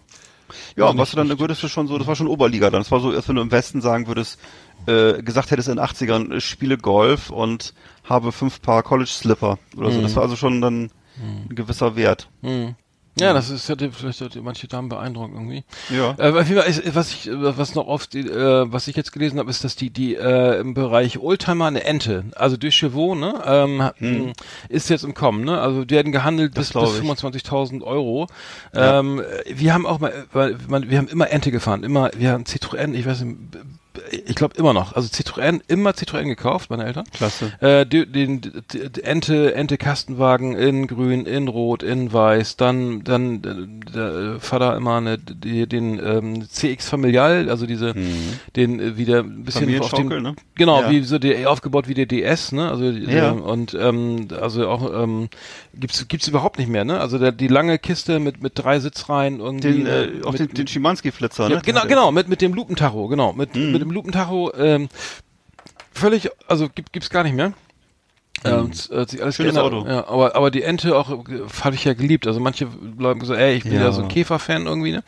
Ja, 0.76 0.96
was 0.96 1.10
du 1.10 1.16
dann 1.16 1.38
würdest 1.38 1.62
du 1.62 1.68
schon 1.68 1.88
so, 1.88 1.96
das 1.96 2.06
war 2.06 2.14
schon 2.16 2.26
Oberliga 2.26 2.70
dann. 2.70 2.82
Das 2.82 2.90
war 2.90 3.00
so, 3.00 3.10
als 3.10 3.26
wenn 3.28 3.36
du 3.36 3.42
im 3.42 3.50
Westen 3.50 3.80
sagen 3.80 4.06
würdest, 4.06 4.38
äh, 4.86 5.22
gesagt 5.22 5.50
hättest 5.50 5.68
in 5.68 5.76
den 5.76 5.84
80ern, 5.84 6.30
äh, 6.32 6.40
spiele 6.40 6.76
Golf 6.76 7.30
und 7.30 7.72
habe 8.04 8.32
fünf 8.32 8.60
Paar 8.60 8.82
College 8.82 9.08
Slipper 9.10 9.58
oder 9.76 9.90
so. 9.90 9.98
Mhm. 9.98 10.02
Das 10.02 10.16
war 10.16 10.22
also 10.24 10.36
schon 10.36 10.60
dann 10.60 10.90
ein 11.18 11.54
gewisser 11.54 11.94
Wert. 11.96 12.28
Hm. 12.42 12.74
Ja, 13.20 13.34
das 13.34 13.50
ist 13.50 13.68
die- 13.68 13.90
vielleicht 13.90 14.22
hat 14.22 14.36
manche 14.42 14.68
Damen 14.68 14.88
beeindruckt 14.88 15.34
irgendwie. 15.34 15.64
Ja. 15.90 16.14
Äh, 16.18 16.32
auf 16.32 16.48
jeden 16.48 16.60
Fall 16.60 16.70
ist, 16.70 16.94
was 16.94 17.10
ich, 17.12 17.28
was 17.30 17.74
noch 17.74 17.86
oft, 17.86 18.14
äh, 18.14 18.72
was 18.72 18.88
ich 18.88 18.96
jetzt 18.96 19.12
gelesen 19.12 19.38
habe, 19.38 19.50
ist, 19.50 19.64
dass 19.64 19.76
die, 19.76 19.90
die 19.90 20.14
äh, 20.14 20.58
im 20.60 20.72
Bereich 20.72 21.18
Oldtimer 21.18 21.66
eine 21.66 21.84
Ente, 21.84 22.24
also 22.36 22.56
durch 22.56 22.74
Chevaux, 22.76 23.14
ne, 23.14 23.42
ähm, 23.44 23.82
hat- 23.82 23.96
ist 24.70 24.88
jetzt 24.88 25.04
im 25.04 25.12
Kommen, 25.12 25.44
ne, 25.44 25.60
also 25.60 25.84
die 25.84 25.94
werden 25.94 26.10
gehandelt 26.12 26.52
Hm. 26.52 26.54
Das 26.54 26.72
bis, 26.72 26.82
bis 26.82 26.94
ich. 27.00 27.04
25.000 27.04 27.82
Euro. 27.82 28.28
Ja. 28.74 29.00
Ähm, 29.00 29.22
wir 29.46 29.74
haben 29.74 29.84
auch 29.86 29.98
mal, 29.98 30.12
weil 30.32 30.56
man, 30.68 30.88
wir 30.88 30.96
haben 30.96 31.08
immer 31.08 31.30
Ente 31.30 31.50
gefahren, 31.50 31.82
immer, 31.84 32.10
wir 32.16 32.30
haben 32.32 32.44
Citroën, 32.44 32.94
ich 32.94 33.04
weiß 33.06 33.20
nicht, 33.22 33.36
ich 34.12 34.34
glaube 34.34 34.56
immer 34.58 34.72
noch, 34.72 34.92
also 34.94 35.08
Citroën, 35.08 35.60
immer 35.68 35.90
Citroën 35.90 36.24
gekauft, 36.24 36.70
meine 36.70 36.84
Eltern. 36.84 37.04
Klasse. 37.12 37.52
Äh, 37.60 37.86
die, 37.86 38.06
den, 38.06 38.40
die, 38.40 38.90
die 38.90 39.02
Ente, 39.02 39.54
Ente 39.54 39.78
Kastenwagen 39.78 40.54
in 40.54 40.86
grün, 40.86 41.26
in 41.26 41.48
rot, 41.48 41.82
in 41.82 42.12
weiß, 42.12 42.56
dann, 42.56 43.02
dann, 43.04 43.36
äh, 43.86 43.90
der 43.92 44.40
Vater 44.40 44.76
immer 44.76 44.96
eine, 44.96 45.18
die, 45.18 45.66
den 45.66 45.98
ähm, 46.04 46.48
CX 46.48 46.88
Familial, 46.88 47.48
also 47.48 47.66
diese, 47.66 47.94
den 48.56 48.80
äh, 48.80 48.96
wieder 48.96 49.20
ein 49.20 49.44
bisschen 49.44 49.80
auf 49.80 49.92
dem, 49.92 50.08
ne? 50.08 50.34
genau, 50.54 50.82
Ja. 50.82 50.90
wie 50.90 51.02
so 51.02 51.18
der 51.18 51.50
aufgebaut 51.50 51.88
wie 51.88 51.94
der 51.94 52.06
DS, 52.06 52.52
ne, 52.52 52.68
also 52.70 52.84
Ja. 52.84 53.30
ähm, 53.30 53.42
und 53.42 53.74
ähm, 53.74 54.28
also 54.40 54.68
auch 54.68 55.02
ähm, 55.02 55.28
gibt's 55.74 56.06
gibt's 56.08 56.28
überhaupt 56.28 56.58
nicht 56.58 56.68
mehr, 56.68 56.84
ne, 56.84 57.00
also 57.00 57.18
der, 57.18 57.32
die 57.32 57.48
lange 57.48 57.78
Kiste 57.78 58.18
mit 58.18 58.42
mit 58.42 58.52
drei 58.56 58.78
Sitzreihen 58.80 59.40
irgendwie, 59.40 59.84
Den, 59.84 59.86
äh, 59.86 60.08
auch 60.24 60.32
mit, 60.32 60.40
den, 60.40 60.48
den 60.54 60.66
Schimanski-Flitzer, 60.66 61.48
ja, 61.48 61.56
ne? 61.56 61.62
genau, 61.64 61.82
genau, 61.86 62.12
mit, 62.12 62.28
mit 62.28 62.42
dem 62.42 62.52
Lupentacho, 62.54 63.08
genau. 63.08 63.32
Mit, 63.32 63.54
Mhm. 63.54 63.72
mit 63.72 63.80
dem 63.82 63.90
Lupentacho, 64.02 64.52
ähm, 64.56 64.88
völlig, 65.92 66.28
also 66.48 66.68
gibt, 66.68 66.92
gibt's 66.92 67.08
gar 67.08 67.22
nicht 67.22 67.34
mehr. 67.34 67.52
Ähm, 68.44 68.70
es 68.72 68.90
hat 68.90 69.10
sich 69.10 69.22
alles 69.22 69.38
Mhm. 69.38 69.44
Schönes 69.44 69.54
geändert. 69.54 69.72
Auto. 69.84 69.88
Ja, 69.88 70.08
aber, 70.08 70.34
aber 70.34 70.50
die 70.50 70.62
Ente 70.62 70.96
auch, 70.96 71.10
äh, 71.10 71.16
habe 71.62 71.76
ich 71.76 71.84
ja 71.84 71.94
geliebt. 71.94 72.26
Also 72.26 72.40
manche 72.40 72.66
haben 73.00 73.18
gesagt, 73.20 73.38
ey, 73.38 73.54
ich 73.54 73.62
bin 73.62 73.74
ja, 73.74 73.82
Ja. 73.82 73.92
so 73.92 74.02
ein 74.02 74.08
Käfer-Fan 74.08 74.66
irgendwie, 74.66 74.90
ne? 74.90 75.04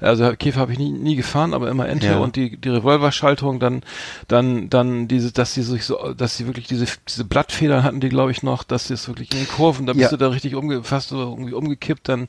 Also 0.00 0.32
Käfer 0.36 0.60
habe 0.60 0.72
ich 0.72 0.78
nie, 0.78 0.90
nie 0.90 1.14
gefahren, 1.14 1.52
aber 1.52 1.68
immer 1.68 1.86
Ente 1.86 2.06
Ja. 2.06 2.18
und 2.18 2.36
die, 2.36 2.56
die 2.56 2.70
Revolverschaltung, 2.70 3.60
dann, 3.60 3.82
dann, 4.26 4.70
dann 4.70 5.06
diese, 5.06 5.32
dass 5.32 5.52
sie 5.52 5.60
sich 5.62 5.84
so, 5.84 6.14
dass 6.16 6.38
sie 6.38 6.46
wirklich 6.46 6.66
diese, 6.66 6.86
diese 7.06 7.24
Blattfedern 7.24 7.82
hatten 7.84 8.00
die, 8.00 8.08
glaube 8.08 8.30
ich, 8.30 8.42
noch, 8.42 8.62
dass 8.62 8.88
sie 8.88 8.94
es 8.94 9.06
wirklich 9.06 9.32
in 9.32 9.38
den 9.40 9.48
Kurven, 9.48 9.84
da 9.84 9.92
bist 9.92 10.04
Ja. 10.04 10.08
du 10.10 10.16
da 10.16 10.28
richtig 10.28 10.54
umge, 10.54 10.82
fast 10.82 11.10
so 11.10 11.18
irgendwie 11.18 11.52
umgekippt, 11.52 12.08
dann, 12.08 12.28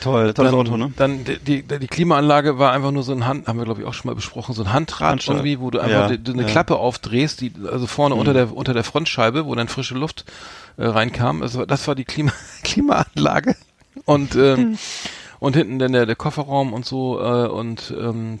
Toll, 0.00 0.34
tolles 0.34 0.52
Auto, 0.52 0.76
ne? 0.76 0.92
Dann 0.96 1.24
die, 1.24 1.38
die, 1.38 1.62
die 1.78 1.86
Klimaanlage 1.86 2.58
war 2.58 2.72
einfach 2.72 2.90
nur 2.90 3.04
so 3.04 3.12
ein 3.12 3.28
Hand, 3.28 3.46
haben 3.46 3.58
wir 3.60 3.64
glaube 3.64 3.82
ich 3.82 3.86
auch 3.86 3.94
schon 3.94 4.08
mal 4.08 4.14
besprochen, 4.16 4.56
so 4.56 4.62
ein 4.64 4.72
Handrad 4.72 5.08
Handschalter. 5.08 5.44
irgendwie, 5.44 5.60
wo 5.60 5.70
du 5.70 5.78
einfach 5.78 6.10
Ja, 6.10 6.16
die, 6.16 6.18
die, 6.18 6.32
eine 6.32 6.42
ja. 6.42 6.48
Mhm. 6.48 6.50
Klappe 6.50 6.76
aufdrehst, 6.78 7.40
die 7.42 7.52
also 7.70 7.86
vorne 7.86 8.16
unter 8.16 8.32
der 8.32 8.56
unter 8.56 8.74
der 8.74 8.82
Frontscheibe, 8.82 9.46
wo 9.46 9.54
dann 9.54 9.68
frische 9.90 9.98
Luft 10.00 10.24
äh, 10.76 10.84
reinkam. 10.86 11.42
Also 11.42 11.66
das 11.66 11.86
war 11.88 11.94
die 11.94 12.04
Klima 12.04 12.32
Klimaanlage 12.62 13.56
und 14.04 14.34
Mhm. 14.34 14.42
ähm, 14.42 14.78
und 15.40 15.56
hinten 15.56 15.78
dann 15.78 15.92
der, 15.92 16.04
der 16.04 16.16
Kofferraum 16.16 16.74
und 16.74 16.84
so 16.84 17.18
äh, 17.18 17.48
und 17.48 17.94
ähm, 17.98 18.38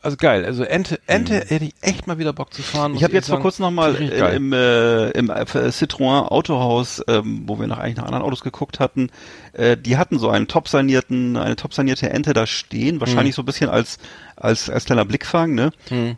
also 0.00 0.16
geil. 0.16 0.44
Also 0.44 0.62
Ente 0.62 1.00
Ente 1.08 1.34
hätte 1.48 1.64
ich 1.64 1.74
echt 1.80 2.06
mal 2.06 2.18
wieder 2.18 2.32
Bock 2.32 2.54
zu 2.54 2.62
fahren. 2.62 2.92
Mhm. 2.92 2.98
Ich 2.98 3.02
habe 3.02 3.14
jetzt 3.14 3.26
vor 3.26 3.32
sagen. 3.34 3.42
kurzem 3.42 3.64
noch 3.64 3.72
mal 3.72 3.90
Richtig 3.90 4.16
geil. 4.20 4.36
im, 4.36 4.52
äh, 4.52 5.10
im 5.10 5.28
äh, 5.28 5.42
Citroën 5.42 6.28
Autohaus, 6.28 7.02
ähm, 7.08 7.42
wo 7.46 7.58
wir 7.58 7.66
nach 7.66 7.78
eigentlich 7.78 7.96
nach 7.96 8.04
anderen 8.04 8.22
Autos 8.24 8.42
geguckt 8.44 8.78
hatten, 8.78 9.10
äh, 9.54 9.76
die 9.76 9.96
hatten 9.96 10.20
so 10.20 10.28
einen 10.30 10.46
top 10.46 10.68
sanierten, 10.68 11.36
eine 11.36 11.56
top 11.56 11.74
sanierte 11.74 12.10
Ente 12.10 12.32
da 12.32 12.46
stehen, 12.46 13.00
wahrscheinlich 13.00 13.32
Mhm. 13.34 13.36
so 13.36 13.42
ein 13.42 13.46
bisschen 13.46 13.68
als 13.68 13.98
als 14.46 14.70
als 14.70 14.84
kleiner 14.86 15.04
Blickfang, 15.04 15.54
ne? 15.54 15.72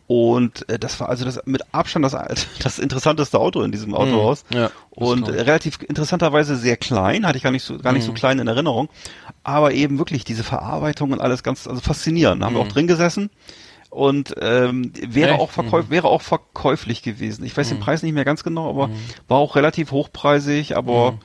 Und 0.06 0.68
äh, 0.68 0.78
das 0.78 1.00
war 1.00 1.08
also 1.08 1.24
das 1.24 1.40
mit 1.46 1.62
Abstand 1.72 2.04
das 2.04 2.14
das 2.62 2.78
interessanteste 2.78 3.38
Auto 3.38 3.62
in 3.62 3.72
diesem 3.72 3.94
Autohaus. 3.94 4.44
Mhm. 4.50 4.56
Ja, 4.56 4.70
Und 4.90 5.28
äh, 5.28 5.40
relativ 5.42 5.78
interessanterweise 5.88 6.56
sehr 6.56 6.76
klein, 6.76 7.26
hatte 7.26 7.38
ich 7.38 7.42
gar 7.44 7.50
nicht 7.50 7.64
so 7.64 7.78
gar 7.78 7.92
nicht 7.92 8.02
Mhm. 8.02 8.06
so 8.06 8.12
klein 8.12 8.38
in 8.38 8.46
Erinnerung, 8.48 8.88
aber 9.42 9.72
eben 9.72 9.98
wirklich 9.98 10.24
diese 10.24 10.44
Verarbeitung 10.44 11.12
und 11.12 11.20
alles 11.20 11.42
ganz 11.42 11.66
also 11.66 11.80
faszinierend. 11.80 12.42
Da 12.42 12.46
haben 12.46 12.54
wir 12.54 12.62
Mhm. 12.62 12.68
auch 12.68 12.72
drin 12.72 12.86
gesessen. 12.86 13.30
Und 13.90 14.34
ähm, 14.42 14.92
wäre 14.94 15.30
Echt? 15.32 15.40
auch 15.40 15.50
verkäuf 15.50 15.88
wäre 15.88 16.08
auch 16.08 16.20
verkäuflich 16.20 17.02
gewesen. 17.02 17.42
Ich 17.46 17.56
weiß 17.56 17.70
den 17.70 17.80
Preis 17.80 18.02
nicht 18.02 18.12
mehr 18.12 18.26
ganz 18.26 18.44
genau, 18.44 18.68
aber 18.68 18.90
war 19.28 19.38
auch 19.38 19.56
relativ 19.56 19.92
hochpreisig, 19.92 20.76
aber 20.76 21.18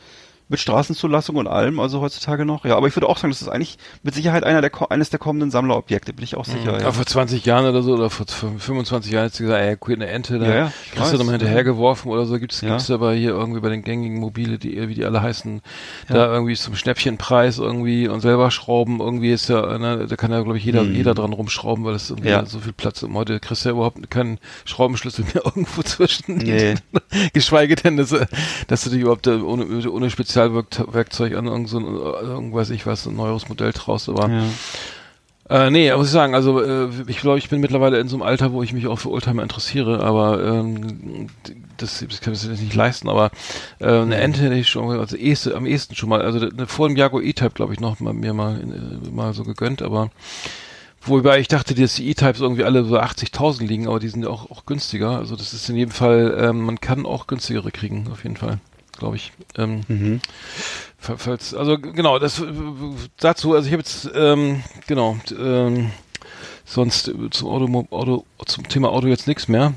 mit 0.49 0.60
Straßenzulassung 0.60 1.36
und 1.36 1.47
allem, 1.47 1.79
also 1.79 2.01
heutzutage 2.01 2.45
noch. 2.45 2.65
Ja, 2.65 2.75
aber 2.77 2.88
ich 2.88 2.95
würde 2.95 3.08
auch 3.10 3.17
sagen, 3.17 3.32
das 3.32 3.41
ist 3.41 3.47
eigentlich 3.47 3.77
mit 4.03 4.13
Sicherheit 4.13 4.43
einer 4.43 4.62
der 4.62 4.71
eines 4.91 5.10
der 5.10 5.19
kommenden 5.19 5.51
Sammlerobjekte, 5.51 6.13
bin 6.13 6.23
ich 6.23 6.36
auch 6.36 6.45
sicher. 6.45 6.73
Ja, 6.73 6.82
Ja. 6.82 6.91
vor 6.91 7.06
20 7.06 7.45
Jahren 7.45 7.65
oder 7.65 7.82
so, 7.82 7.93
oder 7.93 8.10
vor 8.10 8.25
25 8.27 9.12
Jahren 9.12 9.25
hat 9.25 9.34
sie 9.34 9.43
gesagt, 9.43 9.62
ey, 9.62 9.77
cool, 9.88 9.93
eine 9.95 10.08
Ente, 10.08 10.39
da 10.39 10.45
Ja, 10.47 10.56
ja, 10.56 10.71
kriegst 10.93 11.13
du 11.13 11.17
nochmal 11.17 11.36
hinterhergeworfen 11.38 12.12
oder 12.12 12.25
so, 12.25 12.38
gibt's, 12.39 12.62
Ja. 12.62 12.69
gibt's 12.69 12.91
aber 12.91 13.13
hier 13.13 13.32
irgendwie 13.32 13.62
bei 13.62 13.69
den 13.69 13.84
gängigen 13.84 14.19
Mobile, 14.19 14.58
die, 14.60 14.88
wie 14.89 14.93
die 14.95 15.06
alle 15.06 15.21
heißen, 15.21 15.62
da 16.10 16.32
irgendwie 16.34 16.56
zum 16.56 16.75
Schnäppchenpreis 16.75 17.58
irgendwie 17.60 18.08
und 18.08 18.19
selber 18.21 18.51
schrauben, 18.51 18.99
irgendwie 18.99 19.32
ist 19.32 19.49
ja, 19.49 19.77
ne, 19.77 20.06
da 20.08 20.15
kann 20.15 20.32
ja, 20.32 20.41
glaube 20.41 20.58
ich, 20.58 20.65
jeder, 20.65 20.84
jeder 20.84 21.13
dran 21.13 21.34
rumschrauben, 21.34 21.86
weil 21.86 21.95
es 21.95 22.10
irgendwie 22.10 22.29
Mhm. 22.29 22.34
Ja. 22.34 22.45
so 22.45 22.60
viel 22.60 22.73
Platz 22.73 23.01
ist. 23.01 23.12
Heute 23.13 23.39
kriegst 23.39 23.65
du 23.65 23.69
ja 23.69 23.75
überhaupt 23.75 24.10
keinen 24.10 24.39
Schraubenschlüssel 24.65 25.25
mehr 25.34 25.43
irgendwo 25.45 25.82
zwischen. 25.84 26.38
Nee. 26.38 26.75
Geschweige 27.34 27.75
denn, 27.75 27.97
dass, 27.97 28.13
dass 28.67 28.84
du 28.84 28.89
dich 28.89 29.01
überhaupt 29.01 29.27
äh, 29.27 29.32
ohne, 29.36 29.89
ohne 29.89 30.10
Spezialwerkzeug 30.33 31.35
an 31.35 31.45
irgend 31.45 31.69
so 31.69 31.77
ein, 31.79 31.85
äh, 31.85 32.27
irgendwas, 32.27 32.69
ich 32.69 32.85
weiß, 32.85 33.05
ein 33.07 33.15
neueres 33.15 33.49
Modell 33.49 33.73
traust, 33.73 34.09
aber 34.09 34.29
Ja. 34.29 34.43
äh, 35.49 35.69
nee, 35.69 35.93
muss 35.95 36.07
ich 36.07 36.11
sagen, 36.13 36.33
also 36.35 36.61
äh, 36.61 36.89
ich 37.07 37.17
glaube, 37.19 37.37
ich 37.37 37.49
bin 37.49 37.59
mittlerweile 37.61 37.99
in 37.99 38.07
so 38.07 38.15
einem 38.15 38.23
Alter, 38.23 38.51
wo 38.51 38.63
ich 38.63 38.73
mich 38.73 38.87
auch 38.87 38.97
für 38.99 39.11
Oldtimer 39.11 39.43
interessiere, 39.43 40.03
aber 40.03 40.43
ähm, 40.43 41.27
das, 41.77 42.03
das 42.09 42.21
kann 42.21 42.33
ich 42.33 42.43
jetzt 42.43 42.61
nicht 42.61 42.75
leisten, 42.75 43.09
aber 43.09 43.29
äh, 43.79 43.87
eine 43.87 44.15
Ente 44.15 44.41
hätte 44.41 44.55
ich 44.55 44.69
schon, 44.69 44.99
also 44.99 45.15
eheste, 45.15 45.55
am 45.55 45.65
ehesten 45.65 45.95
schon 45.95 46.09
mal, 46.09 46.21
also 46.21 46.39
ne, 46.39 46.65
vor 46.67 46.87
dem 46.87 46.97
Jaguar 46.97 47.21
E-Type, 47.23 47.51
glaube 47.51 47.73
ich, 47.73 47.79
noch 47.79 47.99
mal, 47.99 48.13
mir 48.13 48.33
mal, 48.33 48.59
äh, 48.59 49.09
mal 49.11 49.33
so 49.33 49.43
gegönnt, 49.43 49.81
aber 49.81 50.09
wobei 51.05 51.39
ich 51.39 51.47
dachte, 51.47 51.75
dass 51.75 51.95
die 51.95 52.09
E-Types 52.09 52.39
irgendwie 52.41 52.63
alle 52.63 52.85
so 52.85 52.97
80.000 52.97 53.65
liegen, 53.67 53.87
aber 53.87 53.99
die 53.99 54.07
sind 54.09 54.23
ja 54.23 54.29
auch, 54.29 54.49
auch 54.49 54.65
günstiger, 54.65 55.17
also 55.17 55.35
das 55.35 55.53
ist 55.53 55.69
in 55.69 55.75
jedem 55.75 55.91
Fall, 55.91 56.35
ähm, 56.39 56.61
man 56.61 56.79
kann 56.81 57.05
auch 57.05 57.27
günstigere 57.27 57.71
kriegen, 57.71 58.07
auf 58.11 58.23
jeden 58.23 58.37
Fall, 58.37 58.59
glaube 58.97 59.15
ich. 59.17 59.32
Ähm, 59.58 59.82
Mhm. 59.88 60.21
Fa- 60.97 61.17
Falls, 61.17 61.53
also 61.53 61.77
genau, 61.77 62.19
das 62.19 62.39
äh, 62.39 62.45
dazu, 63.17 63.53
also 63.53 63.67
ich 63.67 63.73
habe 63.73 63.82
jetzt 63.82 64.10
ähm, 64.15 64.63
genau 64.88 65.17
ähm, 65.38 65.91
sonst 66.65 67.08
äh, 67.10 67.29
zum 67.32 67.49
Auto, 67.49 67.88
Auto 67.91 68.25
zum 68.45 68.67
Thema 68.69 68.89
Auto 68.89 69.08
jetzt 69.08 69.27
nichts 69.27 69.47
mehr. 69.47 69.73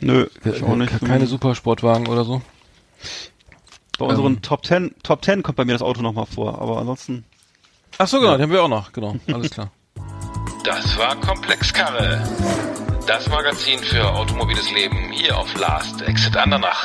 Nö, 0.00 0.26
ich 0.44 0.62
auch 0.62 0.76
nicht. 0.76 0.98
Ke- 0.98 1.04
Keine 1.06 1.26
Supersportwagen 1.26 2.06
oder 2.08 2.24
so. 2.24 2.42
Bei 3.98 4.04
unseren 4.06 4.34
ähm, 4.34 4.42
Top 4.42 4.62
Ten, 4.62 4.94
Top 5.02 5.22
Ten 5.22 5.42
kommt 5.42 5.56
bei 5.56 5.64
mir 5.64 5.72
das 5.72 5.82
Auto 5.82 6.02
noch 6.02 6.12
mal 6.12 6.26
vor, 6.26 6.60
aber 6.60 6.78
ansonsten. 6.78 7.24
Ach 7.98 8.06
so, 8.06 8.20
genau, 8.20 8.36
die 8.36 8.42
haben 8.42 8.52
wir 8.52 8.62
auch 8.62 8.68
noch, 8.68 8.92
genau, 8.92 9.16
alles 9.32 9.50
klar. 9.50 9.70
Das 10.64 10.98
war 10.98 11.14
Komplexkarre. 11.20 12.28
Das 13.06 13.28
Magazin 13.28 13.78
für 13.78 14.04
automobiles 14.12 14.68
Leben 14.72 15.12
hier 15.12 15.38
auf 15.38 15.56
Last 15.56 16.02
Exit 16.02 16.36
Andernach. 16.36 16.84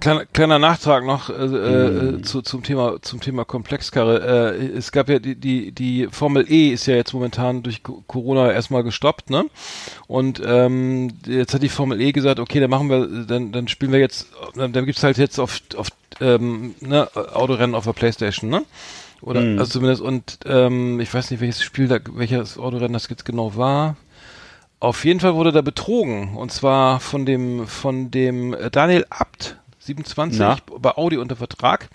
Kleiner, 0.00 0.24
kleiner 0.26 0.58
Nachtrag 0.58 1.04
noch 1.04 1.28
äh, 1.28 1.46
Mhm. 1.46 2.18
äh, 2.18 2.22
zu, 2.22 2.40
zum 2.42 2.62
Thema 2.62 3.02
zum 3.02 3.20
Thema 3.20 3.44
Komplexkarre. 3.44 4.56
Äh, 4.58 4.66
es 4.76 4.92
gab 4.92 5.08
ja 5.10 5.18
die 5.18 5.34
die 5.34 5.72
die 5.72 6.08
Formel 6.10 6.50
E 6.50 6.70
ist 6.70 6.86
ja 6.86 6.94
jetzt 6.96 7.12
momentan 7.12 7.62
durch 7.62 7.82
Co- 7.82 8.02
Corona 8.06 8.50
erstmal 8.50 8.82
gestoppt, 8.82 9.28
ne? 9.30 9.44
Und 10.06 10.40
ähm, 10.44 11.12
jetzt 11.26 11.52
hat 11.54 11.62
die 11.62 11.68
Formel 11.68 12.00
E 12.00 12.12
gesagt, 12.12 12.40
okay, 12.40 12.60
dann 12.60 12.70
machen 12.70 12.88
wir, 12.88 13.06
dann 13.26 13.52
dann 13.52 13.68
spielen 13.68 13.92
wir 13.92 13.98
jetzt, 14.00 14.28
dann, 14.54 14.72
dann 14.72 14.86
gibt's 14.86 15.02
halt 15.02 15.18
jetzt 15.18 15.38
auf 15.38 15.60
auf 15.76 15.88
ähm, 16.20 16.74
ne, 16.80 17.08
Autorennen 17.34 17.74
auf 17.74 17.84
der 17.84 17.92
PlayStation, 17.92 18.48
ne? 18.48 18.62
Oder 19.20 19.42
Mhm. 19.42 19.58
also 19.58 19.72
zumindest 19.72 20.00
und 20.02 20.38
ähm, 20.46 20.98
ich 21.00 21.12
weiß 21.12 21.30
nicht 21.30 21.40
welches 21.40 21.62
Spiel 21.62 21.88
da 21.88 21.98
welches 22.14 22.56
Autorennen 22.56 22.94
das 22.94 23.08
jetzt 23.10 23.26
genau 23.26 23.54
war. 23.56 23.96
Auf 24.80 25.04
jeden 25.04 25.20
Fall 25.20 25.34
wurde 25.34 25.52
da 25.52 25.60
betrogen 25.60 26.36
und 26.36 26.50
zwar 26.52 27.00
von 27.00 27.26
dem 27.26 27.66
von 27.66 28.10
dem 28.10 28.56
Daniel 28.72 29.04
Abt 29.10 29.56
27 29.80 30.38
Na? 30.38 30.56
bei 30.78 30.90
Audi 30.96 31.16
unter 31.16 31.36
Vertrag 31.36 31.88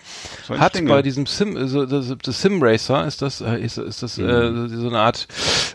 So 0.46 0.58
hat 0.58 0.72
Stingel. 0.74 0.90
bei 0.94 1.02
diesem 1.02 1.26
Sim 1.26 1.56
also 1.56 1.86
das, 1.86 2.12
das 2.22 2.42
Sim 2.42 2.62
Racer 2.62 3.06
ist 3.06 3.22
das 3.22 3.40
äh, 3.40 3.58
ist, 3.60 3.78
ist 3.78 4.02
das 4.02 4.18
äh, 4.18 4.68
so 4.68 4.88
eine 4.88 4.98
Art 4.98 5.26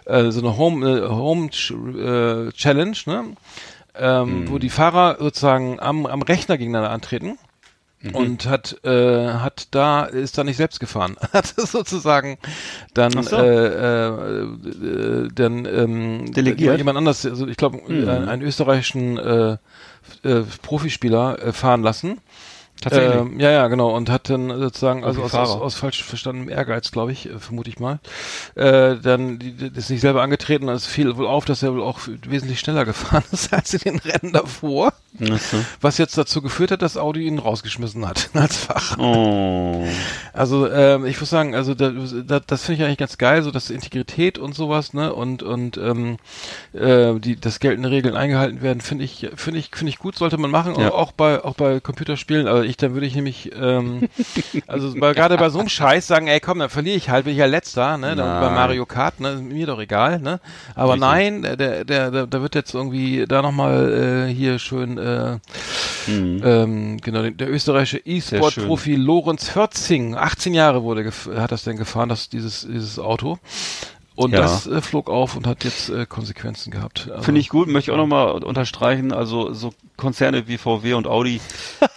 äh, 0.06 0.30
so 0.32 0.42
eine 0.42 0.58
Home 0.58 0.88
äh, 0.90 1.08
Home 1.10 1.48
Ch- 1.48 2.48
äh, 2.48 2.52
Challenge 2.52 2.98
ne 3.06 3.24
ähm, 3.96 4.50
wo 4.50 4.58
die 4.58 4.70
Fahrer 4.70 5.18
sozusagen 5.20 5.80
am, 5.80 6.06
am 6.06 6.22
Rechner 6.22 6.58
gegeneinander 6.58 6.92
antreten 6.92 7.38
und 8.14 8.48
hat 8.48 8.84
äh, 8.84 9.28
hat 9.34 9.68
da 9.72 10.06
ist 10.06 10.36
da 10.38 10.44
nicht 10.44 10.58
selbst 10.58 10.80
gefahren 10.80 11.18
hat 11.34 11.46
sozusagen 11.46 12.38
dann 12.96 13.12
so. 13.24 13.36
äh, 13.38 13.68
äh, 13.68 14.08
äh, 14.44 15.28
dann 15.36 15.66
ähm, 15.66 16.32
Delegiert? 16.34 16.78
jemand 16.80 16.98
anders 16.98 17.26
also 17.26 17.48
ich 17.48 17.58
glaube 17.58 17.78
äh, 17.94 18.10
einen 18.28 18.42
österreichischen 18.42 19.18
äh, 19.20 19.58
äh, 20.24 20.42
Profispieler 20.62 21.40
äh, 21.42 21.54
fahren 21.54 21.84
lassen 21.84 22.20
Tatsächlich. 22.82 23.16
ähm, 23.16 23.40
ja, 23.40 23.52
ja, 23.52 23.68
genau. 23.68 23.96
Und 23.96 24.10
hat 24.10 24.30
dann 24.30 24.50
sozusagen, 24.50 25.04
also 25.04 25.22
aus, 25.22 25.36
aus, 25.36 25.50
aus 25.52 25.76
falsch 25.76 26.04
verstandenem 26.04 26.50
Ehrgeiz, 26.50 26.92
glaube 26.92 27.12
ich, 27.12 27.30
äh, 27.30 27.38
vermute 27.38 27.70
ich 27.70 27.80
mal, 27.80 28.00
äh, 28.56 28.96
dann 28.98 29.38
die, 29.38 29.52
die 29.52 29.78
ist 29.78 29.92
nicht 29.92 30.02
selber 30.02 30.24
angetreten. 30.24 30.68
Es 30.68 30.88
fiel 30.88 31.16
wohl 31.16 31.28
auf, 31.28 31.46
dass 31.46 31.62
er 31.62 31.74
wohl 31.74 31.84
auch 31.84 32.00
wesentlich 32.28 32.60
schneller 32.60 32.84
gefahren 32.92 33.24
ist 33.32 33.54
als 33.54 33.76
in 33.76 33.82
den 33.82 34.00
Rennen 34.00 34.34
davor. 34.34 34.94
So. 35.20 35.58
Was 35.82 35.98
jetzt 35.98 36.18
dazu 36.18 36.42
geführt 36.42 36.72
hat, 36.72 36.82
dass 36.82 36.96
Audi 36.98 37.24
ihn 37.28 37.38
rausgeschmissen 37.38 38.08
hat 38.08 38.30
als 38.34 38.58
Fahrer. 38.58 38.98
Oh. 39.00 39.86
Also 40.34 40.70
ähm, 40.72 41.06
ich 41.06 41.20
muss 41.20 41.30
sagen, 41.30 41.54
also 41.54 41.76
da, 41.76 41.92
da, 42.26 42.40
das 42.40 42.64
finde 42.66 42.82
ich 42.82 42.86
eigentlich 42.88 42.98
ganz 42.98 43.18
geil, 43.18 43.44
so 43.44 43.52
dass 43.52 43.70
Integrität 43.70 44.38
und 44.38 44.56
sowas, 44.56 44.94
ne 44.94 45.14
und 45.14 45.44
und 45.44 45.78
ähm, 45.78 46.18
äh, 46.74 47.20
die 47.20 47.36
das 47.36 47.60
geltende 47.60 47.92
Regeln 47.92 48.16
eingehalten 48.16 48.62
werden, 48.62 48.80
finde 48.82 49.04
ich 49.04 49.30
finde 49.36 49.60
ich 49.60 49.70
finde 49.76 49.90
ich 49.90 50.00
gut, 50.00 50.16
sollte 50.16 50.38
man 50.38 50.50
machen, 50.50 50.76
Ja. 50.80 50.92
auch 50.92 51.12
bei 51.12 51.44
auch 51.44 51.56
bei 51.56 51.82
Computerspielen. 51.82 52.48
Also 52.48 52.64
ich 52.64 52.78
dann 52.78 52.94
würde 52.94 53.06
ich 53.06 53.16
nämlich 53.16 53.52
ähm, 53.54 54.08
also 54.68 54.94
gerade 54.94 55.38
bei 55.38 55.50
so 55.50 55.60
einem 55.60 55.70
Scheiß 55.70 56.08
sagen, 56.08 56.28
ey 56.28 56.40
komm, 56.40 56.60
dann 56.60 56.70
verliere 56.70 56.96
ich 56.96 57.10
halt, 57.10 57.26
bin 57.26 57.34
ich 57.34 57.40
ja 57.40 57.46
letzter, 57.48 57.98
ne? 57.98 58.16
Dann 58.16 58.42
bei. 58.42 58.50
Mario 58.50 58.86
Kart, 58.86 59.20
ne? 59.20 59.36
Mir 59.36 59.68
doch 59.68 59.80
egal, 59.80 60.20
ne? 60.20 60.40
Aber 60.74 60.94
Richtig. 60.94 61.02
nein, 61.10 61.42
der 61.42 61.58
der 61.58 61.84
der 62.12 62.28
da 62.28 62.42
wird 62.42 62.56
jetzt 62.56 62.74
irgendwie 62.74 63.26
da 63.28 63.42
nochmal 63.42 64.28
äh, 64.30 64.34
hier 64.34 64.58
schön 64.58 65.01
äh, 65.02 65.40
Hm. 66.06 66.42
ähm, 66.44 66.98
genau, 66.98 67.30
der, 67.30 67.50
österreichische 67.50 68.02
E-Sport-Profi 68.04 68.96
Lorenz 68.96 69.50
Förzing, 69.50 70.16
18 70.16 70.54
Jahre 70.54 70.84
wurde 70.84 71.12
hat 71.36 71.52
das 71.52 71.64
denn 71.64 71.78
gefahren, 71.78 72.10
das, 72.10 72.30
dieses, 72.30 72.68
dieses 72.68 72.98
Auto. 73.00 73.38
Und 74.22 74.32
Ja. 74.34 74.42
das 74.42 74.68
äh, 74.68 74.82
flog 74.82 75.10
auf 75.10 75.36
und 75.36 75.48
hat 75.48 75.64
jetzt 75.64 75.90
äh, 75.90 76.06
Konsequenzen 76.06 76.72
gehabt. 76.72 77.10
Also, 77.12 77.24
Finde 77.24 77.42
ich 77.42 77.50
gut, 77.50 77.68
möchte 77.68 77.90
ich 77.90 77.94
auch 77.94 77.98
nochmal 78.00 78.32
unterstreichen, 78.44 79.12
also 79.12 79.54
so 79.54 79.74
Konzerne 79.98 80.48
wie 80.48 80.58
VW 80.58 80.94
und 80.94 81.08
Audi, 81.08 81.42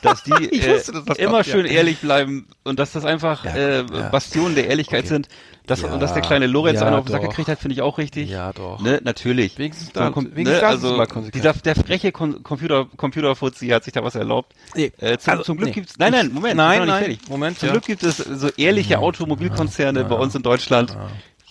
dass 0.03 0.23
die 0.23 0.33
äh, 0.61 0.81
das 1.07 1.19
immer 1.19 1.33
kommt, 1.43 1.47
schön 1.47 1.67
ja. 1.67 1.73
ehrlich 1.73 1.99
bleiben 1.99 2.47
und 2.65 2.79
dass 2.79 2.93
das 2.93 3.05
einfach 3.05 3.45
äh, 3.45 3.79
ja. 3.79 4.09
Bastionen 4.11 4.55
der 4.55 4.69
Ehrlichkeit 4.69 5.01
Okay. 5.01 5.09
sind. 5.09 5.29
Das, 5.67 5.81
Ja, 5.81 5.95
und 5.95 6.01
dass 6.01 6.13
der 6.13 6.21
kleine 6.21 6.47
Lorenz 6.47 6.81
ja, 6.81 6.87
einen 6.87 6.97
auf 6.97 7.07
den 7.07 7.13
Sack 7.13 7.23
gekriegt 7.23 7.49
hat, 7.49 7.59
finde 7.59 7.73
ich 7.75 7.81
auch 7.81 7.97
richtig. 7.97 8.29
Ja, 8.29 8.53
doch. 8.53 8.81
Ne, 8.83 9.01
natürlich. 9.03 9.57
Wenigstens 9.57 9.87
So, 9.89 9.93
da- 9.95 10.15
wenigstens 10.15 10.61
ne, 10.61 10.63
also 10.67 10.95
mal 10.95 11.07
konsequent. 11.07 11.43
dieser, 11.43 11.55
der 11.55 11.75
freche 11.75 12.13
Kon 12.13 12.43
Computer, 12.43 12.85
Computerfuzzi 12.99 13.69
hat 13.69 13.83
sich 13.85 13.95
da 13.95 14.05
was 14.05 14.15
erlaubt. 14.15 14.53
Nee, 14.75 14.93
Äh, 14.99 15.17
zum, 15.17 15.31
also, 15.33 15.43
zum 15.45 15.57
Glück 15.57 15.69
nee. 15.69 15.75
gibt's, 15.75 15.95
nein, 15.99 16.13
nein, 16.13 16.31
Moment, 16.35 16.57
Nein, 16.57 16.87
nein. 16.87 17.19
Moment, 17.31 17.59
Zum 17.59 17.69
ja. 17.69 17.73
Glück 17.73 17.87
gibt 17.87 18.03
es 18.03 18.19
so 18.19 18.49
ehrliche 18.59 18.99
Automobilkonzerne 18.99 20.05
bei 20.05 20.17
uns 20.17 20.35
in 20.35 20.43
Deutschland, 20.43 20.95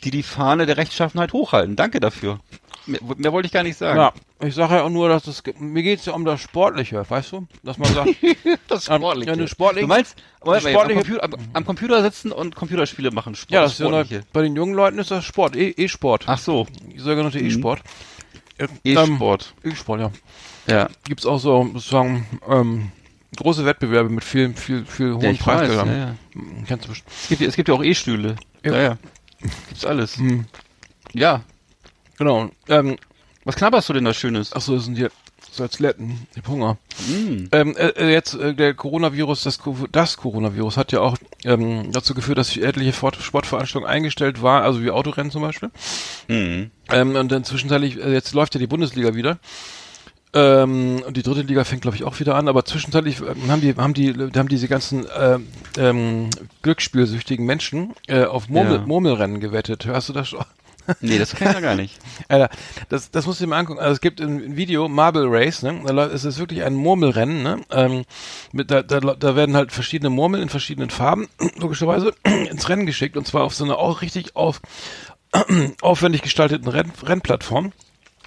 die 0.04 0.12
die 0.12 0.24
Fahne 0.24 0.66
der 0.66 0.78
Rechtschaffenheit 0.78 1.34
hochhalten. 1.34 1.76
Danke 1.76 2.00
dafür. 2.00 2.40
Mehr, 2.86 3.00
mehr 3.16 3.32
wollte 3.32 3.46
ich 3.46 3.54
gar 3.54 3.64
nicht 3.64 3.78
sagen. 3.78 3.98
Ja, 3.98 4.12
ich 4.46 4.54
sage 4.56 4.76
ja 4.76 4.84
auch 4.84 4.90
nur, 4.90 5.08
dass 5.08 5.24
das, 5.24 5.42
ge- 5.44 5.54
mir 5.58 5.84
geht's 5.84 6.06
ja 6.06 6.12
um 6.14 6.26
das 6.26 6.42
Sportliche, 6.42 7.06
weißt 7.10 7.32
du? 7.32 7.48
Dass 7.64 7.78
man 7.78 7.94
sagt, 7.94 8.10
das 8.68 8.90
ähm, 8.90 9.02
wenn 9.02 9.38
du 9.40 9.48
sportlich, 9.48 9.84
Du 9.84 9.88
meinst, 9.88 10.22
Moment, 10.44 10.64
mal, 10.64 10.70
am, 10.70 10.76
sportliche- 10.76 11.00
Computer, 11.00 11.24
am, 11.24 11.34
am 11.54 11.66
Computer 11.66 12.02
sitzen 12.02 12.32
und 12.34 12.56
Computerspiele 12.56 13.12
machen. 13.12 13.36
Sport, 13.36 13.52
ja, 13.52 13.62
das 13.62 13.74
ist 13.74 13.80
ja 13.80 13.86
Sportliche. 13.88 14.24
bei 14.34 14.42
den 14.42 14.56
jungen 14.58 14.74
Leuten 14.76 15.00
ist 15.00 15.12
das 15.12 15.24
Sport, 15.24 15.56
E- 15.56 15.70
E-Sport, 15.78 16.26
Ach 16.28 16.38
so, 16.38 16.68
sogenannte 16.98 17.40
E-Sport. 17.40 17.82
Äh, 18.58 18.68
E-Sport. 18.84 19.54
Ähm, 19.64 19.72
E-Sport, 19.72 20.02
ja. 20.02 20.12
ja. 20.68 20.90
gibt's 21.06 21.26
auch 21.26 21.40
so 21.40 21.66
sozusagen 21.74 22.28
ähm, 22.50 22.92
große 23.38 23.64
Wettbewerbe 23.66 24.10
mit 24.10 24.26
viel, 24.26 24.54
viel, 24.54 24.86
viel 24.86 25.14
hohen 25.14 25.22
ja 25.22 25.34
Preisgeldern. 25.42 25.88
ja, 25.88 25.98
ja. 25.98 26.16
Kennst 26.68 26.84
du 26.86 26.90
bestimmt. 26.90 27.10
Es, 27.22 27.30
gibt, 27.30 27.42
ja- 27.42 27.48
es 27.48 27.56
gibt 27.56 27.70
ja 27.70 27.76
auch 27.76 27.84
E-Stühle. 27.84 28.36
Ja. 28.66 28.72
Ja. 28.74 28.82
ja, 28.82 28.98
Gibt's 29.68 29.86
alles. 29.86 30.18
Hm. 30.18 30.46
Ja. 31.14 31.42
Genau. 32.18 32.50
Ähm, 32.70 32.98
Was 33.44 33.56
knabberst 33.56 33.90
du 33.90 33.94
denn 33.94 34.06
da 34.06 34.14
Schönes? 34.14 34.54
achso, 34.54 34.76
das 34.76 34.86
sind 34.86 34.96
hier 34.96 35.12
Salzletten. 35.52 36.28
Ich 36.32 36.38
hab 36.38 36.48
Hunger. 36.48 36.78
Mm. 37.08 37.46
Ähm, 37.52 37.76
äh, 37.76 37.90
äh, 37.90 38.12
jetzt 38.12 38.34
äh, 38.34 38.54
der 38.54 38.74
Coronavirus, 38.74 39.44
das, 39.44 39.60
das 39.92 40.18
Coronavirus 40.18 40.78
hat 40.78 40.92
ja 40.92 41.02
auch 41.02 41.18
ähm, 41.44 41.92
dazu 41.92 42.14
geführt, 42.14 42.38
dass 42.38 42.56
etliche 42.58 42.94
Sportveranstaltungen 42.94 43.88
eingestellt 43.88 44.42
waren, 44.42 44.64
also 44.64 44.82
wie 44.82 44.90
Autorennen 44.90 45.32
zum 45.32 45.44
Beispiel. 45.44 45.70
Mhm. 46.28 46.72
Ähm, 46.90 47.16
und 47.16 47.32
dann 47.32 47.44
zwischenzeitlich, 47.44 47.98
äh, 47.98 48.14
jetzt 48.14 48.34
läuft 48.34 48.56
ja 48.56 48.60
die 48.60 48.68
Bundesliga 48.68 49.14
wieder. 49.16 49.38
Ähm, 50.34 51.04
und 51.06 51.16
die 51.16 51.22
dritte 51.24 51.42
Liga 51.42 51.64
fängt, 51.64 51.84
glaube 51.84 51.96
ich, 51.96 52.04
auch 52.04 52.20
wieder 52.20 52.36
an, 52.36 52.48
aber 52.48 52.66
zwischenzeitlich 52.66 53.20
ähm, 53.22 53.52
haben 53.52 53.62
die, 53.62 53.76
haben 53.76 53.94
die, 53.94 54.14
haben 54.14 54.48
diese 54.48 54.68
ganzen 54.68 55.06
ähm, 55.16 55.48
ähm, 55.78 56.30
glücksspielsüchtigen 56.64 57.46
Menschen 57.46 57.94
äh, 58.08 58.24
auf 58.26 58.50
Murmel, 58.50 58.80
Ja. 58.80 58.86
Murmelrennen 58.86 59.40
gewettet. 59.40 59.86
Hörst 59.86 60.10
du 60.10 60.14
das 60.14 60.30
schon? 60.30 60.44
Nee, 61.02 61.18
das 61.18 61.34
ich 61.34 61.40
ja 61.40 61.60
gar 61.60 61.76
nicht. 61.76 61.98
Alter, 62.28 62.50
das, 62.90 63.10
das 63.10 63.26
musst 63.26 63.40
du 63.40 63.46
dir 63.46 63.50
mal 63.50 63.60
angucken. 63.60 63.80
Also 63.80 63.94
es 63.94 64.02
gibt 64.02 64.20
ein 64.20 64.58
Video, 64.58 64.90
Marble 64.90 65.28
Race, 65.28 65.64
ne? 65.64 65.82
Da 65.86 66.08
es 66.08 66.26
ist 66.26 66.40
wirklich 66.40 66.64
ein 66.64 66.76
Murmelrennen, 66.76 67.42
ne? 67.42 67.62
Ähm, 67.72 68.04
mit, 68.52 68.70
da, 68.70 68.84
da, 68.84 69.00
da 69.00 69.36
werden 69.36 69.56
halt 69.56 69.72
verschiedene 69.72 70.10
Murmeln 70.10 70.44
in 70.44 70.50
verschiedenen 70.50 70.90
Farben, 70.90 71.28
logischerweise, 71.58 72.14
ins 72.24 72.68
Rennen 72.68 72.86
geschickt 72.86 73.18
und 73.18 73.26
zwar 73.28 73.44
auf 73.44 73.56
so 73.56 73.64
einer 73.64 73.78
auch 73.78 74.02
richtig 74.02 74.36
auf, 74.36 74.62
aufwendig 75.82 76.22
gestalteten 76.22 76.68
Renn, 76.68 76.92
Rennplattform. 77.02 77.72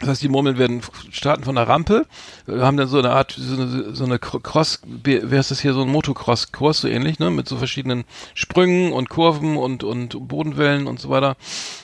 Das 0.01 0.09
heißt, 0.11 0.23
die 0.23 0.29
Murmeln 0.29 0.59
werden 0.59 0.83
starten 1.11 1.45
von 1.45 1.55
der 1.55 1.69
Rampe, 1.69 2.07
äh, 2.47 2.61
haben 2.61 2.77
dann 2.77 2.89
so 2.89 2.99
eine 2.99 3.11
Art, 3.13 3.35
so 3.39 3.55
eine, 3.55 3.95
so 3.95 4.05
eine 4.05 4.19
Cro- 4.19 4.41
Cross, 4.41 4.81
wie 4.85 5.21
heißt 5.23 5.51
das 5.51 5.61
hier, 5.61 5.73
so 5.73 5.83
ein 5.83 5.89
Motocross-Kurs, 5.89 6.81
so 6.83 6.89
ähnlich, 6.89 7.19
ne, 7.19 7.31
mit 7.31 7.49
so 7.49 7.57
verschiedenen 7.57 8.05
Sprüngen 8.35 8.93
und 8.93 9.09
Kurven 9.09 9.57
und, 9.57 9.85
und 9.85 10.29
Bodenwellen 10.29 10.87
und 10.87 11.01
so 11.01 11.09
weiter 11.09 11.37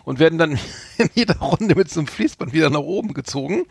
und 0.05 0.19
werden 0.19 0.39
dann 0.39 0.53
in 0.99 1.09
jeder 1.15 1.39
Runde 1.39 1.75
mit 1.75 1.91
so 1.91 2.01
einem 2.01 2.07
Fließband 2.07 2.53
wieder 2.53 2.69
nach 2.69 2.81
oben 2.81 3.15
gezogen. 3.15 3.65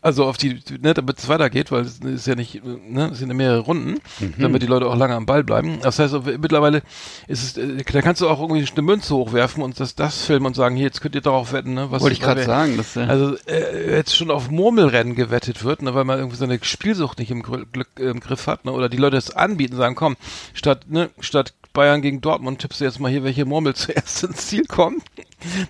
Also 0.00 0.26
auf 0.26 0.36
die, 0.36 0.60
ne, 0.80 0.94
damit 0.94 1.18
es 1.18 1.28
weitergeht, 1.28 1.72
weil 1.72 1.82
es 1.82 1.98
ist 1.98 2.28
ja 2.28 2.36
nicht, 2.36 2.62
ne, 2.64 3.10
es 3.10 3.18
sind 3.18 3.28
ja 3.28 3.34
mehrere 3.34 3.58
Runden, 3.58 4.00
damit 4.38 4.62
die 4.62 4.66
Leute 4.66 4.86
auch 4.86 4.94
lange 4.94 5.16
am 5.16 5.26
Ball 5.26 5.42
bleiben. 5.42 5.80
Das 5.82 5.98
heißt, 5.98 6.14
mittlerweile 6.40 6.82
ist 7.26 7.42
es, 7.42 7.56
äh, 7.56 7.82
da 7.82 8.00
kannst 8.00 8.20
du 8.20 8.28
auch 8.28 8.40
irgendwie 8.40 8.64
eine 8.70 8.82
Münze 8.82 9.16
hochwerfen 9.16 9.60
und 9.60 9.80
das, 9.80 9.96
das 9.96 10.24
filmen 10.24 10.46
und 10.46 10.54
sagen, 10.54 10.76
hier, 10.76 10.86
jetzt 10.86 11.00
könnt 11.00 11.16
ihr 11.16 11.20
darauf 11.20 11.52
wetten, 11.52 11.74
ne, 11.74 11.90
was 11.90 12.02
Wollte 12.02 12.14
ich 12.14 12.20
gerade 12.20 12.44
sagen. 12.44 12.76
Das, 12.76 12.96
äh, 12.96 13.00
also 13.00 13.36
äh, 13.46 13.96
jetzt 13.96 14.14
schon 14.14 14.30
auf 14.30 14.50
Murmelrennen 14.50 15.16
gewettet 15.16 15.64
wird, 15.64 15.82
ne, 15.82 15.94
weil 15.96 16.04
man 16.04 16.18
irgendwie 16.18 16.36
seine 16.36 16.60
Spielsucht 16.62 17.18
nicht 17.18 17.32
im, 17.32 17.42
Glück, 17.42 17.88
äh, 17.98 18.04
im 18.04 18.20
Griff 18.20 18.46
hat, 18.46 18.66
ne, 18.66 18.72
oder 18.72 18.88
die 18.88 18.98
Leute 18.98 19.16
es 19.16 19.32
anbieten, 19.32 19.74
sagen, 19.74 19.96
komm, 19.96 20.16
statt 20.54 20.86
ne, 20.88 21.10
statt 21.18 21.54
Bayern 21.72 22.02
gegen 22.02 22.20
Dortmund 22.20 22.60
tippst 22.60 22.80
du 22.80 22.84
jetzt 22.84 23.00
mal 23.00 23.10
hier, 23.10 23.24
welche 23.24 23.44
Murmel 23.44 23.74
zuerst 23.74 24.22
ins 24.22 24.46
Ziel 24.46 24.64
kommt. 24.66 25.02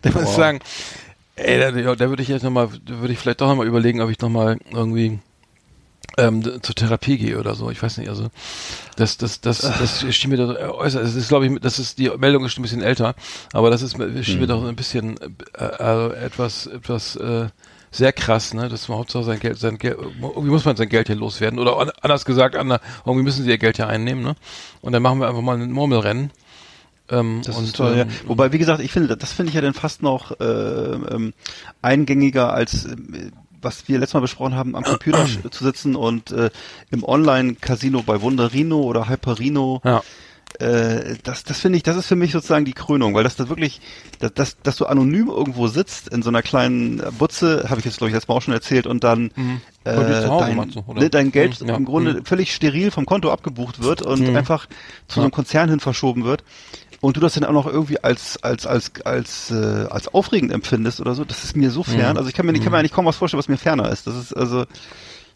da 0.02 0.10
muss 0.10 0.22
ich 0.22 0.28
sagen, 0.28 0.60
ey, 1.38 1.58
da, 1.84 1.94
da 1.94 2.08
würde 2.08 2.22
ich 2.22 2.28
jetzt 2.28 2.42
nochmal, 2.42 2.68
würde 2.86 3.12
ich 3.12 3.18
vielleicht 3.18 3.40
doch 3.40 3.48
nochmal 3.48 3.66
überlegen, 3.66 4.00
ob 4.00 4.10
ich 4.10 4.18
nochmal 4.20 4.58
irgendwie 4.72 5.18
ähm, 6.16 6.42
zur 6.62 6.74
Therapie 6.74 7.18
gehe 7.18 7.38
oder 7.38 7.54
so. 7.54 7.70
Ich 7.70 7.82
weiß 7.82 7.98
nicht, 7.98 8.08
also 8.08 8.28
das, 8.96 9.18
das, 9.18 9.40
das, 9.40 9.60
das 9.60 10.04
schien 10.14 10.30
mir 10.30 10.36
da 10.36 10.52
äh, 10.54 10.68
äußerst. 10.68 11.04
Es 11.06 11.14
ist, 11.14 11.28
glaube 11.28 11.46
ich, 11.46 11.60
das 11.60 11.78
ist 11.78 11.98
die 11.98 12.10
Meldung 12.18 12.44
ist 12.44 12.52
schon 12.52 12.62
ein 12.62 12.68
bisschen 12.68 12.82
älter, 12.82 13.14
aber 13.52 13.70
das 13.70 13.82
ist 13.82 13.96
mir- 13.98 14.22
schien 14.24 14.40
mir 14.40 14.46
doch 14.46 14.64
ein 14.64 14.76
bisschen 14.76 15.16
äh, 15.54 15.62
also 15.62 16.12
etwas, 16.14 16.66
etwas 16.66 17.16
äh, 17.16 17.48
sehr 17.90 18.12
krass, 18.12 18.52
ne? 18.52 18.68
Dass 18.68 18.88
man 18.88 18.98
Hauptsache 18.98 19.24
sein 19.24 19.38
Geld, 19.40 19.58
sein 19.58 19.78
Geld, 19.78 19.96
irgendwie 20.20 20.50
muss 20.50 20.64
man 20.66 20.76
sein 20.76 20.88
Geld 20.90 21.06
hier 21.06 21.16
loswerden. 21.16 21.58
Oder 21.58 21.78
an- 21.78 21.90
anders 22.02 22.24
gesagt, 22.24 22.54
ander, 22.56 22.80
irgendwie 23.06 23.24
müssen 23.24 23.44
sie 23.44 23.50
ihr 23.50 23.58
Geld 23.58 23.76
hier 23.76 23.88
einnehmen, 23.88 24.22
ne? 24.24 24.34
Und 24.82 24.92
dann 24.92 25.02
machen 25.02 25.20
wir 25.20 25.28
einfach 25.28 25.40
mal 25.40 25.56
ein 25.58 25.70
Murmelrennen. 25.72 26.30
Ähm, 27.10 27.42
Das 27.44 27.56
und, 27.56 27.64
ist 27.64 27.76
toll, 27.76 27.96
ja. 27.96 28.02
ähm, 28.02 28.08
Wobei, 28.26 28.52
wie 28.52 28.58
gesagt, 28.58 28.80
ich 28.82 28.92
finde, 28.92 29.16
das 29.16 29.32
finde 29.32 29.50
ich 29.50 29.54
ja 29.54 29.60
dann 29.62 29.74
fast 29.74 30.02
noch 30.02 30.38
äh, 30.40 30.44
ähm, 30.44 31.32
eingängiger 31.82 32.52
als 32.52 32.84
ähm, 32.84 33.32
was 33.60 33.88
wir 33.88 33.98
letztes 33.98 34.14
Mal 34.14 34.20
besprochen 34.20 34.54
haben, 34.54 34.76
am 34.76 34.84
Computer 34.84 35.24
zu 35.50 35.64
sitzen 35.64 35.96
und 35.96 36.30
äh, 36.30 36.50
im 36.90 37.02
Online-Casino 37.02 38.02
bei 38.02 38.20
Wunderino 38.22 38.80
oder 38.82 39.08
Hyperino 39.08 39.80
Ja. 39.84 40.02
äh, 40.60 41.16
das, 41.24 41.42
das 41.42 41.58
finde 41.58 41.76
ich, 41.76 41.82
das 41.82 41.96
ist 41.96 42.06
für 42.06 42.14
mich 42.14 42.30
sozusagen 42.32 42.64
die 42.64 42.72
Krönung, 42.72 43.14
weil 43.14 43.24
das 43.24 43.34
da 43.34 43.48
wirklich, 43.48 43.80
dass, 44.20 44.32
dass, 44.34 44.60
dass 44.62 44.76
du 44.76 44.86
anonym 44.86 45.26
irgendwo 45.28 45.66
sitzt 45.66 46.06
in 46.08 46.22
so 46.22 46.28
einer 46.30 46.42
kleinen 46.42 47.02
Butze, 47.18 47.64
habe 47.68 47.80
ich 47.80 47.84
jetzt 47.86 47.98
glaube 47.98 48.10
ich 48.10 48.14
letztes 48.14 48.28
Mal 48.28 48.34
auch 48.36 48.42
schon 48.42 48.54
erzählt, 48.54 48.86
und 48.86 49.02
dann 49.02 49.32
äh, 49.84 49.94
zu 50.22 50.28
Hause 50.28 50.44
dein, 50.44 50.70
du, 50.70 50.92
ne, 50.94 51.10
dein 51.10 51.32
Geld 51.32 51.60
Mhm, 51.60 51.68
ja. 51.68 51.76
im 51.76 51.84
Grunde 51.84 52.14
Mhm. 52.14 52.24
völlig 52.26 52.54
steril 52.54 52.90
vom 52.92 53.06
Konto 53.06 53.30
abgebucht 53.32 53.82
wird 53.82 54.02
und 54.02 54.36
einfach 54.36 54.66
zu 55.08 55.16
so 55.16 55.20
einem 55.22 55.30
Konzern 55.32 55.68
hin 55.68 55.80
verschoben 55.80 56.24
wird. 56.24 56.44
Und 57.00 57.16
du 57.16 57.20
das 57.20 57.34
dann 57.34 57.44
auch 57.44 57.52
noch 57.52 57.66
irgendwie 57.66 58.02
als 58.02 58.42
als 58.42 58.66
als 58.66 58.90
als 59.04 59.50
äh, 59.50 59.86
als 59.88 60.08
aufregend 60.08 60.52
empfindest 60.52 61.00
oder 61.00 61.14
so, 61.14 61.24
das 61.24 61.44
ist 61.44 61.56
mir 61.56 61.70
so 61.70 61.84
fern. 61.84 62.12
Mhm. 62.12 62.18
Also 62.18 62.28
ich 62.28 62.34
kann 62.34 62.44
mir 62.44 62.52
ich 62.52 62.62
kann 62.62 62.72
mir 62.72 62.78
eigentlich 62.78 62.92
kaum 62.92 63.06
was 63.06 63.16
vorstellen, 63.16 63.38
was 63.38 63.48
mir 63.48 63.56
ferner 63.56 63.90
ist. 63.90 64.06
Das 64.06 64.16
ist 64.16 64.32
also 64.32 64.64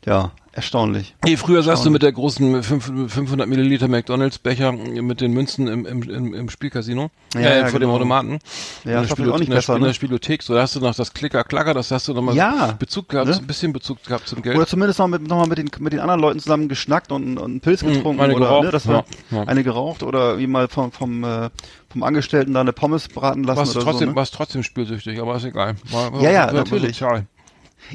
ja 0.05 0.33
erstaunlich. 0.53 1.15
Nee, 1.25 1.37
früher 1.37 1.63
saßt 1.63 1.85
du 1.85 1.91
mit 1.91 2.03
der 2.03 2.13
großen 2.13 2.63
fünf- 2.63 2.93
500 3.13 3.49
Milliliter 3.49 3.89
McDonalds 3.89 4.39
Becher 4.39 4.73
mit 4.73 5.21
den 5.21 5.33
Münzen 5.33 5.67
im, 5.67 5.87
im, 5.87 6.03
im, 6.03 6.35
im 6.35 6.49
Spielcasino, 6.51 7.11
Ja, 7.35 7.41
äh, 7.41 7.59
ja, 7.61 7.67
vor 7.67 7.81
dem 7.81 7.89
genau. 7.89 7.95
Automaten. 7.95 8.39
Ja, 8.85 8.97
in 8.97 9.03
das 9.03 9.11
war 9.11 9.17
vielleicht 9.17 9.33
auch 9.33 9.39
nicht 9.39 9.49
in 9.49 9.51
der, 9.51 9.57
besser, 9.57 9.75
in 9.77 9.81
der 9.81 9.89
ne? 9.89 9.95
Spielothek. 9.95 10.43
So, 10.43 10.55
da 10.55 10.63
hast 10.63 10.77
du 10.77 10.81
noch 10.81 10.95
das 10.95 11.13
Klicker-Klacker, 11.15 11.75
das 11.75 11.91
hast 11.91 12.09
du 12.09 12.15
nochmal 12.15 12.37
Ja, 12.37 12.73
Bezug 12.79 13.09
gehabt, 13.09 13.29
ne? 13.31 13.37
ein 13.37 13.47
bisschen 13.47 13.73
Bezug 13.73 14.05
gehabt 14.05 14.29
zum 14.29 14.43
Geld. 14.43 14.57
Oder 14.57 14.67
zumindest 14.67 14.99
noch 14.99 15.09
mit, 15.09 15.23
noch 15.27 15.37
mal 15.39 15.47
mit, 15.47 15.59
den, 15.59 15.71
mit 15.81 15.93
den 15.93 16.01
anderen 16.01 16.21
Leuten 16.21 16.39
zusammen 16.41 16.69
geschnackt 16.69 17.13
und, 17.13 17.39
und 17.39 17.45
einen 17.45 17.61
Pilz 17.61 17.83
Mhm, 17.83 17.97
getrunken 17.97 18.21
eine 18.23 18.35
oder 18.35 18.47
geraucht, 18.47 18.65
ne, 18.65 18.71
das 18.71 18.87
war 18.87 19.05
ja, 19.31 19.39
ja. 19.39 19.45
eine 19.45 19.65
geraucht 19.65 20.03
oder 20.03 20.39
wie 20.39 20.47
mal 20.47 20.69
vom, 20.69 20.93
vom, 20.93 21.25
äh, 21.25 21.51
vom 21.91 22.03
Angestellten 22.03 22.55
da 22.55 22.61
eine 22.61 22.73
Pommes 22.73 23.09
braten 23.09 23.45
lassen 23.45 23.59
warst 23.59 23.77
oder 23.77 23.85
trotzdem, 23.85 24.09
so. 24.09 24.11
Ne? 24.13 24.17
warst 24.17 24.35
trotzdem 24.35 24.63
spielsüchtig, 24.63 25.21
aber 25.21 25.37
ist 25.37 25.45
egal. 25.45 25.77
War, 25.91 26.21
Ja, 26.23 26.31
ja, 26.31 26.47
war 26.47 26.53
natürlich. 26.53 26.97
sozial. 26.99 27.27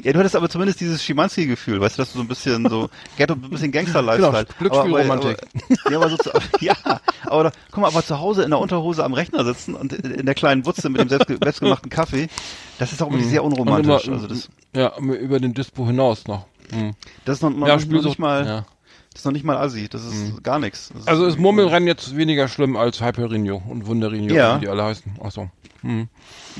Ja, 0.02 0.12
du 0.12 0.18
hattest 0.18 0.36
aber 0.36 0.48
zumindest 0.48 0.80
dieses 0.80 1.02
Schimanski-Gefühl, 1.02 1.80
weißt 1.80 1.98
du, 1.98 2.02
dass 2.02 2.12
du 2.12 2.18
so 2.18 2.24
ein 2.24 2.28
bisschen 2.28 2.68
so 2.68 2.88
Ghetto, 3.16 3.34
ein 3.34 3.40
bisschen 3.50 3.72
Gangster-Lifestyle. 3.72 4.44
Genau, 4.44 4.58
Glücksspielromantik. 4.58 5.38
Aber, 5.42 5.70
aber, 5.84 5.90
ja, 5.92 5.98
aber 5.98 6.10
so 6.10 6.16
zu, 6.16 6.30
ja, 6.60 6.74
aber 7.24 7.44
da, 7.44 7.52
guck 7.70 7.80
mal, 7.82 7.88
aber 7.88 8.04
zu 8.04 8.18
Hause 8.18 8.42
in 8.44 8.50
der 8.50 8.58
Unterhose 8.58 9.04
am 9.04 9.12
Rechner 9.14 9.44
sitzen 9.44 9.74
und 9.74 9.92
in 9.92 10.26
der 10.26 10.34
kleinen 10.34 10.62
Butze 10.62 10.88
mit 10.88 11.00
dem 11.00 11.08
selbst, 11.08 11.28
selbstgemachten 11.28 11.90
Kaffee, 11.90 12.28
das 12.78 12.92
ist 12.92 13.02
auch 13.02 13.08
irgendwie 13.08 13.28
sehr 13.28 13.42
unromantisch. 13.44 14.06
Mhm. 14.06 14.12
Immer, 14.12 14.22
also 14.22 14.26
das, 14.28 14.48
ja, 14.74 14.96
über 14.98 15.40
den 15.40 15.54
Dispo 15.54 15.86
hinaus 15.86 16.26
noch. 16.26 16.46
Mhm. 16.70 16.92
das 17.24 17.38
ist 17.38 17.42
noch, 17.42 17.50
noch, 17.50 17.66
Ja, 17.66 17.74
noch 17.74 17.80
Spielsucht, 17.82 18.04
nicht 18.10 18.18
mal, 18.18 18.46
ja. 18.46 18.66
das 19.12 19.20
ist 19.20 19.24
noch 19.24 19.32
nicht 19.32 19.44
mal 19.44 19.56
Assi, 19.56 19.88
das 19.88 20.04
ist 20.04 20.44
gar 20.44 20.58
nichts. 20.58 20.90
Das 20.94 21.06
Also 21.08 21.24
ist 21.26 21.38
Murmelrennen 21.38 21.86
jetzt 21.86 22.14
weniger 22.16 22.46
schlimm 22.46 22.76
als 22.76 23.00
Hyperinho 23.00 23.62
und 23.68 23.86
Wunderinho, 23.86 24.34
Ja. 24.34 24.56
wie 24.56 24.60
die 24.60 24.68
alle 24.68 24.84
heißen. 24.84 25.12
Achso. 25.22 25.50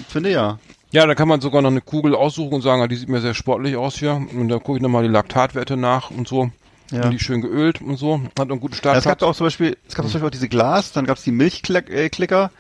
finde 0.09 0.31
ja. 0.31 0.59
Ja, 0.91 1.07
da 1.07 1.15
kann 1.15 1.29
man 1.29 1.41
sogar 1.41 1.61
noch 1.61 1.71
eine 1.71 1.81
Kugel 1.83 2.15
aussuchen 2.15 2.55
und 2.55 2.63
sagen, 2.63 2.81
ah, 2.83 2.87
die 2.89 2.97
sieht 2.97 3.09
mir 3.09 3.21
sehr 3.21 3.35
sportlich 3.35 3.77
aus 3.77 3.97
hier. 3.97 4.15
Und 4.15 4.49
da 4.49 4.59
gucke 4.59 4.79
ich 4.79 4.83
nochmal 4.83 5.03
die 5.03 5.11
Laktatwerte 5.11 5.77
nach 5.77 6.11
und 6.11 6.27
so. 6.27 6.51
Ja. 6.91 7.05
Und 7.05 7.11
die 7.11 7.19
schön 7.19 7.43
geölt 7.43 7.83
und 7.83 7.99
so. 7.99 8.23
Hat 8.39 8.51
einen 8.51 8.61
guten 8.61 8.73
Ja, 8.75 8.79
Start. 8.79 8.97
es 8.97 9.05
gab 9.05 9.23
auch 9.23 9.37
zum 9.37 9.47
Beispiel, 9.47 9.77
es 9.87 9.95
gab 9.95 10.07
zum 10.07 10.15
Beispiel 10.15 10.27
auch 10.27 10.31
diese 10.31 10.49
Glas, 10.49 10.93
dann 10.93 11.05
gab 11.05 11.19
es 11.19 11.25
die 11.25 11.33
Milchklicker 11.33 12.51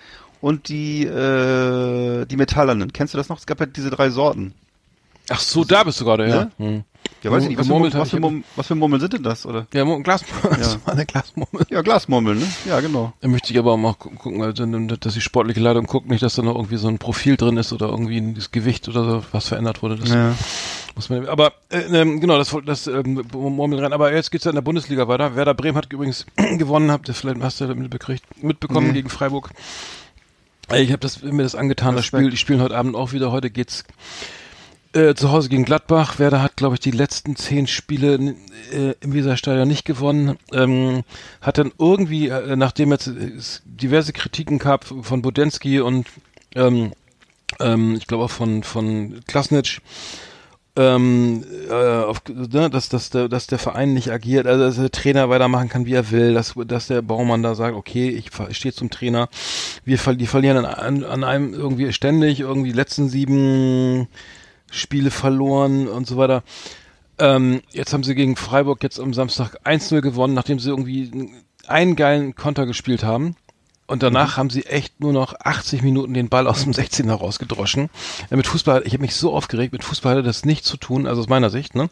und 0.42 0.68
die, 0.68 1.04
äh, 1.04 2.26
die 2.26 2.36
metallernen. 2.36 2.92
Kennst 2.92 3.14
du 3.14 3.18
das 3.18 3.30
noch? 3.30 3.38
Es 3.38 3.46
gab 3.46 3.58
ja 3.60 3.66
diese 3.66 3.88
drei 3.88 4.10
Sorten. 4.10 4.52
Ach 5.30 5.40
so, 5.40 5.64
da 5.64 5.84
bist 5.84 6.00
du 6.00 6.04
gerade, 6.04 6.28
ja. 6.28 6.36
Ne? 6.44 6.50
Hm. 6.58 6.84
Ja, 7.22 7.32
weiß 7.32 7.42
ich 7.44 7.48
nicht, 7.48 7.58
was 7.58 7.66
für, 7.66 7.72
Murmeln, 7.72 7.92
hab 7.94 8.00
was, 8.02 8.10
für 8.10 8.20
Murmeln, 8.20 8.44
was 8.54 8.66
für 8.68 8.74
Murmeln 8.76 9.00
sind 9.00 9.12
denn 9.12 9.22
das, 9.24 9.44
oder? 9.44 9.66
Ja, 9.74 9.84
Mu- 9.84 10.00
Glas, 10.02 10.22
das 10.58 10.78
war 10.86 10.94
eine 10.94 11.04
Glasmurmel. 11.04 11.66
Ja, 11.68 11.82
Glasmurmeln, 11.82 12.38
ne? 12.38 12.46
Ja, 12.66 12.78
genau. 12.80 13.12
Da 13.20 13.28
möchte 13.28 13.52
ich 13.52 13.58
aber 13.58 13.72
auch 13.72 13.76
mal 13.76 13.94
gu- 13.98 14.10
gucken, 14.10 14.40
also, 14.42 14.64
dass 14.66 15.14
die 15.14 15.20
sportliche 15.20 15.58
Leitung 15.60 15.86
guckt, 15.86 16.08
nicht, 16.08 16.22
dass 16.22 16.36
da 16.36 16.42
noch 16.42 16.54
irgendwie 16.54 16.76
so 16.76 16.86
ein 16.88 16.98
Profil 16.98 17.36
drin 17.36 17.56
ist 17.56 17.72
oder 17.72 17.88
irgendwie 17.88 18.34
das 18.34 18.52
Gewicht 18.52 18.88
oder 18.88 19.04
so, 19.04 19.24
was 19.32 19.48
verändert 19.48 19.82
wurde. 19.82 19.96
Das 19.96 20.10
Ja. 20.10 20.34
muss 20.94 21.10
man, 21.10 21.26
aber 21.26 21.54
äh, 21.70 21.78
ähm, 21.80 22.20
genau, 22.20 22.38
das, 22.38 22.56
das 22.64 22.86
ähm, 22.86 23.24
Murmelrennen. 23.32 23.92
Aber 23.92 24.12
jetzt 24.12 24.30
geht's 24.30 24.44
ja 24.44 24.50
in 24.52 24.54
der 24.56 24.62
Bundesliga 24.62 25.08
weiter. 25.08 25.34
Werder 25.34 25.54
Bremen 25.54 25.76
hat 25.76 25.92
übrigens 25.92 26.24
gewonnen, 26.36 26.92
habt 26.92 27.08
ihr 27.08 27.14
vielleicht 27.14 27.40
hast 27.42 27.60
du 27.60 27.66
mitbekriegt, 27.74 28.22
mitbekommen 28.44 28.88
Nee. 28.88 28.92
gegen 28.92 29.08
Freiburg. 29.10 29.50
Äh, 30.70 30.82
Ich 30.82 30.90
habe 30.90 31.00
das, 31.00 31.20
mir 31.22 31.42
das 31.42 31.56
angetan, 31.56 31.96
das 31.96 32.04
Respekt. 32.04 32.20
Spiel. 32.20 32.30
Die 32.30 32.36
spielen 32.36 32.60
heute 32.60 32.76
Abend 32.76 32.94
auch 32.94 33.12
wieder. 33.12 33.32
Heute 33.32 33.50
geht's 33.50 33.84
äh, 34.98 35.14
zu 35.14 35.30
Hause 35.30 35.48
gegen 35.48 35.64
Gladbach. 35.64 36.18
Werder 36.18 36.42
hat, 36.42 36.56
glaube 36.56 36.74
ich, 36.74 36.80
die 36.80 36.90
letzten 36.90 37.36
zehn 37.36 37.66
Spiele 37.66 38.34
äh, 38.72 38.94
im 39.00 39.14
Weserstadion 39.14 39.68
nicht 39.68 39.84
gewonnen. 39.84 40.36
Ähm, 40.52 41.04
hat 41.40 41.58
dann 41.58 41.72
irgendwie, 41.78 42.28
äh, 42.28 42.56
nachdem 42.56 42.90
jetzt 42.90 43.06
äh, 43.06 43.32
diverse 43.64 44.12
Kritiken 44.12 44.58
gab 44.58 44.84
von 44.84 45.22
Budensky 45.22 45.80
und 45.80 46.08
ähm, 46.54 46.92
ähm, 47.60 47.94
ich 47.96 48.06
glaube 48.06 48.24
auch 48.24 48.30
von 48.30 48.62
von 48.62 49.20
Klasnitsch, 49.26 49.80
ähm, 50.76 51.44
äh, 51.68 51.74
auf, 51.74 52.22
ne, 52.28 52.70
dass, 52.70 52.88
dass, 52.88 53.10
der, 53.10 53.28
dass 53.28 53.48
der 53.48 53.58
Verein 53.58 53.94
nicht 53.94 54.12
agiert, 54.12 54.46
also 54.46 54.64
dass 54.64 54.76
der 54.76 54.90
Trainer 54.90 55.28
weitermachen 55.28 55.68
kann, 55.68 55.86
wie 55.86 55.94
er 55.94 56.12
will, 56.12 56.34
dass, 56.34 56.54
dass 56.66 56.86
der 56.86 57.02
Baumann 57.02 57.42
da 57.42 57.56
sagt, 57.56 57.76
okay, 57.76 58.10
ich, 58.10 58.30
stehe 58.56 58.72
zum 58.72 58.88
Trainer, 58.88 59.28
wir 59.84 59.98
die 59.98 60.26
verlieren 60.26 60.64
an, 60.64 61.02
an 61.02 61.24
einem 61.24 61.52
irgendwie 61.52 61.92
ständig, 61.92 62.40
irgendwie 62.40 62.70
die 62.70 62.76
letzten 62.76 63.08
sieben 63.08 64.06
Spiele 64.70 65.10
verloren 65.10 65.88
und 65.88 66.06
so 66.06 66.16
weiter. 66.16 66.42
Ähm, 67.18 67.62
jetzt 67.72 67.92
haben 67.92 68.04
sie 68.04 68.14
gegen 68.14 68.36
Freiburg 68.36 68.82
jetzt 68.82 69.00
am 69.00 69.12
Samstag 69.12 69.58
1-0 69.64 70.00
gewonnen, 70.00 70.34
nachdem 70.34 70.58
sie 70.58 70.70
irgendwie 70.70 71.30
einen 71.66 71.96
geilen 71.96 72.34
Konter 72.34 72.66
gespielt 72.66 73.02
haben. 73.02 73.36
Und 73.88 74.02
danach 74.02 74.36
haben 74.36 74.50
sie 74.50 74.66
echt 74.66 75.00
nur 75.00 75.14
noch 75.14 75.32
80 75.40 75.80
Minuten 75.82 76.12
den 76.12 76.28
Ball 76.28 76.46
aus 76.46 76.62
dem 76.62 76.72
16er 76.74 77.14
rausgedroschen. 77.14 77.88
Ja, 78.30 78.36
mit 78.36 78.46
Fußball, 78.46 78.82
ich 78.84 78.92
habe 78.92 79.00
mich 79.00 79.16
so 79.16 79.32
aufgeregt, 79.32 79.72
mit 79.72 79.82
Fußball 79.82 80.12
hatte 80.12 80.22
das 80.22 80.44
nichts 80.44 80.68
zu 80.68 80.76
tun, 80.76 81.06
also 81.06 81.22
aus 81.22 81.28
meiner 81.30 81.48
Sicht, 81.48 81.74
ne? 81.74 81.88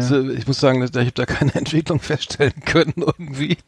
So, 0.00 0.30
ich 0.30 0.46
muss 0.46 0.60
sagen, 0.60 0.80
ich 0.80 0.94
habe 0.94 1.10
da 1.10 1.26
keine 1.26 1.52
Entwicklung 1.56 1.98
feststellen 1.98 2.54
können 2.64 2.94
irgendwie. 2.96 3.58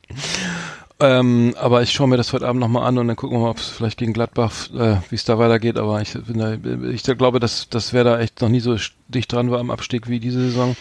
Ähm, 1.05 1.55
aber 1.59 1.82
ich 1.82 1.92
schaue 1.92 2.09
mir 2.09 2.16
das 2.16 2.32
heute 2.32 2.48
Abend 2.48 2.61
nochmal 2.61 2.86
an 2.86 2.96
und 2.96 3.09
dann 3.09 3.16
gucken 3.16 3.36
wir 3.36 3.42
mal, 3.42 3.50
ob 3.50 3.59
es 3.59 3.68
vielleicht 3.68 3.98
gegen 3.98 4.14
Gladbach, 4.14 4.70
äh, 4.74 4.96
wie 5.11 5.16
es 5.16 5.24
da 5.24 5.38
weitergeht. 5.38 5.76
Aber 5.76 6.00
ich 6.00 6.12
da, 6.12 6.57
ich 6.88 7.02
glaube, 7.02 7.40
dass 7.40 7.68
das 7.68 7.92
wäre 7.92 8.05
da 8.05 8.20
echt 8.20 8.40
noch 8.40 8.48
nie 8.48 8.61
so 8.61 8.74
dicht 9.09 9.30
dran 9.30 9.50
war 9.50 9.61
am 9.61 9.70
Abstieg 9.70 10.09
wie 10.09 10.18
diese 10.18 10.40
Saison. 10.40 10.76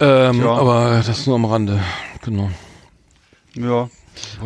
Ähm, 0.00 0.42
Ja. 0.42 0.52
Aber 0.52 1.02
das 1.06 1.26
nur 1.26 1.36
am 1.36 1.46
Rande, 1.46 1.80
genau. 2.20 2.50
Ja. 3.54 3.88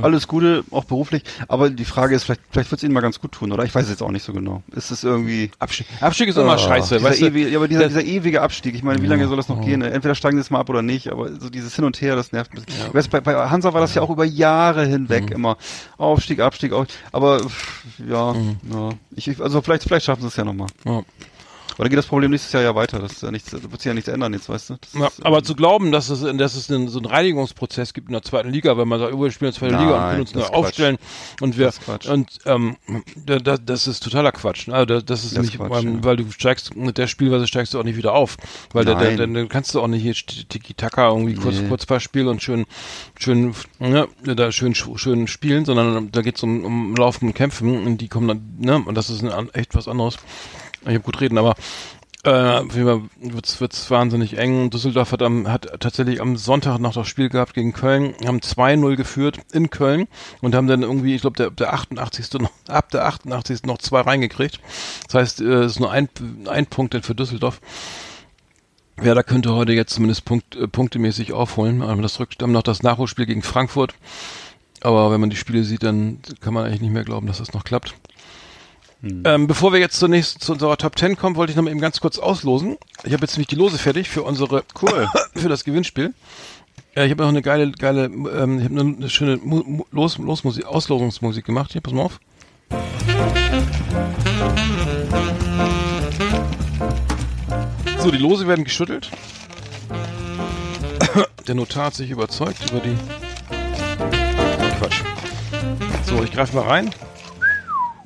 Alles 0.02 0.28
Gute, 0.28 0.64
auch 0.70 0.84
beruflich. 0.84 1.22
Aber 1.48 1.70
die 1.70 1.84
Frage 1.84 2.14
ist, 2.14 2.24
vielleicht, 2.24 2.40
vielleicht 2.50 2.70
wird 2.70 2.78
es 2.80 2.84
Ihnen 2.84 2.94
mal 2.94 3.00
ganz 3.00 3.20
gut 3.20 3.32
tun, 3.32 3.52
oder? 3.52 3.64
Ich 3.64 3.74
weiß 3.74 3.84
es 3.84 3.90
jetzt 3.90 4.02
auch 4.02 4.10
nicht 4.10 4.22
so 4.24 4.32
genau. 4.32 4.62
Ist 4.74 4.90
es 4.90 5.04
irgendwie. 5.04 5.50
Abstieg, 5.58 5.86
Abstieg 6.00 6.28
ist 6.28 6.36
immer 6.36 6.52
Ah, 6.54 6.58
scheiße, 6.58 6.96
dieser 6.98 7.08
weißt 7.10 7.20
du? 7.20 7.26
ewige, 7.26 7.48
ja, 7.50 7.58
aber 7.58 7.68
dieser, 7.68 7.88
dieser 7.88 8.04
ewige 8.04 8.42
Abstieg, 8.42 8.74
ich 8.74 8.82
meine, 8.82 9.02
wie 9.02 9.06
lange 9.06 9.26
soll 9.28 9.36
das 9.36 9.48
noch 9.48 9.60
gehen? 9.64 9.82
Entweder 9.82 10.14
steigen 10.14 10.36
sie 10.36 10.40
jetzt 10.42 10.50
mal 10.50 10.60
ab 10.60 10.68
oder 10.68 10.82
nicht, 10.82 11.08
aber 11.10 11.30
so 11.40 11.50
dieses 11.50 11.74
Hin 11.74 11.84
und 11.84 12.00
Her, 12.00 12.16
das 12.16 12.32
nervt 12.32 12.52
ein 12.52 12.62
bisschen. 12.64 12.86
Ich 12.88 12.94
weiß, 12.94 13.08
bei, 13.08 13.20
bei 13.20 13.34
Hansa 13.48 13.72
war 13.74 13.80
das 13.80 13.94
ja 13.94 14.02
auch 14.02 14.10
über 14.10 14.24
Jahre 14.24 14.86
hinweg 14.86 15.30
immer 15.30 15.56
Aufstieg, 15.98 16.40
Abstieg, 16.40 16.72
auf, 16.72 16.86
aber 17.12 17.40
pff, 17.40 17.82
ja, 18.08 18.34
ja. 18.34 18.90
Ich, 19.14 19.28
ich- 19.28 19.40
also 19.40 19.60
vielleicht, 19.62 19.82
vielleicht 19.84 20.06
schaffen 20.06 20.22
sie 20.22 20.28
es 20.28 20.36
ja 20.36 20.44
nochmal. 20.44 20.68
Ja. 20.84 21.02
Oder 21.79 21.89
geht 21.89 21.99
das 21.99 22.07
Problem 22.07 22.31
nächstes 22.31 22.53
Jahr 22.53 22.62
ja 22.62 22.74
weiter? 22.74 22.99
Das 22.99 23.12
ist 23.12 23.22
ja 23.22 23.31
nichts, 23.31 23.51
da 23.51 23.62
wird 23.62 23.81
sich 23.81 23.85
ja 23.85 23.95
nichts 23.95 24.09
ändern 24.09 24.33
jetzt, 24.33 24.49
weißt 24.49 24.70
du? 24.70 24.77
Das 24.81 24.93
Ja, 24.95 25.07
ist, 25.09 25.24
aber 25.24 25.43
zu 25.43 25.55
glauben, 25.55 25.93
dass 25.93 26.09
es, 26.09 26.20
dass 26.39 26.55
es 26.55 26.70
einen, 26.70 26.89
so 26.89 26.99
einen 26.99 27.07
Reinigungsprozess 27.07 27.93
gibt 27.93 28.09
in 28.09 28.12
der 28.12 28.22
zweiten 28.22 28.51
Liga, 28.51 28.77
wenn 28.79 28.89
man 28.89 28.99
sagt, 28.99 29.12
oh, 29.12 29.22
wir 29.22 29.31
spielen 29.31 29.53
in 29.53 29.61
der 29.61 29.61
zweiten 29.70 29.83
Liga 29.85 29.97
und 29.97 30.09
können 30.09 30.20
uns 30.20 30.33
das 30.33 30.51
neu 30.51 30.57
aufstellen 30.57 30.97
und 31.41 31.59
wir 31.59 31.66
Das 31.66 32.07
und 32.07 32.39
ähm, 32.47 32.77
da, 33.14 33.39
da, 33.39 33.57
das 33.59 33.87
ist 33.87 34.03
totaler 34.03 34.33
Quatsch. 34.33 34.68
Also 34.68 34.87
das, 34.87 35.05
das 35.05 35.24
ist 35.24 35.37
Das 35.37 35.45
nicht, 35.45 35.59
Quatsch, 35.59 35.85
ähm, 35.85 35.97
ja. 35.97 36.05
weil 36.05 36.16
du 36.16 36.31
steigst 36.31 36.74
mit 36.77 36.97
der 36.99 37.07
Spielweise 37.07 37.47
steigst 37.47 37.74
du 37.74 37.81
auch 37.81 37.85
nicht 37.85 37.97
wieder 37.97 38.14
auf, 38.14 38.37
weil 38.72 38.85
der, 38.85 38.95
der, 38.95 39.09
Nein. 39.09 39.16
der, 39.16 39.27
dann 39.27 39.49
kannst 39.49 39.74
du 39.74 39.81
auch 39.81 39.89
nicht 39.89 40.03
hier 40.03 40.14
Tiki 40.14 40.74
Taka 40.74 41.09
irgendwie 41.09 41.35
kurz 41.35 41.57
Nee. 41.57 41.68
kurz 41.68 41.87
paar 41.87 42.01
Spiel 42.01 42.27
und 42.29 42.43
schön 42.43 42.66
schön 43.18 43.55
ne, 43.79 44.09
da 44.22 44.51
schön 44.53 44.74
schön 44.74 45.27
spielen, 45.27 45.64
sondern 45.64 46.11
da 46.11 46.22
geht's 46.22 46.43
um, 46.43 46.64
um 46.64 46.97
Laufen 46.97 47.29
und 47.29 47.35
Kämpfen 47.35 47.87
und 47.87 47.99
die 47.99 48.09
kommen 48.09 48.29
dann 48.29 48.57
ne 48.59 48.83
und 48.85 48.95
das 48.95 49.11
ist 49.11 49.22
ein, 49.24 49.51
echt 49.55 49.74
was 49.74 49.89
anderes. 49.89 50.16
Ich 50.87 50.95
habe 50.95 51.01
gut 51.01 51.20
reden, 51.20 51.39
aber 51.39 51.55
äh, 52.26 52.30
wird's, 52.30 53.61
wird's 53.61 53.91
wahnsinnig 53.91 54.37
eng. 54.37 54.70
Düsseldorf 54.70 55.12
hat, 55.12 55.22
am, 55.22 55.49
hat 55.49 55.68
tatsächlich 55.80 56.20
am 56.20 56.37
Sonntag 56.37 56.78
noch 56.78 56.93
das 56.93 57.07
Spiel 57.07 57.28
gehabt 57.28 57.55
gegen 57.55 57.72
Köln, 57.72 58.14
haben 58.24 58.41
2-0 58.41 58.97
geführt 58.97 59.39
in 59.53 59.70
Köln 59.70 60.09
und 60.41 60.55
haben 60.55 60.66
dann 60.66 60.82
irgendwie, 60.82 61.14
ich 61.14 61.20
glaube, 61.20 61.37
der, 61.37 61.51
der 61.51 61.72
88. 61.72 62.41
noch, 62.41 62.51
ab 62.68 62.91
der 62.91 63.07
88. 63.07 63.64
noch 63.64 63.78
zwei 63.78 64.01
reingekriegt. 64.01 64.61
Das 65.07 65.14
heißt, 65.14 65.41
äh, 65.41 65.45
es 65.45 65.72
ist 65.72 65.80
nur 65.80 65.93
ein, 65.93 66.09
ein 66.49 66.66
Punkt 66.66 66.95
denn 66.95 67.03
für 67.03 67.14
Düsseldorf. 67.14 67.61
Werder 68.97 69.22
könnte 69.22 69.55
heute 69.55 69.72
jetzt 69.72 69.95
zumindest 69.95 70.24
Punkt, 70.24 70.57
äh, 70.57 70.66
punktemäßig 70.66 71.32
aufholen. 71.32 71.82
Aber 71.82 72.03
das 72.03 72.18
rückt, 72.18 72.43
haben 72.43 72.53
noch 72.53 72.62
das 72.62 72.82
Nachholspiel 72.82 73.26
gegen 73.26 73.43
Frankfurt. 73.43 73.95
Aber 74.80 75.11
wenn 75.11 75.20
man 75.20 75.30
die 75.30 75.37
Spiele 75.37 75.64
sieht, 75.64 75.82
dann 75.82 76.20
kann 76.41 76.55
man 76.55 76.64
eigentlich 76.64 76.80
nicht 76.80 76.93
mehr 76.93 77.05
glauben, 77.05 77.26
dass 77.26 77.39
das 77.39 77.53
noch 77.53 77.64
klappt. 77.64 77.95
Ähm, 79.24 79.46
bevor 79.46 79.72
wir 79.72 79.80
jetzt 79.80 79.98
zunächst 79.98 80.42
zu 80.42 80.52
unserer 80.52 80.76
Top 80.76 80.98
10 80.98 81.16
kommen, 81.16 81.36
wollte 81.36 81.50
ich 81.50 81.57
noch 81.57 81.64
mal 81.64 81.70
eben 81.70 81.80
ganz 81.80 82.00
kurz 82.00 82.18
auslosen. 82.18 82.76
Ich 83.04 83.12
habe 83.12 83.22
jetzt 83.22 83.34
nämlich 83.34 83.48
die 83.48 83.54
Lose 83.54 83.78
fertig 83.78 84.09
für 84.09 84.22
unsere 84.22 84.64
Cool. 84.80 85.09
für 85.34 85.48
das 85.48 85.64
Gewinnspiel. 85.64 86.14
Ja, 86.94 87.04
ich 87.04 87.11
habe 87.11 87.22
noch 87.22 87.28
eine 87.28 87.42
geile, 87.42 87.70
geile, 87.72 88.04
ähm, 88.04 88.59
ich 88.59 88.64
habe 88.64 88.80
eine, 88.80 88.96
eine 88.96 89.11
schöne 89.11 89.36
Mu 89.36 89.84
Los 89.90 90.18
Losmusik, 90.18 90.64
Auslosungsmusik 90.64 91.44
gemacht. 91.44 91.72
Hier, 91.72 91.80
pass 91.80 91.92
mal 91.92 92.02
auf. 92.02 92.20
So, 97.98 98.11
die 98.11 98.18
Lose 98.18 98.46
werden 98.46 98.64
geschüttelt. 98.64 99.11
Der 101.46 101.54
Notar 101.54 101.86
hat 101.86 101.94
sich 101.94 102.11
überzeugt 102.11 102.70
über 102.70 102.80
die. 102.80 102.96
Quatsch. 104.78 105.02
So, 106.07 106.22
ich 106.22 106.32
greife 106.32 106.57
mal 106.57 106.64
rein 106.66 106.90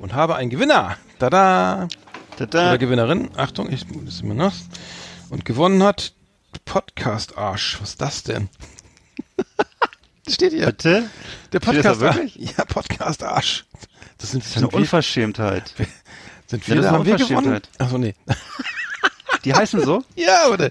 und 0.01 0.15
habe 0.15 0.37
einen 0.37 0.51
Gewinner. 0.51 0.97
Tada! 1.19 1.89
Tada. 2.37 2.69
Oder 2.71 2.79
Gewinnerin. 2.79 3.31
Achtung, 3.37 3.71
ich 3.71 3.87
das 3.87 4.15
ist 4.15 4.23
immer 4.23 4.35
nass. 4.35 4.65
Und 5.29 5.45
gewonnen 5.45 5.83
hat 5.83 6.15
Podcast 6.65 7.37
Arsch. 7.39 7.79
Was 7.81 7.91
ist 7.91 8.01
das 8.01 8.23
denn? 8.23 8.49
Steht 10.29 10.53
hier. 10.53 10.67
Bitte? 10.67 11.09
Der 11.53 11.61
Podcast 11.61 12.01
da 12.01 12.15
wirklich? 12.15 12.35
Ja, 12.57 12.65
Podcast 12.65 13.23
Arsch. 13.23 13.65
Das 14.19 14.31
sind, 14.33 14.43
Das 14.43 14.51
ist 14.51 14.57
eine 14.57 14.69
Unverschämtheit. 14.69 15.75
sind 16.47 16.67
Ja, 16.67 16.75
wir, 16.75 16.77
das 16.77 16.85
ist 16.87 16.91
haben 16.91 17.01
eine 17.03 17.07
wir 17.07 17.17
gewonnen? 17.17 17.37
Unverschämtheit. 17.37 17.69
Achso, 17.79 17.99
nee. 17.99 18.15
Die 19.45 19.55
heißen 19.55 19.83
so? 19.83 20.03
Ja, 20.17 20.45
warte. 20.49 20.71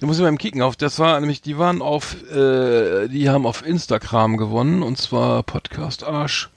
Da 0.00 0.06
muss 0.06 0.16
ich 0.16 0.22
mal 0.22 0.28
eben 0.28 0.38
kicken 0.38 0.62
auf. 0.62 0.74
Das 0.74 0.98
war 0.98 1.20
nämlich, 1.20 1.42
die 1.42 1.58
waren 1.58 1.80
auf, 1.80 2.16
äh, 2.32 3.06
die 3.06 3.28
haben 3.28 3.46
auf 3.46 3.64
Instagram 3.64 4.36
gewonnen 4.36 4.82
und 4.82 4.98
zwar 4.98 5.44
Podcast 5.44 6.02
Arsch. 6.02 6.50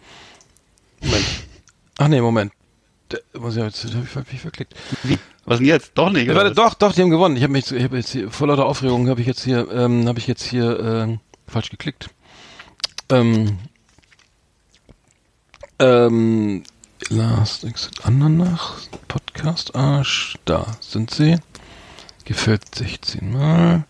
Moment. 1.01 1.25
Ach 1.97 2.07
nee, 2.07 2.21
Moment. 2.21 2.51
Der, 3.11 3.21
muss 3.39 3.55
ich 3.55 3.63
jetzt, 3.63 3.85
hab 3.85 4.03
ich, 4.03 4.15
hab 4.15 4.33
ich 4.33 4.41
verklickt. 4.41 4.75
Wie? 5.03 5.19
Was 5.45 5.59
denn 5.59 5.67
jetzt? 5.67 5.91
Doch 5.95 6.09
nicht. 6.09 6.33
Warte, 6.33 6.53
doch, 6.53 6.73
doch, 6.73 6.93
die 6.93 7.01
haben 7.01 7.09
gewonnen. 7.09 7.35
Ich 7.35 7.43
habe 7.43 7.53
mich, 7.53 7.71
ich 7.71 7.83
habe 7.83 7.97
jetzt 7.97 8.11
hier, 8.11 8.31
vor 8.31 8.47
lauter 8.47 8.65
Aufregung 8.65 9.09
habe 9.09 9.21
ich 9.21 9.27
jetzt 9.27 9.43
hier, 9.43 9.69
ähm, 9.71 10.07
habe 10.07 10.19
ich 10.19 10.27
jetzt 10.27 10.43
hier 10.43 10.79
ähm, 10.79 11.19
falsch 11.47 11.69
geklickt. 11.69 12.09
Ähm, 13.09 13.59
ähm, 15.79 16.63
Last 17.09 17.65
Exit 17.65 18.05
Andernach, 18.05 18.77
Podcast 19.09 19.75
Arsch, 19.75 20.37
da 20.45 20.65
sind 20.79 21.11
sie. 21.11 21.37
Gefällt 22.23 22.73
16 22.73 23.31
Mal. 23.31 23.83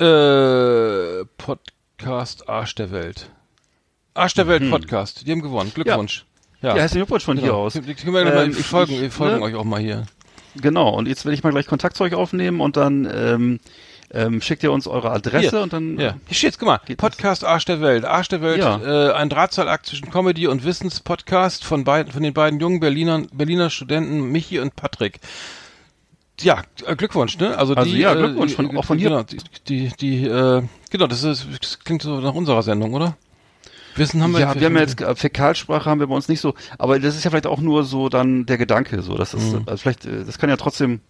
Äh, 0.00 1.26
Podcast 1.36 2.48
Arsch 2.48 2.74
der 2.74 2.90
Welt. 2.90 3.30
Arsch 4.14 4.34
der 4.34 4.48
Welt 4.48 4.70
Podcast, 4.70 5.26
die 5.26 5.32
haben 5.32 5.42
gewonnen. 5.42 5.72
Glückwunsch. 5.74 6.24
Ja, 6.60 6.70
Ja, 6.70 6.74
herzlichen 6.76 7.02
Glückwunsch 7.06 7.24
von 7.24 7.36
hier 7.38 7.48
genau. 7.48 7.60
aus. 7.64 7.74
Die, 7.74 7.80
die 7.82 7.94
können 7.94 8.14
wir 8.14 8.26
Ähm, 8.26 8.50
ich- 8.50 8.66
folgen, 8.66 8.92
ich- 8.94 9.00
wir 9.00 9.10
folgen 9.10 9.36
ne? 9.38 9.42
euch 9.42 9.54
auch 9.54 9.64
mal 9.64 9.80
hier. 9.80 10.04
Genau, 10.60 10.88
und 10.90 11.06
jetzt 11.06 11.24
werde 11.24 11.34
ich 11.34 11.44
mal 11.44 11.50
gleich 11.50 11.66
Kontakt 11.66 11.96
zu 11.96 12.02
euch 12.04 12.14
aufnehmen 12.14 12.60
und 12.60 12.76
dann 12.76 13.08
ähm, 13.12 13.60
ähm, 14.10 14.40
schickt 14.40 14.62
ihr 14.64 14.72
uns 14.72 14.88
eure 14.88 15.10
Adresse 15.12 15.50
Hier. 15.50 15.60
und 15.62 15.72
dann 15.72 15.98
Ja, 16.00 16.14
hier 16.26 16.34
steht's, 16.34 16.58
guck 16.58 16.66
mal. 16.66 16.80
Geht 16.86 17.00
das? 17.00 17.10
Podcast 17.10 17.44
Arsch 17.44 17.66
der 17.66 17.80
Welt. 17.80 18.04
Arsch 18.04 18.28
der 18.28 18.40
Welt, 18.42 18.58
Ja. 18.58 19.10
äh, 19.10 19.12
ein 19.12 19.28
Drahtseilakt 19.28 19.86
zwischen 19.86 20.10
Comedy 20.10 20.46
und 20.48 20.64
Wissenspodcast 20.64 21.62
von 21.64 21.84
beiden, 21.84 22.12
von 22.12 22.22
den 22.22 22.32
beiden 22.34 22.58
jungen 22.58 22.80
Berlinern, 22.80 23.28
Berliner 23.32 23.70
Studenten 23.70 24.32
Michi 24.32 24.58
und 24.58 24.74
Patrick. 24.74 25.20
Ja, 26.40 26.62
äh, 26.86 26.96
Glückwunsch, 26.96 27.38
ne? 27.38 27.56
Also, 27.58 27.74
Also 27.74 27.90
die, 27.92 27.98
ja, 27.98 28.14
äh, 28.14 28.16
Glückwunsch 28.16 28.54
von- 28.54 28.76
auch 28.76 28.84
von 28.84 28.98
hier. 28.98 29.10
Genau, 29.10 29.22
die, 29.24 29.38
die, 29.68 29.88
die 30.00 30.24
äh, 30.26 30.62
genau, 30.90 31.06
das 31.06 31.22
ist, 31.22 31.46
das 31.60 31.78
klingt 31.80 32.02
so 32.02 32.18
nach 32.20 32.34
unserer 32.34 32.62
Sendung, 32.62 32.94
oder? 32.94 33.16
Wissen 33.98 34.22
haben 34.22 34.32
wir 34.32 34.40
ja, 34.40 34.54
wir 34.54 34.66
haben 34.66 34.74
ja 34.76 34.80
jetzt 34.82 35.00
äh, 35.00 35.14
Fäkalsprache 35.14 35.88
haben 35.90 36.00
wir 36.00 36.06
bei 36.06 36.14
uns 36.14 36.28
nicht 36.28 36.40
so, 36.40 36.54
aber 36.78 36.98
das 36.98 37.16
ist 37.16 37.24
ja 37.24 37.30
vielleicht 37.30 37.46
auch 37.46 37.60
nur 37.60 37.84
so 37.84 38.08
dann 38.08 38.46
der 38.46 38.58
Gedanke 38.58 39.02
so, 39.02 39.16
das 39.16 39.34
ist 39.34 39.52
also 39.66 39.76
vielleicht 39.76 40.04
äh, 40.06 40.24
das 40.24 40.38
kann 40.38 40.48
ja 40.50 40.56
trotzdem 40.56 41.00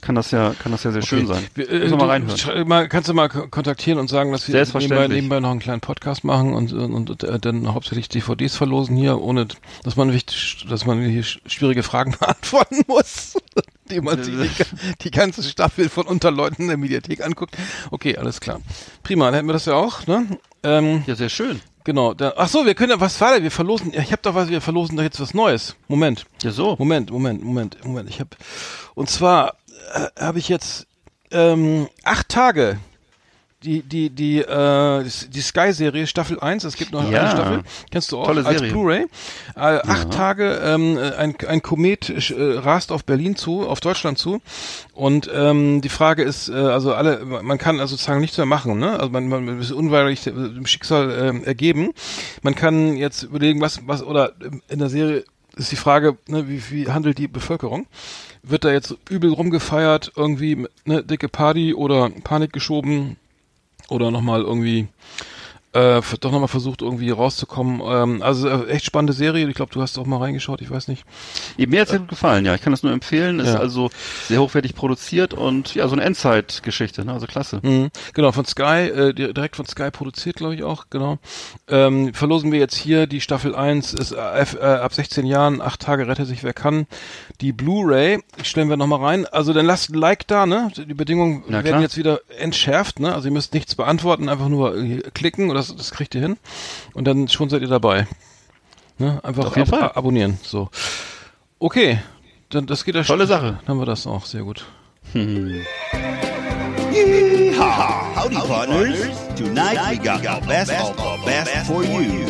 kann 0.00 0.14
das 0.14 0.30
ja 0.30 0.54
kann 0.62 0.72
das 0.72 0.84
ja 0.84 0.92
sehr 0.92 1.02
schön 1.02 1.26
sein. 1.26 1.42
Wir, 1.54 1.68
äh, 1.70 1.88
mal 1.90 2.08
reinhören. 2.08 2.68
mal, 2.68 2.88
kannst 2.88 3.08
du 3.08 3.14
mal 3.14 3.28
ko- 3.28 3.48
kontaktieren 3.48 3.98
und 3.98 4.08
sagen, 4.08 4.30
dass 4.32 4.46
wir 4.48 4.54
nebenbei, 4.82 4.96
nebenbei 5.16 5.40
noch 5.40 5.50
einen 5.50 5.60
kleinen 5.60 5.80
Podcast 5.80 6.24
machen 6.24 6.52
und, 6.54 6.72
und, 6.72 7.10
und 7.10 7.22
äh, 7.24 7.38
dann 7.38 7.72
hauptsächlich 7.72 8.08
DVDs 8.08 8.56
verlosen 8.56 8.96
hier, 8.96 9.20
ohne 9.20 9.46
dass 9.82 9.96
man 9.96 10.12
wichtig, 10.12 10.66
dass 10.68 10.84
man 10.86 11.00
hier 11.02 11.22
sch- 11.24 11.38
schwierige 11.46 11.82
Fragen 11.82 12.14
beantworten 12.20 12.82
muss, 12.86 13.36
die 13.90 14.00
man 14.00 14.22
sich 14.22 14.34
die, 14.34 14.64
die 15.02 15.10
ganze 15.10 15.42
Staffel 15.42 15.88
von 15.88 16.06
Unterleuten 16.06 16.62
in 16.62 16.68
der 16.68 16.76
Mediathek 16.76 17.24
anguckt. 17.24 17.56
Okay, 17.90 18.16
alles 18.16 18.40
klar. 18.40 18.60
Prima, 19.02 19.26
dann 19.26 19.34
hätten 19.34 19.48
wir 19.48 19.52
das 19.54 19.66
ja 19.66 19.74
auch, 19.74 20.06
ne? 20.06 20.26
Ähm, 20.62 21.04
Ja, 21.06 21.14
sehr 21.14 21.28
schön. 21.28 21.60
Genau. 21.84 22.14
Da, 22.14 22.34
ach 22.36 22.48
so, 22.48 22.66
wir 22.66 22.74
können 22.74 22.90
ja, 22.90 23.00
was 23.00 23.20
war 23.20 23.36
da? 23.36 23.42
Wir 23.42 23.50
verlosen, 23.50 23.92
ich 23.94 24.12
habe 24.12 24.22
doch 24.22 24.34
was, 24.34 24.48
wir 24.48 24.60
verlosen 24.60 24.96
doch 24.96 25.02
jetzt 25.02 25.20
was 25.20 25.34
Neues. 25.34 25.76
Moment. 25.88 26.26
Ja, 26.42 26.50
so. 26.50 26.76
Moment, 26.78 27.10
Moment, 27.10 27.44
Moment, 27.44 27.84
Moment. 27.84 28.08
Ich 28.08 28.20
habe 28.20 28.30
und 28.94 29.08
zwar 29.08 29.56
äh, 29.94 30.08
habe 30.20 30.38
ich 30.38 30.48
jetzt 30.48 30.86
ähm, 31.30 31.88
acht 32.02 32.28
Tage 32.28 32.78
die 33.64 33.82
die 33.82 34.10
die 34.10 34.38
äh, 34.38 35.04
die 35.04 35.40
Sky-Serie 35.40 36.06
Staffel 36.06 36.38
1. 36.38 36.64
Es 36.64 36.76
gibt 36.76 36.92
noch 36.92 37.10
Ja. 37.10 37.20
eine 37.22 37.30
Staffel. 37.30 37.62
Kennst 37.90 38.12
du 38.12 38.18
auch 38.18 38.26
Tolle 38.26 38.44
als. 38.44 38.60
Blu-ray. 38.62 39.06
Äh, 39.56 39.60
acht 39.60 40.10
Tage 40.12 40.60
ähm, 40.64 40.98
ein 41.18 41.34
ein 41.46 41.62
Komet 41.62 42.10
äh, 42.10 42.58
rast 42.58 42.92
auf 42.92 43.04
Berlin 43.04 43.36
zu, 43.36 43.66
auf 43.66 43.80
Deutschland 43.80 44.18
zu. 44.18 44.40
Und 44.92 45.30
ähm, 45.34 45.80
die 45.80 45.88
Frage 45.88 46.22
ist, 46.22 46.48
äh, 46.48 46.52
also 46.54 46.94
alle, 46.94 47.24
man 47.24 47.58
kann 47.58 47.80
also 47.80 47.92
sozusagen 47.96 48.20
nichts 48.20 48.36
mehr 48.36 48.46
machen, 48.46 48.78
ne? 48.78 48.92
Also 48.98 49.10
man, 49.10 49.28
man 49.28 49.60
ist 49.60 49.72
unweigerlich 49.72 50.22
dem 50.22 50.66
Schicksal 50.66 51.10
ähm, 51.10 51.44
ergeben. 51.44 51.90
Man 52.42 52.54
kann 52.54 52.96
jetzt 52.96 53.22
überlegen, 53.24 53.60
was 53.60 53.80
was 53.86 54.02
oder 54.02 54.32
in 54.68 54.78
der 54.78 54.88
Serie 54.88 55.24
ist 55.56 55.70
die 55.70 55.76
Frage, 55.76 56.16
ne, 56.26 56.48
wie, 56.48 56.62
wie 56.70 56.88
handelt 56.90 57.16
die 57.18 57.28
Bevölkerung? 57.28 57.86
Wird 58.42 58.64
da 58.64 58.72
jetzt 58.72 58.96
übel 59.08 59.32
rumgefeiert, 59.32 60.12
irgendwie 60.16 60.66
eine 60.84 61.04
dicke 61.04 61.28
Party 61.28 61.74
oder 61.74 62.10
Panik 62.10 62.52
geschoben 62.52 63.16
oder 63.88 64.10
nochmal 64.10 64.42
irgendwie 64.42 64.88
äh, 65.74 66.00
doch 66.20 66.30
nochmal 66.32 66.48
versucht 66.48 66.82
irgendwie 66.82 67.10
rauszukommen. 67.10 67.80
Ähm, 67.84 68.22
also 68.22 68.48
äh, 68.48 68.68
echt 68.68 68.84
spannende 68.86 69.12
Serie. 69.12 69.48
Ich 69.48 69.54
glaube, 69.54 69.72
du 69.72 69.82
hast 69.82 69.98
auch 69.98 70.06
mal 70.06 70.18
reingeschaut, 70.18 70.60
ich 70.62 70.70
weiß 70.70 70.88
nicht. 70.88 71.04
Mir 71.58 71.80
hat's 71.80 71.90
sehr 71.90 72.00
gut 72.00 72.08
gefallen, 72.08 72.44
ja. 72.46 72.54
Ich 72.54 72.62
kann 72.62 72.72
das 72.72 72.82
nur 72.82 72.92
empfehlen. 72.92 73.40
Ist 73.40 73.48
Ja. 73.54 73.58
also 73.58 73.90
sehr 74.28 74.40
hochwertig 74.40 74.74
produziert 74.74 75.34
und 75.34 75.74
ja, 75.74 75.86
so 75.88 75.94
eine 75.94 76.02
Endzeitgeschichte, 76.04 77.04
ne? 77.04 77.12
Also 77.12 77.26
klasse. 77.26 77.60
Mhm. 77.62 77.90
Genau, 78.14 78.32
von 78.32 78.44
Sky, 78.44 78.88
äh, 78.88 79.12
di- 79.14 79.32
direkt 79.34 79.56
von 79.56 79.66
Sky 79.66 79.90
produziert, 79.90 80.36
glaube 80.36 80.54
ich 80.54 80.62
auch, 80.62 80.86
genau. 80.90 81.18
Ähm, 81.68 82.14
verlosen 82.14 82.52
wir 82.52 82.58
jetzt 82.58 82.76
hier 82.76 83.06
die 83.06 83.20
Staffel 83.20 83.54
1, 83.54 83.94
ist 83.94 84.12
äh, 84.12 84.16
äh, 84.16 84.64
ab 84.64 84.94
16 84.94 85.26
Jahren, 85.26 85.60
acht 85.60 85.80
Tage 85.80 86.06
rette 86.06 86.24
sich 86.24 86.42
wer 86.44 86.52
kann. 86.52 86.86
Die 87.40 87.52
Blu-ray 87.52 88.20
stellen 88.42 88.68
wir 88.68 88.76
nochmal 88.76 89.00
rein. 89.00 89.26
Also 89.26 89.52
dann 89.52 89.66
lasst 89.66 89.90
ein 89.90 89.94
Like 89.94 90.26
da, 90.28 90.46
ne? 90.46 90.70
Die 90.76 90.94
Bedingungen 90.94 91.42
werden 91.48 91.80
jetzt 91.82 91.96
wieder 91.96 92.20
entschärft, 92.38 93.00
ne? 93.00 93.14
Also 93.14 93.28
ihr 93.28 93.32
müsst 93.32 93.54
nichts 93.54 93.74
beantworten, 93.74 94.28
einfach 94.28 94.48
nur 94.48 94.76
äh, 94.76 95.02
klicken 95.14 95.50
und 95.50 95.56
das, 95.68 95.76
das 95.76 95.90
kriegt 95.90 96.14
ihr 96.14 96.20
hin. 96.22 96.36
Und 96.94 97.04
dann 97.06 97.28
schon 97.28 97.48
seid 97.50 97.62
ihr 97.62 97.68
dabei. 97.68 98.06
Ne? 98.98 99.20
Einfach 99.24 99.46
Auf 99.46 99.56
jeden 99.56 99.72
ab 99.72 99.80
Fall. 99.80 99.92
abonnieren. 99.94 100.38
So. 100.42 100.68
Okay. 101.58 102.00
Dann, 102.50 102.66
das 102.66 102.84
geht 102.84 102.94
ja 102.94 103.02
Tolle 103.02 103.22
schon- 103.26 103.28
Sache. 103.28 103.58
Dann 103.64 103.68
haben 103.68 103.78
wir 103.80 103.86
das 103.86 104.06
auch, 104.06 104.24
sehr 104.26 104.42
gut. 104.42 104.64
Howdy, 108.14 108.36
partners. 108.36 108.98
Tonight 109.36 109.78
we 109.90 109.98
got 109.98 110.22
the 110.22 110.46
best 110.46 110.70
of 110.72 110.96
the 110.96 111.18
best 111.26 111.66
for 111.66 111.82
you. 111.84 112.26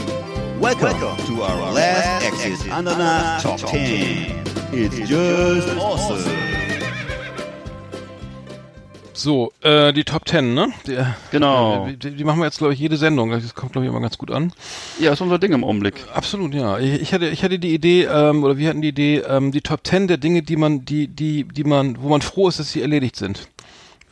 Welcome 0.61 0.99
to 1.27 1.43
our 1.43 1.73
last 1.73 2.25
Exit 2.25 2.73
Ananas 2.73 3.43
Top 3.43 3.59
10. 3.59 4.43
It's 4.73 5.09
just 5.09 5.69
awesome. 5.79 6.44
So, 9.17 9.53
äh, 9.63 9.93
die 9.93 10.03
Top 10.03 10.29
10, 10.29 10.55
ne? 10.55 10.73
Genau. 11.31 11.87
äh, 11.87 11.97
Die, 11.97 12.11
die 12.17 12.25
machen 12.25 12.41
wir 12.41 12.47
jetzt, 12.47 12.59
glaube 12.59 12.75
ich, 12.75 12.81
jede 12.81 12.97
Sendung. 12.97 13.31
Das 13.31 13.55
kommt, 13.55 13.73
glaube 13.73 13.87
ich, 13.87 13.91
immer 13.91 14.01
ganz 14.01 14.19
gut 14.19 14.33
an. 14.33 14.53
Ja, 14.99 15.13
ist 15.13 15.21
unser 15.21 15.39
Ding 15.39 15.53
im 15.53 15.63
Augenblick. 15.63 15.95
Absolut, 16.13 16.53
ja. 16.53 16.79
Ich, 16.81 17.01
ich 17.01 17.15
hatte, 17.15 17.29
ich 17.29 17.45
hatte 17.45 17.61
die 17.61 17.73
Idee, 17.75 18.05
ähm, 18.07 18.43
oder 18.43 18.59
wir 18.59 18.69
hatten 18.69 18.83
die 18.83 18.89
Idee, 18.89 19.19
ähm, 19.21 19.53
die 19.53 19.61
Top 19.61 19.87
10 19.87 20.09
der 20.09 20.17
Dinge, 20.17 20.43
die 20.43 20.57
man, 20.57 20.85
die, 20.85 21.07
die, 21.07 21.45
die 21.45 21.63
man, 21.65 22.03
wo 22.03 22.09
man 22.09 22.23
froh 22.23 22.49
ist, 22.49 22.59
dass 22.59 22.73
sie 22.73 22.83
erledigt 22.83 23.15
sind. 23.15 23.47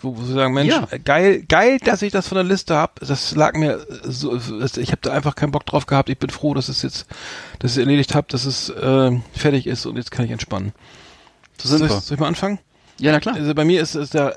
Wo, 0.01 0.17
wo 0.17 0.23
sie 0.23 0.35
sagen, 0.35 0.55
Mensch, 0.55 0.73
Ja. 0.73 0.87
äh, 0.91 1.01
geil, 1.01 1.43
geil, 1.49 1.79
dass 1.85 2.03
ich 2.03 2.13
das 2.13 2.29
von 2.29 2.37
der 2.37 2.45
Liste 2.45 2.77
hab. 2.77 3.01
Das 3.01 3.35
lag 3.35 3.55
mir 3.55 3.85
so, 4.05 4.37
ich 4.37 4.91
habe 4.93 5.01
da 5.03 5.13
einfach 5.13 5.35
keinen 5.35 5.51
Bock 5.53 5.67
drauf 5.67 5.87
gehabt. 5.87 6.11
Ich 6.11 6.19
bin 6.19 6.31
froh, 6.31 6.55
dass 6.55 6.69
es 6.69 6.83
jetzt, 6.83 7.07
dass 7.59 7.73
ich 7.73 7.79
es 7.79 7.85
erledigt 7.85 8.15
habe, 8.15 8.29
dass 8.31 8.45
es 8.45 8.69
äh, 8.69 9.11
fertig 9.33 9.67
ist 9.67 9.85
und 9.85 9.97
jetzt 9.97 10.13
kann 10.13 10.25
ich 10.25 10.31
entspannen. 10.31 10.73
So 11.61 11.69
sind 11.69 11.79
soll, 11.79 11.89
wir. 11.89 11.97
ich, 11.99 12.03
soll 12.05 12.15
ich 12.15 12.21
mal 12.21 12.29
anfangen? 12.29 12.61
Ja, 12.99 13.11
na 13.11 13.19
klar. 13.21 13.35
Also 13.35 13.53
bei 13.55 13.65
mir 13.65 13.81
ist 13.81 13.95
es 13.97 14.11
der. 14.11 14.37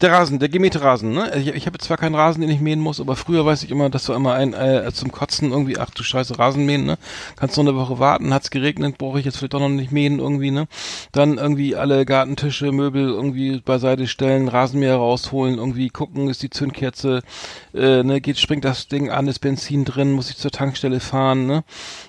Der 0.00 0.12
Rasen, 0.12 0.38
der 0.38 0.48
gemähte 0.48 0.82
Rasen, 0.82 1.12
ne? 1.12 1.32
Ich, 1.36 1.48
ich 1.48 1.66
habe 1.66 1.78
zwar 1.78 1.96
keinen 1.96 2.14
Rasen, 2.14 2.40
den 2.40 2.50
ich 2.50 2.60
mähen 2.60 2.80
muss, 2.80 3.00
aber 3.00 3.16
früher 3.16 3.44
weiß 3.44 3.62
ich 3.62 3.70
immer, 3.70 3.90
dass 3.90 4.04
du 4.04 4.12
immer 4.12 4.34
ein 4.34 4.52
äh, 4.52 4.90
zum 4.92 5.12
Kotzen 5.12 5.50
irgendwie, 5.50 5.78
ach 5.78 5.90
du 5.90 6.02
Scheiße, 6.02 6.38
Rasen 6.38 6.66
mähen, 6.66 6.84
ne? 6.84 6.98
Kannst 7.36 7.56
noch 7.56 7.64
eine 7.64 7.76
Woche 7.76 7.98
warten, 7.98 8.32
hat's 8.32 8.50
geregnet, 8.50 8.98
brauche 8.98 9.18
ich 9.18 9.24
jetzt 9.24 9.36
vielleicht 9.36 9.54
doch 9.54 9.60
noch 9.60 9.68
nicht 9.68 9.92
mähen 9.92 10.18
irgendwie, 10.18 10.50
ne? 10.50 10.66
Dann 11.12 11.38
irgendwie 11.38 11.76
alle 11.76 12.04
Gartentische, 12.04 12.72
Möbel 12.72 13.08
irgendwie 13.08 13.60
beiseite 13.60 14.06
stellen, 14.06 14.48
Rasenmäher 14.48 14.96
rausholen, 14.96 15.58
irgendwie 15.58 15.90
gucken, 15.90 16.28
ist 16.28 16.42
die 16.42 16.50
Zündkerze, 16.50 17.22
äh, 17.74 18.02
ne, 18.02 18.20
geht, 18.20 18.38
springt 18.38 18.64
das 18.64 18.88
Ding 18.88 19.10
an, 19.10 19.28
ist 19.28 19.40
Benzin 19.40 19.84
drin, 19.84 20.12
muss 20.12 20.30
ich 20.30 20.36
zur 20.36 20.50
Tankstelle 20.50 21.00
fahren, 21.00 21.46
ne? 21.46 21.64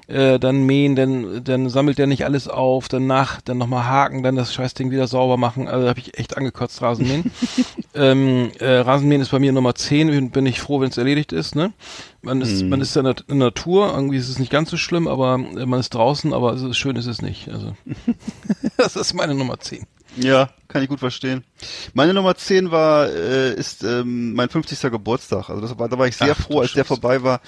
Äh, 0.07 0.39
dann 0.39 0.65
mähen, 0.65 0.95
dann, 0.95 1.43
dann 1.43 1.69
sammelt 1.69 1.97
der 1.97 2.07
nicht 2.07 2.26
alles 2.26 2.47
auf, 2.47 2.88
dann 2.88 3.07
nach, 3.07 3.41
dann 3.41 3.57
nochmal 3.57 3.86
haken, 3.86 4.23
dann 4.23 4.36
das 4.36 4.53
Scheißding 4.53 4.91
wieder 4.91 5.07
sauber 5.07 5.38
machen. 5.38 5.67
Also 5.67 5.84
da 5.84 5.89
habe 5.89 5.99
ich 5.99 6.17
echt 6.17 6.38
angekotzt, 6.38 6.82
Rasenmähen. 6.82 7.32
ähm, 7.93 8.51
äh, 8.59 8.78
Rasenmähen 8.78 9.22
ist 9.22 9.32
bei 9.32 9.39
mir 9.39 9.51
Nummer 9.51 9.76
10, 9.76 10.07
bin, 10.09 10.32
bin 10.32 10.45
ich 10.45 10.59
froh, 10.59 10.82
wenn 10.82 10.89
es 10.89 10.97
erledigt 10.97 11.32
ist, 11.32 11.55
ne? 11.55 11.74
Man 12.22 12.41
ist, 12.41 12.63
man 12.63 12.82
ist 12.82 12.95
in 12.97 13.03
der, 13.03 13.16
in 13.28 13.39
der 13.39 13.47
Natur, 13.49 13.93
irgendwie 13.93 14.18
ist 14.18 14.30
es 14.30 14.39
nicht 14.39 14.51
ganz 14.51 14.70
so 14.72 14.78
schlimm, 14.78 15.07
aber 15.07 15.36
äh, 15.36 15.66
man 15.66 15.80
ist 15.80 15.93
draußen, 15.93 16.34
aber 16.34 16.53
es 16.53 16.61
ist, 16.61 16.78
schön 16.78 16.95
ist 16.95 17.05
es 17.05 17.22
nicht. 17.22 17.49
Also 17.49 17.76
das 18.78 18.95
ist 18.95 19.13
meine 19.13 19.36
Nummer 19.36 19.59
10. 19.59 19.86
Ja, 20.18 20.49
kann 20.70 20.82
ich 20.82 20.89
gut 20.89 20.99
verstehen. 20.99 21.43
Meine 21.93 22.13
Nummer 22.13 22.36
10 22.36 22.72
war, 22.72 23.09
äh, 23.09 23.53
ist 23.53 23.84
ähm, 23.84 24.34
mein 24.34 24.49
50. 24.49 24.80
Geburtstag. 24.91 25.49
Also 25.49 25.61
das 25.61 25.78
war, 25.78 25.89
da 25.89 25.97
war 25.97 26.07
ich 26.07 26.16
sehr 26.16 26.36
Ach, 26.38 26.41
froh, 26.41 26.61
als 26.61 26.72
der 26.72 26.86
Scheiße. 26.86 27.01
vorbei 27.01 27.24
war. 27.24 27.41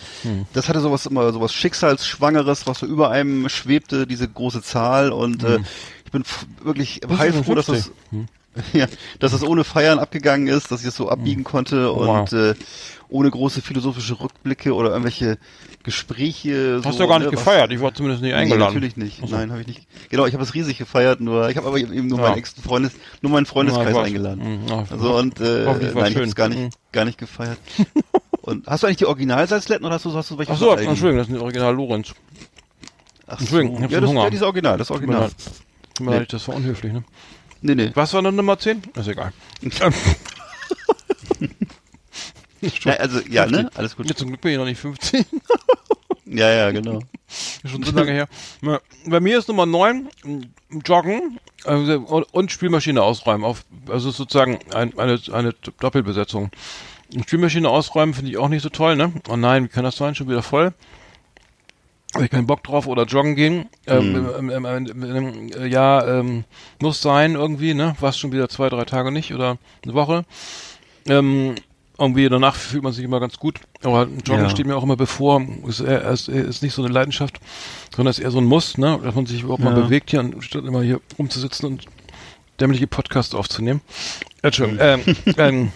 Das 0.53 0.68
hatte 0.68 0.82
sowas 0.82 1.05
immer, 1.05 1.32
sowas 1.32 1.53
Schicksalsschwangeres, 1.53 2.68
was 2.68 2.80
so 2.80 2.86
über 2.86 3.09
einem 3.09 3.47
schwebte, 3.49 4.05
diese 4.05 4.28
große 4.28 4.61
Zahl. 4.61 5.11
Und 5.11 5.43
äh, 5.43 5.59
ich 6.05 6.11
bin 6.11 6.24
wirklich 6.61 7.01
heilfroh, 7.07 7.55
dass 7.55 7.68
das, 7.68 7.91
ja, 8.74 8.88
dass 9.20 9.32
das 9.32 9.43
ohne 9.43 9.64
Feiern 9.64 9.99
abgegangen 9.99 10.47
ist, 10.47 10.72
dass 10.72 10.82
ich 10.82 10.88
es 10.88 10.95
so 10.95 11.10
abbiegen 11.10 11.43
konnte 11.43 11.91
Oh, 11.93 12.05
wow. 12.05 12.20
und 12.32 12.34
äh, 12.38 12.53
ohne 13.10 13.30
große 13.32 13.62
philosophische 13.62 14.20
Rückblicke 14.20 14.74
oder 14.74 14.89
irgendwelche 14.89 15.38
Gespräche. 15.84 16.82
Hast 16.84 16.97
so, 16.97 17.03
du 17.03 17.08
gar 17.10 17.20
nicht 17.20 17.32
ne, 17.32 17.38
was- 17.38 17.43
gefeiert, 17.43 17.72
ich 17.72 17.80
war 17.82 17.93
zumindest 17.93 18.22
nicht 18.22 18.34
Nee, 18.34 18.38
eingeladen. 18.38 18.74
natürlich 18.74 18.97
nicht. 18.97 19.28
Nein, 19.30 19.51
habe 19.51 19.62
ich 19.62 19.68
nicht. 19.68 19.88
Genau, 20.10 20.26
ich 20.26 20.34
habe 20.34 20.43
es 20.43 20.53
riesig 20.53 20.78
gefeiert, 20.78 21.22
nur 21.22 21.49
ich 21.49 21.55
habe 21.58 21.68
aber 21.68 21.78
eben 21.78 22.08
nur 22.08 22.20
Ja. 22.20 22.26
meinen 22.26 22.38
engsten 22.38 22.62
Freundes, 22.64 22.91
nur 23.22 23.32
meinen 23.32 23.45
Freundeskreis 23.45 23.93
Ja, 23.93 24.01
ich 24.01 24.08
eingeladen. 24.08 24.62
Mhm, 24.64 24.68
ja, 24.68 24.86
Also 24.89 25.16
und 25.18 25.39
äh, 25.39 25.66
nein, 25.66 26.12
ich 26.12 26.16
habe 26.18 26.26
es 26.26 26.36
gar 26.36 26.49
nicht, 26.49 26.60
Mhm. 26.60 26.70
gar 26.91 27.05
nicht 27.05 27.18
gefeiert. 27.18 27.58
und 28.41 28.68
hast 28.68 28.84
du 28.84 28.88
eigentlich 28.88 28.97
die 28.97 29.05
Originalsalzletten 29.05 29.86
oder 29.86 29.95
hast 29.95 30.05
du 30.05 30.14
hast 30.14 30.30
du 30.32 30.38
welche 30.38 30.51
Ach 30.51 30.58
so? 30.58 30.72
Entschuldigung, 30.72 31.18
das 31.18 31.28
ist 31.30 31.34
ein 31.34 31.39
Original 31.41 31.74
Lorenz. 31.76 32.14
Ach 33.28 33.39
Entschuldigung, 33.39 33.76
ich 33.76 33.80
so. 33.80 33.84
hab 33.86 33.91
ja, 33.91 34.01
das, 34.01 34.10
Hunger. 34.10 34.24
ja, 34.24 34.30
dieses 34.30 34.43
Original, 34.45 34.78
das 34.78 34.91
Original. 34.91 35.30
Tut 35.95 36.05
mir 36.05 36.12
Nee. 36.12 36.18
leid, 36.20 36.34
das 36.34 36.47
war 36.47 36.55
unhöflich, 36.55 36.93
ne? 36.93 37.03
Nee, 37.62 37.76
nee. 37.76 37.91
Was 37.93 38.14
war 38.14 38.22
denn 38.22 38.36
Nummer 38.36 38.58
10? 38.60 38.82
Ist 38.95 39.08
egal. 39.08 39.34
Ja, 42.84 42.93
also 42.93 43.20
ja, 43.30 43.45
ne? 43.45 43.70
Alles 43.76 43.95
gut. 43.95 44.08
Ja, 44.10 44.16
zum 44.16 44.30
Glück 44.30 44.41
bin 44.41 44.51
ich 44.51 44.58
noch 44.58 44.66
nicht 44.66 44.80
15. 44.80 45.26
Ja, 46.30 46.49
ja, 46.51 46.72
genau. 46.72 46.99
Schon 47.64 47.84
so 47.84 47.93
lange 47.93 48.12
her. 48.12 48.28
Bei 49.05 49.22
mir 49.22 49.38
ist 49.39 49.47
Nummer 49.47 49.66
9 49.66 50.10
Joggen 50.86 51.39
also, 51.64 52.26
und- 52.34 52.51
Spielmaschine 52.51 53.01
ausräumen. 53.01 53.45
Auf, 53.45 53.64
also 53.88 54.12
sozusagen 54.12 54.60
ein, 54.74 54.99
eine, 54.99 55.22
eine 55.32 55.53
Doppelbesetzung. 55.80 56.51
Spielmaschine 57.26 57.70
ausräumen 57.70 58.14
finde 58.14 58.32
ich 58.32 58.38
auch 58.38 58.49
nicht 58.49 58.62
so 58.62 58.68
toll, 58.68 58.97
ne? 58.97 59.14
Oh 59.30 59.38
nein, 59.38 59.64
wie 59.64 59.68
kann 59.70 59.86
das 59.86 59.95
sein? 59.95 60.16
Schon 60.16 60.28
wieder 60.28 60.43
voll. 60.43 60.74
Habe 62.18 62.26
ich 62.26 62.32
keinen 62.32 62.47
Bock 62.47 62.63
drauf 62.63 62.88
oder 62.88 63.03
joggen 63.05 63.36
gehen. 63.36 63.70
Ähm, 63.88 64.30
ähm, 64.38 64.65
ähm, 64.65 65.49
äh, 65.57 65.68
ja, 65.68 66.20
ähm, 66.20 66.43
muss 66.82 67.01
sein 67.01 67.36
irgendwie, 67.36 67.74
ne? 67.74 67.95
Was 67.99 68.18
schon 68.18 68.32
wieder 68.32 68.49
zwei, 68.49 68.70
drei 68.70 68.86
Tage 68.86 69.11
nicht 69.11 69.34
oder 69.34 69.57
eine 69.84 69.93
Woche. 69.93 70.26
Ähm, 71.07 71.55
irgendwie 71.99 72.30
danach 72.30 72.55
fühlt 72.55 72.84
man 72.84 72.93
sich 72.93 73.03
immer 73.03 73.20
ganz 73.20 73.38
gut. 73.39 73.59
Aber 73.84 74.03
Joggen 74.26 74.43
Ja. 74.43 74.49
steht 74.49 74.68
mir 74.68 74.76
auch 74.76 74.84
immer 74.84 74.95
bevor. 74.97 75.41
Ist, 75.68 75.80
eher- 75.80 76.03
ist, 76.11 76.28
ist 76.28 76.61
nicht 76.61 76.74
so 76.74 76.84
eine 76.84 76.93
Leidenschaft, 76.93 77.39
sondern 77.95 78.11
ist 78.11 78.20
eher 78.20 78.30
so 78.32 78.38
ein 78.39 78.45
Muss, 78.45 78.78
ne? 78.78 78.99
Dass 79.03 79.15
man 79.15 79.26
sich 79.26 79.41
überhaupt 79.43 79.63
mal 79.63 79.76
Ja. 79.76 79.82
bewegt 79.84 80.11
hier, 80.11 80.20
anstatt 80.20 80.65
immer 80.65 80.82
hier 80.84 80.99
rumzusitzen 81.18 81.65
und 81.68 81.86
dämliche 82.59 82.88
Podcasts 82.88 83.34
aufzunehmen. 83.36 83.82
Äh, 84.41 84.47
Entschuldigung. 84.47 84.80
Ähm, 84.82 85.01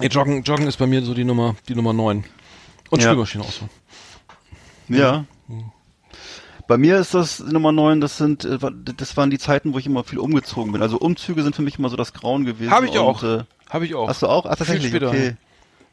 ähm, 0.00 0.08
Joggen, 0.10 0.42
Joggen 0.42 0.66
ist 0.66 0.76
bei 0.78 0.86
mir 0.86 1.02
so 1.02 1.14
die 1.14 1.24
Nummer, 1.24 1.56
die 1.68 1.74
Nummer 1.74 1.92
9. 1.92 2.24
Und 2.90 3.00
Ja. 3.02 3.08
Spülmaschine 3.08 3.44
auch 3.44 3.50
so. 3.52 3.68
Ja. 4.88 5.24
Bei 6.66 6.78
mir 6.78 6.98
ist 6.98 7.12
das 7.12 7.40
Nummer 7.40 7.72
9, 7.72 8.00
das 8.00 8.16
sind, 8.16 8.44
äh, 8.44 8.58
das 8.96 9.16
waren 9.16 9.30
die 9.30 9.38
Zeiten, 9.38 9.74
wo 9.74 9.78
ich 9.78 9.86
immer 9.86 10.04
viel 10.04 10.18
umgezogen 10.18 10.72
bin. 10.72 10.80
Also 10.80 10.98
Umzüge 10.98 11.42
sind 11.42 11.54
für 11.54 11.62
mich 11.62 11.78
immer 11.78 11.90
so 11.90 11.96
das 11.96 12.12
Grauen 12.14 12.44
gewesen. 12.44 12.70
Habe 12.70 12.86
ich 12.86 12.98
auch. 12.98 13.22
Äh, 13.22 13.44
Habe 13.68 13.84
ich 13.84 13.94
auch. 13.94 14.08
hast 14.08 14.22
du 14.22 14.28
auch? 14.28 14.46
Ach, 14.46 14.56
Viel 14.56 14.66
tatsächlich, 14.66 14.88
später, 14.88 15.08
okay. 15.08 15.36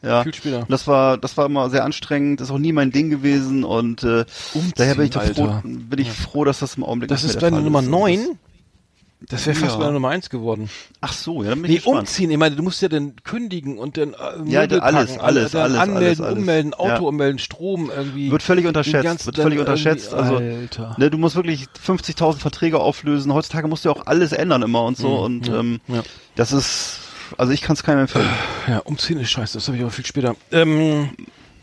Ja. 0.01 0.23
Viel 0.23 0.33
später. 0.33 0.59
Und 0.59 0.71
das 0.71 0.87
war, 0.87 1.17
das 1.17 1.37
war 1.37 1.45
immer 1.45 1.69
sehr 1.69 1.83
anstrengend, 1.83 2.39
das 2.39 2.47
ist 2.47 2.53
auch 2.53 2.59
nie 2.59 2.73
mein 2.73 2.91
Ding 2.91 3.09
gewesen 3.09 3.63
und 3.63 4.03
äh, 4.03 4.25
daher 4.75 4.95
bin 4.95 5.05
ich, 5.07 5.13
froh, 5.13 5.61
bin 5.63 5.99
ich 5.99 6.11
froh, 6.11 6.43
dass 6.43 6.59
das 6.59 6.75
im 6.75 6.83
Augenblick 6.83 7.09
Das 7.09 7.23
ist 7.23 7.41
deine 7.41 7.61
Nummer 7.61 7.81
ist. 8.09 8.29
9? 9.21 9.27
Das 9.29 9.45
wäre 9.45 9.55
fast 9.55 9.73
Ja. 9.75 9.79
meine 9.79 9.93
Nummer 9.93 10.09
1 10.09 10.29
geworden. 10.29 10.69
Ach 10.99 11.13
so, 11.13 11.43
ja, 11.43 11.49
dann 11.51 11.61
bin 11.61 11.69
Nee, 11.71 11.77
ich 11.77 11.83
gespannt. 11.83 11.99
umziehen. 12.01 12.31
Ich 12.31 12.37
meine, 12.37 12.55
du 12.55 12.63
musst 12.63 12.81
ja 12.81 12.87
dann 12.89 13.15
kündigen 13.23 13.77
und 13.77 13.95
dann 13.97 14.13
äh, 14.13 14.15
Ja, 14.51 14.61
alles, 14.61 14.79
packen, 14.79 15.19
alles, 15.21 15.51
dann 15.51 15.61
alles, 15.61 15.77
anmelden, 15.77 16.03
alles, 16.05 16.21
alles. 16.21 16.37
ummelden, 16.39 16.73
Auto 16.73 16.87
Ja. 16.89 16.99
ummelden, 16.99 17.39
Strom 17.39 17.91
irgendwie. 17.95 18.31
Wird 18.31 18.43
völlig 18.43 18.65
unterschätzt, 18.65 19.25
wird 19.27 19.37
völlig 19.37 19.59
unterschätzt. 19.59 20.13
Also, 20.13 20.37
Alter. 20.37 20.95
ne, 20.97 21.09
du 21.11 21.17
musst 21.17 21.35
wirklich 21.35 21.67
50.000 21.85 22.39
Verträge 22.39 22.79
auflösen. 22.79 23.33
Heutzutage 23.33 23.67
musst 23.67 23.85
du 23.85 23.89
ja 23.89 23.95
auch 23.95 24.05
alles 24.07 24.31
ändern 24.31 24.63
immer 24.63 24.83
und 24.83 24.97
so. 24.97 25.19
und 25.19 25.47
ähm, 25.49 25.79
Mhm. 25.87 25.95
ja. 25.95 26.03
das 26.35 26.51
ist, 26.51 26.99
also 27.37 27.53
ich 27.53 27.61
kann 27.61 27.75
es 27.75 27.83
keinem 27.83 27.99
empfehlen. 27.99 28.27
Ja, 28.67 28.79
umziehen 28.79 29.19
ist 29.19 29.29
scheiße, 29.29 29.53
das 29.57 29.67
habe 29.67 29.77
ich 29.77 29.83
aber 29.83 29.91
viel 29.91 30.05
später. 30.05 30.35
Ähm, 30.51 31.11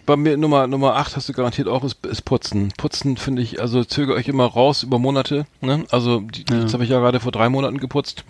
bei 0.08 0.16
mir 0.16 0.38
Nummer 0.38 0.66
Nummer 0.66 0.96
8 0.96 1.16
hast 1.16 1.28
du 1.28 1.34
garantiert 1.34 1.68
auch, 1.68 1.84
ist, 1.84 2.04
ist 2.06 2.24
Putzen. 2.24 2.72
Putzen 2.78 3.18
finde 3.18 3.42
ich, 3.42 3.60
also 3.60 3.84
zögere 3.84 4.16
euch 4.16 4.26
immer 4.26 4.46
raus 4.46 4.82
über 4.82 4.98
Monate. 4.98 5.46
Ne? 5.60 5.84
Also 5.90 6.20
die, 6.20 6.46
Ja. 6.50 6.60
jetzt 6.62 6.72
habe 6.72 6.82
ich 6.82 6.88
ja 6.88 6.98
gerade 6.98 7.20
vor 7.20 7.30
drei 7.30 7.50
Monaten 7.50 7.76
geputzt. 7.76 8.24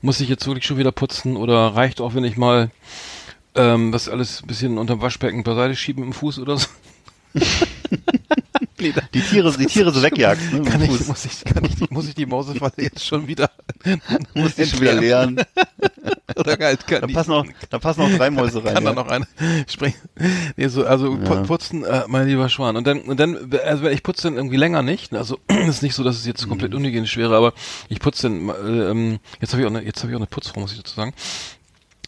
Muss 0.00 0.20
ich 0.20 0.28
jetzt 0.28 0.46
wirklich 0.46 0.64
schon 0.64 0.78
wieder 0.78 0.92
putzen 0.92 1.36
oder 1.36 1.74
reicht 1.74 2.00
auch, 2.00 2.14
wenn 2.14 2.22
ich 2.22 2.36
mal 2.36 2.70
ähm, 3.56 3.90
das 3.90 4.08
alles 4.08 4.42
ein 4.42 4.46
bisschen 4.46 4.78
unterm 4.78 5.02
Waschbecken 5.02 5.42
beiseite 5.42 5.74
schieben 5.74 6.04
im 6.04 6.12
Fuß 6.12 6.38
oder 6.38 6.56
so? 6.56 6.68
nee, 8.84 8.92
da 8.92 9.02
Die 9.12 9.20
Tiere, 9.20 9.52
die 9.56 9.66
Tiere 9.66 9.90
so 9.92 10.02
wegjagst, 10.02 10.52
ne, 10.52 10.62
kann 10.62 10.82
ich, 10.82 11.06
muss 11.06 11.24
ich, 11.24 11.44
kann 11.44 11.64
ich, 11.64 11.90
muss 11.90 12.08
ich 12.08 12.14
die 12.14 12.26
Mausefalle 12.26 12.72
jetzt 12.78 13.04
schon 13.04 13.26
wieder, 13.26 13.50
Musst 14.34 14.58
die 14.58 14.66
schon 14.66 14.80
wieder 14.80 14.94
leeren. 14.94 15.40
Oder 16.36 16.56
halt 16.58 16.86
kann 16.86 17.00
Da 17.02 17.06
passen 17.06 17.32
auch, 17.32 17.46
da 17.70 17.78
passen 17.78 18.02
auch 18.02 18.10
drei 18.10 18.30
Mäuse 18.30 18.64
rein. 18.64 18.74
kann 18.74 18.84
da 18.84 18.90
ja. 18.90 18.96
noch 18.96 19.08
eine 19.08 19.26
springen. 19.68 19.94
Nee, 20.56 20.68
so, 20.68 20.84
also 20.86 21.16
Ja. 21.16 21.42
putzen, 21.42 21.84
äh, 21.84 22.04
mein 22.08 22.26
lieber 22.26 22.48
Schwan. 22.48 22.76
Und 22.76 22.86
dann, 22.86 23.00
und 23.02 23.20
dann, 23.20 23.36
also 23.64 23.86
ich 23.88 24.02
putze 24.02 24.24
dann 24.24 24.36
irgendwie 24.36 24.56
länger 24.56 24.82
nicht. 24.82 25.12
Also 25.14 25.38
es 25.48 25.68
ist 25.68 25.82
nicht 25.82 25.94
so, 25.94 26.02
dass 26.02 26.16
es 26.16 26.26
jetzt 26.26 26.48
komplett 26.48 26.72
Mhm. 26.72 26.78
unhygienisch 26.78 27.16
wäre, 27.16 27.36
aber 27.36 27.52
ich 27.88 28.00
putze 28.00 28.28
dann, 28.28 28.48
äh, 28.48 28.90
ähm, 28.90 29.18
jetzt 29.40 29.52
habe 29.52 29.62
ich 29.62 29.66
auch 29.68 29.72
eine, 29.72 29.82
jetzt 29.84 30.00
habe 30.02 30.10
ich 30.10 30.16
auch 30.16 30.20
eine 30.20 30.26
Putzfrau, 30.26 30.60
muss 30.60 30.72
ich 30.72 30.78
dazu 30.78 30.94
sagen. 30.94 31.12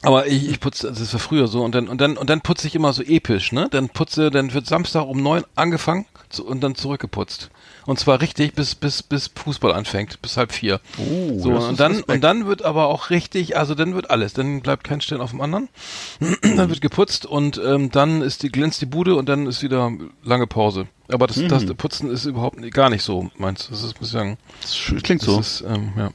Aber 0.03 0.27
ich, 0.27 0.49
ich 0.49 0.61
putze, 0.61 0.89
also 0.89 1.01
das 1.01 1.13
war 1.13 1.21
früher 1.21 1.49
so 1.49 1.65
und 1.65 1.75
dann 1.75 1.89
und 1.89 2.01
dann 2.01 2.17
und 2.17 2.29
dann 2.29 2.41
putze 2.43 2.67
ich 2.67 2.75
immer 2.75 2.93
so 2.93 3.03
episch, 3.03 3.53
ne? 3.53 3.69
Dann 3.71 3.89
putze, 3.89 4.31
dann 4.31 4.53
wird 4.55 4.67
Samstag 4.67 5.07
um 5.07 5.23
neun 5.23 5.43
angefangen 5.57 6.05
und 6.41 6.61
dann 6.63 6.75
zurückgeputzt. 6.75 7.51
Und 7.87 7.99
zwar 8.01 8.21
richtig 8.21 8.55
bis 8.55 8.75
bis 8.75 9.03
bis 9.03 9.31
Fußball 9.35 9.73
anfängt, 9.73 10.21
bis 10.23 10.37
halb 10.37 10.53
vier. 10.53 10.81
Oh, 10.99 11.39
so 11.39 11.53
das 11.53 11.65
und 11.67 11.81
dann 11.81 11.93
Respekt. 11.93 12.11
und 12.11 12.21
dann 12.23 12.47
wird 12.47 12.63
aber 12.65 12.87
auch 12.89 13.11
richtig, 13.11 13.57
also 13.57 13.75
dann 13.75 13.95
wird 13.95 14.11
alles, 14.11 14.33
dann 14.33 14.61
bleibt 14.61 14.83
kein 14.85 15.01
Stern 15.01 15.21
auf 15.21 15.31
dem 15.31 15.41
anderen. 15.41 15.69
dann 16.43 16.69
wird 16.69 16.81
geputzt 16.81 17.27
und 17.27 17.61
ähm, 17.65 17.91
dann 17.91 18.23
ist 18.23 18.43
die 18.43 18.51
glänzt 18.51 18.81
die 18.81 18.87
Bude 18.87 19.15
und 19.15 19.29
dann 19.29 19.47
ist 19.47 19.63
wieder 19.63 19.93
lange 20.25 20.47
Pause. 20.47 20.89
Aber 21.09 21.27
das, 21.29 21.37
das 21.49 21.65
Mhm. 21.65 21.77
Putzen 21.77 22.11
ist 22.11 22.25
überhaupt 22.25 22.61
gar 22.73 22.91
nicht 22.91 23.03
so, 23.05 23.31
meinst 23.37 23.69
du? 23.69 23.71
Das 23.73 23.83
ist 23.85 24.01
muss 24.01 24.09
ich 24.09 24.13
sagen. 24.13 24.37
Das 24.63 24.75
klingt 25.03 25.23
Das 25.23 25.27
so. 25.29 25.39
ist 25.41 25.61
ähm, 25.69 25.93
ja. 25.97 26.11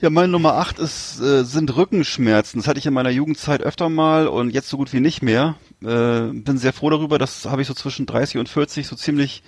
Ja, 0.00 0.10
meine 0.10 0.28
Nummer 0.28 0.54
8 0.54 0.80
ist, 0.80 1.20
äh, 1.20 1.44
sind 1.44 1.74
Rückenschmerzen. 1.76 2.60
Das 2.60 2.68
hatte 2.68 2.78
ich 2.78 2.84
in 2.86 2.92
meiner 2.92 3.10
Jugendzeit 3.10 3.62
öfter 3.62 3.88
mal 3.88 4.26
und 4.26 4.50
jetzt 4.50 4.68
so 4.68 4.76
gut 4.76 4.92
wie 4.92 5.00
nicht 5.00 5.22
mehr. 5.22 5.54
Äh, 5.84 6.30
bin 6.32 6.56
sehr 6.56 6.72
froh 6.72 6.88
darüber, 6.90 7.18
das 7.18 7.44
habe 7.44 7.60
ich 7.62 7.68
so 7.68 7.74
zwischen 7.74 8.06
30 8.06 8.38
und 8.38 8.48
40 8.48 8.86
so 8.86 8.96
ziemlich 8.96 9.42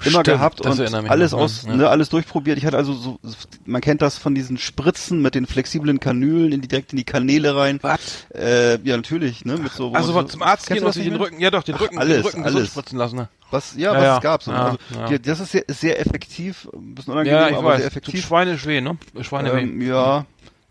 immer 0.00 0.10
Stimmt, 0.20 0.24
gehabt 0.26 0.64
das 0.64 0.78
und 0.80 0.94
alles 1.08 1.32
noch, 1.32 1.38
aus, 1.38 1.62
ja. 1.66 1.74
ne, 1.76 1.88
alles 1.88 2.08
durchprobiert. 2.08 2.58
Ich 2.58 2.66
hatte 2.66 2.76
also 2.76 2.92
so, 2.92 3.18
man 3.64 3.80
kennt 3.80 4.02
das 4.02 4.18
von 4.18 4.34
diesen 4.34 4.58
Spritzen 4.58 5.22
mit 5.22 5.34
den 5.34 5.46
flexiblen 5.46 6.00
Kanülen 6.00 6.52
in 6.52 6.60
die, 6.60 6.68
direkt 6.68 6.92
in 6.92 6.96
die 6.98 7.04
Kanäle 7.04 7.56
rein. 7.56 7.78
Was? 7.82 8.26
Äh, 8.34 8.78
ja, 8.82 8.96
natürlich, 8.96 9.44
ne, 9.44 9.56
mit 9.58 9.72
so. 9.72 9.92
Also 9.92 10.12
so- 10.12 10.22
zum 10.24 10.42
Arzt 10.42 10.66
gehen 10.68 10.84
und 10.84 10.92
sich 10.92 11.04
nicht 11.04 11.14
den? 11.14 11.20
Rücken, 11.22 11.40
ja 11.40 11.50
doch, 11.50 11.62
den 11.62 11.76
Ach, 11.76 11.80
Rücken, 11.80 11.98
alles, 11.98 12.16
den 12.16 12.26
Rücken 12.26 12.44
alles. 12.44 12.68
spritzen 12.68 12.98
lassen. 12.98 13.16
Ne? 13.16 13.28
Was, 13.52 13.74
ja, 13.76 13.92
Ja, 13.92 13.96
was 13.96 14.02
ja. 14.04 14.16
es 14.16 14.22
gab. 14.22 14.42
So. 14.42 14.50
Ja, 14.50 14.64
also, 14.64 14.78
ja. 14.94 15.06
die- 15.06 15.22
Das 15.22 15.38
ist 15.40 15.52
sehr, 15.52 15.64
sehr 15.68 16.00
effektiv, 16.00 16.68
ein 16.74 16.96
bisschen 16.96 17.12
unangenehm, 17.12 17.40
Ja, 17.40 17.48
ich 17.48 17.56
aber 17.56 17.68
weiß. 17.68 17.78
sehr 17.78 17.86
effektiv. 17.86 18.26
Schweinisch 18.26 18.66
weh, 18.66 18.80
ne? 18.80 18.98
Schweineweh. 19.20 19.60
Ähm, 19.62 19.80
ja, 19.80 20.26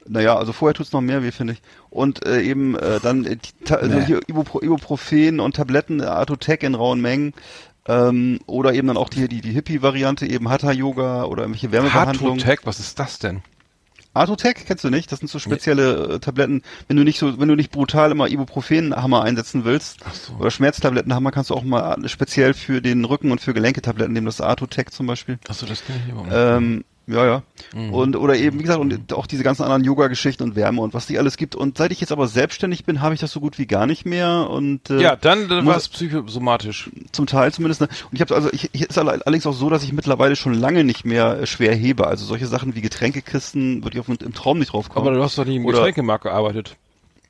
naja, 0.08 0.38
also 0.38 0.53
vorher 0.53 0.74
tut's 0.74 0.91
noch 0.91 1.01
mehr 1.01 1.24
weh, 1.24 1.32
finde 1.32 1.53
ich. 1.53 1.62
Und 1.89 2.26
äh, 2.26 2.41
eben 2.41 2.76
äh, 2.76 2.99
dann 3.01 3.26
äh, 3.26 3.38
also 3.70 3.97
Nee. 3.99 4.06
hier 4.06 4.20
Ibupro 4.28 4.62
Ibuprofen 4.62 5.39
und 5.39 5.56
Tabletten, 5.56 5.99
äh, 5.99 6.06
Atotec 6.06 6.64
in 6.64 6.76
rauen 6.76 7.01
Mengen. 7.01 7.34
Ähm, 7.88 8.39
oder 8.47 8.74
eben 8.74 8.88
dann 8.88 8.97
auch 8.97 9.10
die, 9.10 9.28
die, 9.28 9.41
die 9.41 9.51
Hippie-Variante, 9.51 10.26
eben 10.26 10.49
Hatha-Yoga 10.49 11.26
oder 11.26 11.43
irgendwelche 11.43 11.72
Wärmebehandlungen. 11.72 12.39
Hartotec, 12.39 12.66
was 12.66 12.80
ist 12.80 12.97
das 12.97 13.20
denn? 13.20 13.41
Artotec, 14.16 14.66
kennst 14.66 14.84
du 14.84 14.89
nicht? 14.89 15.12
Das 15.12 15.20
sind 15.20 15.28
so 15.28 15.39
spezielle 15.39 16.16
äh, 16.16 16.20
Tabletten, 16.20 16.64
wenn 16.88 16.95
du 16.97 17.03
nicht 17.03 17.20
so, 17.20 17.38
wenn 17.39 17.49
du 17.49 17.56
nicht 17.56 17.72
brutal 17.72 18.12
immer 18.12 18.28
Ibuprofen-Hammer 18.30 19.22
einsetzen 19.24 19.66
willst 19.66 19.99
so. 20.14 20.34
oder 20.39 20.51
Schmerztablettenhammer, 20.51 21.32
kannst 21.32 21.49
du 21.49 21.53
auch 21.53 21.64
mal 21.64 21.97
speziell 22.08 22.53
für 22.53 22.82
den 22.82 23.03
Rücken 23.06 23.32
und 23.32 23.41
für 23.41 23.53
Gelenketabletten 23.53 24.14
nehmen, 24.14 24.26
das 24.26 24.39
Artotec 24.41 24.91
zum 24.91 25.06
Beispiel. 25.06 25.38
Achso, 25.49 25.66
das 25.66 25.84
kenne 25.86 25.99
ich 26.06 26.12
immer. 26.12 26.32
Ähm, 26.32 26.86
ja, 27.08 27.26
ja. 27.26 27.43
Mhm. 27.74 27.93
Und 27.93 28.16
oder 28.16 28.36
eben, 28.36 28.58
wie 28.60 28.64
gesagt, 28.64 28.80
und 28.80 29.14
auch 29.14 29.28
diese 29.28 29.43
ganzen 29.43 29.64
anderen 29.64 29.84
Yoga-Geschichten 29.84 30.43
und 30.43 30.56
Wärme 30.56 30.82
und 30.82 30.93
was 30.93 31.06
die 31.08 31.18
alles 31.20 31.38
gibt. 31.38 31.56
Und 31.56 31.78
seit 31.78 31.91
ich 31.91 32.01
jetzt 32.01 32.12
aber 32.12 32.28
selbstständig 32.28 32.86
bin, 32.86 33.01
habe 33.01 33.14
ich 33.14 33.20
das 33.20 33.32
so 33.32 33.39
gut 33.39 33.58
wie 33.60 33.68
gar 33.68 33.86
nicht 33.86 34.06
mehr. 34.06 34.49
Und 34.49 34.89
äh, 34.89 35.01
ja, 35.01 35.16
dann, 35.16 35.47
muss- 35.47 35.66
war 35.66 35.78
es 35.78 35.89
psychosomatisch. 35.89 36.89
zum 37.12 37.28
Teil 37.28 37.51
zumindest. 37.53 37.82
Ne? 37.82 37.88
Und 38.10 38.14
ich 38.14 38.22
habe 38.22 38.34
also, 38.36 38.49
ich, 38.51 38.70
ich 38.74 38.82
ist 38.84 38.97
alle- 38.97 39.12
allerdings 39.26 39.45
auch 39.45 39.53
so, 39.53 39.70
dass 39.70 39.84
ich 39.84 39.93
mittlerweile 39.93 40.36
schon 40.36 40.53
lange 40.53 40.84
nicht 40.84 41.06
mehr 41.06 41.41
äh, 41.41 41.45
schwer 41.45 41.76
hebe. 41.76 42.08
Also 42.08 42.26
solche 42.26 42.47
Sachen 42.47 42.76
wie 42.76 42.82
Getränkekisten 42.82 43.84
würde 43.84 43.97
ich 43.97 43.99
auf, 44.01 44.10
im 44.10 44.34
Traum 44.34 44.60
nicht 44.60 44.74
drauf 44.74 44.89
kommen. 44.89 45.08
Aber 45.08 45.16
du 45.16 45.24
hast 45.24 45.38
doch 45.38 45.45
nicht 45.45 45.56
im 45.58 45.66
Getränkemarkt 45.66 46.24
gearbeitet. 46.24 46.76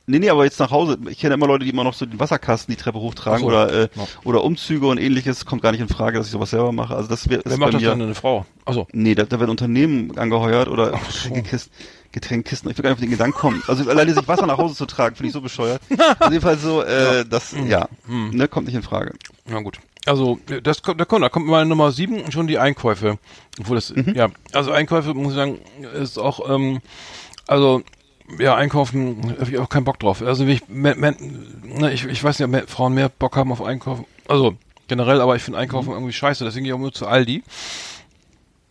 Nee, 0.08 0.20
nee, 0.20 0.30
aber 0.30 0.44
jetzt 0.44 0.60
nach 0.60 0.70
Hause. 0.72 0.98
Ich 1.10 1.20
kenne 1.20 1.34
immer 1.34 1.48
Leute, 1.48 1.66
die 1.66 1.72
immer 1.72 1.84
noch 1.84 1.96
so 1.96 2.06
den 2.06 2.20
Wasserkasten 2.20 2.76
die 2.76 2.80
Treppe 2.82 3.00
hochtragen 3.00 3.40
so. 3.40 3.46
oder 3.48 3.74
äh, 3.74 3.88
Ja. 3.96 4.04
oder 4.24 4.44
Umzüge 4.44 4.86
und 4.88 5.00
ähnliches. 5.00 5.46
Kommt 5.46 5.62
gar 5.64 5.72
nicht 5.72 5.82
in 5.82 5.88
Frage, 5.90 6.18
dass 6.20 6.28
ich 6.28 6.32
sowas 6.32 6.52
selber 6.52 6.72
mache. 6.72 6.96
Also 6.96 7.10
das 7.10 7.28
wäre 7.28 7.42
Wer 7.44 7.58
macht 7.58 7.68
bei 7.70 7.72
das 7.72 7.82
mir. 7.82 7.90
dann? 7.90 8.02
Eine 8.04 8.16
Frau? 8.16 8.46
Achso. 8.66 8.88
Nee, 8.92 9.16
da, 9.16 9.24
da 9.24 9.40
werden 9.40 9.50
Unternehmen 9.50 10.16
angeheuert 10.18 10.68
oder 10.68 10.92
Ach 10.94 11.10
so. 11.12 11.30
Getränkekisten. 11.30 11.72
Getränkekisten. 12.12 12.70
Ich 12.72 12.78
will 12.78 12.84
gar 12.84 12.90
nicht 12.92 12.98
auf 12.98 13.02
den 13.02 13.10
Gedanken 13.10 13.38
kommen. 13.38 13.64
Also 13.68 13.90
alleine 13.90 14.14
sich 14.14 14.28
Wasser 14.28 14.46
nach 14.46 14.58
Hause 14.60 14.76
zu 14.76 14.86
tragen, 14.86 15.16
finde 15.16 15.28
ich 15.30 15.34
so 15.34 15.42
bescheuert. 15.42 15.82
Auf 16.20 16.30
jeden 16.30 16.42
Fall 16.42 16.58
so, 16.58 16.82
äh, 16.84 17.26
das, 17.28 17.54
Mhm. 17.54 17.68
ja, 17.68 17.88
ne, 18.08 18.48
kommt 18.48 18.68
nicht 18.68 18.76
in 18.76 18.84
Frage. 18.84 19.14
Na 19.48 19.60
gut. 19.62 19.80
Also, 20.06 20.38
das 20.62 20.84
kommt, 20.84 21.02
da 21.02 21.06
kommt, 21.06 21.24
da 21.24 21.30
kommt 21.30 21.48
mal 21.48 21.66
Nummer 21.66 21.92
sieben 21.92 22.22
und 22.22 22.32
schon 22.32 22.46
die 22.46 22.60
Einkäufe. 22.60 23.18
Obwohl 23.60 23.76
das, 23.76 23.90
Mhm. 23.94 24.14
ja, 24.16 24.28
also 24.54 24.72
Einkäufe, 24.72 25.16
muss 25.16 25.32
ich 25.32 25.36
sagen, 25.36 25.60
ist 26.00 26.20
auch, 26.20 26.48
ähm, 26.48 26.80
also, 27.48 27.82
ja, 28.40 28.56
einkaufen, 28.56 29.36
habe 29.40 29.50
ich 29.52 29.58
auch 29.60 29.70
keinen 29.70 29.84
Bock 29.86 30.00
drauf. 30.00 30.22
Also, 30.22 30.48
wie 30.48 30.54
ich, 30.54 30.68
mehr, 30.68 30.96
mehr, 30.96 31.16
ne, 31.64 31.94
ich, 31.94 32.06
ich 32.06 32.24
weiß 32.24 32.40
nicht, 32.40 32.46
ob 32.46 32.52
mehr, 32.52 32.68
Frauen 32.68 32.94
mehr 32.94 33.10
Bock 33.10 33.36
haben 33.36 33.52
auf 33.52 33.62
Einkaufen. 33.62 34.06
Also, 34.28 34.56
generell, 34.88 35.22
aber 35.22 35.36
ich 35.36 35.44
finde 35.44 35.60
Einkaufen 35.60 35.92
irgendwie 35.92 36.14
scheiße, 36.14 36.44
deswegen 36.44 36.64
gehe 36.66 36.74
ich 36.74 36.76
auch 36.76 36.82
nur 36.82 36.94
zu 36.94 37.08
Aldi. 37.08 37.44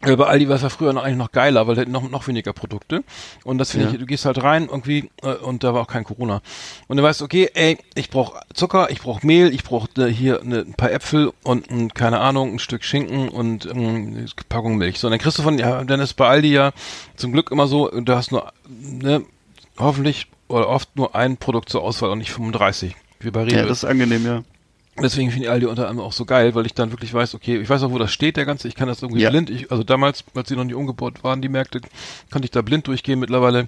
Äh, 0.03 0.17
Bei 0.17 0.27
Aldi 0.27 0.49
war 0.49 0.57
es 0.57 0.63
ja 0.63 0.69
früher 0.69 0.93
noch 0.93 1.03
eigentlich 1.03 1.17
noch 1.17 1.33
geiler, 1.33 1.67
weil 1.67 1.77
da 1.77 1.81
hätten 1.81 1.93
noch, 1.93 2.09
noch 2.11 2.27
weniger 2.29 2.53
Produkte. 2.53 3.03
Und 3.45 3.59
das 3.59 3.71
finde 3.71 3.87
Ja. 3.87 3.93
ich, 3.93 3.99
du 3.99 4.07
gehst 4.07 4.25
halt 4.27 4.43
rein 4.43 4.65
irgendwie 4.71 5.11
äh, 5.23 5.33
und 5.35 5.65
da 5.65 5.73
war 5.73 5.83
auch 5.83 5.87
kein 5.87 6.05
Corona. 6.05 6.43
Und 6.89 6.99
du 6.99 7.03
weißt, 7.03 7.23
okay, 7.23 7.51
ey, 7.55 7.79
ich 7.95 8.11
brauche 8.11 8.39
Zucker, 8.53 8.91
ich 8.91 9.01
brauche 9.01 9.27
Mehl, 9.27 9.55
ich 9.55 9.65
brauche 9.65 9.89
äh, 9.99 10.13
hier 10.13 10.41
ne, 10.45 10.59
ein 10.67 10.75
paar 10.75 10.93
Äpfel 10.93 11.33
und 11.43 11.71
ein, 11.71 11.95
keine 11.95 12.21
Ahnung, 12.21 12.55
ein 12.55 12.59
Stück 12.59 12.85
Schinken 12.85 13.29
und 13.31 13.67
ähm, 13.67 13.79
eine 14.17 14.27
Packung 14.49 14.77
Milch. 14.77 14.99
So, 15.01 15.07
und 15.07 15.13
dann 15.13 15.21
kriegst 15.21 15.39
du 15.39 15.43
von, 15.43 15.59
ja, 15.59 15.83
dann 15.85 16.01
ist 16.01 16.15
bei 16.15 16.29
Aldi 16.29 16.53
ja 16.53 16.73
zum 17.17 17.33
Glück 17.33 17.51
immer 17.51 17.67
so, 17.67 17.89
du 17.89 18.15
hast 18.15 18.31
nur, 18.31 18.53
ne, 18.69 19.23
hoffentlich 19.79 20.27
oder 20.49 20.69
oft 20.69 20.95
nur 20.97 21.15
ein 21.15 21.37
Produkt 21.37 21.69
zur 21.69 21.83
Auswahl 21.83 22.11
und 22.11 22.19
nicht 22.19 22.33
35. 22.33 22.95
Wie 23.21 23.31
bei 23.31 23.45
Rewe. 23.45 23.57
Ja, 23.57 23.63
das 23.67 23.79
ist 23.79 23.85
angenehm, 23.85 24.25
ja. 24.27 24.43
Deswegen 25.03 25.31
finde 25.31 25.47
ich 25.47 25.51
Aldi 25.51 25.67
unter 25.67 25.89
anderem 25.89 26.07
auch 26.07 26.13
so 26.13 26.25
geil, 26.25 26.55
weil 26.55 26.67
ich 26.67 26.75
dann 26.75 26.93
wirklich 26.93 27.13
weiß, 27.13 27.35
okay, 27.35 27.57
ich 27.59 27.69
weiß 27.69 27.83
auch, 27.83 27.91
wo 27.91 27.99
das 27.99 28.13
steht, 28.13 28.37
der 28.37 28.45
ganze, 28.45 28.69
ich 28.69 28.77
kann 28.77 28.87
das 28.87 29.03
irgendwie 29.03 29.23
Ja. 29.23 29.31
blind, 29.31 29.51
ich, 29.51 29.73
also 29.73 29.83
damals, 29.83 30.23
als 30.37 30.49
sie 30.49 30.55
noch 30.57 30.63
nicht 30.65 30.77
umgebaut 30.77 31.25
waren, 31.25 31.43
die 31.43 31.49
Märkte, 31.49 31.81
konnte 32.31 32.47
ich 32.47 32.53
da 32.53 32.63
blind 32.63 32.87
durchgehen, 32.87 33.19
mittlerweile 33.19 33.67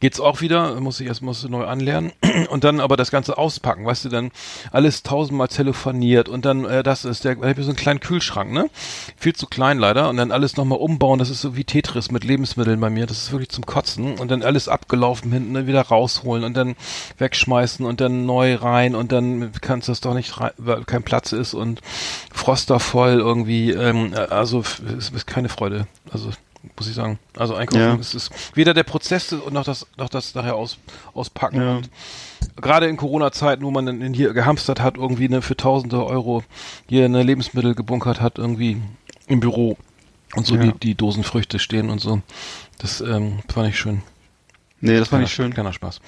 geht's 0.00 0.20
auch 0.20 0.40
wieder, 0.40 0.80
muss 0.80 1.00
ich 1.00 1.06
erst 1.06 1.22
muss 1.22 1.48
neu 1.48 1.64
anlernen. 1.64 2.12
Und 2.50 2.64
dann 2.64 2.80
aber 2.80 2.96
das 2.96 3.10
Ganze 3.10 3.38
auspacken, 3.38 3.86
weißt 3.86 4.06
du, 4.06 4.08
dann 4.08 4.30
alles 4.70 5.02
tausendmal 5.02 5.48
telefoniert 5.48 6.28
und 6.28 6.44
dann, 6.44 6.64
äh, 6.64 6.82
das 6.82 7.04
ist 7.04 7.24
der, 7.24 7.32
ich 7.32 7.56
so 7.64 7.70
einen 7.70 7.76
kleinen 7.76 8.00
Kühlschrank, 8.00 8.52
ne, 8.52 8.68
viel 9.16 9.34
zu 9.34 9.46
klein 9.46 9.78
leider. 9.78 10.08
Und 10.08 10.16
dann 10.16 10.32
alles 10.32 10.56
nochmal 10.56 10.78
umbauen, 10.78 11.18
das 11.18 11.30
ist 11.30 11.40
so 11.40 11.56
wie 11.56 11.64
Tetris 11.64 12.10
mit 12.10 12.24
Lebensmitteln 12.24 12.80
bei 12.80 12.90
mir, 12.90 13.06
das 13.06 13.18
ist 13.18 13.32
wirklich 13.32 13.50
zum 13.50 13.66
Kotzen. 13.66 14.18
Und 14.18 14.30
dann 14.30 14.42
alles 14.42 14.68
abgelaufen 14.68 15.32
hinten, 15.32 15.54
dann 15.54 15.66
wieder 15.66 15.82
rausholen 15.82 16.44
und 16.44 16.56
dann 16.56 16.76
wegschmeißen 17.18 17.86
und 17.86 18.00
dann 18.00 18.26
neu 18.26 18.56
rein 18.56 18.94
und 18.94 19.12
dann 19.12 19.52
kannst 19.60 19.88
du 19.88 19.92
das 19.92 20.00
doch 20.00 20.14
nicht 20.14 20.40
rein, 20.40 20.52
weil 20.58 20.84
kein 20.84 21.02
Platz 21.02 21.32
ist 21.32 21.54
und 21.54 21.80
Froster 22.32 22.80
voll 22.80 23.20
irgendwie, 23.20 23.70
ähm, 23.70 24.14
also 24.30 24.60
es 24.60 25.10
ist 25.10 25.26
keine 25.26 25.48
Freude, 25.48 25.86
also 26.10 26.30
muss 26.76 26.88
ich 26.88 26.94
sagen. 26.94 27.18
Also 27.36 27.54
einkaufen 27.54 27.80
Ja. 27.82 27.94
ist 27.94 28.14
es 28.14 28.30
weder 28.54 28.74
der 28.74 28.82
Prozess 28.84 29.32
und 29.32 29.52
noch 29.52 29.64
das, 29.64 29.86
noch 29.96 30.08
das 30.08 30.34
nachher 30.34 30.54
aus, 30.56 30.78
auspacken. 31.12 31.60
Ja. 31.60 31.76
Und 31.76 31.90
gerade 32.56 32.86
in 32.86 32.96
Corona-Zeiten, 32.96 33.64
wo 33.64 33.70
man 33.70 33.86
dann 33.86 34.14
hier 34.14 34.32
gehamstert 34.32 34.80
hat, 34.80 34.96
irgendwie 34.96 35.28
ne, 35.28 35.42
für 35.42 35.56
tausende 35.56 36.04
Euro 36.04 36.42
hier 36.88 37.04
eine 37.04 37.22
Lebensmittel 37.22 37.74
gebunkert 37.74 38.20
hat, 38.20 38.38
irgendwie 38.38 38.80
im 39.26 39.40
Büro 39.40 39.76
und 40.34 40.46
so 40.46 40.56
Ja. 40.56 40.62
die, 40.62 40.72
die 40.80 40.94
Dosen 40.94 41.24
Früchte 41.24 41.58
stehen 41.58 41.90
und 41.90 42.00
so. 42.00 42.20
Das 42.78 43.00
ähm, 43.00 43.40
fand 43.52 43.68
ich 43.68 43.78
schön. 43.78 44.02
Nee, 44.80 44.98
das 44.98 45.08
fand 45.08 45.24
ich 45.24 45.32
schön. 45.32 45.54
Kleiner 45.54 45.72
Spaß. 45.72 46.00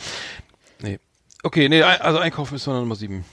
Nee. 0.83 0.99
Okay, 1.43 1.69
nee, 1.69 1.83
also 1.83 2.19
einkaufen 2.19 2.57
ist 2.57 2.67
dann 2.67 2.75
Nummer 2.75 2.97
sieben. 2.97 3.25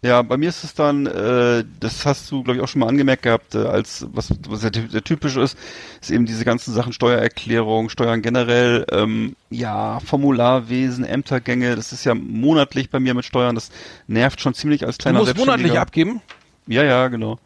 Ja, 0.00 0.22
bei 0.22 0.36
mir 0.36 0.48
ist 0.48 0.62
es 0.62 0.74
dann, 0.74 1.06
äh, 1.06 1.64
das 1.80 2.06
hast 2.06 2.30
du, 2.30 2.44
glaube 2.44 2.58
ich, 2.58 2.62
auch 2.62 2.68
schon 2.68 2.80
mal 2.80 2.88
angemerkt 2.88 3.24
gehabt, 3.24 3.56
äh, 3.56 3.58
als 3.58 4.06
was, 4.12 4.32
was 4.48 4.60
sehr, 4.60 4.70
sehr 4.88 5.02
typisch 5.02 5.36
ist, 5.36 5.58
ist 6.00 6.12
eben 6.12 6.24
diese 6.24 6.44
ganzen 6.44 6.72
Sachen 6.72 6.92
Steuererklärung, 6.92 7.88
Steuern 7.88 8.22
generell, 8.22 8.86
ähm, 8.92 9.34
ja, 9.50 9.98
Formularwesen, 9.98 11.04
Ämtergänge, 11.04 11.74
das 11.74 11.92
ist 11.92 12.04
ja 12.04 12.14
monatlich 12.14 12.90
bei 12.90 13.00
mir 13.00 13.14
mit 13.14 13.24
Steuern, 13.24 13.56
das 13.56 13.70
nervt 14.06 14.40
schon 14.40 14.54
ziemlich 14.54 14.86
als 14.86 14.98
Du 14.98 15.02
kleiner 15.02 15.18
musst 15.18 15.36
monatlich 15.36 15.76
abgeben. 15.76 16.20
Ja, 16.68 16.84
ja, 16.84 17.08
genau. 17.08 17.40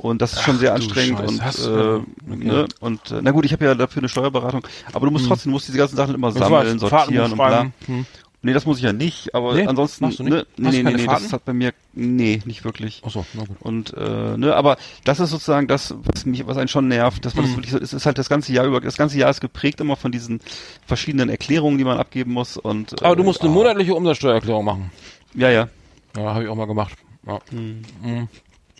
Und 0.00 0.20
das 0.22 0.34
ist 0.34 0.42
schon 0.42 0.56
Ach, 0.56 0.60
sehr 0.60 0.70
du 0.70 0.76
anstrengend 0.76 1.20
und 1.20 1.40
äh, 1.40 1.52
du- 1.54 2.04
okay. 2.30 2.44
ne, 2.44 2.66
und 2.80 3.10
äh, 3.10 3.20
na 3.22 3.30
gut, 3.30 3.44
ich 3.46 3.52
habe 3.52 3.64
ja 3.64 3.74
dafür 3.74 4.00
eine 4.02 4.08
Steuerberatung, 4.08 4.66
aber 4.92 5.06
du 5.06 5.12
musst 5.12 5.26
trotzdem, 5.26 5.50
du 5.50 5.54
musst 5.56 5.66
diese 5.68 5.78
ganzen 5.78 5.96
Sachen 5.96 6.14
immer 6.14 6.32
sammeln, 6.32 6.78
sortieren 6.78 7.32
und 7.32 7.38
bla. 7.38 7.62
Hm. 7.86 8.06
Nee, 8.40 8.52
das 8.52 8.66
muss 8.66 8.78
ich 8.78 8.84
ja 8.84 8.92
nicht, 8.92 9.34
aber 9.34 9.54
Nee? 9.54 9.66
ansonsten, 9.66 10.04
Machst 10.04 10.20
du 10.20 10.22
nicht? 10.22 10.32
ne, 10.32 10.46
nee, 10.56 10.70
du 10.82 10.84
nee, 10.84 10.92
nee, 10.94 11.04
Fahrten? 11.04 11.24
das 11.24 11.32
hat 11.32 11.44
bei 11.44 11.52
mir, 11.52 11.72
nee, 11.92 12.40
nicht 12.44 12.64
wirklich. 12.64 13.02
Achso, 13.04 13.26
na 13.34 13.42
gut. 13.44 13.56
Und 13.60 13.92
äh, 13.96 14.36
ne, 14.36 14.54
aber 14.54 14.76
das 15.04 15.18
ist 15.18 15.30
sozusagen 15.30 15.66
das, 15.66 15.92
was 16.04 16.24
mich, 16.24 16.46
was 16.46 16.56
einen 16.56 16.68
schon 16.68 16.86
nervt, 16.86 17.24
dass 17.24 17.34
man 17.34 17.44
Mhm. 17.44 17.48
das 17.48 17.56
wirklich 17.56 17.72
so, 17.72 17.78
es 17.78 17.92
ist 17.92 18.06
halt 18.06 18.16
das 18.16 18.28
ganze 18.28 18.52
Jahr 18.52 18.64
über, 18.64 18.80
das 18.80 18.96
ganze 18.96 19.18
Jahr 19.18 19.28
ist 19.30 19.40
geprägt 19.40 19.80
immer 19.80 19.96
von 19.96 20.12
diesen 20.12 20.40
verschiedenen 20.86 21.30
Erklärungen, 21.30 21.78
die 21.78 21.84
man 21.84 21.98
abgeben 21.98 22.32
muss 22.32 22.56
und. 22.56 23.02
Aber 23.02 23.16
du 23.16 23.22
äh, 23.22 23.26
musst 23.26 23.40
eine 23.40 23.50
ah, 23.50 23.54
monatliche 23.54 23.94
Umsatzsteuererklärung 23.96 24.64
machen. 24.64 24.92
Ja, 25.34 25.50
ja. 25.50 25.68
Ja, 26.16 26.34
habe 26.34 26.44
ich 26.44 26.48
auch 26.48 26.54
mal 26.54 26.66
gemacht. 26.66 26.94
Ja. 27.26 27.40
Mhm. 27.50 28.28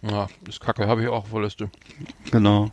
Ja, 0.08 0.28
ist 0.48 0.60
kacke, 0.60 0.86
habe 0.86 1.02
ich 1.02 1.08
auch 1.08 1.24
Liste. 1.40 1.68
Genau. 2.30 2.70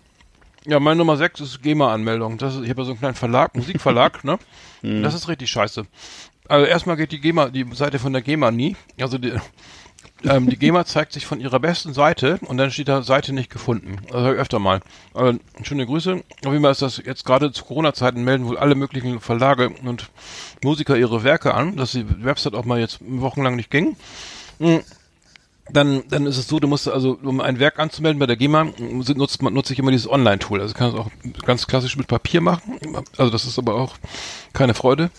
Ja, 0.67 0.79
meine 0.79 0.97
Nummer 0.97 1.17
6 1.17 1.41
ist 1.41 1.61
GEMA-Anmeldung. 1.63 2.38
Das 2.38 2.55
ist, 2.55 2.63
ich 2.63 2.69
habe 2.69 2.81
ja 2.81 2.86
so 2.86 2.91
einen 2.91 2.99
kleinen 2.99 3.15
Verlag, 3.15 3.55
Musikverlag, 3.55 4.23
ne? 4.23 4.38
Mhm. 4.81 5.01
Das 5.01 5.15
ist 5.15 5.27
richtig 5.27 5.49
scheiße. 5.49 5.88
Also 6.47 6.65
erstmal 6.65 6.95
geht 6.95 7.11
die 7.11 7.19
GEMA, 7.19 7.49
die 7.49 7.65
Seite 7.73 7.99
von 7.99 8.13
der 8.13 8.21
GEMA 8.21 8.51
nie. 8.51 8.75
Also 8.99 9.17
die, 9.17 9.33
ähm, 10.23 10.49
die 10.49 10.57
GEMA 10.57 10.85
zeigt 10.85 11.13
sich 11.13 11.25
von 11.25 11.39
ihrer 11.39 11.59
besten 11.59 11.93
Seite 11.93 12.39
und 12.47 12.57
dann 12.57 12.71
steht 12.71 12.87
da 12.87 13.03
Seite 13.03 13.33
nicht 13.33 13.49
gefunden. 13.49 13.97
Also 14.11 14.29
öfter 14.29 14.59
mal. 14.59 14.81
Also, 15.13 15.39
schöne 15.63 15.85
Grüße. 15.85 16.23
Auf 16.45 16.51
jeden 16.51 16.61
Fall 16.61 16.71
ist 16.71 16.81
das 16.81 17.01
jetzt 17.03 17.25
gerade 17.25 17.51
zu 17.51 17.63
Corona-Zeiten 17.65 18.23
melden 18.23 18.45
wohl 18.45 18.57
alle 18.57 18.75
möglichen 18.75 19.19
Verlage 19.19 19.69
und 19.83 20.09
Musiker 20.63 20.97
ihre 20.97 21.23
Werke 21.23 21.53
an, 21.53 21.75
dass 21.75 21.91
die 21.91 22.05
Website 22.23 22.55
auch 22.55 22.65
mal 22.65 22.79
jetzt 22.79 22.99
wochenlang 23.01 23.55
nicht 23.55 23.69
ging. 23.69 23.95
Mhm. 24.59 24.81
Dann, 25.71 26.03
dann 26.09 26.27
ist 26.27 26.37
es 26.37 26.47
so, 26.47 26.59
du 26.59 26.67
musst 26.67 26.87
also, 26.87 27.17
um 27.23 27.41
ein 27.41 27.57
Werk 27.57 27.79
anzumelden 27.79 28.19
bei 28.19 28.27
der 28.27 28.35
GEMA, 28.35 28.67
nutzt 28.77 29.41
nutze 29.41 29.73
ich 29.73 29.79
immer 29.79 29.89
dieses 29.89 30.07
Online-Tool. 30.07 30.61
Also 30.61 30.75
kann 30.75 30.89
es 30.89 30.95
auch 30.95 31.09
ganz 31.43 31.65
klassisch 31.65 31.97
mit 31.97 32.07
Papier 32.07 32.39
machen. 32.39 32.79
Also 33.17 33.31
das 33.31 33.45
ist 33.45 33.57
aber 33.57 33.73
auch 33.73 33.95
keine 34.53 34.75
Freude. 34.75 35.09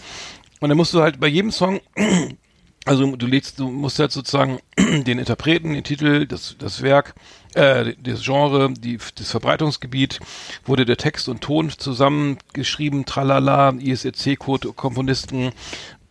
Und 0.61 0.69
dann 0.69 0.77
musst 0.77 0.95
du 0.95 1.03
halt 1.03 1.21
bei 1.21 1.27
jedem 1.27 1.51
Song, 1.51 1.81
also 2.85 3.17
du 3.17 3.27
legst, 3.27 3.59
du 3.59 3.69
musst 3.69 3.99
halt 3.99 4.13
sozusagen 4.13 4.61
den 4.79 5.19
Interpreten, 5.19 5.75
den 5.75 5.85
Titel, 5.85 6.27
das, 6.27 6.57
das 6.59 6.83
Werk, 6.83 7.15
äh, 7.55 7.95
das 8.03 8.23
Genre, 8.23 8.73
die, 8.73 8.99
das 9.17 9.31
Verbreitungsgebiet, 9.31 10.21
wurde 10.65 10.85
der 10.85 10.97
Text 10.97 11.29
und 11.29 11.41
Ton 11.41 11.71
zusammengeschrieben, 11.71 13.05
tralala, 13.05 13.71
ISRC-Code, 13.71 14.73
Komponisten, 14.73 15.53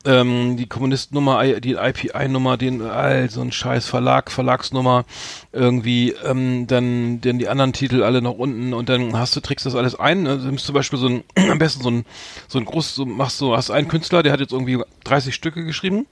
ähm, 0.05 0.57
die 0.57 0.67
Kommunistennummer, 0.67 1.59
die 1.59 1.73
IPI-Nummer, 1.73 2.57
den 2.57 2.81
all 2.81 3.29
so 3.29 3.41
ein 3.41 3.51
scheiß 3.51 3.87
Verlag, 3.87 4.31
Verlagsnummer, 4.31 5.05
irgendwie, 5.51 6.11
ähm, 6.23 6.67
dann, 6.67 7.21
dann 7.21 7.39
die 7.39 7.47
anderen 7.47 7.73
Titel 7.73 8.03
alle 8.03 8.21
nach 8.21 8.31
unten 8.31 8.73
und 8.73 8.89
dann 8.89 9.17
hast 9.17 9.35
du, 9.35 9.39
trägst 9.39 9.65
das 9.65 9.75
alles 9.75 9.95
ein, 9.99 10.27
also 10.27 10.45
nimmst 10.45 10.65
zum 10.65 10.75
Beispiel 10.75 10.99
so 10.99 11.07
ein, 11.07 11.23
am 11.49 11.59
besten 11.59 11.83
so 11.83 11.89
ein, 11.89 12.05
so 12.47 12.59
ein 12.59 12.65
groß, 12.65 12.95
so 12.95 13.05
machst 13.05 13.39
du, 13.41 13.55
hast 13.55 13.71
einen 13.71 13.87
Künstler, 13.87 14.23
der 14.23 14.33
hat 14.33 14.39
jetzt 14.39 14.53
irgendwie 14.53 14.79
30 15.03 15.33
Stücke 15.33 15.65
geschrieben, 15.65 16.05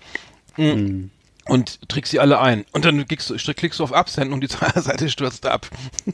Mhm. 0.58 1.10
Und 1.48 1.88
trägst 1.90 2.12
sie 2.12 2.20
alle 2.20 2.40
ein. 2.40 2.66
Und 2.72 2.86
dann 2.86 3.06
klickst 3.06 3.30
du, 3.30 3.36
klickst 3.54 3.80
du 3.80 3.84
auf 3.84 3.94
Absenden 3.94 4.34
und 4.34 4.42
die 4.42 4.48
Seite 4.82 5.10
stürzt 5.10 5.46
ab. 5.46 5.68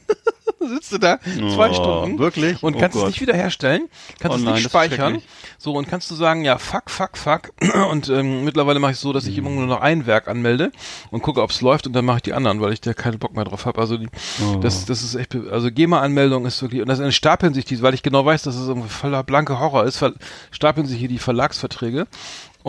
Sitzt 0.62 0.92
du 0.92 0.98
da 0.98 1.20
zwei 1.22 1.70
Oh, 1.70 1.74
Stunden. 1.74 2.20
wirklich? 2.20 2.62
Und 2.62 2.76
Oh 2.76 2.80
kannst 2.80 2.96
es 2.98 3.02
Gott. 3.02 3.12
nicht 3.12 3.22
wiederherstellen. 3.22 3.88
Kannst 4.20 4.36
Oh 4.36 4.40
es 4.40 4.44
nein, 4.44 4.54
nicht 4.56 4.66
das 4.66 4.74
ist 4.84 4.88
speichern. 4.90 5.22
So, 5.58 5.74
und 5.74 5.88
kannst 5.88 6.12
du 6.12 6.16
sagen, 6.16 6.44
ja, 6.44 6.58
fuck, 6.58 6.90
fuck, 6.90 7.18
fuck. 7.18 7.52
Und 7.90 8.10
ähm, 8.10 8.44
mittlerweile 8.44 8.80
mache 8.80 8.92
ich 8.92 8.98
so, 8.98 9.14
dass 9.14 9.26
ich 9.26 9.38
immer 9.38 9.50
nur 9.52 9.66
noch 9.68 9.80
ein 9.80 10.06
Werk 10.06 10.28
anmelde 10.28 10.72
und 11.12 11.22
gucke, 11.22 11.42
ob 11.42 11.52
es 11.52 11.62
läuft 11.62 11.88
und 11.88 11.94
dann 11.94 12.04
mache 12.06 12.18
ich 12.18 12.24
die 12.24 12.34
anderen, 12.34 12.60
weil 12.62 12.74
ich 12.74 12.82
da 12.82 12.94
keinen 12.94 13.20
Bock 13.20 13.36
mehr 13.36 13.46
drauf 13.46 13.66
habe. 13.66 13.80
Also 13.80 13.98
die, 13.98 14.08
Oh. 14.44 14.56
das, 14.58 14.86
das 14.86 15.02
ist 15.02 15.16
echt, 15.16 15.34
also 15.36 15.72
GEMA-Anmeldung 15.72 16.46
ist 16.46 16.62
wirklich, 16.62 16.82
und 16.82 16.88
das 16.90 17.16
stapeln 17.16 17.54
sich 17.54 17.64
die, 17.66 17.82
weil 17.82 17.94
ich 17.94 18.04
genau 18.04 18.26
weiß, 18.26 18.44
dass 18.44 18.56
es 18.56 18.68
irgendwie 18.68 18.90
voller 18.90 19.24
blanke 19.24 19.60
Horror 19.60 19.86
ist, 19.86 20.04
stapeln 20.52 20.88
sich 20.88 21.00
hier 21.00 21.10
die 21.10 21.20
Verlagsverträge. 21.20 22.06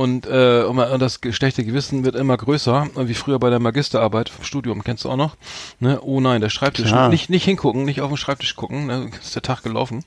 Und, 0.01 0.27
äh, 0.27 0.63
und 0.63 0.79
das 0.99 1.21
schlechte 1.31 1.63
Gewissen 1.63 2.07
wird 2.07 2.15
immer 2.15 2.35
größer, 2.35 2.89
wie 2.97 3.13
früher 3.13 3.39
bei 3.39 3.51
der 3.51 3.59
Magisterarbeit 3.59 4.31
vom 4.31 4.47
Studium, 4.47 4.83
kennst 4.83 5.05
du 5.05 5.11
auch 5.11 5.17
noch? 5.17 5.37
Ne? 5.79 6.01
Oh 6.01 6.23
nein, 6.23 6.41
der 6.41 6.49
Schreibtisch. 6.49 6.87
Klar. 6.87 7.11
Nicht, 7.11 7.29
nicht 7.29 7.45
hingucken, 7.45 7.85
nicht 7.85 8.01
auf 8.01 8.09
den 8.09 8.17
Schreibtisch 8.17 8.57
gucken, 8.57 8.87
ne? 8.87 9.11
ist 9.21 9.35
der 9.35 9.43
Tag 9.43 9.63
gelaufen. 9.63 10.07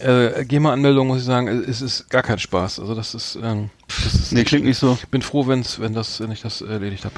Äh, 0.00 0.44
GEMA-Anmeldung, 0.44 1.06
muss 1.06 1.20
ich 1.20 1.24
sagen, 1.24 1.48
es 1.48 1.80
ist 1.80 2.10
gar 2.10 2.22
kein 2.22 2.40
Spaß. 2.40 2.78
Also 2.78 2.94
das 2.94 3.14
ist, 3.14 3.38
ähm, 3.42 3.70
das 3.86 4.12
ist 4.12 4.32
Nee, 4.32 4.44
klingt 4.44 4.66
nicht 4.66 4.76
so. 4.76 4.98
Ich 5.00 5.08
bin 5.08 5.22
froh, 5.22 5.46
wenn's, 5.46 5.80
wenn 5.80 5.94
das, 5.94 6.20
wenn 6.20 6.30
ich 6.30 6.42
das 6.42 6.60
erledigt 6.60 7.06
habe. 7.06 7.14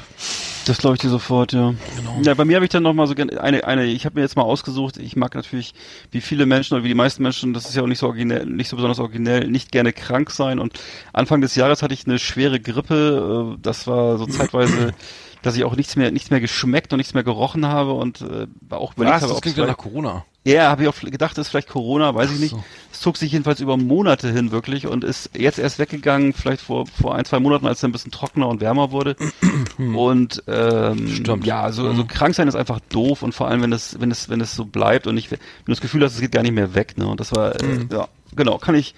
Das 0.65 0.79
glaube 0.79 0.95
ich 0.95 1.01
dir 1.01 1.09
sofort, 1.09 1.53
ja. 1.53 1.75
Genau. 1.95 2.21
Ja, 2.23 2.33
bei 2.33 2.43
mir 2.43 2.55
habe 2.55 2.65
ich 2.65 2.71
dann 2.71 2.81
noch 2.81 2.93
mal 2.93 3.05
so 3.05 3.13
gerne 3.13 3.39
eine, 3.39 3.65
eine, 3.65 3.85
ich 3.85 4.05
habe 4.05 4.15
mir 4.15 4.21
jetzt 4.21 4.35
mal 4.35 4.41
ausgesucht, 4.41 4.97
ich 4.97 5.15
mag 5.15 5.35
natürlich, 5.35 5.75
wie 6.09 6.21
viele 6.21 6.47
Menschen 6.47 6.73
oder 6.73 6.83
wie 6.83 6.87
die 6.87 6.95
meisten 6.95 7.21
Menschen, 7.21 7.53
das 7.53 7.69
ist 7.69 7.75
ja 7.75 7.83
auch 7.83 7.87
nicht 7.87 7.99
so 7.99 8.07
originell, 8.07 8.47
nicht 8.47 8.69
so 8.69 8.75
besonders 8.75 8.99
originell, 8.99 9.47
nicht 9.47 9.71
gerne 9.71 9.93
krank 9.93 10.31
sein. 10.31 10.57
Und 10.57 10.79
Anfang 11.13 11.41
des 11.41 11.53
Jahres 11.53 11.83
hatte 11.83 11.93
ich 11.93 12.07
eine 12.07 12.17
schwere 12.17 12.59
Grippe, 12.59 13.53
äh, 13.53 13.59
das 13.61 13.85
war 13.85 14.17
so 14.17 14.25
zeitweise, 14.25 14.93
dass 15.45 15.55
ich 15.55 15.63
auch 15.63 15.75
nichts 15.75 15.95
mehr, 15.95 16.09
nichts 16.09 16.31
mehr 16.31 16.39
geschmeckt 16.41 16.91
und 16.91 16.97
nichts 16.97 17.13
mehr 17.13 17.23
gerochen 17.23 17.67
habe 17.67 17.93
und 17.93 18.21
äh, 18.21 18.47
auch 18.71 18.93
überlegt 18.93 19.17
Was? 19.17 19.21
habe, 19.21 19.33
Das 19.33 19.41
klingt 19.41 19.57
ja 19.57 19.67
nach 19.67 19.77
Corona. 19.77 20.25
ja, 20.43 20.69
habe 20.69 20.81
ich 20.81 20.89
auch 20.89 20.99
gedacht, 20.99 21.37
das 21.37 21.45
ist 21.45 21.51
vielleicht 21.51 21.69
Corona, 21.69 22.15
weiß 22.15 22.31
ich 22.31 22.39
nicht. 22.39 22.51
so. 22.51 22.63
Es 22.91 22.99
zog 23.01 23.15
sich 23.17 23.31
jedenfalls 23.31 23.59
über 23.59 23.77
Monate 23.77 24.31
hin 24.31 24.49
wirklich 24.49 24.87
und 24.87 25.03
ist 25.03 25.29
jetzt 25.37 25.59
erst 25.59 25.77
weggegangen, 25.77 26.33
vielleicht 26.33 26.61
vor, 26.61 26.87
vor 26.87 27.13
ein, 27.13 27.25
zwei 27.25 27.39
Monaten, 27.39 27.67
als 27.67 27.77
es 27.77 27.83
ein 27.83 27.91
bisschen 27.91 28.11
trockener 28.11 28.47
und 28.47 28.59
wärmer 28.59 28.89
wurde. 28.91 29.15
und 29.77 30.41
ähm, 30.47 31.07
Stimmt. 31.09 31.45
ja, 31.45 31.61
also, 31.61 31.87
also 31.87 32.05
krank 32.05 32.33
sein 32.33 32.47
ist 32.47 32.55
einfach 32.55 32.79
doof 32.89 33.21
und 33.21 33.35
vor 33.35 33.47
allem, 33.47 33.61
wenn 33.61 33.71
es, 33.71 33.99
wenn 33.99 34.09
es, 34.09 34.29
wenn 34.29 34.41
es 34.41 34.55
so 34.55 34.65
bleibt 34.65 35.05
und 35.05 35.15
ich, 35.15 35.29
wenn 35.29 35.37
du 35.65 35.71
das 35.71 35.81
Gefühl 35.81 36.03
hast, 36.03 36.15
es 36.15 36.21
geht 36.21 36.31
gar 36.31 36.41
nicht 36.41 36.53
mehr 36.53 36.73
weg, 36.73 36.97
ne? 36.97 37.05
Und 37.07 37.19
das 37.19 37.35
war, 37.35 37.53
äh, 37.61 37.85
ja, 37.91 38.07
genau, 38.35 38.57
kann 38.57 38.73
ich, 38.73 38.95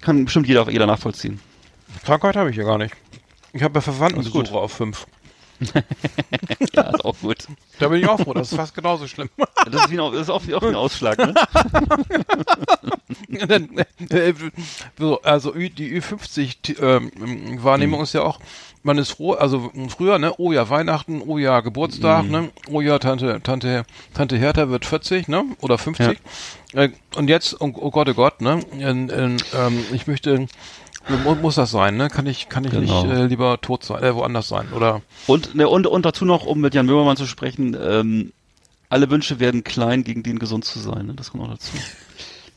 kann 0.00 0.24
bestimmt 0.24 0.46
jeder, 0.46 0.70
jeder 0.70 0.86
nachvollziehen. 0.86 1.40
Krankheit 2.04 2.36
habe 2.36 2.50
ich 2.50 2.56
ja 2.56 2.62
gar 2.62 2.78
nicht. 2.78 2.94
Ich 3.52 3.64
habe 3.64 3.74
ja. 3.74 3.80
Verwandtenbesuche 3.80 4.54
auf 4.54 4.72
fünf. 4.72 5.06
Ja, 6.72 6.82
ist 6.90 7.04
auch 7.04 7.18
gut. 7.18 7.48
Da 7.78 7.88
bin 7.88 8.00
ich 8.00 8.08
auch 8.08 8.20
froh, 8.20 8.32
das 8.32 8.52
ist 8.52 8.56
fast 8.56 8.74
genauso 8.74 9.08
schlimm. 9.08 9.28
Das 9.70 9.84
ist, 9.84 9.90
wie 9.90 10.00
ein, 10.00 10.12
das 10.12 10.22
ist 10.22 10.30
auch, 10.30 10.46
wie 10.46 10.54
auch 10.54 10.62
ein 10.62 10.74
Ausschlag, 10.74 11.18
ne? 11.18 11.34
Äh, 14.10 14.34
so, 14.98 15.22
also 15.22 15.52
die 15.52 16.00
Ü50-Wahrnehmung 16.00 18.02
ist 18.02 18.12
ja 18.12 18.22
auch, 18.22 18.40
man 18.82 18.98
ist 18.98 19.10
froh, 19.10 19.32
also 19.32 19.70
früher, 19.88 20.18
ne, 20.18 20.34
oh 20.38 20.52
ja, 20.52 20.68
Weihnachten, 20.68 21.22
oh 21.24 21.38
ja, 21.38 21.60
Geburtstag, 21.60 22.28
ne, 22.28 22.50
oh 22.70 22.80
ja, 22.80 22.98
Tante, 22.98 23.40
Tante, 23.42 23.84
Tante 24.14 24.36
Hertha 24.36 24.68
wird 24.68 24.86
40, 24.86 25.28
ne, 25.28 25.44
oder 25.60 25.78
50. 25.78 26.18
Äh, 26.72 26.90
und 27.16 27.28
jetzt, 27.28 27.60
oh, 27.60 27.72
oh 27.74 27.90
Gott, 27.90 28.08
oh 28.08 28.14
Gott, 28.14 28.40
ne, 28.40 28.60
in, 28.72 29.08
in, 29.08 29.36
ähm, 29.54 29.84
ich 29.92 30.06
möchte, 30.06 30.46
muss 31.40 31.54
das 31.56 31.70
sein, 31.70 31.96
ne, 31.96 32.08
kann 32.08 32.26
ich, 32.26 32.48
kann 32.48 32.64
ich 32.64 32.70
Genau. 32.70 33.04
nicht 33.04 33.12
äh, 33.16 33.26
lieber 33.26 33.60
tot 33.60 33.84
sein, 33.84 34.02
äh, 34.02 34.14
woanders 34.14 34.48
sein, 34.48 34.68
oder? 34.74 35.02
Und, 35.26 35.54
ne, 35.54 35.68
und, 35.68 35.86
und 35.86 36.04
dazu 36.04 36.24
noch, 36.24 36.44
um 36.46 36.60
mit 36.60 36.74
Jan 36.74 36.86
Böhmermann 36.86 37.16
zu 37.16 37.26
sprechen, 37.26 37.76
ähm, 37.80 38.32
alle 38.88 39.08
Wünsche 39.10 39.40
werden 39.40 39.64
klein, 39.64 40.04
gegen 40.04 40.22
den 40.22 40.38
gesund 40.38 40.64
zu 40.64 40.78
sein. 40.78 41.06
Ne? 41.06 41.14
Das 41.14 41.30
kommt 41.30 41.44
auch 41.44 41.50
dazu. 41.50 41.72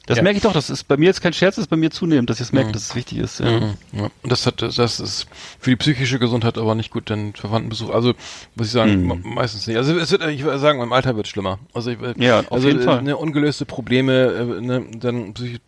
Das 0.06 0.18
Ja. 0.18 0.24
merke 0.24 0.36
ich 0.36 0.44
doch, 0.44 0.52
das 0.52 0.70
ist 0.70 0.84
bei 0.90 0.98
mir 0.98 1.06
jetzt 1.06 1.22
kein 1.22 1.32
Scherz, 1.32 1.56
das 1.56 1.64
ist 1.64 1.70
bei 1.70 1.78
mir 1.78 1.90
zunehmend, 1.90 2.30
dass 2.30 2.38
ich 2.42 2.48
es 2.48 2.52
merke, 2.52 2.74
dass 2.74 2.82
es 2.90 2.96
wichtig 2.96 3.20
ist. 3.20 3.40
Ja. 3.40 3.52
Ja. 3.94 4.10
Und 4.22 4.32
das 4.32 4.46
hat, 4.46 4.62
das 4.62 4.78
ist 5.00 5.28
für 5.60 5.70
die 5.70 5.78
psychische 5.78 6.20
Gesundheit 6.20 6.58
aber 6.58 6.76
nicht 6.76 6.92
gut, 6.92 7.10
denn 7.10 7.34
Verwandtenbesuch, 7.34 7.90
also 7.90 8.14
muss 8.56 8.68
ich 8.68 8.74
sagen, 8.74 9.02
Mhm. 9.04 9.08
me- 9.08 9.22
meistens 9.24 9.66
nicht. 9.66 9.78
Also 9.78 9.98
es 9.98 10.12
wird, 10.12 10.24
ich 10.28 10.44
würde 10.44 10.60
sagen, 10.60 10.82
im 10.82 10.92
Alter 10.92 11.16
wird 11.16 11.30
schlimmer. 11.30 11.58
Also 11.74 11.92
ich, 11.92 12.00
Ja, 12.18 12.40
auf 12.42 12.52
also, 12.52 12.68
jeden 12.68 12.82
äh, 12.82 12.84
Fall. 12.84 13.02
Ne, 13.04 13.16
ungelöste 13.16 13.66
Probleme, 13.66 14.58
äh, 14.58 14.62
ne, 14.62 14.86
dann, 14.98 15.34
psychisch- 15.36 15.62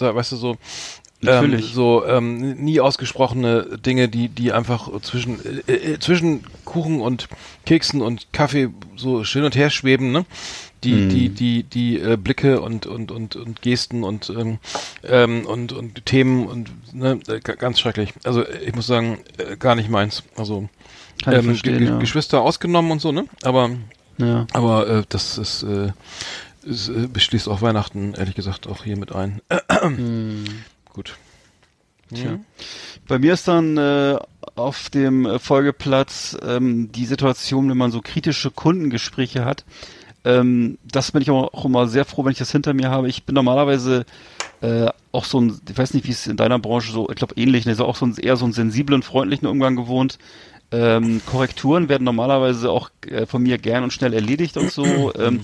weißt 0.00 0.32
du, 0.32 0.36
so, 0.36 0.56
ähm, 1.22 1.28
Natürlich. 1.50 1.72
so 1.72 2.04
ähm, 2.06 2.54
nie 2.56 2.80
ausgesprochene 2.80 3.78
Dinge, 3.84 4.08
die 4.08 4.28
die 4.28 4.52
einfach 4.52 4.88
zwischen 5.02 5.38
äh, 5.68 5.72
äh, 5.72 5.98
zwischen 5.98 6.44
Kuchen 6.64 7.00
und 7.00 7.28
Keksen 7.64 8.02
und 8.02 8.32
Kaffee 8.32 8.70
so 8.96 9.24
hin 9.24 9.44
und 9.44 9.54
her 9.54 9.70
schweben, 9.70 10.10
ne? 10.12 10.24
Die 10.84 10.92
Mhm. 10.94 11.08
die 11.10 11.28
die 11.28 11.62
die 11.62 12.00
äh, 12.00 12.16
Blicke 12.16 12.60
und 12.60 12.86
und 12.86 13.12
und 13.12 13.36
und 13.36 13.62
Gesten 13.62 14.02
und 14.02 14.30
ähm, 14.30 14.58
ähm, 15.04 15.46
und 15.46 15.72
und 15.72 16.04
Themen 16.06 16.46
und 16.46 16.70
ne, 16.92 17.20
äh, 17.28 17.38
ganz 17.40 17.78
schrecklich. 17.78 18.12
Also 18.24 18.42
äh, 18.42 18.58
ich 18.66 18.74
muss 18.74 18.88
sagen, 18.88 19.18
äh, 19.38 19.56
gar 19.56 19.76
nicht 19.76 19.88
meins. 19.90 20.24
Also 20.36 20.68
Kann 21.22 21.34
ähm, 21.34 21.44
verstehen, 21.44 21.86
ja. 21.86 21.98
Geschwister 21.98 22.40
ausgenommen 22.42 22.90
und 22.90 23.00
so, 23.00 23.12
ne? 23.12 23.26
Aber 23.44 23.70
Ja. 24.18 24.46
aber 24.52 24.88
äh, 24.88 25.02
das 25.08 25.38
ist, 25.38 25.62
äh, 25.62 25.92
äh, 26.66 27.06
beschließt 27.06 27.48
auch 27.48 27.62
Weihnachten, 27.62 28.14
ehrlich 28.14 28.34
gesagt, 28.34 28.66
auch 28.66 28.82
hier 28.82 28.96
mit 28.96 29.12
ein. 29.12 29.40
Gut. 30.92 31.16
Tja. 32.14 32.38
Bei 33.08 33.18
mir 33.18 33.32
ist 33.32 33.48
dann 33.48 33.78
äh, 33.78 34.18
auf 34.54 34.90
dem 34.90 35.38
Folgeplatz 35.40 36.36
ähm, 36.42 36.92
die 36.92 37.06
Situation, 37.06 37.70
wenn 37.70 37.78
man 37.78 37.90
so 37.90 38.02
kritische 38.02 38.50
Kundengespräche 38.50 39.44
hat. 39.44 39.64
Ähm, 40.24 40.78
das 40.84 41.12
bin 41.12 41.22
ich 41.22 41.30
auch, 41.30 41.54
auch 41.54 41.64
immer 41.64 41.88
sehr 41.88 42.04
froh, 42.04 42.24
wenn 42.24 42.32
ich 42.32 42.38
das 42.38 42.52
hinter 42.52 42.74
mir 42.74 42.90
habe. 42.90 43.08
Ich 43.08 43.24
bin 43.24 43.34
normalerweise 43.34 44.04
äh, 44.60 44.88
auch 45.10 45.24
so 45.24 45.40
ein, 45.40 45.60
ich 45.68 45.76
weiß 45.76 45.94
nicht, 45.94 46.06
wie 46.06 46.12
es 46.12 46.26
in 46.26 46.36
deiner 46.36 46.58
Branche 46.58 46.92
so, 46.92 47.08
ich 47.08 47.16
glaube 47.16 47.34
ähnlich, 47.36 47.66
ne, 47.66 47.74
so 47.74 47.86
auch 47.86 47.96
so 47.96 48.06
ein, 48.06 48.14
eher 48.16 48.36
so 48.36 48.44
einen 48.44 48.52
sensiblen, 48.52 49.02
freundlichen 49.02 49.48
Umgang 49.48 49.74
gewohnt. 49.74 50.18
Ähm, 50.70 51.20
Korrekturen 51.26 51.88
werden 51.88 52.04
normalerweise 52.04 52.70
auch 52.70 52.90
äh, 53.06 53.26
von 53.26 53.42
mir 53.42 53.58
gern 53.58 53.82
und 53.84 53.92
schnell 53.92 54.14
erledigt 54.14 54.56
und 54.56 54.70
so. 54.70 55.12
ähm, 55.18 55.40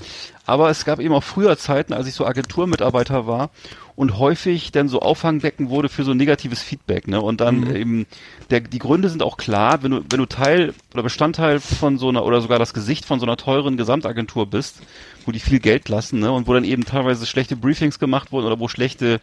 aber 0.47 0.71
es 0.71 0.85
gab 0.85 1.01
eben 1.01 1.15
auch 1.15 1.25
früher 1.25 1.59
Zeiten, 1.59 1.93
als 1.93 2.07
ich 2.07 2.15
so 2.15 2.25
Agenturmitarbeiter 2.27 3.27
war 3.27 3.51
und 3.99 4.17
häufig 4.17 4.71
dann 4.71 4.89
so 4.89 5.01
Auffangbecken 5.01 5.71
wurde 5.71 5.89
für 5.89 6.05
so 6.05 6.15
negatives 6.15 6.63
Feedback. 6.63 7.09
Ne? 7.09 7.21
Und 7.21 7.41
dann 7.41 7.75
eben, 7.75 8.07
der, 8.49 8.61
die 8.61 8.79
Gründe 8.79 9.09
sind 9.09 9.25
auch 9.25 9.37
klar, 9.37 9.83
wenn 9.83 9.91
du, 9.91 10.05
wenn 10.09 10.21
du 10.21 10.27
Teil 10.27 10.73
oder 10.95 11.03
Bestandteil 11.03 11.59
von 11.59 11.99
so 11.99 12.09
einer 12.09 12.25
oder 12.25 12.41
sogar 12.41 12.61
das 12.61 12.73
Gesicht 12.73 13.05
von 13.05 13.19
so 13.19 13.27
einer 13.27 13.37
teuren 13.37 13.77
Gesamtagentur 13.77 14.47
bist, 14.47 14.83
wo 15.27 15.33
die 15.33 15.41
viel 15.41 15.59
Geld 15.59 15.89
lassen, 15.89 16.21
ne? 16.21 16.31
Und 16.31 16.47
wo 16.47 16.55
dann 16.55 16.63
eben 16.63 16.85
teilweise 16.85 17.27
schlechte 17.27 17.57
Briefings 17.57 17.99
gemacht 17.99 18.31
wurden 18.31 18.47
oder 18.47 18.61
wo 18.61 18.69
schlechte, 18.69 19.21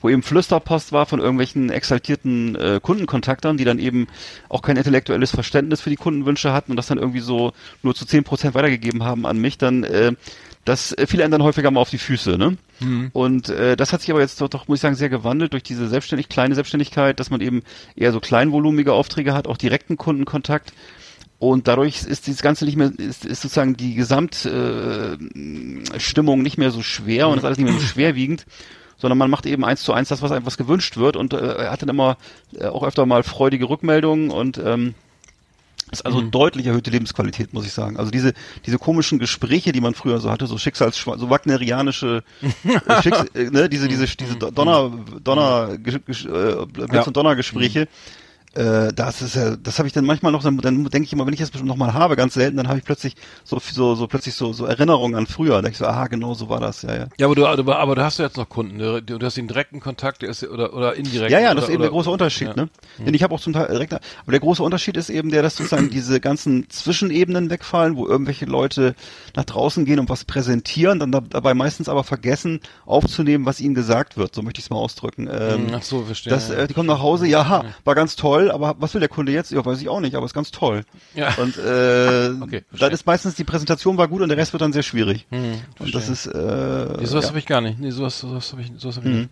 wo 0.00 0.08
eben 0.08 0.22
Flüsterpost 0.22 0.90
war 0.92 1.04
von 1.04 1.20
irgendwelchen 1.20 1.68
exaltierten 1.68 2.56
äh, 2.56 2.80
Kundenkontaktern, 2.82 3.58
die 3.58 3.64
dann 3.64 3.78
eben 3.78 4.06
auch 4.48 4.62
kein 4.62 4.78
intellektuelles 4.78 5.32
Verständnis 5.32 5.82
für 5.82 5.90
die 5.90 5.96
Kundenwünsche 5.96 6.54
hatten 6.54 6.72
und 6.72 6.76
das 6.78 6.86
dann 6.86 6.98
irgendwie 6.98 7.20
so 7.20 7.52
nur 7.82 7.94
zu 7.94 8.06
zehn 8.06 8.24
Prozent 8.24 8.54
weitergegeben 8.54 9.04
haben 9.04 9.26
an 9.26 9.38
mich, 9.38 9.58
dann 9.58 9.84
äh, 9.84 10.12
das 10.64 10.94
fiel 11.06 11.22
einem 11.22 11.32
dann 11.32 11.42
häufiger 11.42 11.70
mal 11.70 11.80
auf 11.80 11.90
die 11.90 11.98
Füße, 11.98 12.38
ne? 12.38 12.56
Und 13.12 13.48
äh, 13.50 13.76
das 13.76 13.92
hat 13.92 14.00
sich 14.00 14.10
aber 14.10 14.20
jetzt 14.20 14.40
doch, 14.40 14.48
doch, 14.48 14.68
muss 14.68 14.78
ich 14.78 14.82
sagen, 14.82 14.94
sehr 14.94 15.08
gewandelt 15.08 15.52
durch 15.52 15.62
diese 15.62 15.88
selbstständig 15.88 16.28
kleine 16.28 16.54
Selbstständigkeit, 16.54 17.20
dass 17.20 17.30
man 17.30 17.40
eben 17.40 17.62
eher 17.96 18.12
so 18.12 18.20
kleinvolumige 18.20 18.92
Aufträge 18.92 19.34
hat, 19.34 19.46
auch 19.46 19.56
direkten 19.56 19.96
Kundenkontakt. 19.96 20.72
Und 21.38 21.68
dadurch 21.68 22.04
ist 22.04 22.26
dieses 22.26 22.42
Ganze 22.42 22.64
nicht 22.64 22.76
mehr, 22.76 22.92
ist, 22.96 23.26
ist 23.26 23.42
sozusagen 23.42 23.76
die 23.76 23.94
Gesamtstimmung 23.94 26.40
äh, 26.40 26.42
nicht 26.42 26.58
mehr 26.58 26.70
so 26.70 26.82
schwer 26.82 27.28
und 27.28 27.38
ist 27.38 27.44
alles 27.44 27.58
nicht 27.58 27.68
mehr 27.68 27.78
so 27.78 27.84
schwerwiegend, 27.84 28.46
sondern 28.96 29.18
man 29.18 29.30
macht 29.30 29.44
eben 29.44 29.64
eins 29.64 29.82
zu 29.82 29.92
eins 29.92 30.08
das, 30.08 30.22
was 30.22 30.32
einem 30.32 30.46
was 30.46 30.56
gewünscht 30.56 30.96
wird 30.96 31.16
und 31.16 31.34
äh, 31.34 31.68
hat 31.68 31.82
dann 31.82 31.90
immer 31.90 32.16
äh, 32.58 32.66
auch 32.66 32.82
öfter 32.82 33.04
mal 33.04 33.22
freudige 33.22 33.68
Rückmeldungen 33.68 34.30
und 34.30 34.58
ähm, 34.58 34.94
ist 35.92 36.04
also 36.06 36.20
deutlich 36.22 36.66
erhöhte 36.66 36.90
Lebensqualität, 36.90 37.52
muss 37.52 37.66
ich 37.66 37.72
sagen. 37.72 37.96
Also 37.98 38.10
diese, 38.10 38.32
diese 38.66 38.78
komischen 38.78 39.18
Gespräche, 39.18 39.72
die 39.72 39.80
man 39.80 39.94
früher 39.94 40.18
so 40.20 40.30
hatte, 40.30 40.46
so 40.46 40.58
Schicksals, 40.58 40.96
so 40.96 41.30
wagnerianische, 41.30 42.22
äh, 42.64 43.02
Schicks, 43.02 43.24
äh, 43.34 43.50
ne, 43.50 43.68
diese, 43.68 43.88
diese, 43.88 44.06
diese 44.06 44.36
Donner, 44.36 44.90
Donner, 45.22 45.70
Gesch- 45.74 46.00
Gesch- 46.06 46.26
äh, 46.28 46.66
Blitz- 46.66 47.06
und 47.06 47.16
Donnergespräche, 47.16 47.88
äh, 48.54 48.92
das 48.92 49.22
ist 49.22 49.36
ja, 49.36 49.56
das 49.56 49.78
habe 49.78 49.86
ich 49.86 49.92
dann 49.92 50.04
manchmal 50.04 50.32
noch, 50.32 50.42
dann, 50.42 50.58
dann 50.58 50.84
denke 50.84 51.06
ich 51.06 51.12
immer, 51.12 51.26
wenn 51.26 51.32
ich 51.32 51.40
das 51.40 51.50
bestimmt 51.50 51.68
noch 51.68 51.76
mal 51.76 51.92
habe, 51.94 52.16
ganz 52.16 52.34
selten, 52.34 52.56
dann 52.56 52.68
habe 52.68 52.78
ich 52.78 52.84
plötzlich 52.84 53.14
so, 53.44 53.58
so, 53.58 53.94
so 53.94 54.06
plötzlich 54.06 54.34
so, 54.34 54.52
so 54.52 54.66
Erinnerungen 54.66 55.16
an 55.16 55.26
früher. 55.26 55.54
Da 55.56 55.62
denke 55.62 55.72
ich 55.72 55.78
so, 55.78 55.86
aha, 55.86 56.06
genau 56.06 56.34
so 56.34 56.48
war 56.48 56.60
das, 56.60 56.82
ja, 56.82 56.94
ja. 56.94 57.06
Ja, 57.18 57.26
aber 57.26 57.34
du, 57.34 57.46
aber, 57.46 57.78
aber 57.78 57.94
du 57.94 58.04
hast 58.04 58.18
ja 58.18 58.26
jetzt 58.26 58.36
noch 58.36 58.48
Kunden. 58.48 58.78
Du, 58.78 59.02
du 59.02 59.24
hast 59.24 59.36
den 59.36 59.48
direkten 59.48 59.80
Kontakt, 59.80 60.22
der 60.22 60.28
ist 60.30 60.44
oder 60.44 60.74
oder 60.74 60.94
indirekt. 60.94 61.30
Ja, 61.30 61.40
ja, 61.40 61.48
oder, 61.48 61.56
das 61.56 61.64
ist 61.64 61.70
eben 61.70 61.78
oder, 61.78 61.84
der 61.84 61.92
große 61.92 62.10
Unterschied, 62.10 62.48
ja. 62.48 62.54
ne? 62.56 62.68
Denn 62.98 63.14
ich 63.14 63.22
habe 63.22 63.34
auch 63.34 63.40
zum 63.40 63.52
Teil 63.52 63.66
direkt, 63.68 63.92
aber 63.92 64.30
der 64.30 64.40
große 64.40 64.62
Unterschied 64.62 64.96
ist 64.96 65.10
eben 65.10 65.30
der, 65.30 65.42
dass 65.42 65.56
sozusagen 65.56 65.90
diese 65.90 66.20
ganzen 66.20 66.68
Zwischenebenen 66.70 67.50
wegfallen, 67.50 67.96
wo 67.96 68.06
irgendwelche 68.06 68.44
Leute 68.44 68.94
nach 69.34 69.44
draußen 69.44 69.84
gehen 69.84 69.98
und 69.98 70.08
was 70.08 70.24
präsentieren, 70.24 70.98
dann 71.00 71.12
da, 71.12 71.20
dabei 71.20 71.54
meistens 71.54 71.88
aber 71.88 72.04
vergessen 72.04 72.60
aufzunehmen, 72.86 73.46
was 73.46 73.60
ihnen 73.60 73.74
gesagt 73.74 74.16
wird. 74.16 74.34
So 74.34 74.42
möchte 74.42 74.60
ich 74.60 74.66
es 74.66 74.70
mal 74.70 74.76
ausdrücken. 74.76 75.28
Ähm, 75.30 75.66
Ach 75.74 75.82
so, 75.82 76.04
verstehe. 76.04 76.32
das, 76.32 76.50
äh, 76.50 76.68
die 76.68 76.74
kommen 76.74 76.88
nach 76.88 77.00
Hause, 77.00 77.26
ja, 77.26 77.48
ha, 77.48 77.64
war 77.84 77.94
ganz 77.94 78.16
toll 78.16 78.43
toll, 78.48 78.50
aber 78.54 78.76
was 78.78 78.94
will 78.94 79.00
der 79.00 79.08
Kunde 79.08 79.32
jetzt? 79.32 79.50
Ja, 79.50 79.64
weiß 79.64 79.80
ich 79.80 79.88
auch 79.88 80.00
nicht, 80.00 80.14
aber 80.14 80.26
ist 80.26 80.34
ganz 80.34 80.50
toll. 80.50 80.84
Ja. 81.14 81.34
Und 81.34 81.56
äh, 81.58 82.28
Okay, 82.42 82.62
dann 82.78 82.92
ist 82.92 83.06
meistens 83.06 83.34
die 83.34 83.44
Präsentation 83.44 83.96
war 83.98 84.08
gut 84.08 84.22
und 84.22 84.28
der 84.28 84.38
Rest 84.38 84.52
wird 84.52 84.62
dann 84.62 84.72
sehr 84.72 84.82
schwierig. 84.82 85.26
Hm, 85.30 85.60
und 85.78 85.94
das 85.94 86.08
ist 86.08 86.26
äh, 86.26 86.30
Nee, 86.98 87.06
sowas 87.06 87.24
ja. 87.24 87.28
habe 87.30 87.38
ich 87.38 87.46
gar 87.46 87.60
nicht. 87.60 87.78
Nee, 87.78 87.90
sowas, 87.90 88.18
sowas 88.20 88.52
habe 88.52 88.62
ich, 88.62 88.72
sowas 88.76 88.96
hab 88.96 89.04
ich 89.04 89.10
Mhm. 89.10 89.16
nicht. 89.18 89.30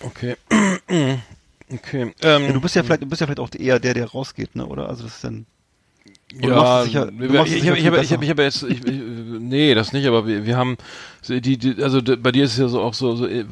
Okay. 0.00 0.36
okay. 1.72 2.14
Ähm, 2.22 2.42
ja, 2.44 2.52
du 2.52 2.60
bist 2.60 2.74
ja 2.76 2.82
vielleicht, 2.82 3.02
du 3.02 3.06
bist 3.06 3.20
ja 3.20 3.26
vielleicht 3.26 3.40
auch 3.40 3.50
eher 3.58 3.78
der, 3.80 3.94
der 3.94 4.06
rausgeht, 4.06 4.54
ne? 4.56 4.66
Oder 4.66 4.88
also 4.88 5.04
das 5.04 5.14
ist 5.16 5.24
dann 5.24 5.46
du 6.34 6.48
Ja, 6.48 6.84
sicher- 6.84 7.10
wir- 7.16 7.42
ich 7.44 7.50
sicher 7.52 7.66
habe 7.68 7.76
ich 7.78 7.82
viel 7.84 7.92
hab, 7.92 8.02
ich 8.02 8.12
hab, 8.12 8.16
besser. 8.16 8.22
ich 8.22 8.30
hab 8.30 8.38
jetzt, 8.38 8.62
ich, 8.64 8.84
ich, 8.86 9.00
nee, 9.40 9.74
das 9.74 9.92
nicht, 9.92 10.06
aber 10.06 10.26
wir, 10.26 10.44
wir 10.44 10.56
haben, 10.56 10.76
so 11.22 11.38
die, 11.40 11.56
die, 11.56 11.82
also 11.82 12.00
bei 12.02 12.32
dir 12.32 12.44
ist 12.44 12.52
es 12.52 12.58
ja 12.58 12.68
so 12.68 12.80
auch 12.80 12.94
so, 12.94 13.16
so 13.16 13.26
äh, 13.26 13.44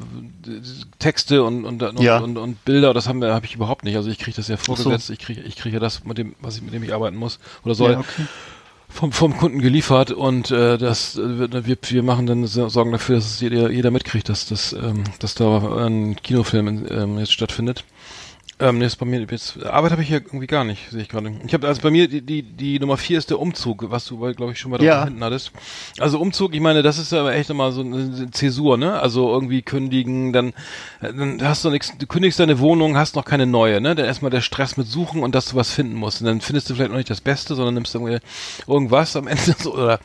Texte 0.99 1.43
und 1.43 1.65
und, 1.65 1.81
und, 1.83 1.99
Ja. 1.99 2.19
und, 2.19 2.37
und 2.37 2.63
Bilder, 2.65 2.93
das 2.93 3.07
haben 3.07 3.19
wir, 3.21 3.33
habe 3.33 3.45
ich 3.45 3.55
überhaupt 3.55 3.83
nicht. 3.83 3.95
Also 3.95 4.09
ich 4.09 4.19
kriege 4.19 4.35
das 4.37 4.47
ja 4.47 4.57
vorgesetzt, 4.57 5.09
ich 5.09 5.19
kriege, 5.19 5.41
ich 5.41 5.55
kriege 5.55 5.75
ja 5.75 5.79
das 5.79 6.03
mit 6.05 6.17
dem, 6.17 6.35
was 6.41 6.57
ich 6.57 6.61
mit 6.61 6.73
dem 6.73 6.83
ich 6.83 6.93
arbeiten 6.93 7.17
muss 7.17 7.39
oder 7.65 7.75
soll. 7.75 7.91
ja, 7.93 7.99
okay. 7.99 8.25
vom, 8.89 9.11
vom 9.11 9.35
Kunden 9.37 9.59
geliefert 9.59 10.11
und 10.11 10.49
äh, 10.51 10.77
das 10.77 11.17
äh, 11.17 11.65
wir, 11.65 11.77
wir 11.81 12.03
machen 12.03 12.25
dann 12.25 12.45
so- 12.47 12.69
sorgen 12.69 12.91
dafür, 12.91 13.15
dass 13.15 13.25
es 13.25 13.41
jeder, 13.41 13.69
jeder 13.69 13.91
mitkriegt, 13.91 14.29
dass 14.29 14.47
das 14.47 14.73
ähm, 14.73 15.03
dass 15.19 15.35
da 15.35 15.85
ein 15.85 16.15
Kinofilm 16.15 16.67
in, 16.67 16.87
ähm, 16.89 17.19
jetzt 17.19 17.33
stattfindet. 17.33 17.83
Ähm, 18.59 18.81
ist 18.81 18.95
bei 18.95 19.05
mir 19.05 19.19
jetzt 19.29 19.63
Arbeit 19.63 19.91
habe 19.91 20.01
ich 20.01 20.07
hier 20.07 20.17
irgendwie 20.17 20.47
gar 20.47 20.63
nicht, 20.63 20.89
sehe 20.89 21.01
ich 21.03 21.09
gerade. 21.09 21.31
Ich 21.45 21.53
habe 21.53 21.67
also 21.67 21.79
bei 21.81 21.91
mir 21.91 22.07
die, 22.07 22.21
die 22.21 22.41
die 22.41 22.79
Nummer 22.79 22.97
vier 22.97 23.19
ist 23.19 23.29
der 23.29 23.39
Umzug, 23.39 23.85
was 23.91 24.05
du 24.07 24.17
glaube 24.33 24.51
ich 24.53 24.59
schon 24.59 24.71
mal 24.71 24.79
da 24.79 24.83
Ja. 24.83 25.03
hinten 25.05 25.23
hattest. 25.23 25.51
Also 25.99 26.19
Umzug, 26.19 26.55
ich 26.55 26.59
meine, 26.59 26.81
das 26.81 26.97
ist 26.97 27.13
aber 27.13 27.35
echt 27.35 27.51
immer 27.51 27.71
so 27.71 27.81
eine 27.81 28.31
Zäsur, 28.31 28.77
ne? 28.77 28.99
Also 28.99 29.31
irgendwie 29.31 29.61
kündigen, 29.61 30.33
dann 30.33 30.49
äh, 31.01 31.13
dann 31.13 31.39
hast 31.43 31.65
du 31.65 31.69
nichts, 31.69 31.93
du 31.99 32.07
kündigst 32.07 32.39
deine 32.39 32.57
Wohnung, 32.57 32.97
hast 32.97 33.15
noch 33.15 33.25
keine 33.25 33.45
neue, 33.45 33.79
ne? 33.79 33.93
Dann 33.93 34.07
erstmal 34.07 34.31
der 34.31 34.41
Stress 34.41 34.75
mit 34.75 34.87
suchen 34.87 35.21
und 35.21 35.35
dass 35.35 35.49
du 35.49 35.55
was 35.55 35.71
finden 35.71 35.93
musst. 35.93 36.21
Und 36.21 36.25
dann 36.25 36.41
findest 36.41 36.67
du 36.71 36.73
vielleicht 36.73 36.89
noch 36.89 36.97
nicht 36.97 37.11
das 37.11 37.21
Beste, 37.21 37.53
sondern 37.53 37.75
nimmst 37.75 37.93
irgendwie 37.93 38.17
irgendwas 38.67 39.15
am 39.15 39.27
Ende 39.27 39.53
so 39.59 39.75
oder 39.75 39.99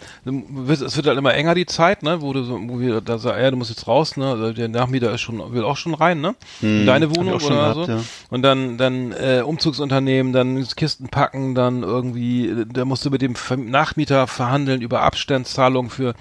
es 0.69 0.97
wird 0.97 1.07
halt 1.07 1.17
immer 1.17 1.33
enger 1.33 1.55
die 1.55 1.65
Zeit, 1.65 2.03
ne? 2.03 2.21
Wo 2.21 2.35
du 2.35 2.43
so, 2.45 2.61
wo 2.69 2.79
wir 2.81 3.01
da 3.01 3.17
sagen, 3.17 3.43
ja, 3.43 3.51
du 3.51 3.57
musst 3.57 3.71
jetzt 3.71 3.87
raus, 3.87 4.19
ne? 4.19 4.27
Also 4.33 4.53
der 4.53 4.69
Nachmieter 4.69 5.11
ist 5.11 5.23
schon 5.23 5.55
will 5.55 5.65
auch 5.65 5.79
schon 5.79 5.95
rein, 5.95 6.21
ne? 6.21 6.35
In 6.61 6.85
deine 6.85 7.07
Hab 7.07 7.13
ich 7.13 7.19
Wohnung 7.19 7.35
oder 7.35 7.49
gehabt, 7.49 7.87
so. 7.87 7.93
ja. 7.93 8.01
Und 8.29 8.42
dann, 8.43 8.79
dann 8.79 9.13
äh, 9.13 9.43
Umzugsunternehmen, 9.45 10.33
dann 10.33 10.67
Kisten 10.77 11.09
packen, 11.09 11.55
dann 11.55 11.83
irgendwie, 11.83 12.65
da 12.73 12.85
musst 12.85 13.05
du 13.05 13.11
mit 13.11 13.23
dem 13.23 13.35
Nachmieter 13.67 14.27
verhandeln 14.27 14.83
über 14.83 15.03
Abstandszahlung 15.03 15.91
für 15.91 16.15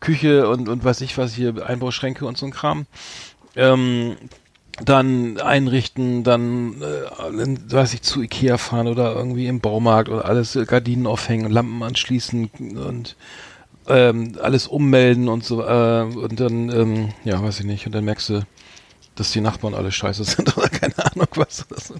Küche 0.00 0.48
und, 0.48 0.68
und 0.68 0.84
weiß 0.84 1.00
ich 1.00 1.18
was 1.18 1.34
hier, 1.34 1.66
Einbauschränke 1.66 2.26
und 2.26 2.38
so 2.38 2.46
ein 2.46 2.52
Kram. 2.52 2.86
Ähm, 3.56 4.16
dann 4.84 5.38
einrichten, 5.38 6.24
dann, 6.24 6.82
äh, 6.82 7.72
weiß 7.72 7.94
ich, 7.94 8.02
zu 8.02 8.22
Ikea 8.22 8.58
fahren 8.58 8.88
oder 8.88 9.14
irgendwie 9.14 9.46
im 9.46 9.60
Baumarkt 9.60 10.08
oder 10.08 10.24
alles, 10.24 10.56
äh, 10.56 10.64
Gardinen 10.64 11.06
aufhängen, 11.06 11.50
Lampen 11.50 11.82
anschließen 11.82 12.50
und 12.84 13.16
ähm, 13.86 14.32
alles 14.42 14.66
ummelden 14.66 15.28
und 15.28 15.44
so, 15.44 15.62
äh, 15.62 16.02
und 16.02 16.40
dann, 16.40 16.70
ähm, 16.70 17.08
ja, 17.24 17.42
weiß 17.42 17.60
ich 17.60 17.66
nicht, 17.66 17.86
und 17.86 17.94
dann 17.94 18.04
merkst 18.04 18.30
du, 18.30 18.42
dass 19.16 19.30
die 19.32 19.40
Nachbarn 19.40 19.74
alle 19.74 19.92
scheiße 19.92 20.24
sind 20.24 20.56
oder 20.56 20.68
keine 20.68 20.98
Ahnung 21.12 21.28
was. 21.34 21.64
Das 21.68 21.90
ist. 21.90 21.94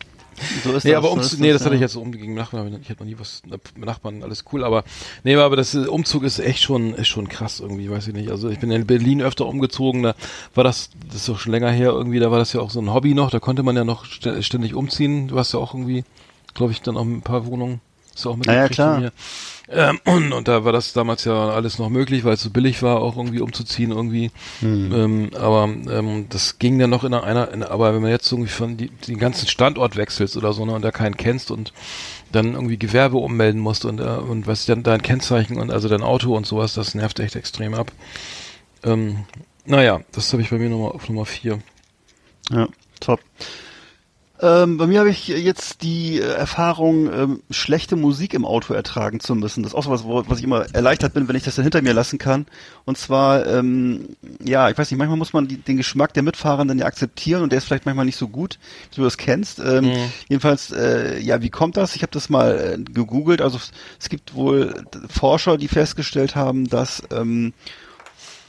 So 0.65 0.73
ist 0.73 0.83
Nee, 0.85 0.91
das, 0.91 0.99
aber 0.99 1.09
so 1.09 1.15
Umzug, 1.15 1.33
ist 1.35 1.41
nee, 1.41 1.53
das 1.53 1.61
ja. 1.61 1.67
hatte 1.67 1.75
ich 1.77 1.81
jetzt 1.81 1.93
so 1.93 2.01
umgegen 2.03 2.35
Nachbarn. 2.35 2.77
Ich 2.83 2.91
hatte 2.91 3.01
noch 3.05 3.07
nie 3.09 3.17
was 3.19 3.43
mit 3.47 3.87
Nachbarn, 3.87 4.23
alles 4.25 4.45
cool, 4.53 4.65
aber 4.65 4.83
nee, 5.23 5.37
aber 5.37 5.55
das 5.55 5.75
äh, 5.75 5.87
Umzug 5.87 6.25
ist 6.25 6.41
echt 6.41 6.61
schon, 6.61 6.93
ist 6.95 7.07
schon 7.07 7.29
krass 7.29 7.61
irgendwie, 7.61 7.89
weiß 7.89 8.09
ich 8.09 8.15
nicht. 8.15 8.31
Also 8.31 8.49
ich 8.49 8.59
bin 8.59 8.71
in 8.73 8.85
Berlin 8.85 9.23
öfter 9.23 9.47
umgezogen, 9.47 10.03
da 10.03 10.15
war 10.57 10.65
das, 10.65 10.91
das 11.07 11.17
ist 11.19 11.29
doch 11.29 11.39
schon 11.39 11.53
länger 11.53 11.71
her 11.71 11.91
irgendwie, 11.91 12.19
da 12.19 12.33
war 12.33 12.39
das 12.41 12.53
ja 12.53 12.61
auch 12.61 12.71
so 12.71 12.81
ein 12.81 12.93
Hobby 12.93 13.15
noch, 13.15 13.31
da 13.31 13.39
konnte 13.39 13.62
man 13.62 13.77
ja 13.77 13.85
noch 13.85 14.07
st- 14.07 14.43
ständig 14.43 14.75
umziehen. 14.75 15.29
Du 15.29 15.39
hast 15.39 15.53
ja 15.55 15.61
auch 15.61 15.73
irgendwie, 15.73 16.05
glaube 16.53 16.73
ich, 16.73 16.83
dann 16.83 16.97
auch 16.97 17.05
ein 17.05 17.23
paar 17.23 17.47
Wohnungen. 17.47 17.81
Ist 18.15 18.25
ja 18.25 18.31
auch 18.31 18.37
mit 18.37 18.47
Ja, 18.47 18.55
ja, 18.55 18.69
klar. 18.69 19.12
Ähm, 19.69 19.99
und, 20.05 20.33
und 20.33 20.49
da 20.49 20.65
war 20.65 20.73
das 20.73 20.93
damals 20.93 21.25
ja 21.25 21.51
alles 21.51 21.79
noch 21.79 21.89
möglich, 21.89 22.25
weil 22.25 22.35
es 22.35 22.43
so 22.43 22.51
billig 22.51 22.83
war, 22.83 23.01
auch 23.01 23.17
irgendwie 23.17 23.41
umzuziehen 23.41 23.91
irgendwie. 23.91 24.31
Hm. 24.61 24.93
Ähm, 24.93 25.31
aber 25.35 25.65
ähm, 25.65 26.27
das 26.29 26.59
ging 26.59 26.79
dann 26.79 26.91
noch 26.91 27.05
in 27.05 27.15
einer, 27.15 27.51
in, 27.51 27.62
aber 27.62 27.95
wenn 27.95 28.03
man 28.03 28.11
jetzt 28.11 28.31
irgendwie 28.31 28.51
von 28.51 28.77
die, 28.77 28.89
den 28.89 29.19
ganzen 29.19 29.49
Standort 29.49 29.97
wechselst 29.97 30.37
oder 30.37 30.53
so, 30.53 30.65
ne, 30.65 30.73
und 30.73 30.83
da 30.83 30.91
keinen 30.91 31.17
kennst 31.17 31.51
und 31.51 31.73
dann 32.33 32.55
irgendwie 32.55 32.77
Gewerbe 32.77 33.17
ummelden 33.17 33.61
musst 33.61 33.85
und, 33.85 34.01
äh, 34.01 34.05
und 34.05 34.47
was 34.47 34.67
dann 34.67 34.83
dein 34.83 35.03
Kennzeichen 35.03 35.57
und 35.57 35.71
also 35.71 35.89
dein 35.89 36.03
Auto 36.03 36.37
und 36.37 36.47
sowas, 36.47 36.75
das 36.75 36.95
nervt 36.95 37.21
echt 37.21 37.37
extrem 37.37 37.75
ab. 37.75 37.93
Ähm, 38.83 39.25
naja, 39.65 40.01
das 40.12 40.33
habe 40.33 40.43
ich 40.43 40.51
bei 40.51 40.59
mir 40.59 40.69
Nummer 40.69 40.95
auf 40.95 41.09
Nummer 41.09 41.25
vier. 41.25 41.61
Ja, 42.51 42.69
top. 43.01 43.21
Ähm, 44.45 44.77
bei 44.77 44.87
mir 44.87 45.01
habe 45.01 45.09
ich 45.09 45.29
jetzt 45.29 45.81
die 45.83 46.19
äh, 46.19 46.25
Erfahrung, 46.25 47.11
ähm, 47.11 47.43
schlechte 47.49 47.97
Musik 47.97 48.35
im 48.35 48.45
Auto 48.45 48.75
ertragen 48.75 49.19
zu 49.19 49.35
müssen. 49.35 49.63
Das 49.63 49.73
ist 49.73 49.75
auch 49.75 49.85
so 49.85 49.91
was, 49.91 50.29
was 50.29 50.39
ich 50.39 50.45
immer 50.45 50.67
erleichtert 50.75 51.15
bin, 51.15 51.27
wenn 51.29 51.37
ich 51.37 51.45
das 51.45 51.55
dann 51.55 51.63
hinter 51.63 51.81
mir 51.81 51.95
lassen 51.95 52.19
kann. 52.19 52.45
Und 52.85 52.99
zwar, 52.99 53.47
ähm, 53.47 54.11
ja, 54.45 54.69
ich 54.69 54.77
weiß 54.77 54.91
nicht, 54.91 54.99
manchmal 54.99 55.17
muss 55.17 55.33
man 55.33 55.49
die, 55.49 55.57
den 55.57 55.79
Geschmack 55.79 56.13
der 56.13 56.23
Mitfahrenden 56.23 56.79
ja 56.79 56.85
akzeptieren 56.85 57.43
und 57.43 57.53
der 57.53 57.59
ist 57.59 57.65
vielleicht 57.65 57.87
manchmal 57.87 58.05
nicht 58.05 58.19
so 58.19 58.29
gut, 58.29 58.59
wie 58.91 58.97
du 58.97 59.05
das 59.05 59.17
kennst. 59.17 59.61
Ähm, 59.61 59.91
Jedenfalls, 60.29 60.71
äh, 60.73 61.19
ja, 61.21 61.41
wie 61.41 61.51
kommt 61.51 61.79
das? 61.79 61.97
Ich 61.97 62.03
habe 62.03 62.13
das 62.13 62.29
mal 62.29 62.77
äh, 62.79 62.93
gegoogelt. 62.93 63.41
Also 63.41 63.57
es, 63.57 63.73
es 63.99 64.11
gibt 64.11 64.35
wohl 64.35 64.75
Forscher, 65.09 65.57
die 65.57 65.69
festgestellt 65.69 66.37
haben, 66.37 66.69
dass 66.69 67.03
ähm, 67.11 67.55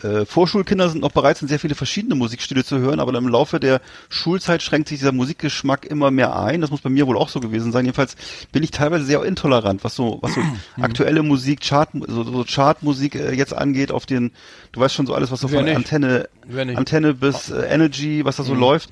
äh, 0.03 0.25
Vorschulkinder 0.25 0.89
sind 0.89 1.01
noch 1.01 1.11
bereit, 1.11 1.37
sind 1.37 1.47
sehr 1.47 1.59
viele 1.59 1.75
verschiedene 1.75 2.15
Musikstile 2.15 2.63
zu 2.63 2.79
hören, 2.79 2.99
aber 2.99 3.17
im 3.17 3.27
Laufe 3.27 3.59
der 3.59 3.81
Schulzeit 4.09 4.61
schränkt 4.61 4.89
sich 4.89 4.99
dieser 4.99 5.11
Musikgeschmack 5.11 5.85
immer 5.85 6.11
mehr 6.11 6.37
ein. 6.37 6.61
Das 6.61 6.71
muss 6.71 6.81
bei 6.81 6.89
mir 6.89 7.07
wohl 7.07 7.17
auch 7.17 7.29
so 7.29 7.39
gewesen 7.39 7.71
sein. 7.71 7.85
Jedenfalls 7.85 8.15
bin 8.51 8.63
ich 8.63 8.71
teilweise 8.71 9.05
sehr 9.05 9.23
intolerant, 9.23 9.83
was 9.83 9.95
so, 9.95 10.19
was 10.21 10.33
so 10.33 10.41
aktuelle 10.81 11.23
Musik, 11.23 11.61
Chart, 11.61 11.89
so, 12.07 12.23
so 12.23 12.45
Chartmusik 12.47 13.15
äh, 13.15 13.33
jetzt 13.33 13.53
angeht, 13.53 13.91
auf 13.91 14.05
den, 14.05 14.31
du 14.71 14.79
weißt 14.79 14.93
schon 14.93 15.07
so 15.07 15.13
alles, 15.13 15.31
was 15.31 15.39
so 15.39 15.51
Wer 15.51 15.59
von 15.59 15.65
nicht? 15.65 15.75
Antenne? 15.75 16.29
Antenne 16.75 17.13
bis 17.13 17.49
äh, 17.49 17.61
Energy, 17.61 18.25
was 18.25 18.35
da 18.35 18.43
so 18.43 18.53
läuft, 18.53 18.89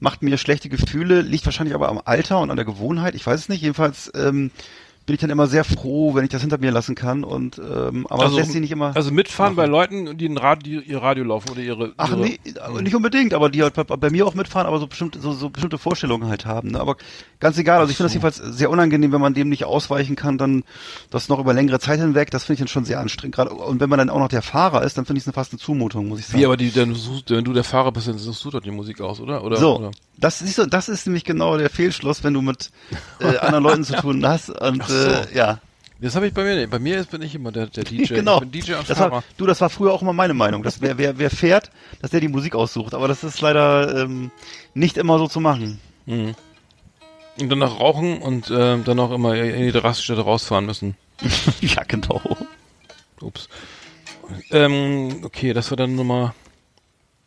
macht 0.00 0.22
mir 0.22 0.36
schlechte 0.38 0.68
Gefühle, 0.68 1.20
liegt 1.20 1.44
wahrscheinlich 1.44 1.74
aber 1.74 1.88
am 1.88 2.00
Alter 2.04 2.40
und 2.40 2.50
an 2.50 2.56
der 2.56 2.66
Gewohnheit. 2.66 3.14
Ich 3.14 3.26
weiß 3.26 3.40
es 3.40 3.48
nicht. 3.48 3.62
Jedenfalls 3.62 4.10
ähm, 4.14 4.50
bin 5.06 5.14
ich 5.14 5.20
dann 5.20 5.30
immer 5.30 5.46
sehr 5.46 5.62
froh, 5.62 6.14
wenn 6.16 6.24
ich 6.24 6.30
das 6.30 6.40
hinter 6.40 6.58
mir 6.58 6.72
lassen 6.72 6.96
kann. 6.96 7.22
Und 7.22 7.58
ähm, 7.58 8.06
aber 8.08 8.24
das 8.24 8.34
lässt 8.34 8.52
sich 8.52 8.60
nicht 8.60 8.72
immer. 8.72 8.94
also 8.96 9.12
mitfahren 9.12 9.54
bei 9.54 9.66
Leuten, 9.66 10.18
die 10.18 10.28
ein 10.28 10.36
Radio, 10.36 10.80
ihr 10.80 11.00
Radio 11.00 11.22
laufen 11.22 11.50
oder 11.50 11.60
ihre. 11.60 11.94
Ach 11.96 12.10
ihre, 12.10 12.20
nee, 12.20 12.38
aber 12.60 12.82
nicht 12.82 12.94
unbedingt, 12.94 13.32
aber 13.32 13.48
die 13.48 13.62
halt 13.62 13.74
bei, 13.74 13.84
bei 13.84 14.10
mir 14.10 14.26
auch 14.26 14.34
mitfahren, 14.34 14.66
aber 14.66 14.80
so 14.80 14.88
bestimmte, 14.88 15.20
so, 15.20 15.30
so 15.32 15.48
bestimmte 15.48 15.78
Vorstellungen 15.78 16.28
halt 16.28 16.44
haben. 16.44 16.72
Ne? 16.72 16.80
Aber 16.80 16.96
ganz 17.38 17.56
egal, 17.56 17.78
also 17.78 17.90
ich 17.90 17.96
finde 17.96 18.06
das 18.06 18.14
jedenfalls 18.14 18.36
sehr 18.36 18.68
unangenehm, 18.68 19.12
wenn 19.12 19.20
man 19.20 19.32
dem 19.32 19.48
nicht 19.48 19.64
ausweichen 19.64 20.16
kann, 20.16 20.38
dann 20.38 20.64
das 21.10 21.28
noch 21.28 21.38
über 21.38 21.54
längere 21.54 21.78
Zeit 21.78 22.00
hinweg, 22.00 22.32
das 22.32 22.44
finde 22.44 22.54
ich 22.54 22.58
dann 22.60 22.68
schon 22.68 22.84
sehr 22.84 22.98
anstrengend. 22.98 23.36
Gerade 23.36 23.52
und 23.52 23.80
wenn 23.80 23.88
man 23.88 24.00
dann 24.00 24.10
auch 24.10 24.18
noch 24.18 24.28
der 24.28 24.42
Fahrer 24.42 24.82
ist, 24.82 24.98
dann 24.98 25.06
finde 25.06 25.20
ich 25.20 25.26
es 25.26 25.32
fast 25.32 25.52
eine 25.52 25.60
Zumutung, 25.60 26.08
muss 26.08 26.18
ich 26.18 26.26
sagen. 26.26 26.40
Wie, 26.40 26.46
aber 26.46 26.56
die, 26.56 26.72
dann 26.72 26.94
suchst, 26.94 27.30
wenn 27.30 27.44
du 27.44 27.52
der 27.52 27.64
Fahrer 27.64 27.92
bist, 27.92 28.08
dann 28.08 28.18
suchst 28.18 28.44
du 28.44 28.50
doch 28.50 28.60
die 28.60 28.72
Musik 28.72 29.00
aus, 29.00 29.20
oder? 29.20 29.44
oder 29.44 29.56
so, 29.56 29.78
Oder? 29.78 29.90
Das 30.18 30.42
ist 30.42 30.60
das 30.70 30.88
ist 30.88 31.06
nämlich 31.06 31.24
genau 31.24 31.56
der 31.58 31.70
Fehlschluss, 31.70 32.24
wenn 32.24 32.34
du 32.34 32.42
mit 32.42 32.70
äh, 33.20 33.36
anderen 33.38 33.64
Leuten 33.64 33.84
zu 33.84 33.94
tun 34.00 34.26
hast 34.26 34.50
und 34.50 34.82
Ach 34.82 34.88
so. 34.88 34.94
äh, 35.08 35.34
ja. 35.34 35.60
Das 35.98 36.14
habe 36.14 36.26
ich 36.26 36.34
bei 36.34 36.44
mir 36.44 36.56
nicht. 36.56 36.70
Bei 36.70 36.78
mir 36.78 36.98
ist, 36.98 37.10
bin 37.10 37.22
ich 37.22 37.34
immer 37.34 37.52
der, 37.52 37.66
der 37.68 37.84
DJ. 37.90 38.14
genau. 38.14 38.40
DJ 38.40 38.72
das 38.86 38.98
war, 38.98 39.24
du, 39.38 39.46
das 39.46 39.60
war 39.62 39.70
früher 39.70 39.92
auch 39.94 40.02
immer 40.02 40.12
meine 40.12 40.34
Meinung, 40.34 40.62
dass 40.62 40.80
wer, 40.82 40.98
wer, 40.98 41.18
wer 41.18 41.30
fährt, 41.30 41.70
dass 42.02 42.10
der 42.10 42.20
die 42.20 42.28
Musik 42.28 42.54
aussucht. 42.54 42.92
Aber 42.92 43.08
das 43.08 43.24
ist 43.24 43.40
leider 43.40 44.02
ähm, 44.02 44.30
nicht 44.74 44.98
immer 44.98 45.18
so 45.18 45.26
zu 45.26 45.40
machen. 45.40 45.80
Mhm. 46.04 46.34
Und 47.40 47.48
dann 47.50 47.58
noch 47.58 47.80
rauchen 47.80 48.18
und 48.18 48.50
ähm, 48.50 48.84
dann 48.84 48.98
auch 48.98 49.10
immer 49.10 49.34
in 49.36 49.70
die 49.72 49.78
Raststätte 49.78 50.20
rausfahren 50.22 50.66
müssen. 50.66 50.96
ja, 51.60 51.82
genau. 51.86 52.20
Ups. 53.20 53.48
Ähm, 54.50 55.20
okay, 55.24 55.52
das 55.52 55.70
war 55.70 55.76
dann 55.76 55.94
Nummer 55.94 56.34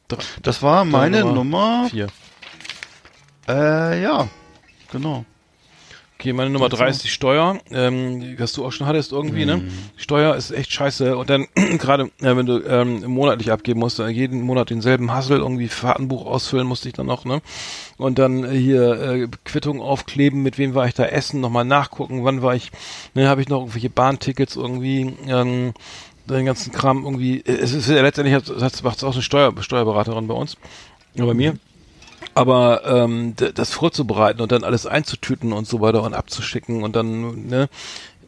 drei, 0.08 0.24
Das 0.44 0.62
war 0.62 0.86
meine 0.86 1.22
Nummer 1.22 1.34
Nummer. 1.34 1.88
vier. 1.90 2.08
Äh, 3.50 4.02
ja, 4.04 4.28
genau. 4.92 5.26
Okay, 6.20 6.34
meine 6.34 6.50
Nummer 6.50 6.68
drei 6.68 6.90
ist 6.90 7.06
die 7.06 7.08
Steuer, 7.08 7.60
ähm, 7.72 8.36
was 8.38 8.52
du 8.52 8.66
auch 8.66 8.74
schon 8.74 8.86
hattest 8.86 9.14
irgendwie, 9.14 9.46
ne? 9.46 9.64
Steuer 9.96 10.36
ist 10.36 10.52
echt 10.52 10.70
scheiße 10.70 11.16
und 11.18 11.30
dann 11.30 11.48
gerade, 11.56 12.12
äh, 12.20 12.36
wenn 12.36 12.46
du 12.46 12.62
ähm, 12.68 13.06
monatlich 13.06 13.54
abgeben 13.54 13.80
musst, 13.80 14.00
äh, 14.00 14.10
jeden 14.10 14.42
Monat 14.42 14.70
denselben 14.70 15.12
Hassel, 15.14 15.40
irgendwie 15.40 15.70
Fahrtenbuch 15.70 16.26
ausfüllen 16.26 16.68
musste 16.68 16.90
ich 16.90 16.94
dann 16.94 17.06
noch, 17.06 17.24
ne? 17.24 17.42
Und 17.98 18.20
dann 18.20 18.44
äh, 18.44 18.50
hier 18.50 19.02
äh, 19.02 19.28
Quittung 19.46 19.82
aufkleben, 19.82 20.44
mit 20.44 20.58
wem 20.58 20.76
war 20.76 20.88
ich 20.88 20.94
da 20.94 21.06
essen, 21.06 21.40
nochmal 21.40 21.64
nachgucken, 21.64 22.26
wann 22.26 22.42
war 22.42 22.54
ich, 22.54 22.72
ne, 23.14 23.30
habe 23.30 23.42
ich 23.42 23.48
noch 23.48 23.60
irgendwelche 23.62 23.90
Bahntickets 23.90 24.58
irgendwie, 24.58 25.14
ähm, 25.26 25.74
den 26.28 26.46
ganzen 26.46 26.74
Kram 26.74 27.06
irgendwie, 27.06 27.40
äh, 27.40 27.60
es 27.60 27.72
ist 27.72 27.88
ja 27.88 28.02
letztendlich, 28.02 28.36
hat 28.36 28.84
macht 28.84 29.04
auch 29.06 29.14
eine 29.14 29.22
Steuer, 29.22 29.54
Steuerberaterin 29.62 30.28
bei 30.28 30.36
uns, 30.36 30.58
oder 31.16 31.28
bei 31.28 31.34
mir. 31.34 31.56
Aber 32.36 32.86
ähm, 32.86 33.36
das 33.36 33.72
vorzubereiten 33.72 34.42
und 34.42 34.52
dann 34.52 34.64
alles 34.64 34.86
einzutüten 34.86 35.52
und 35.52 35.68
so 35.68 35.82
weiter 35.82 36.04
und 36.04 36.14
abzuschicken 36.14 36.84
und 36.84 36.96
dann, 36.96 37.48
ne, 37.48 37.70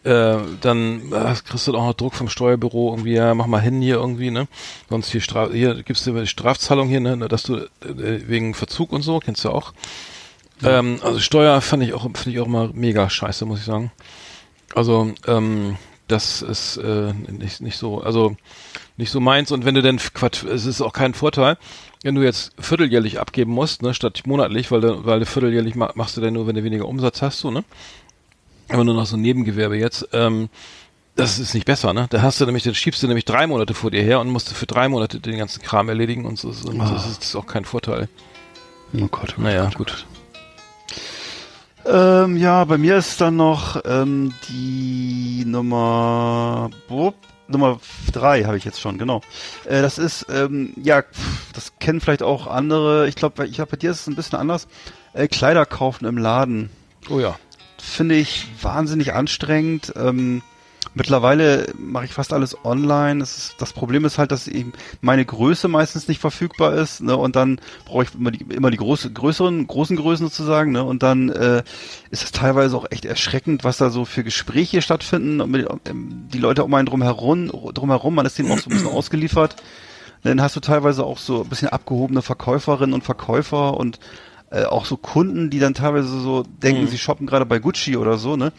äh, 0.03 0.37
dann 0.61 1.11
äh, 1.13 1.35
kriegst 1.45 1.67
du 1.67 1.75
auch 1.75 1.85
noch 1.85 1.93
Druck 1.93 2.15
vom 2.15 2.27
Steuerbüro 2.27 2.91
irgendwie, 2.91 3.13
ja, 3.13 3.33
mach 3.35 3.47
mal 3.47 3.61
hin 3.61 3.81
hier 3.81 3.95
irgendwie, 3.95 4.31
ne? 4.31 4.47
Sonst 4.89 5.11
hier, 5.11 5.21
Straf 5.21 5.51
hier 5.51 5.83
gibst 5.83 6.07
du 6.07 6.25
Strafzahlung 6.25 6.89
hier, 6.89 6.99
ne, 6.99 7.17
dass 7.27 7.43
du 7.43 7.57
äh, 7.57 7.67
wegen 7.81 8.53
Verzug 8.53 8.91
und 8.91 9.03
so, 9.03 9.19
kennst 9.19 9.45
du 9.45 9.49
auch. 9.49 9.73
Ähm, 10.63 10.99
also 11.03 11.19
Steuer 11.19 11.61
fand 11.61 11.83
ich 11.83 11.93
auch, 11.93 12.03
finde 12.03 12.31
ich 12.31 12.39
auch 12.39 12.47
immer 12.47 12.69
mega 12.73 13.09
scheiße, 13.09 13.45
muss 13.45 13.59
ich 13.59 13.65
sagen. 13.65 13.91
Also, 14.75 15.13
ähm, 15.27 15.77
das 16.07 16.41
ist 16.41 16.77
äh, 16.77 17.13
nicht, 17.13 17.61
nicht 17.61 17.77
so, 17.77 18.01
also 18.01 18.35
nicht 18.97 19.11
so 19.11 19.19
meins. 19.19 19.51
Und 19.51 19.65
wenn 19.65 19.75
du 19.75 19.81
denn, 19.81 19.97
Quatsch, 19.97 20.43
es 20.43 20.65
ist 20.65 20.81
auch 20.81 20.93
kein 20.93 21.13
Vorteil, 21.13 21.57
wenn 22.03 22.15
du 22.15 22.23
jetzt 22.23 22.53
vierteljährlich 22.59 23.19
abgeben 23.19 23.51
musst, 23.51 23.81
ne, 23.81 23.93
statt 23.93 24.21
monatlich, 24.25 24.71
weil 24.71 24.81
du, 24.81 25.05
weil 25.05 25.19
du 25.19 25.25
vierteljährlich 25.25 25.75
ma 25.75 25.91
machst 25.95 26.17
du 26.17 26.21
dann 26.21 26.33
nur, 26.33 26.47
wenn 26.47 26.55
du 26.55 26.63
weniger 26.63 26.87
Umsatz 26.87 27.21
hast, 27.21 27.39
so, 27.39 27.51
ne? 27.51 27.63
Aber 28.69 28.83
nur 28.83 28.95
noch 28.95 29.05
so 29.05 29.17
ein 29.17 29.21
Nebengewerbe 29.21 29.77
jetzt, 29.77 30.07
ähm, 30.13 30.49
das 31.15 31.39
ist 31.39 31.53
nicht 31.53 31.65
besser, 31.65 31.93
ne? 31.93 32.07
Da 32.09 32.21
hast 32.21 32.39
du 32.41 32.45
nämlich, 32.45 32.63
dann 32.63 32.73
schiebst 32.73 33.03
du 33.03 33.07
nämlich 33.07 33.25
drei 33.25 33.45
Monate 33.45 33.73
vor 33.73 33.91
dir 33.91 34.01
her 34.01 34.19
und 34.19 34.29
musst 34.29 34.49
du 34.49 34.55
für 34.55 34.65
drei 34.65 34.89
Monate 34.89 35.19
den 35.19 35.37
ganzen 35.37 35.61
Kram 35.61 35.89
erledigen 35.89 36.25
und 36.25 36.39
so, 36.39 36.49
und 36.49 36.55
so 36.55 36.71
das 36.71 37.05
ist 37.05 37.35
auch 37.35 37.45
kein 37.45 37.65
Vorteil. 37.65 38.07
Oh 38.93 39.07
Gott. 39.07 39.35
Naja, 39.37 39.69
gut. 39.75 40.05
Ähm, 41.85 42.37
ja, 42.37 42.63
bei 42.65 42.77
mir 42.77 42.97
ist 42.97 43.19
dann 43.21 43.35
noch 43.35 43.81
ähm, 43.85 44.33
die 44.49 45.43
Nummer 45.45 46.69
wupp, 46.87 47.15
Nummer 47.51 47.79
drei 48.11 48.43
habe 48.43 48.57
ich 48.57 48.65
jetzt 48.65 48.81
schon, 48.81 48.97
genau. 48.97 49.21
Äh, 49.65 49.81
das 49.81 49.97
ist, 49.97 50.25
ähm, 50.29 50.73
ja, 50.81 51.03
das 51.53 51.73
kennen 51.79 52.01
vielleicht 52.01 52.23
auch 52.23 52.47
andere. 52.47 53.07
Ich 53.07 53.15
glaube, 53.15 53.45
ich 53.45 53.53
glaube, 53.53 53.71
bei 53.71 53.77
dir 53.77 53.91
ist 53.91 54.01
es 54.01 54.07
ein 54.07 54.15
bisschen 54.15 54.39
anders. 54.39 54.67
Äh, 55.13 55.27
Kleider 55.27 55.65
kaufen 55.65 56.05
im 56.05 56.17
Laden 56.17 56.69
Oh 57.09 57.19
ja. 57.19 57.35
finde 57.81 58.15
ich 58.15 58.47
wahnsinnig 58.61 59.13
anstrengend. 59.13 59.93
Ähm, 59.95 60.41
mittlerweile 60.93 61.67
mache 61.77 62.05
ich 62.05 62.13
fast 62.13 62.33
alles 62.33 62.57
online. 62.65 63.23
Ist, 63.23 63.55
das 63.59 63.73
Problem 63.73 64.05
ist 64.05 64.17
halt, 64.17 64.31
dass 64.31 64.47
eben 64.47 64.73
meine 65.01 65.25
Größe 65.25 65.67
meistens 65.67 66.07
nicht 66.07 66.19
verfügbar 66.19 66.73
ist. 66.73 67.01
Ne? 67.01 67.15
Und 67.15 67.35
dann 67.35 67.59
brauche 67.85 68.03
ich 68.03 68.15
immer 68.15 68.31
die, 68.31 68.43
immer 68.53 68.71
die 68.71 68.77
große, 68.77 69.11
größeren, 69.11 69.67
großen 69.67 69.97
Größen 69.97 70.27
sozusagen. 70.27 70.71
Ne? 70.71 70.83
Und 70.83 71.03
dann 71.03 71.29
äh, 71.29 71.63
ist 72.09 72.23
es 72.23 72.31
teilweise 72.31 72.75
auch 72.75 72.85
echt 72.89 73.05
erschreckend, 73.05 73.63
was 73.63 73.77
da 73.77 73.89
so 73.89 74.05
für 74.05 74.23
Gespräche 74.23 74.81
stattfinden. 74.81 75.41
Und 75.41 75.51
mit, 75.51 75.67
ähm, 75.85 76.27
die 76.33 76.39
Leute 76.39 76.63
um 76.63 76.73
einen 76.73 76.85
drum 76.85 77.01
herum, 77.01 77.47
drum 77.73 77.89
herum, 77.89 78.15
man 78.15 78.25
ist 78.25 78.37
denen 78.37 78.51
auch 78.51 78.59
so 78.59 78.69
ein 78.69 78.73
bisschen 78.73 78.87
ausgeliefert. 78.87 79.55
Dann 80.23 80.41
hast 80.41 80.55
du 80.55 80.59
teilweise 80.59 81.03
auch 81.03 81.17
so 81.17 81.41
ein 81.41 81.49
bisschen 81.49 81.69
abgehobene 81.69 82.21
Verkäuferinnen 82.21 82.93
und 82.93 83.03
Verkäufer 83.03 83.75
und 83.77 83.99
äh, 84.51 84.65
auch 84.65 84.85
so 84.85 84.97
Kunden, 84.97 85.49
die 85.49 85.59
dann 85.59 85.73
teilweise 85.73 86.19
so 86.19 86.43
denken, 86.43 86.85
sie 86.87 86.97
shoppen 86.97 87.25
gerade 87.25 87.45
bei 87.45 87.59
Gucci 87.59 87.97
oder 87.97 88.17
so, 88.17 88.35
ne? 88.35 88.51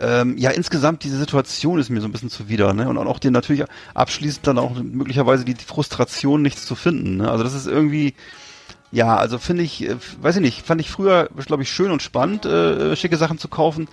Ähm, 0.00 0.38
ja, 0.38 0.50
insgesamt 0.50 1.04
diese 1.04 1.18
Situation 1.18 1.78
ist 1.78 1.90
mir 1.90 2.00
so 2.00 2.08
ein 2.08 2.12
bisschen 2.12 2.30
zuwider, 2.30 2.72
ne? 2.72 2.88
Und 2.88 2.96
auch 2.98 3.18
dir 3.18 3.30
natürlich 3.30 3.64
abschließend 3.94 4.46
dann 4.46 4.58
auch 4.58 4.72
möglicherweise 4.82 5.44
die 5.44 5.54
Frustration, 5.54 6.40
nichts 6.42 6.64
zu 6.64 6.74
finden, 6.74 7.18
ne? 7.18 7.30
Also 7.30 7.44
das 7.44 7.52
ist 7.54 7.66
irgendwie, 7.66 8.14
ja, 8.92 9.16
also 9.16 9.38
finde 9.38 9.62
ich, 9.62 9.86
äh, 9.88 9.96
weiß 10.22 10.36
ich 10.36 10.42
nicht, 10.42 10.66
fand 10.66 10.80
ich 10.80 10.90
früher, 10.90 11.28
glaube 11.46 11.62
ich, 11.62 11.70
schön 11.70 11.90
und 11.90 12.02
spannend, 12.02 12.46
äh, 12.46 12.96
schicke 12.96 13.18
Sachen 13.18 13.36
zu 13.38 13.48
kaufen. 13.48 13.88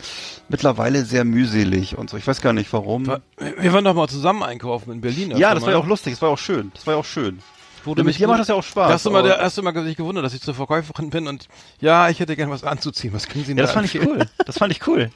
Mittlerweile 0.49 1.03
sehr 1.03 1.25
mühselig 1.25 1.97
und 1.97 2.09
so. 2.09 2.15
Ich 2.17 2.25
weiß 2.25 2.41
gar 2.41 2.53
nicht 2.53 2.71
warum. 2.71 3.05
Wa- 3.07 3.19
Wir 3.59 3.73
waren 3.73 3.83
doch 3.83 3.93
mal 3.93 4.07
zusammen 4.07 4.43
einkaufen 4.43 4.91
in 4.93 5.01
Berlin. 5.01 5.31
ja, 5.37 5.53
das 5.53 5.63
war 5.63 5.71
ja 5.71 5.77
mal. 5.77 5.83
auch 5.83 5.87
lustig, 5.87 6.13
das 6.13 6.21
war 6.21 6.29
ja 6.29 6.33
auch 6.33 6.39
schön. 6.39 6.71
Das 6.73 6.87
war 6.87 6.93
ja 6.93 6.99
auch 7.01 7.05
schön. 7.05 7.39
Ja, 7.85 7.93
du 7.95 8.03
mit 8.03 8.17
dir 8.19 8.27
macht 8.27 8.39
das 8.41 8.47
ja 8.49 8.55
auch 8.55 8.63
Spaß. 8.63 8.91
Hast 8.91 9.05
du 9.05 9.11
mal, 9.11 9.23
der, 9.23 9.39
hast 9.39 9.57
du 9.57 9.61
mal 9.61 9.73
sich 9.83 9.95
gewundert, 9.95 10.25
dass 10.25 10.33
ich 10.33 10.41
zur 10.41 10.53
Verkäuferin 10.53 11.09
bin 11.09 11.27
und 11.27 11.47
ja, 11.79 12.09
ich 12.09 12.19
hätte 12.19 12.35
gern 12.35 12.49
was 12.49 12.63
anzuziehen. 12.65 13.13
Was 13.13 13.27
können 13.29 13.45
Sie 13.45 13.51
Ja, 13.51 13.57
da 13.57 13.61
das 13.63 13.71
fand 13.71 13.85
ich 13.93 14.01
cool. 14.05 14.25
Das 14.45 14.57
fand 14.57 14.71
ich 14.73 14.85
cool. 14.87 15.09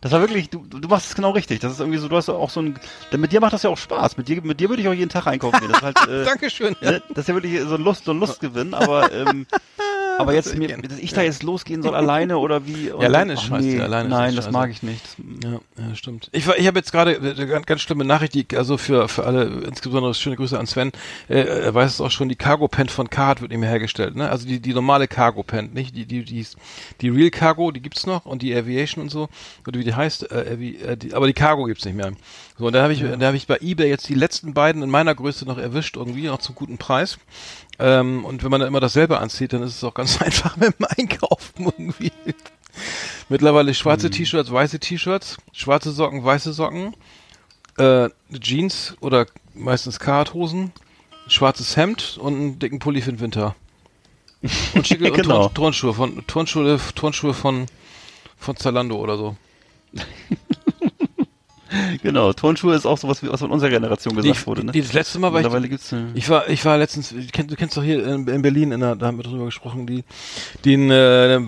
Das 0.00 0.12
war 0.12 0.20
wirklich, 0.20 0.50
du, 0.50 0.64
du 0.64 0.88
machst 0.88 1.08
es 1.08 1.14
genau 1.14 1.30
richtig. 1.30 1.60
Das 1.60 1.72
ist 1.72 1.80
irgendwie 1.80 1.98
so, 1.98 2.08
du 2.08 2.16
hast 2.16 2.28
auch 2.28 2.50
so 2.50 2.60
ein, 2.60 2.78
denn 3.12 3.20
mit 3.20 3.32
dir 3.32 3.40
macht 3.40 3.52
das 3.52 3.62
ja 3.62 3.70
auch 3.70 3.78
Spaß. 3.78 4.16
Mit 4.16 4.28
dir, 4.28 4.40
mit 4.42 4.60
dir 4.60 4.68
würde 4.68 4.82
ich 4.82 4.88
auch 4.88 4.92
jeden 4.92 5.10
Tag 5.10 5.26
einkaufen 5.26 5.60
gehen. 5.60 5.68
Das 5.68 5.78
ist 5.78 5.84
halt, 5.84 6.08
äh, 6.08 6.24
Dankeschön. 6.24 6.76
Ja. 6.80 6.92
ne, 6.92 7.02
das 7.10 7.18
ist 7.18 7.28
ja 7.28 7.34
wirklich 7.34 7.60
so 7.62 7.74
ein 7.74 7.82
Lust, 7.82 8.04
so 8.04 8.12
ein 8.12 8.20
Lustgewinn, 8.20 8.74
aber, 8.74 9.12
ähm, 9.12 9.46
aber 10.18 10.34
jetzt, 10.34 10.52
ich 10.52 10.58
mir, 10.58 10.76
dass 10.76 10.98
ich 10.98 11.12
da 11.12 11.22
jetzt 11.22 11.42
losgehen 11.42 11.82
soll 11.82 11.94
alleine 11.94 12.38
oder 12.38 12.66
wie? 12.66 12.90
Und, 12.92 13.04
alleine 13.04 13.34
ist 13.34 13.42
scheiße, 13.42 13.66
nee, 13.66 13.80
alleine 13.80 14.08
ist 14.08 14.14
Nein, 14.14 14.36
das 14.36 14.44
scheiße. 14.46 14.52
mag 14.52 14.70
ich 14.70 14.82
nicht. 14.82 15.04
Ja, 15.44 15.60
ja, 15.76 15.94
stimmt. 15.94 16.28
Ich, 16.32 16.46
ich 16.46 16.66
habe 16.66 16.78
jetzt 16.78 16.92
gerade 16.92 17.18
eine 17.18 17.46
ganz, 17.46 17.66
ganz 17.66 17.80
schlimme 17.80 18.04
Nachricht, 18.04 18.34
die, 18.34 18.46
also 18.56 18.76
für, 18.78 19.08
für 19.08 19.24
alle, 19.24 19.44
insbesondere 19.66 20.14
schöne 20.14 20.36
Grüße 20.36 20.58
an 20.58 20.66
Sven, 20.66 20.92
äh, 21.28 21.40
er 21.40 21.74
weiß 21.74 21.94
es 21.94 22.00
auch 22.00 22.10
schon, 22.10 22.28
die 22.28 22.36
Cargo 22.36 22.68
Pen 22.68 22.88
von 22.88 23.10
Card 23.10 23.40
wird 23.40 23.50
nicht 23.50 23.60
mehr 23.60 23.70
hergestellt, 23.70 24.16
ne? 24.16 24.30
Also 24.30 24.46
die, 24.46 24.60
die 24.60 24.74
normale 24.74 25.08
Cargo 25.08 25.42
Pen, 25.42 25.72
nicht? 25.72 25.96
Die, 25.96 26.06
die, 26.06 26.24
die, 26.24 26.46
die 27.00 27.08
Real 27.08 27.30
Cargo, 27.30 27.70
die 27.70 27.80
gibt's 27.80 28.06
noch 28.06 28.26
und 28.26 28.42
die 28.42 28.54
Aviation 28.54 29.02
und 29.02 29.10
so, 29.10 29.28
oder 29.66 29.78
wie 29.78 29.84
die 29.84 29.94
heißt, 29.94 30.30
äh, 30.30 30.54
äh, 30.54 30.96
die, 30.96 31.14
aber 31.14 31.26
die 31.26 31.32
Cargo 31.32 31.64
gibt's 31.64 31.84
nicht 31.84 31.96
mehr. 31.96 32.12
So, 32.58 32.66
und 32.66 32.72
da 32.72 32.82
habe 32.82 32.92
ich, 32.92 33.00
da 33.00 33.26
habe 33.26 33.36
ich 33.36 33.46
bei 33.46 33.58
eBay 33.60 33.88
jetzt 33.88 34.08
die 34.08 34.14
letzten 34.14 34.52
beiden 34.52 34.82
in 34.82 34.90
meiner 34.90 35.14
Größe 35.14 35.44
noch 35.44 35.58
erwischt, 35.58 35.96
irgendwie, 35.96 36.26
noch 36.26 36.40
zum 36.40 36.56
guten 36.56 36.76
Preis. 36.76 37.18
Ähm, 37.78 38.24
und 38.24 38.42
wenn 38.42 38.50
man 38.50 38.60
dann 38.60 38.68
immer 38.68 38.80
dasselbe 38.80 39.18
anzieht, 39.18 39.52
dann 39.52 39.62
ist 39.62 39.76
es 39.76 39.84
auch 39.84 39.94
ganz 39.94 40.20
einfach 40.22 40.56
mit 40.56 40.78
dem 40.78 40.86
Einkaufen 40.96 41.66
irgendwie. 41.66 42.12
Mittlerweile 43.28 43.74
schwarze 43.74 44.10
T-Shirts, 44.10 44.52
weiße 44.52 44.78
T-Shirts, 44.78 45.36
schwarze 45.52 45.90
Socken, 45.92 46.24
weiße 46.24 46.52
Socken, 46.52 46.94
äh, 47.76 48.08
Jeans 48.38 48.96
oder 49.00 49.26
meistens 49.54 49.98
Karthosen, 49.98 50.72
schwarzes 51.26 51.76
Hemd 51.76 52.18
und 52.20 52.34
einen 52.34 52.58
dicken 52.58 52.78
Pulli 52.78 53.00
für 53.02 53.12
den 53.12 53.20
Winter. 53.20 53.54
Und 54.74 54.86
schicke 54.86 55.10
und 55.10 55.16
Genau. 55.16 55.42
Turn, 55.44 55.54
Turnschuhe 55.54 55.94
von 55.94 56.24
Turnschuhe, 56.26 56.78
Turnschuhe 56.94 57.34
von 57.34 57.66
von 58.38 58.56
Zalando 58.56 58.96
oder 58.96 59.16
so. 59.16 59.36
Genau, 62.02 62.32
Turnschuhe 62.32 62.74
ist 62.74 62.86
auch 62.86 62.98
sowas, 62.98 63.22
wie 63.22 63.28
was 63.30 63.40
von 63.40 63.50
unserer 63.50 63.70
Generation 63.70 64.14
Die, 64.16 64.22
gesagt 64.22 64.46
wurde, 64.46 64.64
ne? 64.64 64.72
die, 64.72 64.80
das 64.80 64.92
letzte 64.92 65.18
Mal 65.18 65.32
war 65.32 65.40
ich, 65.40 65.70
gibt's, 65.70 65.92
äh, 65.92 66.04
ich 66.14 66.28
war 66.30 66.48
ich 66.48 66.64
war 66.64 66.78
letztens 66.78 67.10
du 67.10 67.20
kennst, 67.32 67.50
du 67.50 67.56
kennst 67.56 67.76
doch 67.76 67.82
hier 67.82 68.06
in, 68.06 68.26
in 68.26 68.42
Berlin 68.42 68.72
in 68.72 68.80
der, 68.80 68.96
da 68.96 69.06
haben 69.06 69.18
wir 69.18 69.24
drüber 69.24 69.44
gesprochen 69.46 69.86
die 69.86 70.04
den 70.64 70.90
äh, 70.90 71.40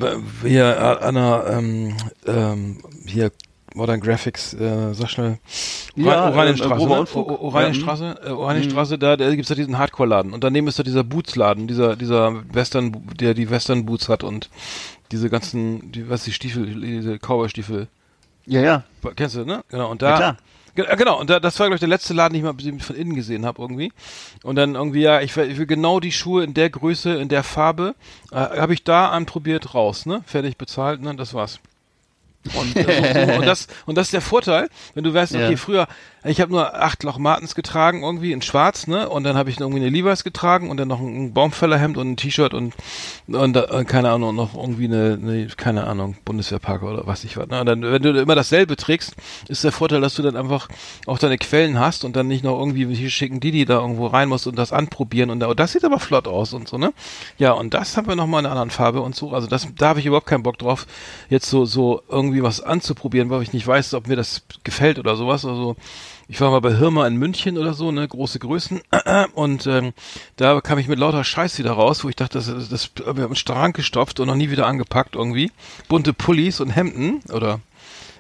hier 0.43 0.65
äh, 0.77 1.05
an 1.05 1.15
der 1.15 1.45
ähm, 1.51 1.97
ähm, 2.27 2.79
hier 3.07 3.33
Modern 3.75 4.01
Graphics 4.01 4.53
äh, 4.55 4.93
sag 4.95 5.11
schnell 5.11 5.39
Ja, 5.95 6.27
ähm, 6.27 6.33
Oranienstraße 6.35 6.87
ne? 6.89 7.07
O- 7.15 7.21
O- 7.21 7.41
Oranienstraße 7.47 8.17
äh, 8.25 8.31
Oranienstraße 8.31 8.99
da, 8.99 9.17
da 9.17 9.33
gibt's 9.35 9.49
ja 9.49 9.55
diesen 9.55 9.79
Hardcore-Laden 9.79 10.33
und 10.33 10.43
daneben 10.43 10.67
ist 10.67 10.79
da 10.79 10.83
dieser 10.83 11.05
Boots-Laden 11.05 11.69
dieser 11.69 11.95
dieser 11.97 12.43
Western 12.53 12.97
der 13.21 13.35
die 13.35 13.49
Western 13.49 13.87
Boots 13.87 14.09
hat 14.09 14.25
und 14.25 14.51
diese 15.13 15.31
ganzen 15.31 15.93
die 15.93 16.11
was 16.11 16.25
die 16.25 16.33
Stiefel 16.33 16.67
diese 16.81 17.19
Cowboy-Stiefel 17.19 17.87
ja, 18.51 18.61
ja. 18.61 18.85
Kennst 19.17 19.37
du, 19.37 19.45
ne? 19.45 19.65
Genau. 19.69 19.91
Und 19.91 20.03
Ja, 20.03 20.11
da. 20.11 20.17
klar. 20.17 20.37
Ge- 20.75 20.85
äh, 20.87 20.97
Genau, 20.97 21.19
und 21.19 21.29
da, 21.31 21.41
das 21.41 21.59
war, 21.59 21.67
glaube 21.67 21.77
ich, 21.77 21.81
der 21.81 21.89
letzte 21.89 22.15
Laden, 22.15 22.35
den 22.35 22.47
ich 22.47 22.79
mal 22.79 22.81
von 22.85 22.97
innen 22.97 23.15
gesehen 23.15 23.45
habe, 23.47 23.61
irgendwie. 23.63 23.93
Und 24.45 24.57
dann 24.57 24.75
irgendwie, 24.75 25.01
ja, 25.03 25.21
ich, 25.21 25.35
will- 25.37 25.51
ich 25.51 25.59
will 25.59 25.67
genau 25.67 25.99
die 26.01 26.13
Schuhe 26.13 26.45
in 26.45 26.55
der 26.55 26.71
Größe, 26.71 27.15
in 27.15 27.29
der 27.29 27.43
Farbe, 27.43 27.95
äh, 28.31 28.37
habe 28.37 28.75
ich 28.75 28.85
da 28.85 29.09
anprobiert, 29.09 29.75
raus, 29.75 30.07
ne? 30.07 30.23
Fertig 30.27 30.57
bezahlt, 30.59 31.01
ne? 31.03 31.15
Das 31.17 31.35
war's. 31.35 31.59
Und, 32.55 32.75
äh, 32.77 33.27
so, 33.27 33.39
und, 33.39 33.47
das, 33.47 33.67
und 33.87 33.97
das 33.99 34.07
ist 34.07 34.13
der 34.15 34.23
Vorteil, 34.23 34.69
wenn 34.95 35.05
du 35.05 35.13
weißt, 35.13 35.35
okay, 35.35 35.51
Ja. 35.51 35.57
früher, 35.57 35.87
ich 36.23 36.41
habe 36.41 36.53
nur 36.53 36.75
acht 36.75 37.03
Loch 37.03 37.17
Martens 37.19 37.55
getragen, 37.55 38.03
irgendwie 38.03 38.33
in 38.33 38.43
schwarz, 38.43 38.87
ne? 38.87 39.09
Und 39.09 39.25
dann 39.25 39.37
habe 39.37 39.49
ich 39.49 39.59
irgendwie 39.59 39.81
eine 39.81 39.89
Levi's 39.89 40.23
getragen 40.23 40.69
und 40.69 40.77
dann 40.77 40.89
noch 40.89 41.01
ein 41.01 41.33
Baumfällerhemd 41.33 41.97
und 41.97 42.11
ein 42.11 42.17
T-Shirt 42.19 42.53
und, 42.53 42.75
und 43.27 43.57
äh, 43.57 43.85
keine 43.85 44.11
Ahnung, 44.11 44.35
noch 44.35 44.55
irgendwie 44.55 44.85
eine, 44.85 45.19
eine 45.21 45.47
keine 45.57 45.87
Ahnung, 45.87 46.17
Bundeswehrparker 46.27 46.87
oder 46.91 47.07
was 47.07 47.25
ich 47.25 47.39
was. 47.39 47.49
Ne? 47.49 47.61
Und 47.61 47.67
dann, 47.67 47.83
wenn 47.83 48.03
du 48.03 48.21
immer 48.21 48.35
dasselbe 48.35 48.77
trägst, 48.77 49.17
ist 49.49 49.65
der 49.65 49.73
Vorteil, 49.73 50.03
dass 50.03 50.15
du 50.15 50.23
dann 50.23 50.37
einfach 50.37 50.69
auch 51.07 51.19
deine 51.19 51.39
Quellen 51.39 51.81
hast 51.81 52.05
und 52.05 52.17
dann 52.17 52.29
nicht 52.29 52.45
noch 52.45 52.59
irgendwie 52.59 52.95
hier 52.95 53.11
schicken 53.11 53.41
die, 53.41 53.51
die 53.51 53.65
da 53.65 53.81
irgendwo 53.81 54.07
rein 54.07 54.29
musst 54.29 54.47
und 54.47 54.57
das 54.57 54.73
anprobieren 54.73 55.31
und 55.31 55.41
da, 55.41 55.49
oh, 55.49 55.55
das 55.55 55.73
sieht 55.73 55.85
aber 55.85 56.01
flott 56.01 56.29
aus 56.29 56.53
und 56.53 56.69
so, 56.69 56.77
ne? 56.77 56.93
Ja, 57.39 57.53
und 57.53 57.73
das 57.73 57.97
haben 57.97 58.09
wir 58.09 58.17
nochmal 58.17 58.41
in 58.41 58.47
einer 58.47 58.53
anderen 58.53 58.71
Farbe 58.71 59.01
und 59.01 59.15
so. 59.17 59.33
Also 59.33 59.47
das, 59.47 59.67
da 59.75 59.89
habe 59.89 60.01
ich 60.01 60.07
überhaupt 60.07 60.27
keinen 60.27 60.43
Bock 60.43 60.59
drauf, 60.59 60.87
jetzt 61.31 61.49
so, 61.49 61.65
so 61.65 62.03
irgendwie 62.11 62.43
was 62.43 62.61
anzuprobieren, 62.61 63.31
weil 63.31 63.43
ich 63.43 63.55
nicht 63.55 63.67
weiß, 63.67 63.95
ob 63.95 64.07
mir 64.07 64.17
das 64.17 64.43
gefällt 64.65 64.99
oder 64.99 65.17
sowas. 65.17 65.47
Also 65.47 65.77
ich 66.31 66.41
war 66.41 66.53
mal 66.53 66.61
bei 66.61 66.77
Hirma 66.77 67.09
in 67.09 67.17
München 67.17 67.59
oder 67.59 67.75
so, 67.75 67.91
ne, 67.91 68.07
große 68.07 68.39
Größen. 68.39 68.81
Und 69.35 69.67
ähm, 69.67 69.93
da 70.37 70.61
kam 70.61 70.79
ich 70.79 70.87
mit 70.87 71.01
lauter 71.01 71.25
Scheiß 71.25 71.59
wieder 71.59 71.73
raus, 71.73 72.05
wo 72.05 72.09
ich 72.09 72.15
dachte, 72.15 72.39
das, 72.39 72.47
das, 72.47 72.69
das 72.69 72.91
wir 73.17 73.25
haben 73.25 73.35
Strang 73.35 73.73
gestopft 73.73 74.21
und 74.21 74.29
noch 74.29 74.37
nie 74.37 74.49
wieder 74.49 74.67
angepackt 74.69 75.17
irgendwie. 75.17 75.51
Bunte 75.89 76.13
Pullis 76.13 76.61
und 76.61 76.71
Hemden 76.71 77.21
oder 77.33 77.59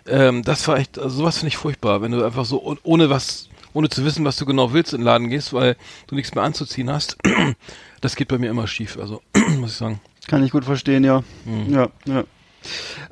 ähm, 0.08 0.42
das 0.42 0.66
war 0.66 0.78
echt, 0.78 0.98
also 0.98 1.18
sowas 1.18 1.38
finde 1.38 1.48
ich 1.48 1.56
furchtbar, 1.56 2.02
wenn 2.02 2.10
du 2.10 2.24
einfach 2.24 2.44
so 2.44 2.60
oh- 2.60 2.76
ohne 2.82 3.10
was, 3.10 3.48
ohne 3.74 3.88
zu 3.88 4.04
wissen, 4.04 4.24
was 4.24 4.36
du 4.36 4.44
genau 4.44 4.72
willst, 4.72 4.92
in 4.92 5.02
den 5.02 5.06
Laden 5.06 5.28
gehst, 5.28 5.52
weil 5.52 5.76
du 6.08 6.16
nichts 6.16 6.34
mehr 6.34 6.42
anzuziehen 6.42 6.90
hast. 6.90 7.16
Das 8.02 8.16
geht 8.16 8.28
bei 8.28 8.38
mir 8.38 8.48
immer 8.48 8.66
schief, 8.66 8.96
also 8.98 9.20
muss 9.58 9.72
ich 9.72 9.76
sagen. 9.76 10.00
Kann 10.26 10.42
ich 10.42 10.52
gut 10.52 10.64
verstehen, 10.64 11.04
ja. 11.04 11.22
Ja, 11.68 11.90
ja. 12.06 12.24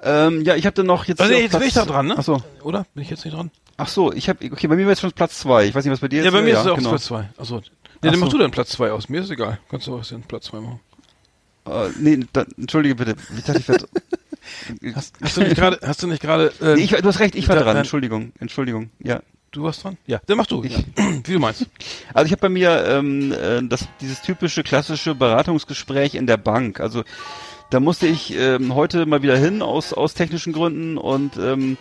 Ähm, 0.03 0.43
ja, 0.45 0.57
ich 0.57 0.65
habe 0.65 0.73
dann 0.73 0.87
noch 0.87 1.05
jetzt. 1.05 1.19
Hm. 1.19 1.27
Also 1.27 1.39
jetzt 1.39 1.55
auf 1.55 1.61
bin 1.61 1.69
ich 1.69 1.75
da 1.75 1.85
dran, 1.85 2.07
ne? 2.07 2.15
Ach 2.17 2.25
so. 2.25 2.43
Oder? 2.63 2.87
Bin 2.95 3.03
ich 3.03 3.11
jetzt 3.11 3.27
nicht 3.27 3.37
dran? 3.37 3.51
Ach 3.79 3.89
so, 3.89 4.13
ich 4.13 4.29
habe 4.29 4.45
okay, 4.53 4.67
bei 4.67 4.77
mir 4.77 4.83
war 4.85 4.91
jetzt 4.91 5.01
schon 5.01 5.13
Platz 5.13 5.39
zwei. 5.39 5.65
Ich 5.67 5.75
weiß 5.75 5.85
nicht, 5.85 5.93
was 5.93 6.01
bei 6.01 6.09
dir 6.09 6.21
Ja, 6.21 6.27
ist. 6.27 6.33
bei 6.33 6.43
mir 6.43 6.53
ist 6.53 6.61
es 6.61 6.67
auch 6.67 6.77
genau. 6.77 6.91
Platz 6.91 7.05
2. 7.07 7.29
Achso. 7.39 7.57
Nee, 7.57 7.63
dann 8.03 8.15
so. 8.15 8.21
mach 8.21 8.29
du 8.29 8.39
dann 8.39 8.51
Platz 8.51 8.71
2 8.71 8.91
aus. 8.93 9.09
Mir 9.09 9.21
ist 9.23 9.31
egal. 9.31 9.59
Kannst 9.71 9.87
du 9.87 9.99
was 9.99 10.09
denn 10.09 10.23
Platz 10.23 10.47
2 10.47 10.61
machen. 10.61 10.81
Äh, 11.67 11.89
nee, 11.99 12.21
da, 12.33 12.45
entschuldige 12.59 12.95
bitte. 12.97 13.15
Ich 13.37 13.45
dachte, 13.45 13.61
ich 13.61 13.69
werde. 13.69 13.89
Hast, 14.95 15.15
hast 15.21 15.37
du 15.37 15.43
nicht 15.43 15.57
gerade, 15.57 15.79
hast 15.83 16.03
du 16.03 16.07
nicht 16.07 16.23
gerade, 16.23 16.53
äh, 16.63 16.75
nee, 16.75 16.83
ich, 16.85 16.91
du 16.93 17.05
hast 17.07 17.21
recht, 17.21 17.35
ich 17.35 17.47
war 17.49 17.57
dran. 17.57 17.77
Entschuldigung, 17.77 18.33
Entschuldigung. 18.41 18.89
Ja. 18.99 19.21
du 19.51 19.63
warst 19.63 19.85
dran? 19.85 19.99
Ja, 20.07 20.21
dann 20.27 20.39
mach 20.39 20.47
du. 20.47 20.65
Ja. 20.65 20.79
Wie 21.25 21.33
du 21.35 21.39
meinst. 21.39 21.67
Also 22.15 22.25
ich 22.27 22.33
habe 22.33 22.41
bei 22.41 22.49
mir 22.49 22.85
ähm, 22.87 23.31
äh, 23.33 23.61
das 23.69 23.87
dieses 24.01 24.23
typische 24.23 24.63
klassische 24.63 25.15
Beratungsgespräch 25.15 26.15
in 26.15 26.27
der 26.27 26.39
Bank. 26.39 26.81
Also 26.81 27.05
Da 27.71 27.79
musste 27.81 28.07
ich 28.07 28.35
ähm, 28.35 28.75
heute 28.75 29.05
mal 29.05 29.21
wieder 29.23 29.37
hin 29.37 29.61
aus, 29.61 29.93
aus 29.93 30.15
technischen 30.15 30.55
Gründen 30.55 30.97
und 30.97 31.37
ähm, 31.37 31.77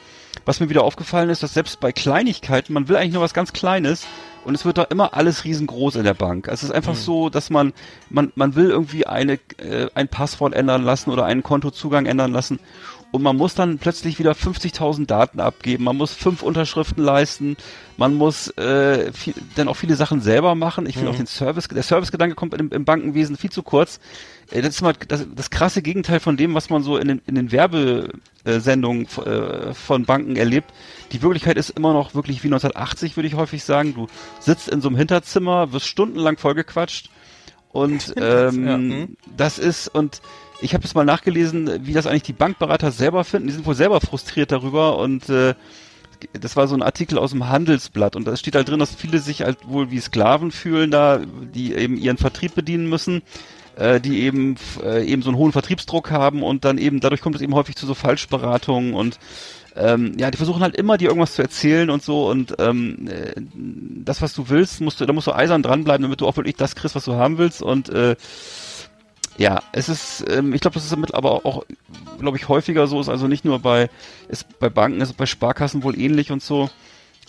was 0.47 0.61
mir 0.61 0.69
wieder 0.69 0.83
aufgefallen 0.83 1.29
ist, 1.29 1.43
dass 1.43 1.53
selbst 1.53 1.79
bei 1.81 1.91
Kleinigkeiten, 1.91 2.71
man 2.71 2.87
will 2.87 2.95
eigentlich 2.95 3.13
nur 3.13 3.21
was 3.21 3.33
ganz 3.33 3.51
Kleines 3.51 4.07
und 4.45 4.55
es 4.55 4.63
wird 4.63 4.77
da 4.77 4.83
immer 4.83 5.13
alles 5.13 5.43
riesengroß 5.43 5.97
in 5.97 6.05
der 6.05 6.13
Bank. 6.13 6.47
Es 6.47 6.63
ist 6.63 6.71
einfach 6.71 6.95
so, 6.95 7.29
dass 7.29 7.49
man, 7.49 7.73
man, 8.09 8.31
man 8.35 8.55
will 8.55 8.69
irgendwie 8.69 9.05
eine, 9.05 9.33
äh, 9.57 9.87
ein 9.93 10.07
Passwort 10.07 10.53
ändern 10.53 10.83
lassen 10.83 11.11
oder 11.11 11.25
einen 11.25 11.43
Kontozugang 11.43 12.05
ändern 12.05 12.31
lassen 12.31 12.59
und 13.11 13.23
man 13.23 13.37
muss 13.37 13.55
dann 13.55 13.77
plötzlich 13.77 14.19
wieder 14.19 14.33
50.000 14.33 15.05
Daten 15.05 15.39
abgeben, 15.39 15.85
man 15.85 15.95
muss 15.95 16.13
fünf 16.13 16.43
Unterschriften 16.43 17.03
leisten, 17.03 17.55
man 17.95 18.15
muss 18.15 18.49
äh, 18.57 19.11
viel, 19.13 19.33
dann 19.55 19.67
auch 19.67 19.75
viele 19.75 19.95
Sachen 19.95 20.21
selber 20.21 20.55
machen. 20.55 20.85
Ich 20.85 20.95
finde 20.95 21.11
auch 21.11 21.15
den 21.15 21.27
Service, 21.27 21.67
der 21.67 21.83
Servicegedanke 21.83 22.35
kommt 22.35 22.53
im, 22.53 22.69
im 22.69 22.85
Bankenwesen 22.85 23.37
viel 23.37 23.51
zu 23.51 23.63
kurz. 23.63 23.99
Das 24.49 24.67
ist 24.67 24.81
mal 24.81 24.93
das, 25.07 25.25
das 25.35 25.49
krasse 25.49 25.81
Gegenteil 25.81 26.19
von 26.19 26.37
dem, 26.37 26.53
was 26.53 26.69
man 26.69 26.81
so 26.81 26.97
in 26.97 27.07
den, 27.07 27.21
in 27.27 27.35
den 27.35 27.51
Werbesendungen 27.51 29.07
äh, 29.25 29.73
von 29.73 30.05
Banken 30.05 30.35
erlebt. 30.35 30.71
Die 31.11 31.21
Wirklichkeit 31.21 31.57
ist 31.57 31.71
immer 31.71 31.93
noch 31.93 32.15
wirklich 32.15 32.43
wie 32.43 32.47
1980, 32.47 33.17
würde 33.17 33.27
ich 33.27 33.35
häufig 33.35 33.63
sagen. 33.63 33.93
Du 33.93 34.07
sitzt 34.39 34.69
in 34.69 34.81
so 34.81 34.87
einem 34.87 34.97
Hinterzimmer, 34.97 35.73
wirst 35.73 35.87
stundenlang 35.87 36.37
vollgequatscht 36.37 37.09
und 37.71 38.13
ähm, 38.21 38.67
ja, 38.67 38.75
hm. 38.75 39.17
das 39.35 39.59
ist 39.59 39.89
und 39.89 40.21
ich 40.61 40.73
habe 40.73 40.83
jetzt 40.83 40.95
mal 40.95 41.05
nachgelesen, 41.05 41.85
wie 41.85 41.93
das 41.93 42.07
eigentlich 42.07 42.23
die 42.23 42.33
Bankberater 42.33 42.91
selber 42.91 43.23
finden. 43.23 43.47
Die 43.47 43.53
sind 43.53 43.65
wohl 43.65 43.75
selber 43.75 44.01
frustriert 44.01 44.51
darüber 44.51 44.97
und 44.97 45.29
äh, 45.29 45.53
das 46.33 46.55
war 46.55 46.67
so 46.67 46.75
ein 46.75 46.81
Artikel 46.81 47.17
aus 47.17 47.31
dem 47.31 47.47
Handelsblatt 47.47 48.15
und 48.15 48.25
da 48.25 48.35
steht 48.35 48.55
halt 48.55 48.69
drin, 48.69 48.79
dass 48.79 48.95
viele 48.95 49.19
sich 49.19 49.41
halt 49.41 49.67
wohl 49.67 49.91
wie 49.91 49.99
Sklaven 49.99 50.51
fühlen 50.51 50.89
da, 50.89 51.19
die 51.53 51.73
eben 51.73 51.97
ihren 51.97 52.17
Vertrieb 52.17 52.55
bedienen 52.55 52.89
müssen, 52.89 53.21
äh, 53.77 54.01
die 54.01 54.21
eben 54.21 54.55
äh, 54.83 55.05
eben 55.05 55.21
so 55.21 55.29
einen 55.29 55.37
hohen 55.37 55.51
Vertriebsdruck 55.51 56.11
haben 56.11 56.43
und 56.43 56.65
dann 56.65 56.77
eben 56.77 56.99
dadurch 56.99 57.21
kommt 57.21 57.35
es 57.35 57.41
eben 57.41 57.55
häufig 57.55 57.75
zu 57.75 57.85
so 57.85 57.93
Falschberatungen 57.93 58.93
und 58.93 59.19
ähm, 59.75 60.13
ja, 60.17 60.31
die 60.31 60.37
versuchen 60.37 60.63
halt 60.63 60.75
immer 60.75 60.97
dir 60.97 61.09
irgendwas 61.09 61.35
zu 61.35 61.43
erzählen 61.43 61.89
und 61.89 62.03
so 62.03 62.27
und 62.29 62.55
ähm, 62.59 63.07
äh, 63.07 63.33
das, 64.03 64.21
was 64.21 64.33
du 64.33 64.49
willst, 64.49 64.81
musst 64.81 64.99
du, 64.99 65.05
da 65.05 65.13
musst 65.13 65.27
du 65.27 65.33
eisern 65.33 65.61
dranbleiben, 65.61 66.01
damit 66.01 66.21
du 66.21 66.27
auch 66.27 66.37
wirklich 66.37 66.55
das 66.55 66.75
kriegst, 66.75 66.95
was 66.95 67.05
du 67.05 67.13
haben 67.13 67.37
willst 67.37 67.61
und 67.61 67.89
äh, 67.89 68.15
ja, 69.37 69.61
es 69.71 69.87
ist, 69.87 70.25
ähm, 70.29 70.53
ich 70.53 70.61
glaube, 70.61 70.73
das 70.73 70.83
ist 70.83 70.91
damit 70.91 71.13
aber 71.13 71.45
auch, 71.45 71.63
glaube 72.19 72.37
ich, 72.37 72.49
häufiger 72.49 72.87
so 72.87 72.99
ist, 72.99 73.07
also 73.07 73.27
nicht 73.27 73.45
nur 73.45 73.59
bei, 73.59 73.89
ist 74.29 74.59
bei 74.59 74.69
Banken, 74.69 74.99
ist 74.99 75.15
bei 75.15 75.27
Sparkassen 75.27 75.83
wohl 75.83 75.99
ähnlich 75.99 76.31
und 76.31 76.41
so. 76.41 76.71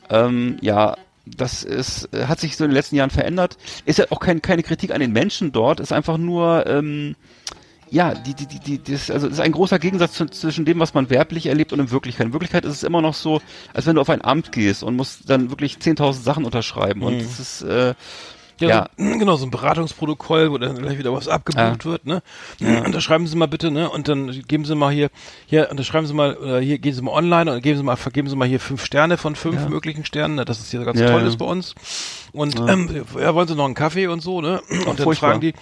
Ähm, 0.08 0.56
ja, 0.62 0.96
das 1.30 1.62
ist, 1.62 2.12
äh, 2.12 2.26
hat 2.26 2.40
sich 2.40 2.56
so 2.56 2.64
in 2.64 2.70
den 2.70 2.74
letzten 2.74 2.96
Jahren 2.96 3.10
verändert. 3.10 3.56
Ist 3.84 3.98
ja 3.98 4.06
auch 4.10 4.20
kein, 4.20 4.42
keine 4.42 4.62
Kritik 4.62 4.92
an 4.92 5.00
den 5.00 5.12
Menschen 5.12 5.52
dort, 5.52 5.80
ist 5.80 5.92
einfach 5.92 6.18
nur, 6.18 6.66
ähm, 6.66 7.16
ja, 7.90 8.14
die, 8.14 8.34
die, 8.34 8.46
die, 8.46 8.58
die, 8.60 8.92
das, 8.92 9.10
also 9.10 9.28
ist 9.28 9.40
ein 9.40 9.52
großer 9.52 9.78
Gegensatz 9.78 10.12
zwischen 10.14 10.64
dem, 10.64 10.78
was 10.78 10.94
man 10.94 11.10
werblich 11.10 11.46
erlebt 11.46 11.72
und 11.72 11.80
in 11.80 11.90
Wirklichkeit. 11.90 12.26
In 12.26 12.32
Wirklichkeit 12.32 12.64
ist 12.64 12.74
es 12.74 12.82
immer 12.82 13.00
noch 13.00 13.14
so, 13.14 13.40
als 13.72 13.86
wenn 13.86 13.94
du 13.94 14.00
auf 14.00 14.10
ein 14.10 14.22
Amt 14.22 14.52
gehst 14.52 14.82
und 14.82 14.96
musst 14.96 15.30
dann 15.30 15.50
wirklich 15.50 15.76
10.000 15.76 16.12
Sachen 16.12 16.44
unterschreiben. 16.44 17.02
Und 17.02 17.14
es 17.14 17.40
ist, 17.40 17.62
äh, 17.62 17.94
Ja, 18.60 18.68
Ja. 18.68 18.88
So, 18.96 19.18
genau, 19.18 19.36
so 19.36 19.46
ein 19.46 19.50
Beratungsprotokoll, 19.50 20.50
wo 20.50 20.58
dann 20.58 20.76
gleich 20.76 20.98
wieder 20.98 21.12
was 21.12 21.28
abgebucht 21.28 21.84
Ja. 21.84 21.90
wird, 21.90 22.06
ne? 22.06 22.22
Und 22.60 22.94
da 22.94 23.00
schreiben 23.00 23.26
Sie 23.26 23.36
mal 23.36 23.46
bitte, 23.46 23.70
ne? 23.70 23.88
Und 23.90 24.08
dann 24.08 24.30
geben 24.48 24.64
Sie 24.64 24.74
mal 24.74 24.92
hier, 24.92 25.10
hier, 25.46 25.68
und 25.70 25.78
da 25.78 25.84
schreiben 25.84 26.06
Sie 26.06 26.14
mal, 26.14 26.36
oder 26.36 26.58
hier 26.60 26.78
gehen 26.78 26.94
Sie 26.94 27.02
mal 27.02 27.12
online 27.12 27.52
und 27.54 27.62
geben 27.62 27.76
Sie 27.78 27.84
mal, 27.84 27.96
vergeben 27.96 28.28
Sie 28.28 28.36
mal 28.36 28.48
hier 28.48 28.60
fünf 28.60 28.84
Sterne 28.84 29.16
von 29.16 29.36
fünf 29.36 29.68
möglichen 29.68 30.04
Sternen, 30.04 30.34
ne? 30.36 30.44
dass 30.44 30.60
es 30.60 30.70
hier 30.70 30.84
ganz 30.84 30.98
Ja, 30.98 31.10
toll 31.10 31.22
ja. 31.22 31.28
ist 31.28 31.36
bei 31.38 31.44
uns. 31.46 31.74
Und 32.32 32.58
ähm, 32.68 33.04
ja, 33.18 33.34
wollen 33.34 33.48
Sie 33.48 33.54
noch 33.54 33.64
einen 33.64 33.74
Kaffee 33.74 34.06
und 34.08 34.20
so, 34.20 34.40
ne? 34.40 34.60
Und 34.70 34.86
dann 34.86 34.96
furchtbar. 34.98 35.30
fragen 35.30 35.40
die, 35.40 35.54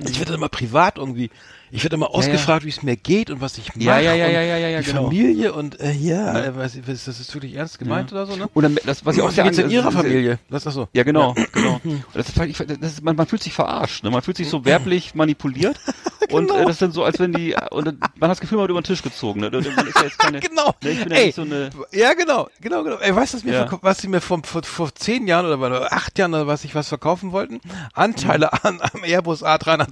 ich 0.00 0.18
werde 0.18 0.34
immer 0.34 0.48
privat 0.48 0.98
irgendwie, 0.98 1.30
ich 1.76 1.82
werde 1.82 1.96
immer 1.96 2.14
ausgefragt, 2.14 2.64
wie 2.64 2.68
es 2.68 2.82
mir 2.82 2.96
geht 2.96 3.30
und 3.30 3.40
was 3.40 3.58
ich 3.58 3.74
mache. 3.74 3.84
Ja, 3.84 3.98
ja, 3.98 4.14
ja, 4.14 4.26
und 4.26 4.32
ja, 4.32 4.40
ja, 4.42 4.56
ja, 4.56 4.68
ja, 4.68 4.80
die 4.80 4.86
genau. 4.86 5.04
Familie 5.04 5.52
und 5.52 5.80
äh, 5.80 5.92
ja, 5.92 6.38
äh, 6.44 6.56
weiß 6.56 6.76
ich, 6.76 6.86
was- 6.88 7.04
das 7.04 7.20
ist 7.20 7.34
wirklich 7.34 7.54
ernst 7.54 7.78
gemeint 7.78 8.12
oder 8.12 8.26
so, 8.26 8.36
ne? 8.36 8.48
oder 8.54 8.70
das, 8.70 9.04
was 9.04 9.16
ich 9.16 9.22
auch 9.22 9.36
Wie 9.36 9.42
geht's 9.42 9.56
sehr 9.56 9.64
in 9.66 9.70
Ihrer 9.72 9.84
das 9.84 9.94
ist- 9.94 10.00
Familie? 10.00 10.38
Das 10.50 10.66
ist 10.66 10.74
so. 10.74 10.88
Ja, 10.92 11.02
genau, 11.02 11.34
genau. 11.52 11.80
Und 11.84 12.04
Das 12.14 12.26
das 12.32 12.92
ist, 12.92 13.02
man, 13.02 13.16
man 13.16 13.26
fühlt 13.26 13.42
sich 13.42 13.52
verarscht, 13.52 14.04
ne? 14.04 14.10
Man 14.10 14.22
fühlt 14.22 14.36
sich 14.36 14.48
so 14.48 14.64
werblich 14.64 15.14
manipuliert 15.14 15.76
und 16.30 16.48
Genau. 16.48 16.60
äh, 16.60 16.64
das 16.66 16.78
sind 16.78 16.92
so, 16.94 17.04
als 17.04 17.18
wenn 17.18 17.32
die 17.32 17.54
und 17.70 17.84
man 17.86 18.30
hat 18.30 18.30
das 18.30 18.40
Gefühl, 18.40 18.56
man 18.58 18.62
wird 18.64 18.70
über 18.70 18.80
den 18.80 18.86
Tisch 18.86 19.02
gezogen. 19.02 19.40
Ne? 19.40 19.50
Man 19.50 19.60
ist 19.62 19.96
ja 19.96 20.02
jetzt 20.04 20.18
keine, 20.18 20.40
Genau. 20.54 20.74
Ne, 20.82 20.90
ich 20.90 21.02
bin 21.02 21.12
ja 21.12 21.18
Ey, 21.18 21.26
nicht 21.26 21.34
so 21.34 21.42
eine. 21.42 21.70
Ja, 21.92 22.14
genau, 22.14 22.48
genau, 22.60 22.82
genau. 22.84 22.96
Ey, 22.96 23.14
weißt 23.14 23.34
du, 23.34 23.38
was, 23.38 23.44
Ja. 23.44 23.68
was 23.82 23.98
sie 23.98 24.08
mir 24.08 24.20
vor, 24.20 24.40
vor, 24.44 24.62
vor 24.62 24.94
zehn 24.94 25.26
Jahren 25.26 25.46
oder 25.46 25.92
acht 25.92 26.18
Jahren 26.18 26.32
oder 26.34 26.46
was 26.46 26.64
ich 26.64 26.74
was 26.74 26.88
verkaufen 26.88 27.32
wollten? 27.32 27.60
Anteile 27.92 28.52
an 28.64 28.80
am 28.80 29.02
Airbus 29.04 29.42
A380. 29.44 29.86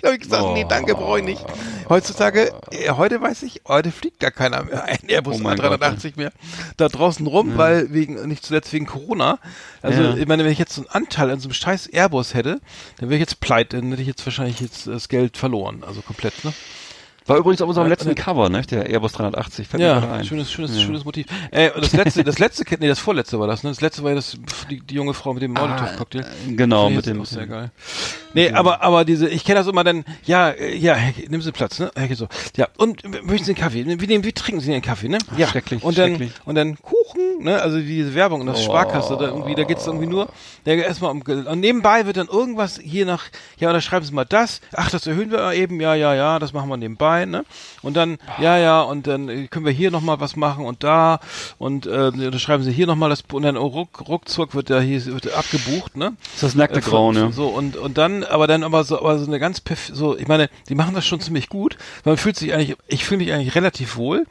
Da 0.00 0.08
habe 0.08 0.16
ich 0.16 0.20
gesagt, 0.22 0.44
nee, 0.54 0.64
danke, 0.68 0.91
brauche 0.94 1.18
ich 1.20 1.24
nicht. 1.24 1.44
Heutzutage, 1.88 2.52
äh, 2.70 2.90
heute 2.90 3.20
weiß 3.20 3.42
ich, 3.42 3.62
heute 3.66 3.90
fliegt 3.92 4.20
gar 4.20 4.30
keiner 4.30 4.64
mehr 4.64 4.84
ein 4.84 4.98
Airbus 5.08 5.36
Oh 5.36 5.42
mein 5.42 5.58
A380 5.60 6.12
mehr 6.16 6.32
da 6.76 6.88
draußen 6.88 7.26
rum, 7.26 7.56
weil 7.56 7.92
wegen, 7.92 8.26
nicht 8.28 8.44
zuletzt 8.44 8.72
wegen 8.72 8.86
Corona. 8.86 9.38
Also, 9.82 10.02
Ja. 10.02 10.14
ich 10.16 10.26
meine, 10.26 10.44
wenn 10.44 10.52
ich 10.52 10.58
jetzt 10.58 10.74
so 10.74 10.82
einen 10.82 10.90
Anteil 11.04 11.30
an 11.30 11.40
so 11.40 11.48
einem 11.48 11.54
scheiß 11.54 11.88
Airbus 11.88 12.34
hätte, 12.34 12.60
dann 12.98 13.08
wäre 13.08 13.16
ich 13.16 13.20
jetzt 13.20 13.40
pleite, 13.40 13.76
dann 13.80 13.90
hätte 13.90 14.02
ich 14.02 14.08
jetzt 14.08 14.24
wahrscheinlich 14.26 14.60
jetzt 14.60 14.86
das 14.86 15.08
Geld 15.08 15.36
verloren. 15.36 15.82
Also 15.86 16.02
komplett, 16.02 16.44
ne? 16.44 16.52
War 17.26 17.36
übrigens 17.36 17.62
auf 17.62 17.68
unserem 17.68 17.86
Ja, 17.86 17.90
letzten 17.92 18.08
ne. 18.08 18.14
Cover, 18.16 18.48
ne? 18.48 18.62
Der 18.62 18.86
Airbus 18.90 19.12
380. 19.12 19.68
Fällt 19.68 19.80
Ja, 19.80 20.24
schönes, 20.24 20.50
schönes, 20.50 20.80
schönes 20.82 21.04
Motiv. 21.04 21.26
Äh, 21.52 21.70
das 21.80 21.92
letzte, 21.92 22.24
das 22.24 22.40
letzte, 22.40 22.64
nee, 22.80 22.88
das 22.88 22.98
vorletzte 22.98 23.38
war 23.38 23.46
das, 23.46 23.62
ne? 23.62 23.70
Das 23.70 23.80
letzte 23.80 24.02
war 24.02 24.10
ja 24.10 24.16
das, 24.16 24.36
die, 24.68 24.80
die 24.80 24.94
junge 24.96 25.14
Frau 25.14 25.32
mit 25.32 25.40
dem 25.42 25.52
Molotow-Cocktail. 25.52 26.24
Genau, 26.48 26.88
Nee, 26.90 26.96
mit 26.96 27.06
dem. 27.06 27.20
auch 27.20 27.26
sehr 27.26 27.46
geil. 27.46 27.70
Nee, 28.34 28.50
aber, 28.50 28.82
aber 28.82 29.04
diese, 29.04 29.28
ich 29.28 29.44
kenne 29.44 29.58
das 29.60 29.66
immer 29.66 29.84
dann, 29.84 30.04
ja, 30.24 30.54
ja, 30.54 30.96
nimm 31.28 31.42
Sie 31.42 31.52
Platz, 31.52 31.78
ne? 31.78 31.90
Herr, 31.94 32.14
so. 32.16 32.28
Ja, 32.56 32.68
und 32.78 33.04
möchten 33.26 33.44
Sie 33.44 33.52
einen 33.52 33.60
Kaffee? 33.60 33.84
Wie, 34.00 34.06
nehmen, 34.06 34.24
wie 34.24 34.32
trinken 34.32 34.60
Sie 34.60 34.72
einen 34.72 34.82
Kaffee, 34.82 35.08
ne? 35.08 35.18
Ja. 35.36 35.48
schrecklich, 35.48 35.82
Und 35.82 35.98
dann, 35.98 36.10
schrecklich. 36.10 36.32
und 36.44 36.54
dann 36.54 36.76
Kuchen, 36.80 37.44
ne? 37.44 37.60
Also 37.60 37.78
diese 37.78 38.14
Werbung 38.14 38.40
und 38.40 38.46
das 38.46 38.62
Sparkasse, 38.64 39.16
da 39.18 39.26
irgendwie, 39.26 39.54
da 39.54 39.64
geht's 39.64 39.86
irgendwie 39.86 40.06
nur, 40.06 40.28
da 40.64 40.72
erstmal 40.72 41.10
um, 41.10 41.22
und 41.22 41.60
nebenbei 41.60 42.06
wird 42.06 42.16
dann 42.16 42.28
irgendwas 42.28 42.78
hier 42.82 43.06
nach, 43.06 43.24
ja, 43.58 43.70
oder 43.70 43.80
schreiben 43.80 44.04
Sie 44.04 44.12
mal 44.12 44.24
das, 44.24 44.60
ach, 44.74 44.90
das 44.90 45.06
erhöhen 45.06 45.30
wir 45.30 45.52
eben, 45.52 45.80
ja, 45.80 45.94
ja, 45.94 46.14
ja, 46.14 46.38
das 46.38 46.52
machen 46.52 46.68
wir 46.68 46.76
nebenbei, 46.76 47.24
ne? 47.26 47.44
Und 47.82 47.96
dann, 47.96 48.18
ja, 48.40 48.58
ja, 48.58 48.82
und 48.82 49.06
dann 49.06 49.28
äh, 49.28 49.46
können 49.48 49.64
wir 49.64 49.72
hier 49.72 49.90
nochmal 49.90 50.20
was 50.20 50.36
machen 50.36 50.64
und 50.64 50.84
da, 50.84 51.20
und, 51.58 51.86
äh, 51.86 52.12
da 52.30 52.38
schreiben 52.38 52.62
Sie 52.62 52.72
hier 52.72 52.86
nochmal 52.86 53.10
das, 53.10 53.22
und 53.32 53.42
dann 53.42 53.56
ruck, 53.56 54.08
ruckzuck 54.08 54.54
wird 54.54 54.70
da 54.70 54.80
hier, 54.80 55.04
wird 55.06 55.32
abgebucht, 55.34 55.96
ne? 55.96 56.14
Ist 56.34 56.42
das 56.42 56.54
nackte 56.54 56.78
Äh, 56.78 56.82
Grau, 56.82 57.12
so, 57.12 57.20
ne? 57.20 57.32
So, 57.32 57.46
und, 57.48 57.76
und 57.76 57.98
dann, 57.98 58.21
aber 58.24 58.46
dann 58.46 58.62
aber 58.64 58.84
so, 58.84 58.98
aber 58.98 59.18
so 59.18 59.26
eine 59.26 59.38
ganz, 59.38 59.60
perf 59.60 59.90
so, 59.92 60.16
ich 60.16 60.28
meine, 60.28 60.48
die 60.68 60.74
machen 60.74 60.94
das 60.94 61.06
schon 61.06 61.20
ziemlich 61.20 61.48
gut. 61.48 61.76
Man 62.04 62.16
fühlt 62.16 62.36
sich 62.36 62.52
eigentlich, 62.52 62.76
ich 62.88 63.04
fühle 63.04 63.18
mich 63.24 63.32
eigentlich 63.32 63.54
relativ 63.54 63.96
wohl, 63.96 64.26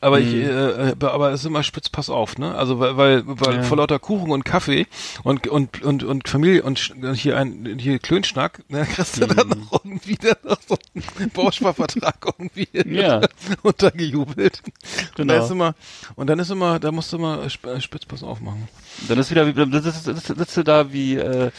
aber 0.00 0.20
ich, 0.20 0.32
Mhm. 0.32 0.40
äh, 0.42 0.90
äh, 0.90 0.94
aber 1.00 1.30
es 1.32 1.40
ist 1.40 1.46
immer 1.46 1.62
spitz, 1.62 1.88
pass 1.88 2.10
auf, 2.10 2.38
ne? 2.38 2.54
Also, 2.54 2.78
weil, 2.80 2.96
weil, 2.96 3.22
weil 3.26 3.62
vor 3.62 3.76
lauter 3.76 3.98
Kuchen 3.98 4.30
und 4.30 4.44
Kaffee 4.44 4.86
und, 5.24 5.46
und, 5.46 5.82
und, 5.82 6.02
und 6.04 6.28
Familie 6.28 6.62
und, 6.62 6.90
und 7.02 7.14
hier 7.14 7.36
ein, 7.38 7.76
hier 7.78 7.98
Klönschnack, 7.98 8.62
ne, 8.68 8.84
kriegst 8.86 9.16
du 9.20 9.26
Mhm. 9.26 9.36
dann 9.36 9.48
noch 9.48 9.84
irgendwie 9.84 10.16
dann 10.16 10.36
noch 10.44 10.58
so 10.66 10.76
einen 11.18 11.30
Bausparvertrag 11.30 12.16
irgendwie 12.38 12.68
Ja. 12.94 13.20
untergejubelt. 13.62 14.62
Und 14.64 15.16
Genau. 15.16 15.34
da 15.34 15.44
ist 15.44 15.50
immer, 15.50 15.74
und 16.16 16.28
dann 16.28 16.38
ist 16.38 16.50
immer, 16.50 16.78
da 16.78 16.92
musst 16.92 17.12
du 17.12 17.16
immer 17.16 17.42
sp- 17.50 17.80
spitz, 17.80 18.04
pass 18.06 18.22
auf 18.22 18.40
machen. 18.40 18.68
Dann 19.08 19.18
ist 19.18 19.30
wieder, 19.30 19.46
wie- 19.46 19.52
dann 19.52 19.72
sitzt, 19.82 20.04
sitzt, 20.04 20.26
sitzt 20.26 20.56
du 20.56 20.62
da 20.62 20.92
wie, 20.92 21.16
äh, 21.16 21.50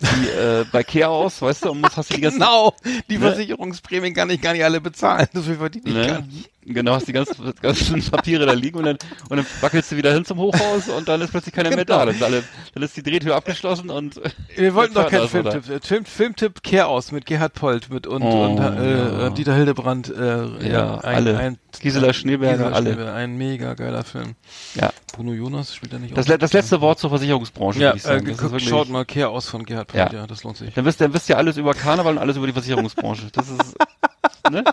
wie 0.00 0.28
äh, 0.28 0.64
bei 0.70 0.82
Chaos, 0.84 1.40
weißt 1.42 1.64
du, 1.64 1.70
und 1.70 1.80
musst, 1.80 1.96
hast 1.96 2.10
du 2.10 2.14
die 2.14 2.20
ganzen, 2.20 2.40
Genau, 2.40 2.74
die 3.08 3.18
Ne? 3.18 3.20
Versicherungsprämien 3.20 4.14
kann 4.14 4.30
ich 4.30 4.40
gar 4.40 4.52
nicht 4.52 4.64
alle 4.64 4.80
bezahlen. 4.80 5.28
So 5.34 5.42
viel 5.42 5.56
verdiene 5.56 5.88
ich 5.88 5.94
gar 6.08 6.20
ne? 6.20 6.26
nicht. 6.26 6.50
Genau, 6.66 6.94
hast 6.94 7.06
die 7.08 7.12
ganzen, 7.12 7.52
ganzen 7.60 8.02
Papiere 8.10 8.46
da 8.46 8.52
liegen 8.52 8.78
und 8.78 8.84
dann, 8.84 8.96
und 9.28 9.36
dann 9.36 9.46
wackelst 9.60 9.92
du 9.92 9.96
wieder 9.96 10.12
hin 10.12 10.24
zum 10.24 10.38
Hochhaus 10.38 10.88
und 10.88 11.08
dann 11.08 11.20
ist 11.20 11.30
plötzlich 11.30 11.54
keiner 11.54 11.68
mehr 11.70 11.84
Genau. 11.84 11.98
da. 11.98 12.06
Dann 12.06 12.14
ist, 12.14 12.22
alle, 12.22 12.44
dann 12.74 12.82
ist 12.82 12.96
die 12.96 13.02
Drehtür 13.02 13.36
abgeschlossen 13.36 13.90
und 13.90 14.20
Wir 14.56 14.74
wollten 14.74 14.94
doch 14.94 15.08
keinen 15.10 15.28
Filmtipp. 15.28 15.84
Film, 15.84 16.04
Filmtipp 16.04 16.62
Kehr 16.62 16.88
aus 16.88 17.12
mit 17.12 17.26
Gerhard 17.26 17.54
Polt 17.54 17.90
mit 17.90 18.06
und, 18.06 18.22
Oh, 18.22 18.44
und 18.46 18.58
äh, 18.58 19.20
ja. 19.22 19.30
Dieter 19.30 19.54
Hildebrand. 19.54 20.08
Äh, 20.14 20.68
Ja, 20.70 20.98
alle. 20.98 21.56
Gisela 21.80 22.12
Schneeberger, 22.12 22.56
Gisela 22.56 22.76
alle. 22.76 22.92
Schneeberger, 22.92 23.14
Ein 23.14 23.36
mega 23.36 23.74
geiler 23.74 24.04
Film. 24.04 24.34
Ja. 24.74 24.90
Bruno 25.14 25.32
Jonas 25.32 25.74
spielt 25.74 25.92
da 25.92 25.98
nicht 25.98 26.16
Das, 26.16 26.26
das 26.26 26.52
letzte 26.52 26.80
Wort 26.80 26.98
zur 26.98 27.10
Versicherungsbranche, 27.10 27.78
Ja, 27.80 27.88
würde 27.90 27.98
ich 27.98 28.04
äh, 28.04 28.08
sagen. 28.08 28.20
Das 28.24 28.30
ist 28.32 28.36
geguckt, 28.38 28.52
wirklich- 28.52 28.68
schaut 28.70 28.88
mal 28.88 29.04
Kehr 29.04 29.30
aus 29.30 29.48
von 29.48 29.64
Gerhard 29.64 29.88
Polt. 29.88 30.12
Ja. 30.12 30.20
Ja, 30.20 30.26
das 30.26 30.42
lohnt 30.44 30.56
sich. 30.56 30.72
Dann 30.74 30.84
wisst, 30.84 31.00
dann 31.00 31.12
wisst 31.14 31.28
ihr 31.28 31.36
alles 31.38 31.56
über 31.56 31.74
Karneval 31.74 32.12
und 32.14 32.18
alles 32.18 32.36
über 32.36 32.46
die 32.46 32.52
Versicherungsbranche. 32.52 33.26
Das 33.32 33.48
ist, 33.48 33.58
ne? 34.50 34.64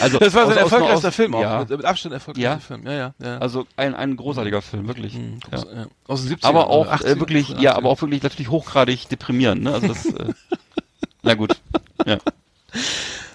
Also, 0.00 0.18
Das 0.18 0.34
war 0.34 0.46
sein 0.46 0.56
aus- 0.58 0.72
erfolgreichster 0.72 1.08
aus- 1.08 1.14
Film 1.14 1.34
auch. 1.34 1.40
Ja. 1.42 1.58
Mit, 1.60 1.70
mit 1.70 1.84
Abstand 1.84 2.12
erfolgreichster 2.14 2.50
Ja. 2.50 2.58
Film. 2.58 2.86
Ja, 2.86 2.92
ja, 2.92 3.14
ja. 3.22 3.38
Also 3.38 3.66
ein, 3.76 3.94
ein 3.94 4.16
großartiger 4.16 4.62
Film, 4.62 4.86
wirklich. 4.88 5.14
Mhm, 5.14 5.40
groß, 5.40 5.66
ja. 5.74 5.86
Aus 6.06 6.24
den 6.24 6.36
70ern. 6.36 6.46
Aber 6.46 6.68
auch 6.68 6.86
oder 6.86 6.92
äh, 6.92 7.12
80ern, 7.14 7.20
wirklich, 7.20 7.48
80ern. 7.48 7.60
ja, 7.60 7.74
aber 7.76 7.88
auch 7.90 8.00
wirklich 8.00 8.22
natürlich 8.22 8.50
hochgradig 8.50 9.08
deprimierend, 9.08 9.62
ne? 9.62 9.72
Also 9.74 9.88
das, 9.88 10.06
äh, 10.06 10.32
na 11.22 11.34
gut. 11.34 11.60
Ja. 12.06 12.18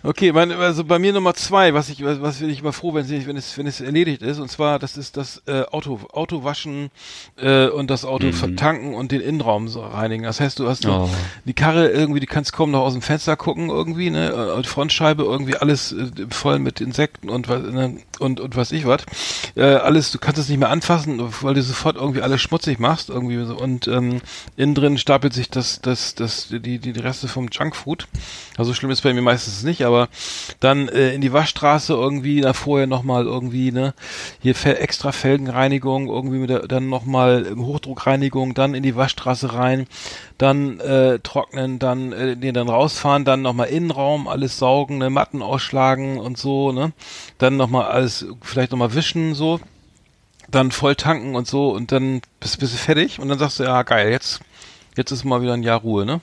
Okay, 0.06 0.32
mein, 0.32 0.52
also 0.52 0.84
bei 0.84 1.00
mir 1.00 1.14
Nummer 1.14 1.34
zwei, 1.34 1.74
was 1.74 1.90
ich, 1.90 2.04
was 2.04 2.38
bin 2.38 2.50
ich 2.50 2.60
immer 2.60 2.74
froh, 2.74 2.94
wenn, 2.94 3.06
sie, 3.06 3.26
wenn 3.26 3.38
es, 3.38 3.58
wenn 3.58 3.66
es 3.66 3.82
erledigt 3.82 4.22
ist, 4.22 4.40
und 4.40 4.50
zwar, 4.52 4.78
das 4.78 4.98
ist 4.98 5.18
das 5.18 5.42
äh, 5.48 5.64
Auto, 5.64 6.00
Auto 6.12 6.44
waschen 6.44 6.92
äh, 7.38 7.68
und 7.68 7.90
das 7.90 8.06
Auto 8.06 8.32
vertanken 8.32 8.94
und 8.94 9.12
den 9.12 9.22
Innenraum 9.22 9.68
so 9.68 9.82
reinigen. 9.82 10.24
Das 10.24 10.40
heißt, 10.40 10.60
du 10.60 10.68
hast 10.68 10.86
Oh. 10.86 11.10
die 11.46 11.54
Karre 11.54 11.90
irgendwie, 11.90 12.20
die 12.20 12.28
kannst 12.28 12.54
kaum 12.54 12.70
noch 12.70 12.82
aus 12.82 12.94
dem 12.94 13.02
Fenster 13.02 13.36
gucken 13.36 13.70
irgendwie, 13.70 14.12
ne, 14.12 14.62
die 14.64 14.68
Frontscheibe 14.68 15.24
irgendwie 15.24 15.56
alles 15.56 15.94
äh, 15.94 16.12
voll 16.30 16.60
mit 16.60 16.80
Insekten 16.80 17.30
und 17.30 17.50
was 17.50 17.64
ne, 17.64 17.98
und 18.20 18.40
und 18.40 18.56
was 18.56 18.72
ich 18.72 18.86
was, 18.86 19.04
äh, 19.56 19.64
alles, 19.64 20.12
du 20.12 20.20
kannst 20.20 20.40
es 20.40 20.50
nicht 20.50 20.60
mehr 20.60 20.70
anfassen, 20.70 21.22
weil 21.42 21.54
du 21.54 21.62
sofort 21.62 21.96
irgendwie 21.96 22.22
alles 22.22 22.42
schmutzig 22.42 22.80
machst 22.80 23.10
irgendwie 23.10 23.44
so 23.46 23.56
und 23.58 23.88
ähm, 23.88 24.22
innen 24.56 24.76
drin 24.76 24.98
stapelt 24.98 25.34
sich 25.34 25.50
das 25.50 25.82
das 25.82 26.16
das 26.16 26.48
die 26.50 26.80
die, 26.80 27.00
Reste 27.06 27.28
vom 27.28 27.50
Junkfood. 27.52 28.08
Also 28.58 28.74
schlimm 28.74 28.92
ist 28.92 29.02
bei 29.02 29.14
mir 29.14 29.22
meistens 29.22 29.64
nicht, 29.64 29.86
aber 29.86 30.10
dann 30.60 30.88
äh, 30.88 31.14
in 31.14 31.22
die 31.22 31.34
Waschstraße 31.34 31.94
irgendwie, 31.94 32.42
da 32.42 32.54
vorher 32.54 32.88
nochmal 32.88 33.26
irgendwie, 33.26 33.72
ne, 33.72 33.94
hier 34.42 34.56
extra 34.66 35.12
Felgenreinigung, 35.12 36.08
irgendwie 36.08 36.38
mit 36.38 36.50
der, 36.50 36.60
dann 36.62 36.90
nochmal 36.90 37.54
Hochdruckreinigung, 37.56 38.54
dann 38.54 38.74
in 38.74 38.84
die 38.84 38.96
Waschstraße 38.96 39.54
rein, 39.54 39.88
dann 40.38 40.80
äh, 40.80 41.20
trocknen, 41.20 41.80
dann 41.80 42.12
äh, 42.12 42.36
nee, 42.36 42.52
dann 42.52 42.70
rausfahren, 42.70 43.26
dann 43.26 43.42
nochmal 43.42 43.68
Innenraum, 43.68 44.28
alles 44.28 44.58
saugen, 44.58 44.98
ne, 44.98 45.10
Matten 45.10 45.42
ausschlagen 45.42 46.18
und 46.18 46.38
so, 46.38 46.72
ne, 46.72 46.94
dann 47.38 47.58
nochmal 47.58 47.86
alles, 47.86 48.05
vielleicht 48.42 48.72
nochmal 48.72 48.94
wischen, 48.94 49.36
so, 49.36 49.60
dann 50.50 50.72
voll 50.72 50.96
tanken 50.96 51.36
und 51.36 51.48
so 51.48 51.72
und 51.72 51.92
dann 51.92 52.22
bist, 52.40 52.60
bist 52.60 52.74
du 52.74 52.78
fertig 52.78 53.20
und 53.20 53.30
dann 53.30 53.40
sagst 53.40 53.60
du, 53.60 53.64
ja 53.64 53.84
geil, 53.84 54.10
jetzt, 54.10 54.42
jetzt 54.96 55.12
ist 55.12 55.24
mal 55.24 55.42
wieder 55.42 55.54
ein 55.54 55.64
Jahr 55.64 55.80
Ruhe, 55.80 56.06
ne? 56.06 56.22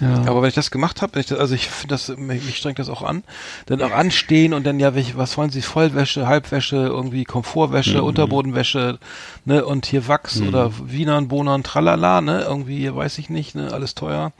Ja. 0.00 0.24
Aber 0.26 0.42
wenn 0.42 0.48
ich 0.48 0.54
das 0.54 0.70
gemacht 0.70 1.00
habe, 1.00 1.18
also 1.38 1.54
ich 1.54 1.68
finde 1.68 1.94
das, 1.94 2.08
mich, 2.08 2.44
mich 2.44 2.58
strengt 2.58 2.78
das 2.78 2.90
auch 2.90 3.02
an, 3.02 3.24
dann 3.64 3.80
auch 3.80 3.92
anstehen 3.92 4.52
und 4.52 4.66
dann 4.66 4.78
ja, 4.78 4.94
welche, 4.94 5.16
was 5.16 5.38
wollen 5.38 5.50
Sie, 5.50 5.62
Vollwäsche, 5.62 6.26
Halbwäsche, 6.26 6.76
irgendwie 6.76 7.24
Komfortwäsche, 7.24 8.02
Unterbodenwäsche, 8.02 8.98
ne, 9.46 9.64
und 9.64 9.86
hier 9.86 10.06
Wachs 10.06 10.40
oder 10.42 10.70
Wienern, 10.84 11.28
Bohnern, 11.28 11.62
tralala, 11.62 12.20
ne, 12.20 12.42
irgendwie, 12.42 12.94
weiß 12.94 13.16
ich 13.18 13.30
nicht, 13.30 13.54
ne, 13.54 13.72
alles 13.72 13.94
teuer. 13.94 14.32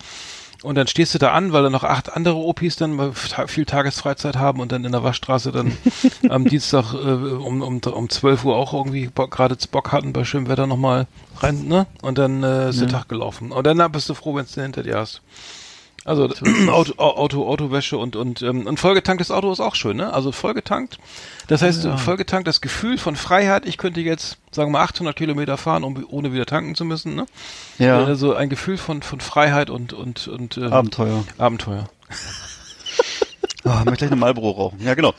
Und 0.66 0.74
dann 0.74 0.88
stehst 0.88 1.14
du 1.14 1.18
da 1.18 1.30
an, 1.30 1.52
weil 1.52 1.62
da 1.62 1.70
noch 1.70 1.84
acht 1.84 2.12
andere 2.16 2.34
Opis 2.34 2.74
dann 2.74 3.14
viel 3.14 3.64
Tagesfreizeit 3.66 4.34
haben 4.34 4.58
und 4.58 4.72
dann 4.72 4.84
in 4.84 4.90
der 4.90 5.04
Waschstraße 5.04 5.52
dann 5.52 5.78
am 6.28 6.44
Dienstag 6.44 6.92
äh, 6.92 6.96
um, 6.96 7.62
um, 7.62 7.78
um 7.78 8.08
12 8.08 8.44
Uhr 8.44 8.56
auch 8.56 8.74
irgendwie 8.74 9.08
gerade 9.14 9.56
Bock 9.70 9.92
hatten 9.92 10.12
bei 10.12 10.24
schönem 10.24 10.48
Wetter 10.48 10.66
nochmal 10.66 11.06
rein, 11.38 11.68
ne? 11.68 11.86
Und 12.02 12.18
dann 12.18 12.42
äh, 12.42 12.70
ist 12.70 12.80
der 12.80 12.88
Tag 12.88 13.08
gelaufen. 13.08 13.52
Und 13.52 13.64
dann 13.64 13.92
bist 13.92 14.08
du 14.08 14.14
froh, 14.14 14.34
wenn 14.34 14.46
du 14.52 14.60
hinter 14.60 14.82
dir 14.82 14.96
hast. 14.98 15.22
Also 16.06 16.30
Auto, 16.68 16.94
Auto, 16.98 17.48
Autowäsche 17.48 17.98
und 17.98 18.14
und 18.14 18.40
ähm, 18.40 18.68
ein 18.68 18.76
vollgetanktes 18.76 19.32
Auto 19.32 19.50
ist 19.50 19.58
auch 19.58 19.74
schön, 19.74 19.96
ne? 19.96 20.12
Also 20.12 20.30
vollgetankt. 20.30 20.98
Das 21.48 21.62
heißt, 21.62 21.86
vollgetankt, 21.98 22.46
das 22.46 22.60
Gefühl 22.60 22.96
von 22.96 23.16
Freiheit. 23.16 23.66
Ich 23.66 23.76
könnte 23.76 24.00
jetzt, 24.00 24.38
sagen 24.52 24.68
wir 24.68 24.78
mal, 24.78 24.84
800 24.84 25.16
Kilometer 25.16 25.56
fahren, 25.56 25.82
um 25.82 26.06
ohne 26.08 26.32
wieder 26.32 26.46
tanken 26.46 26.76
zu 26.76 26.84
müssen, 26.84 27.16
ne? 27.16 27.26
Ja. 27.78 28.04
Also 28.04 28.34
ein 28.34 28.48
Gefühl 28.48 28.78
von 28.78 29.02
von 29.02 29.20
Freiheit 29.20 29.68
und 29.68 29.92
und 29.92 30.28
und 30.28 30.56
ähm, 30.58 30.72
Abenteuer. 30.72 31.24
Abenteuer. 31.38 31.88
Oh, 33.64 33.70
ich 33.80 33.84
möchte 33.84 33.96
gleich 33.96 34.12
eine 34.12 34.20
Marlboro 34.20 34.50
rauchen. 34.52 34.80
Ja, 34.80 34.94
genau. 34.94 35.12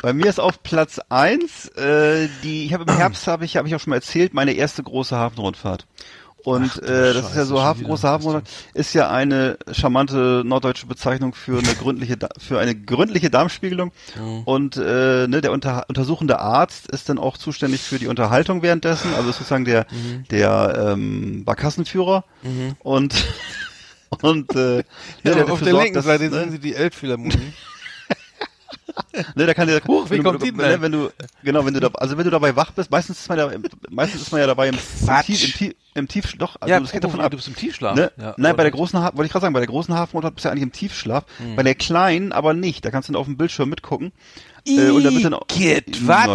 Bei 0.00 0.14
mir 0.14 0.26
ist 0.26 0.40
auf 0.40 0.62
Platz 0.62 1.00
eins 1.10 1.68
äh, 1.76 2.28
die, 2.42 2.64
ich 2.64 2.72
habe 2.72 2.90
im 2.90 2.96
Herbst, 2.96 3.26
habe 3.26 3.44
ich, 3.44 3.58
habe 3.58 3.68
ich 3.68 3.74
auch 3.74 3.80
schon 3.80 3.90
mal 3.90 3.96
erzählt, 3.96 4.32
meine 4.32 4.52
erste 4.52 4.82
große 4.82 5.14
Hafenrundfahrt. 5.14 5.86
Und 6.44 6.70
Ach 6.74 6.78
äh, 6.88 7.12
das 7.12 7.16
ist 7.16 7.22
ja 7.22 7.22
Scheiße, 7.22 7.44
so, 7.46 7.56
schon 7.56 7.64
Hafengroße 7.64 8.02
wieder. 8.02 8.12
Hafenrundfahrt 8.12 8.48
ist 8.74 8.94
ja 8.94 9.10
eine 9.10 9.58
charmante 9.72 10.42
norddeutsche 10.44 10.86
Bezeichnung 10.86 11.34
für 11.34 11.58
eine 11.58 11.74
gründliche, 11.74 12.16
für 12.38 12.58
eine 12.58 12.74
gründliche 12.74 13.30
Darmspiegelung. 13.30 13.92
Und 14.44 14.76
äh, 14.76 15.26
ne, 15.28 15.40
der 15.40 15.52
unter, 15.52 15.84
untersuchende 15.88 16.38
Arzt 16.40 16.88
ist 16.90 17.08
dann 17.08 17.18
auch 17.18 17.36
zuständig 17.36 17.80
für 17.82 17.98
die 17.98 18.06
Unterhaltung 18.06 18.62
währenddessen, 18.62 19.12
also 19.14 19.32
sozusagen 19.32 19.64
der, 19.64 19.86
Mhm. 19.90 20.24
der 20.30 20.92
ähm, 20.92 21.44
Barkassenführer. 21.44 22.24
Und 22.80 23.14
und 24.22 24.50
äh, 24.54 24.56
ne, 24.56 24.84
Ja, 25.24 25.34
der 25.34 25.52
auf 25.52 25.60
der 25.60 25.70
sorgt, 25.72 25.84
linken 25.84 26.02
Seite 26.02 26.24
ne, 26.24 26.30
sehen 26.30 26.50
Sie 26.50 26.58
die 26.58 26.74
Elbphilharmonie. 26.74 27.52
Ne, 29.34 29.46
da 29.46 29.54
kann 29.54 29.68
der, 29.68 29.82
Huch, 29.84 30.06
wie 30.06 30.10
wenn, 30.10 30.22
kommt 30.22 30.42
du, 30.42 30.44
die 30.46 30.56
denn 30.56 30.82
wenn, 30.82 30.92
du, 30.92 31.10
genau, 31.42 31.64
wenn 31.64 31.74
du 31.74 31.80
da, 31.80 31.88
also 31.94 32.16
wenn 32.16 32.24
du 32.24 32.30
dabei 32.30 32.54
wach 32.56 32.70
bist, 32.72 32.90
meistens 32.90 33.20
ist 33.20 33.28
man 33.28 33.38
ja, 33.38 33.50
meistens 33.90 34.22
ist 34.22 34.32
man 34.32 34.40
ja 34.40 34.46
dabei 34.46 34.68
im, 34.68 34.74
im. 34.74 34.80
Tief, 35.24 35.44
im, 35.44 35.52
Tief, 35.52 35.74
im 35.94 36.08
Tief, 36.08 36.32
doch, 36.38 36.56
also 36.60 36.72
ja, 36.72 36.80
das 36.80 36.92
geht 36.92 37.04
davon 37.04 37.20
apropos, 37.20 37.24
ab. 37.26 37.30
du 37.30 37.36
bist 37.36 37.48
im 37.48 37.56
Tiefschlaf. 37.56 37.96
Ne? 37.96 38.12
Ja, 38.16 38.34
Nein, 38.36 38.56
bei 38.56 38.62
der 38.62 38.72
großen, 38.72 38.98
Ha- 39.00 39.12
wollte 39.14 39.26
ich 39.26 39.32
gerade 39.32 39.42
sagen, 39.42 39.54
bei 39.54 39.60
der 39.60 39.68
großen 39.68 39.94
Hafenrundfahrt 39.94 40.34
bist 40.34 40.44
du 40.44 40.48
ja 40.48 40.52
eigentlich 40.52 40.62
im 40.64 40.72
Tiefschlaf. 40.72 41.24
Hm. 41.38 41.56
Bei 41.56 41.62
der 41.62 41.74
kleinen 41.74 42.32
aber 42.32 42.54
nicht. 42.54 42.84
Da 42.84 42.90
kannst 42.90 43.08
du 43.08 43.12
dann 43.12 43.20
auf 43.20 43.26
dem 43.26 43.36
Bildschirm 43.36 43.68
mitgucken. 43.68 44.12
Äh, 44.66 44.90
und 44.90 45.04
da 45.04 45.10
wird 45.10 45.24
dann 45.24 45.34
auch? 45.34 45.46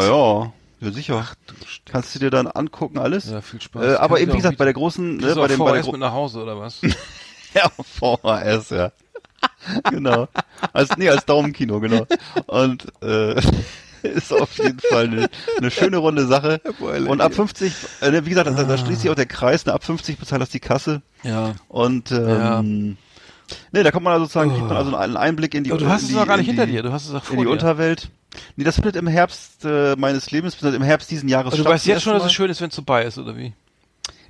Naja, 0.02 0.52
ja 0.82 0.92
sicher. 0.92 1.28
kannst 1.86 2.16
du 2.16 2.20
dir 2.20 2.30
dann 2.30 2.48
angucken 2.48 2.98
alles. 2.98 3.30
Ja, 3.30 3.42
viel 3.42 3.62
Spaß. 3.62 3.84
Äh, 3.84 3.96
aber 3.96 4.20
eben 4.20 4.28
du 4.32 4.34
wie 4.34 4.38
gesagt, 4.38 4.58
bei 4.58 4.66
der 4.66 4.74
großen, 4.74 5.18
ne, 5.18 5.34
du 5.34 5.36
bei 5.36 5.48
dem, 5.48 5.60
bei 5.60 5.72
der 5.74 5.82
Gro 5.82 5.92
mit 5.92 6.02
nach 6.02 6.14
Hause 6.14 6.42
oder 6.42 6.60
was? 6.60 6.82
Ja, 7.56 7.70
VHS, 7.70 8.72
ja. 8.72 8.92
genau. 9.90 10.28
Als, 10.74 10.98
nee, 10.98 11.10
als 11.10 11.26
Daumenkino, 11.26 11.80
genau. 11.80 12.06
Und 12.48 12.86
äh, 13.02 13.36
ist 14.04 14.34
auf 14.34 14.58
jeden 14.58 14.80
Fall 14.80 15.06
eine, 15.06 15.30
eine 15.58 15.72
schöne 15.72 15.98
runde 15.98 16.26
Sache. 16.28 16.62
Und 16.80 17.22
ab 17.22 17.34
50, 17.34 17.74
äh, 18.02 18.12
ne, 18.12 18.26
wie 18.26 18.30
gesagt, 18.30 18.48
da, 18.48 18.64
da 18.64 18.78
schließt 18.78 19.02
sich 19.02 19.10
auch 19.10 19.16
der 19.16 19.26
Kreis, 19.26 19.66
ne, 19.66 19.74
ab 19.74 19.84
50 19.84 20.18
bezahlt 20.18 20.42
das 20.42 20.50
die 20.50 20.60
Kasse. 20.60 21.02
Ja. 21.24 21.54
Und 21.68 22.12
ähm, 22.12 22.98
ne, 23.72 23.84
da 23.84 23.92
kommt 23.92 24.04
man 24.04 24.14
also 24.14 24.26
sozusagen, 24.26 24.52
kriegt 24.52 24.68
man 24.68 24.78
also 24.78 24.96
einen 24.96 25.18
Einblick 25.18 25.54
in 25.54 25.64
die 25.64 25.72
Aber 25.72 25.80
du 25.80 25.90
hast 25.90 26.04
es 26.04 26.10
die, 26.10 26.16
noch 26.16 26.28
gar 26.28 26.38
nicht 26.38 26.48
in 26.48 26.56
hinter 26.56 26.66
die, 26.66 26.74
dir, 26.74 26.84
du 26.84 26.92
hast 26.92 27.08
es 27.08 27.14
auch 27.14 27.24
vor 27.24 27.34
in 27.34 27.40
die 27.40 27.46
dir. 27.46 27.52
Unterwelt. 27.52 28.10
Nee, 28.58 28.66
das 28.66 28.76
findet 28.76 28.98
im 28.98 29.08
Herbst 29.08 29.64
äh, 29.64 29.96
meines 29.98 30.30
Lebens, 30.32 30.62
im 30.62 30.84
Herbst 30.84 31.10
diesen 31.10 31.30
Jahres 31.30 31.54
Also 31.54 31.58
du 31.58 31.64
statt 31.64 31.74
weißt 31.74 31.86
jetzt 31.86 32.04
schon, 32.04 32.14
dass 32.14 32.26
es 32.26 32.34
schön 32.34 32.50
ist, 32.50 32.62
wenn 32.62 32.70
es 32.70 32.76
vorbei 32.76 33.04
ist, 33.04 33.18
oder 33.18 33.38
wie? 33.38 33.54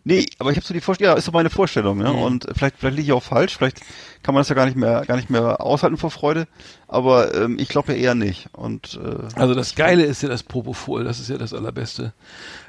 Nee, 0.07 0.27
aber 0.38 0.52
ich 0.52 0.57
habe 0.57 0.65
so 0.68 0.73
die 0.76 0.82
Vorstellung, 0.82 1.14
ja, 1.14 1.18
ist 1.18 1.26
so 1.26 1.32
meine 1.32 1.49
Vorstellung, 1.49 1.98
Mhm. 1.98 2.03
ne? 2.03 2.14
Und 2.14 2.48
vielleicht, 2.56 2.77
vielleicht 2.77 2.95
liege 2.98 3.07
ich 3.07 3.11
auch 3.14 3.23
falsch, 3.23 3.57
vielleicht 3.57 3.82
kann 4.22 4.36
man 4.36 4.41
das 4.41 4.49
ja 4.49 4.56
gar 4.56 4.65
nicht 4.65 4.77
mehr, 4.77 5.03
gar 5.07 5.15
nicht 5.18 5.32
mehr 5.32 5.60
aushalten 5.61 5.98
vor 5.98 6.11
Freude, 6.11 6.48
aber 6.88 7.34
ähm, 7.34 7.57
ich 7.60 7.69
glaube 7.69 7.91
ja 7.94 7.98
eher 7.98 8.15
nicht. 8.15 8.48
Und 8.53 8.99
äh, 9.03 9.40
Also 9.40 9.56
das 9.56 9.73
Geile 9.73 10.03
ist 10.03 10.22
ja 10.22 10.30
das 10.30 10.44
Propofol, 10.44 11.03
das 11.03 11.19
ist 11.19 11.30
ja 11.30 11.38
das 11.40 11.53
Allerbeste. 11.56 12.14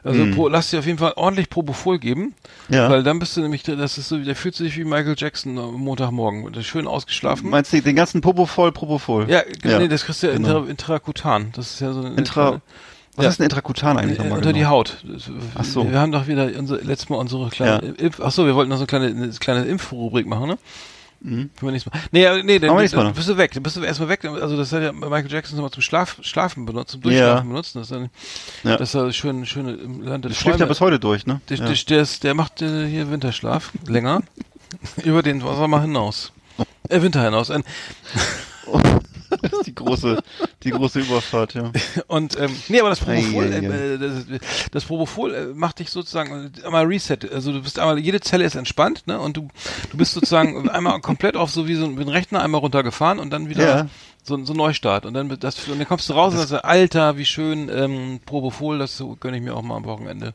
Also 0.02 0.22
Hm. 0.22 0.34
Pro, 0.34 0.48
lass 0.48 0.70
dir 0.70 0.78
auf 0.78 0.86
jeden 0.86 0.98
Fall 0.98 1.12
ordentlich 1.16 1.50
Propofol 1.50 1.98
geben, 1.98 2.34
Ja. 2.70 2.88
weil 2.88 3.02
dann 3.02 3.18
bist 3.18 3.36
du 3.36 3.42
nämlich, 3.42 3.62
das 3.64 3.98
ist 3.98 4.08
so, 4.08 4.16
der 4.16 4.34
fühlt 4.34 4.54
sich 4.54 4.76
wie 4.78 4.84
Michael 4.84 5.14
Jackson 5.18 5.58
am 5.58 5.74
Montagmorgen, 5.74 6.62
schön 6.62 6.86
ausgeschlafen. 6.86 7.50
meinst 7.50 7.70
du 7.72 7.82
den 7.82 7.96
ganzen 7.96 8.22
Popo 8.22 8.46
voll, 8.46 8.72
Propofol? 8.72 9.28
ja, 9.30 9.42
nee, 9.62 9.88
das 9.88 10.04
kriegst 10.06 10.22
du 10.22 10.28
ja 10.28 10.32
genau. 10.32 10.60
intra, 10.60 10.70
intrakutan. 10.70 11.52
Das 11.54 11.70
ist 11.74 11.80
ja 11.80 11.92
so 11.92 12.00
eine 12.00 12.14
Intra, 12.16 12.62
was 13.16 13.24
Ja. 13.24 13.30
ist 13.30 13.40
ein 13.40 13.44
Intrakutan 13.44 13.98
eigentlich 13.98 14.18
Äh, 14.18 14.22
nochmal? 14.22 14.38
unter 14.38 14.52
die 14.52 14.60
genau? 14.60 14.70
Haut. 14.70 14.96
Ach 15.54 15.64
so. 15.64 15.90
Wir 15.90 15.98
haben 16.00 16.12
doch 16.12 16.26
wieder 16.26 16.50
unser, 16.58 16.76
letztes 16.82 17.08
Mal 17.08 17.16
unsere 17.16 17.48
kleine 17.50 17.86
Ja. 17.86 17.92
Impf, 17.94 18.20
ach 18.20 18.30
so, 18.32 18.46
wir 18.46 18.54
wollten 18.54 18.70
noch 18.70 18.76
so 18.76 18.82
eine 18.82 18.86
kleine, 18.86 19.06
eine 19.06 19.28
kleine 19.30 19.64
Impfrubrik 19.64 20.26
machen, 20.26 20.48
ne? 20.48 20.58
Mhm. 21.22 21.30
Können 21.32 21.50
wir 21.62 21.70
nächstes 21.72 21.90
Mal. 21.92 21.98
Nee, 22.12 22.26
aber 22.26 22.42
nee, 22.42 22.58
dann, 22.58 22.76
dann 22.76 23.06
noch. 23.06 23.14
bist 23.14 23.28
du 23.28 23.36
weg. 23.38 23.52
Dann 23.54 23.62
bist 23.62 23.74
du 23.76 23.82
erstmal 23.82 24.10
weg. 24.10 24.24
Also 24.26 24.54
das 24.56 24.70
hat 24.72 24.82
ja 24.82 24.92
Michael 24.92 25.30
Jackson 25.30 25.58
immer 25.58 25.72
zum 25.72 25.80
Schlaf, 25.82 26.18
Schlafen 26.20 26.66
benutzt, 26.66 26.90
zum 26.90 27.00
Durchschlafen 27.00 27.48
benutzen. 27.48 27.78
Das 27.78 27.90
ist 27.90 27.96
dann, 27.96 28.10
Ja. 28.64 28.76
das 28.76 28.90
ist 28.90 28.94
ja 28.94 29.10
schön, 29.12 29.46
schön 29.46 29.66
im 29.66 30.02
Land 30.02 30.24
der 30.24 30.30
Das 30.30 30.38
schläft 30.38 30.60
ja 30.60 30.66
bis 30.66 30.80
heute 30.82 31.00
durch, 31.00 31.26
ne? 31.26 31.40
Der, 31.48 31.56
ja. 31.56 31.64
der, 31.66 31.74
der, 31.74 32.00
ist, 32.02 32.22
der 32.22 32.34
macht 32.34 32.60
äh, 32.60 32.86
hier 32.86 33.10
Winterschlaf 33.10 33.72
länger. 33.86 34.22
Über 35.04 35.22
den 35.22 35.40
Sommer 35.40 35.80
hinaus. 35.80 36.32
Äh, 36.90 37.00
Winter 37.00 37.22
hinaus. 37.24 37.50
Ein, 37.50 37.64
Das 39.50 39.60
ist 39.60 39.66
die 39.66 39.74
große, 39.74 40.22
die 40.62 40.70
große 40.70 41.00
Überfahrt, 41.00 41.54
ja. 41.54 41.70
Und 42.06 42.38
ähm, 42.38 42.54
nee, 42.68 42.80
aber 42.80 42.90
das 42.90 43.00
Propofol, 43.00 43.44
ei. 43.52 43.56
äh, 43.58 43.98
das, 43.98 44.24
das 44.70 44.84
Propofol 44.84 45.34
äh, 45.34 45.46
macht 45.54 45.78
dich 45.78 45.90
sozusagen 45.90 46.52
äh, 46.62 46.66
einmal 46.66 46.84
Reset. 46.86 47.18
Also 47.32 47.52
du 47.52 47.62
bist 47.62 47.78
einmal, 47.78 47.98
jede 47.98 48.20
Zelle 48.20 48.44
ist 48.44 48.54
entspannt, 48.54 49.06
ne? 49.06 49.18
Und 49.20 49.36
du, 49.36 49.48
du 49.90 49.96
bist 49.96 50.12
sozusagen 50.12 50.68
einmal 50.70 51.00
komplett 51.00 51.36
auf 51.36 51.50
so 51.50 51.66
wie 51.68 51.74
so 51.74 51.84
ein, 51.84 51.96
Rechner 52.08 52.42
einmal 52.42 52.60
runtergefahren 52.60 53.18
und 53.18 53.30
dann 53.30 53.48
wieder 53.48 53.76
Ja. 53.76 53.88
so, 54.22 54.42
so 54.44 54.52
ein 54.52 54.56
Neustart. 54.56 55.06
Und 55.06 55.14
dann, 55.14 55.28
das, 55.40 55.68
und 55.68 55.78
dann 55.78 55.88
kommst 55.88 56.08
du 56.08 56.12
raus 56.14 56.34
und 56.34 56.40
sagst, 56.40 56.64
Alter, 56.64 57.16
wie 57.18 57.24
schön 57.24 57.68
ähm, 57.68 58.20
Propofol, 58.24 58.78
das 58.78 59.02
gönne 59.20 59.36
ich 59.36 59.42
mir 59.42 59.54
auch 59.54 59.62
mal 59.62 59.76
am 59.76 59.84
Wochenende. 59.84 60.34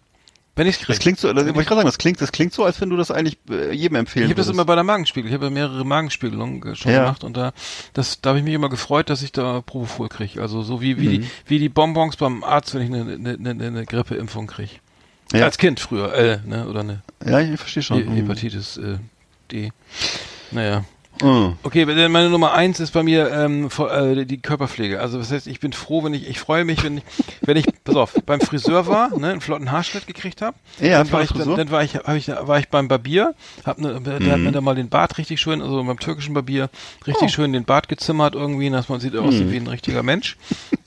Wenn 0.56 0.70
krieg. 0.70 0.88
Das 0.88 1.00
klingt 1.00 1.18
so, 1.20 1.32
das, 1.32 1.46
wollte 1.46 1.62
ich 1.62 1.68
gerade 1.68 1.80
sagen, 1.80 1.86
das 1.88 1.98
klingt, 1.98 2.22
das 2.22 2.32
klingt 2.32 2.54
so, 2.54 2.66
als 2.66 2.82
wenn 2.82 2.90
du 2.90 2.98
das 2.98 3.10
eigentlich 3.10 3.38
äh, 3.50 3.72
jedem 3.74 3.96
empfehlen 3.96 4.26
Ich 4.26 4.32
habe 4.32 4.42
das 4.42 4.50
immer 4.50 4.66
bei 4.66 4.76
der 4.76 4.84
Magenspiegel. 4.84 5.30
Ich 5.30 5.34
habe 5.34 5.46
ja 5.46 5.50
mehrere 5.50 5.86
Magenspiegelungen 5.86 6.62
äh, 6.74 6.76
schon 6.76 6.92
Ja. 6.92 7.04
gemacht 7.06 7.24
und 7.24 7.38
da, 7.38 7.54
das, 7.94 8.20
da 8.22 8.30
habe 8.32 8.40
ich 8.40 8.46
mich 8.46 8.54
immer 8.54 8.68
gefreut, 8.70 9.10
dass 9.10 9.22
ich 9.22 9.32
da 9.32 9.62
Propofol 9.62 10.10
kriege. 10.10 10.42
Also 10.42 10.62
so 10.62 10.82
wie, 10.82 11.00
wie, 11.00 11.08
Mhm. 11.08 11.22
die, 11.22 11.28
wie 11.48 11.60
die 11.60 11.70
Bonbons 11.70 12.18
beim 12.18 12.44
Arzt, 12.44 12.74
wenn 12.76 12.82
ich 12.82 12.94
eine, 12.94 13.14
eine, 13.14 13.50
eine, 13.50 13.66
eine 13.68 13.86
Grippeimpfung 13.86 14.48
kriege. 14.48 14.72
Ja. 15.34 15.46
Als 15.46 15.58
Kind 15.58 15.80
früher, 15.80 16.14
äh, 16.14 16.40
ne, 16.46 16.68
oder 16.68 16.82
eine 16.82 17.02
Ja, 17.26 17.40
ich 17.40 17.58
verstehe 17.58 17.84
schon. 17.84 18.04
He-. 18.14 18.22
Hepatitis 18.22 18.76
äh, 18.78 18.98
D. 19.52 19.72
Naja. 20.52 20.84
Mm. 21.22 21.54
Okay, 21.64 21.86
meine 22.10 22.30
Nummer 22.30 22.54
eins 22.54 22.80
ist 22.80 22.92
bei 22.92 23.04
mir 23.04 23.32
ähm, 23.32 23.70
äh, 23.80 24.26
die 24.26 24.42
Körperpflege. 24.42 25.00
Also 25.00 25.18
das 25.20 25.32
heißt, 25.32 25.48
ich 25.48 25.60
bin 25.60 25.74
froh, 25.74 26.04
wenn 26.04 26.14
ich, 26.14 26.28
ich 26.28 26.40
freue 26.40 26.66
mich, 26.66 26.84
wenn 26.84 26.98
ich, 26.98 27.04
wenn 27.42 27.58
ich, 27.58 27.66
pass 27.84 27.96
auf, 27.96 28.14
beim 28.26 28.42
Friseur 28.42 28.88
war, 28.88 29.16
ne, 29.18 29.30
einen 29.30 29.42
flotten 29.42 29.72
Haarschnitt 29.72 30.08
gekriegt 30.08 30.42
habe. 30.42 30.58
Ja, 30.80 30.98
dann 31.04 31.12
war 31.12 31.22
ich, 31.22 31.32
dann, 31.32 31.56
dann 31.56 31.72
war 31.72 31.84
ich, 31.84 31.96
hab 31.96 32.16
ich, 32.16 32.28
war 32.28 32.60
ich 32.60 32.70
beim 32.70 32.88
Barbier, 32.88 33.36
hab 33.66 33.78
ne, 33.80 34.00
der 34.02 34.20
Mhm. 34.20 34.32
hat 34.32 34.40
mir 34.40 34.52
dann 34.52 34.64
mal 34.64 34.76
den 34.76 34.90
Bart 34.90 35.18
richtig 35.18 35.40
schön, 35.42 35.62
also 35.62 35.84
beim 35.84 36.00
türkischen 36.00 36.34
Barbier 36.34 36.70
richtig 37.06 37.30
Oh. 37.30 37.34
schön 37.36 37.54
den 37.54 37.66
Bart 37.66 37.88
gezimmert 37.88 38.36
irgendwie, 38.36 38.70
dass 38.70 38.90
man 38.90 39.00
sieht 39.00 39.14
Mhm. 39.14 39.20
aussieht 39.20 39.52
wie 39.52 39.58
ein 39.58 39.68
richtiger 39.68 40.04
Mensch. 40.04 40.38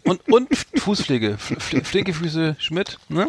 Und 0.02 0.20
und 0.28 0.48
Fußpflege, 0.76 1.38
Pfle- 1.38 1.80
Pflegefüße 1.82 2.56
Schmidt, 2.58 2.98
ne? 3.08 3.28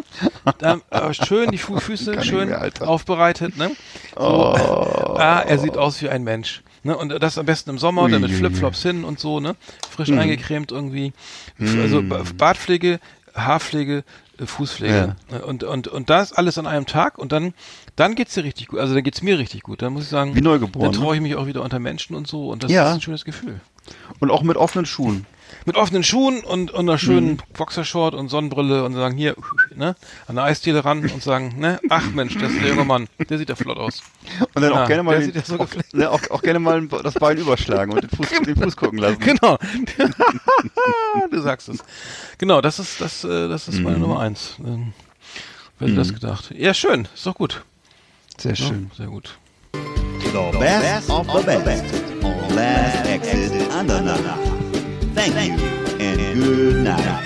Da, 0.58 0.78
äh, 0.90 1.14
schön 1.14 1.50
die 1.50 1.56
Fu 1.58 1.78
Füße 1.78 2.22
schön 2.22 2.48
mehr, 2.50 2.70
aufbereitet, 2.80 3.56
ne? 3.56 3.70
So, 4.14 4.22
ah, 4.22 5.40
er 5.46 5.58
sieht 5.58 5.76
aus 5.78 6.02
wie 6.02 6.08
ein 6.10 6.22
Mensch. 6.24 6.62
Ne? 6.86 6.96
Und 6.96 7.10
das 7.22 7.36
am 7.36 7.46
besten 7.46 7.70
im 7.70 7.78
Sommer, 7.78 8.08
dann 8.08 8.22
mit. 8.22 8.30
Flipflops 8.30 8.82
hin 8.82 9.04
und 9.04 9.18
so, 9.20 9.40
ne? 9.40 9.56
Frisch 9.90 10.08
Mhm. 10.08 10.18
eingecremt 10.20 10.72
irgendwie. 10.72 11.12
Also 11.58 12.02
Ba- 12.02 12.22
Bartpflege, 12.38 13.00
Haarpflege, 13.34 14.04
äh, 14.38 14.46
Fußpflege. 14.46 15.16
Ne? 15.30 15.44
Und, 15.44 15.64
und, 15.64 15.88
und 15.88 16.08
das 16.10 16.32
alles 16.32 16.56
an 16.58 16.66
einem 16.66 16.86
Tag 16.86 17.18
und 17.18 17.32
dann, 17.32 17.52
dann 17.96 18.14
geht's 18.14 18.34
dir 18.34 18.44
richtig 18.44 18.68
gut. 18.68 18.80
Also 18.80 18.94
dann 18.94 19.02
geht's 19.02 19.20
mir 19.22 19.38
richtig 19.38 19.62
gut. 19.62 19.82
Dann 19.82 19.92
muss 19.92 20.04
ich 20.04 20.08
sagen, 20.08 20.34
Wie 20.34 20.40
neugeboren, 20.40 20.90
dann 20.92 20.98
ne? 21.00 21.04
traue 21.04 21.16
ich 21.16 21.20
mich 21.22 21.34
auch 21.34 21.46
wieder 21.46 21.62
unter 21.62 21.78
Menschen 21.78 22.14
und 22.16 22.26
so 22.26 22.48
und 22.50 22.62
das 22.64 22.70
Ja. 22.70 22.88
ist 22.88 22.94
ein 22.94 23.00
schönes 23.02 23.24
Gefühl. 23.24 23.60
Und 24.20 24.30
auch 24.30 24.42
mit 24.42 24.56
offenen 24.56 24.86
Schuhen. 24.86 25.26
Mit 25.64 25.76
offenen 25.76 26.04
Schuhen 26.04 26.44
und, 26.44 26.70
und 26.70 26.88
einer 26.88 26.98
schönen 26.98 27.32
Mhm. 27.32 27.38
Boxershort 27.54 28.14
und 28.14 28.28
Sonnenbrille 28.28 28.84
und 28.84 28.94
sagen 28.94 29.16
hier, 29.16 29.34
ne, 29.74 29.96
an 30.28 30.36
der 30.36 30.44
Eisdiele 30.44 30.84
ran 30.84 31.08
und 31.10 31.22
sagen, 31.22 31.54
ne, 31.58 31.80
ach 31.88 32.10
Mensch, 32.12 32.36
das 32.38 32.52
ist 32.52 32.62
der 32.62 32.70
junge 32.70 32.84
Mann, 32.84 33.08
der 33.28 33.38
sieht 33.38 33.48
ja 33.48 33.56
flott 33.56 33.76
aus. 33.78 34.02
Und 34.54 34.62
dann 34.62 34.72
Ja, 34.72 34.84
auch 34.84 34.86
gerne 34.86 35.02
mal 35.02 35.18
den, 35.18 35.42
so 35.44 35.58
auch, 35.58 35.68
ne, 35.92 36.10
auch, 36.10 36.20
auch 36.30 36.42
gerne 36.42 36.58
mal 36.60 36.86
das 36.86 37.14
Bein 37.14 37.38
überschlagen 37.38 37.92
und 37.92 38.02
den 38.02 38.10
Fuß, 38.10 38.28
den 38.46 38.56
Fuß 38.56 38.76
gucken 38.76 38.98
lassen. 39.00 39.18
Genau. 39.18 39.58
du 41.30 41.40
sagst 41.40 41.68
es. 41.68 41.78
Genau, 42.38 42.60
das 42.60 42.78
ist 42.78 43.00
das, 43.00 43.24
äh, 43.24 43.48
das 43.48 43.68
ist 43.68 43.78
Mhm. 43.78 43.82
meine 43.84 43.98
Nummer 43.98 44.20
eins. 44.20 44.54
Ähm, 44.64 44.92
wer 45.78 45.88
hätte 45.88 45.96
das 45.98 46.12
gedacht? 46.14 46.52
Ja, 46.56 46.74
schön, 46.74 47.08
ist 47.14 47.26
doch 47.26 47.34
gut. 47.34 47.62
Sehr 48.38 48.52
Ja, 48.54 48.66
schön. 48.68 48.90
sehr 48.96 49.06
gut. 49.06 49.36
The 49.72 50.58
best 50.58 51.08
of 51.10 51.26
the 51.32 51.44
best 51.64 51.84
on 52.22 52.54
Last 52.54 53.06
Exit 53.06 53.52
Andernach. 53.72 54.55
Thank 55.16 55.34
you 55.58 55.66
and 55.98 56.44
good 56.44 56.76
night. 56.84 57.22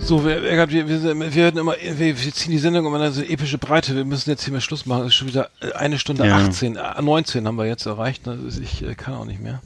So, 0.00 0.24
wir, 0.24 0.42
wir, 0.42 0.88
wir, 0.88 1.34
wir 1.34 1.48
immer, 1.56 1.74
wir, 1.82 1.98
wir 2.24 2.32
ziehen 2.32 2.50
die 2.52 2.58
Sendung 2.58 2.86
immer 2.86 2.96
in 2.96 3.02
eine 3.02 3.12
so 3.12 3.20
epische 3.22 3.58
Breite. 3.58 3.94
Wir 3.94 4.06
müssen 4.06 4.30
jetzt 4.30 4.44
hier 4.44 4.52
mal 4.54 4.60
Schluss 4.62 4.86
machen. 4.86 5.02
Es 5.02 5.08
ist 5.08 5.14
schon 5.16 5.28
wieder 5.28 5.50
äh, 5.60 5.72
eine 5.72 5.98
Stunde 5.98 6.26
Ja. 6.26 6.36
18, 6.38 6.76
äh, 6.76 7.02
19 7.02 7.46
haben 7.46 7.56
wir 7.56 7.66
jetzt 7.66 7.84
erreicht. 7.84 8.26
Ne? 8.26 8.38
Ich 8.62 8.82
äh, 8.82 8.94
kann 8.94 9.14
auch 9.14 9.26
nicht 9.26 9.40
mehr. 9.42 9.60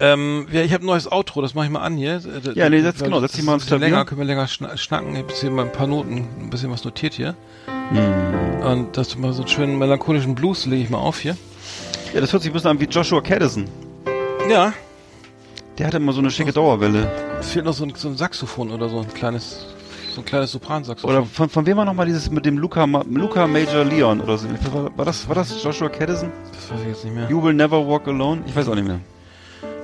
Ähm, 0.00 0.46
ja, 0.50 0.62
ich 0.62 0.72
habe 0.72 0.84
ein 0.84 0.86
neues 0.86 1.10
Outro, 1.10 1.42
das 1.42 1.54
mache 1.54 1.66
ich 1.66 1.70
mal 1.72 1.80
an 1.82 1.96
hier. 1.98 2.16
Äh, 2.24 2.52
Ja, 2.54 2.70
nee, 2.70 2.80
setz- 2.80 3.02
genau, 3.02 3.20
setz 3.20 3.32
das 3.32 3.36
dich 3.36 3.44
mal 3.44 3.52
ans 3.52 3.64
ein 3.64 3.66
bisschen 3.66 3.78
Klavier. 3.78 3.86
länger, 3.96 4.04
können 4.06 4.20
wir 4.20 4.26
länger 4.26 4.46
schna 4.48 4.76
schnacken. 4.78 5.12
Ich 5.12 5.18
habe 5.18 5.28
jetzt 5.28 5.40
hier 5.40 5.50
mal 5.50 5.66
ein 5.66 5.72
paar 5.72 5.86
Noten, 5.88 6.26
ein 6.40 6.48
bisschen 6.50 6.70
was 6.70 6.84
notiert 6.84 7.12
hier. 7.14 7.34
Hm. 7.90 8.60
Und 8.62 8.96
das 8.96 9.18
mal 9.18 9.32
so 9.34 9.42
einen 9.42 9.48
schönen 9.48 9.78
melancholischen 9.78 10.34
Blues 10.34 10.64
lege 10.66 10.84
ich 10.84 10.88
mal 10.90 10.98
auf 10.98 11.18
hier. 11.20 11.36
Ja, 12.14 12.20
das 12.22 12.32
hört 12.32 12.42
sich 12.42 12.50
ein 12.50 12.54
bisschen 12.54 12.70
an 12.70 12.80
wie 12.80 12.84
Joshua 12.86 13.20
Caddison. 13.20 13.66
Ja, 14.48 14.72
Der 15.78 15.86
hatte 15.86 15.98
immer 15.98 16.12
so 16.12 16.18
eine 16.20 16.30
schicke 16.30 16.52
Dauerwelle. 16.52 17.08
es 17.40 17.50
fehlt 17.52 17.64
noch 17.64 17.72
so 17.72 17.84
ein, 17.84 17.92
so 17.94 18.08
ein 18.08 18.16
Saxophon 18.16 18.70
oder 18.70 18.88
so 18.88 18.98
ein 18.98 19.08
kleines, 19.14 19.64
so 20.12 20.20
ein 20.20 20.24
kleines 20.24 20.50
Sopransaxophon. 20.52 21.16
Oder 21.16 21.24
von, 21.24 21.48
von 21.48 21.66
wem 21.66 21.76
war 21.76 21.84
nochmal 21.84 22.06
dieses 22.06 22.30
mit 22.30 22.44
dem 22.46 22.58
Luca, 22.58 22.84
Luca 22.84 23.46
Major 23.46 23.84
Leon 23.84 24.20
oder 24.20 24.36
so? 24.38 24.48
War, 24.72 24.96
war, 24.98 25.04
das, 25.04 25.28
war 25.28 25.36
das 25.36 25.62
Joshua 25.62 25.88
Caddison? 25.88 26.32
das 26.52 26.70
weiß 26.72 26.80
ich 26.82 26.88
jetzt 26.88 27.04
nicht 27.04 27.14
mehr. 27.14 27.30
You 27.30 27.42
will 27.42 27.54
never 27.54 27.86
walk 27.86 28.08
alone? 28.08 28.42
Ich 28.46 28.56
weiß 28.56 28.68
auch 28.68 28.74
nicht 28.74 28.86
mehr. 28.88 28.98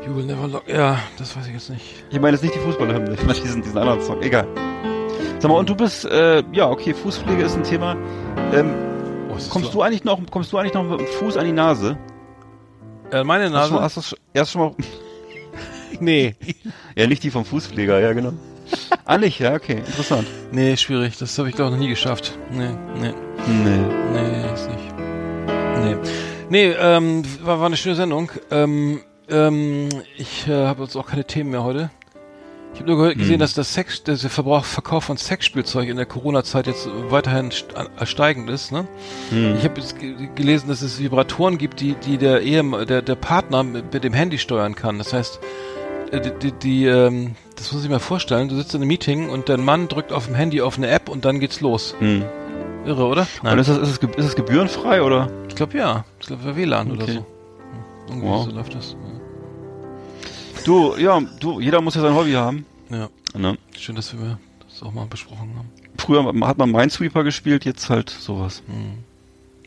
You 0.06 0.16
will 0.16 0.24
never 0.24 0.48
lock. 0.48 0.68
Ja, 0.68 0.98
das 1.16 1.36
weiß 1.36 1.46
ich 1.46 1.52
jetzt 1.54 1.70
nicht. 1.70 1.84
Ich 2.10 2.20
meine 2.20 2.32
jetzt 2.36 2.42
nicht 2.42 2.54
die 2.54 2.58
Fußballerhymne, 2.58 3.14
ich 3.14 3.22
meine 3.24 3.38
diesen, 3.40 3.62
diesen 3.62 3.78
anderen 3.78 4.00
Song. 4.02 4.20
Egal. 4.20 4.46
Sag 5.38 5.48
mal, 5.50 5.58
und 5.58 5.68
du 5.68 5.76
bist, 5.76 6.04
äh, 6.06 6.42
ja, 6.52 6.68
okay, 6.70 6.92
Fußpflege 6.92 7.42
ist 7.44 7.54
ein 7.56 7.62
Thema. 7.62 7.96
Ähm, 8.52 8.70
Oh, 9.30 9.36
kommst 9.50 9.72
so- 9.72 9.78
du 9.78 9.82
eigentlich 9.82 10.04
noch, 10.04 10.20
kommst 10.30 10.52
du 10.52 10.58
eigentlich 10.58 10.74
noch 10.74 10.84
mit 10.84 11.00
dem 11.00 11.06
Fuß 11.06 11.36
an 11.36 11.44
die 11.46 11.50
Nase? 11.52 11.96
Äh, 13.10 13.24
meine 13.24 13.44
Hast 13.44 13.50
du, 13.50 13.54
Nase? 13.56 13.68
schon 13.72 13.80
hast 13.82 14.12
du 14.12 14.16
erst 14.32 14.52
schon 14.52 14.60
mal, 14.62 14.74
nee. 16.00 16.34
ja, 16.96 17.06
nicht 17.06 17.22
die 17.22 17.30
vom 17.30 17.44
Fußpfleger, 17.44 18.00
ja, 18.00 18.12
genau. 18.12 18.32
ah, 19.04 19.18
nicht, 19.18 19.38
ja, 19.40 19.54
okay, 19.54 19.78
interessant. 19.86 20.26
Nee, 20.52 20.76
schwierig. 20.76 21.16
Das 21.18 21.38
habe 21.38 21.48
ich 21.48 21.54
glaube 21.54 21.72
noch 21.72 21.78
nie 21.78 21.88
geschafft. 21.88 22.38
Nee, 22.50 22.70
nee, 23.00 23.12
Nee. 23.46 23.80
nee, 24.12 24.54
ist 24.54 24.68
nicht. 24.70 24.94
Nee. 25.82 25.96
Nee, 26.48 26.74
ähm, 26.78 27.22
war, 27.42 27.58
war 27.60 27.66
eine 27.66 27.76
schöne 27.76 27.94
Sendung. 27.94 28.30
Ähm, 28.50 29.00
ähm, 29.28 29.88
ich 30.16 30.46
äh, 30.46 30.66
habe 30.66 30.82
jetzt 30.82 30.96
auch 30.96 31.06
keine 31.06 31.24
Themen 31.24 31.50
mehr 31.50 31.64
heute. 31.64 31.90
Ich 32.74 32.80
habe 32.80 32.90
nur 32.90 32.98
gehört, 32.98 33.18
gesehen, 33.18 33.38
dass 33.38 33.54
das 33.54 33.72
Sex, 33.72 34.02
der 34.02 34.16
Verbrauch, 34.16 34.64
Verkauf 34.64 35.04
von 35.04 35.16
Sexspielzeug 35.16 35.88
in 35.88 35.96
der 35.96 36.06
Corona-Zeit 36.06 36.66
jetzt 36.66 36.88
weiterhin 37.08 37.50
äh, 37.50 38.04
steigend 38.04 38.50
ist. 38.50 38.72
Ne? 38.72 38.88
Hm. 39.30 39.56
Ich 39.56 39.64
habe 39.64 39.80
jetzt 39.80 39.98
ge 40.00 40.28
gelesen, 40.34 40.68
dass 40.68 40.82
es 40.82 40.98
Vibratoren 40.98 41.56
gibt, 41.56 41.80
die, 41.80 41.94
die 41.94 42.18
der 42.18 42.42
Ehe, 42.42 42.64
der, 42.84 43.00
der 43.00 43.14
Partner 43.14 43.62
mit, 43.62 43.94
mit 43.94 44.02
dem 44.02 44.12
Handy 44.12 44.38
steuern 44.38 44.74
kann. 44.74 44.98
Das 44.98 45.12
heißt, 45.12 45.38
die, 46.12 46.38
die, 46.38 46.52
die 46.52 46.86
ähm, 46.86 47.34
das 47.56 47.72
muss 47.72 47.84
ich 47.84 47.90
mir 47.90 48.00
vorstellen. 48.00 48.48
Du 48.48 48.56
sitzt 48.56 48.74
in 48.74 48.80
einem 48.80 48.88
Meeting 48.88 49.28
und 49.28 49.48
dein 49.48 49.64
Mann 49.64 49.88
drückt 49.88 50.12
auf 50.12 50.26
dem 50.26 50.34
Handy 50.34 50.60
auf 50.60 50.76
eine 50.76 50.88
App 50.88 51.08
und 51.08 51.24
dann 51.24 51.40
geht's 51.40 51.60
los. 51.60 51.94
Hm. 51.98 52.24
Irre, 52.84 53.04
oder? 53.06 53.26
Und 53.42 53.58
ist 53.58 53.68
das, 53.68 53.78
ist, 53.78 54.00
ge- 54.00 54.10
ist 54.16 54.26
es 54.26 54.36
gebührenfrei 54.36 55.02
oder? 55.02 55.30
Ich 55.48 55.54
glaube 55.54 55.78
ja. 55.78 56.04
Ich 56.20 56.26
glaube 56.26 56.54
WLAN 56.56 56.90
oder 56.90 57.02
Okay. 57.04 57.12
so. 57.14 57.18
Hm, 57.20 57.24
Irgendwie 58.08 58.26
Wow. 58.28 58.44
so 58.44 58.50
läuft 58.50 58.74
das. 58.74 58.96
Du, 60.64 60.96
ja, 60.96 61.20
du, 61.40 61.60
jeder 61.60 61.80
muss 61.80 61.94
ja 61.94 62.00
sein 62.02 62.14
Hobby 62.14 62.32
haben. 62.32 62.64
Ja. 62.90 63.08
Ne? 63.36 63.56
Schön, 63.78 63.96
dass 63.96 64.12
wir 64.12 64.38
das 64.68 64.82
auch 64.82 64.92
mal 64.92 65.06
besprochen 65.06 65.50
haben. 65.56 65.70
Früher 65.98 66.24
hat 66.46 66.58
man 66.58 66.70
Minesweeper 66.70 67.22
gespielt, 67.24 67.64
jetzt 67.64 67.88
halt 67.90 68.10
sowas. 68.10 68.62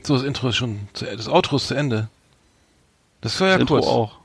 So, 0.04 0.14
das 0.16 0.24
Intro 0.24 0.50
ist 0.50 0.56
schon 0.58 0.80
zu, 0.94 1.06
das 1.06 1.28
Outro 1.30 1.58
ist 1.58 1.68
zu 1.68 1.74
Ende. 1.76 2.10
Das 3.22 3.40
war 3.42 3.48
ja 3.48 3.54
das 3.56 3.62
Intro 3.62 3.76
kurz. 3.76 3.88
auch. 3.88 4.17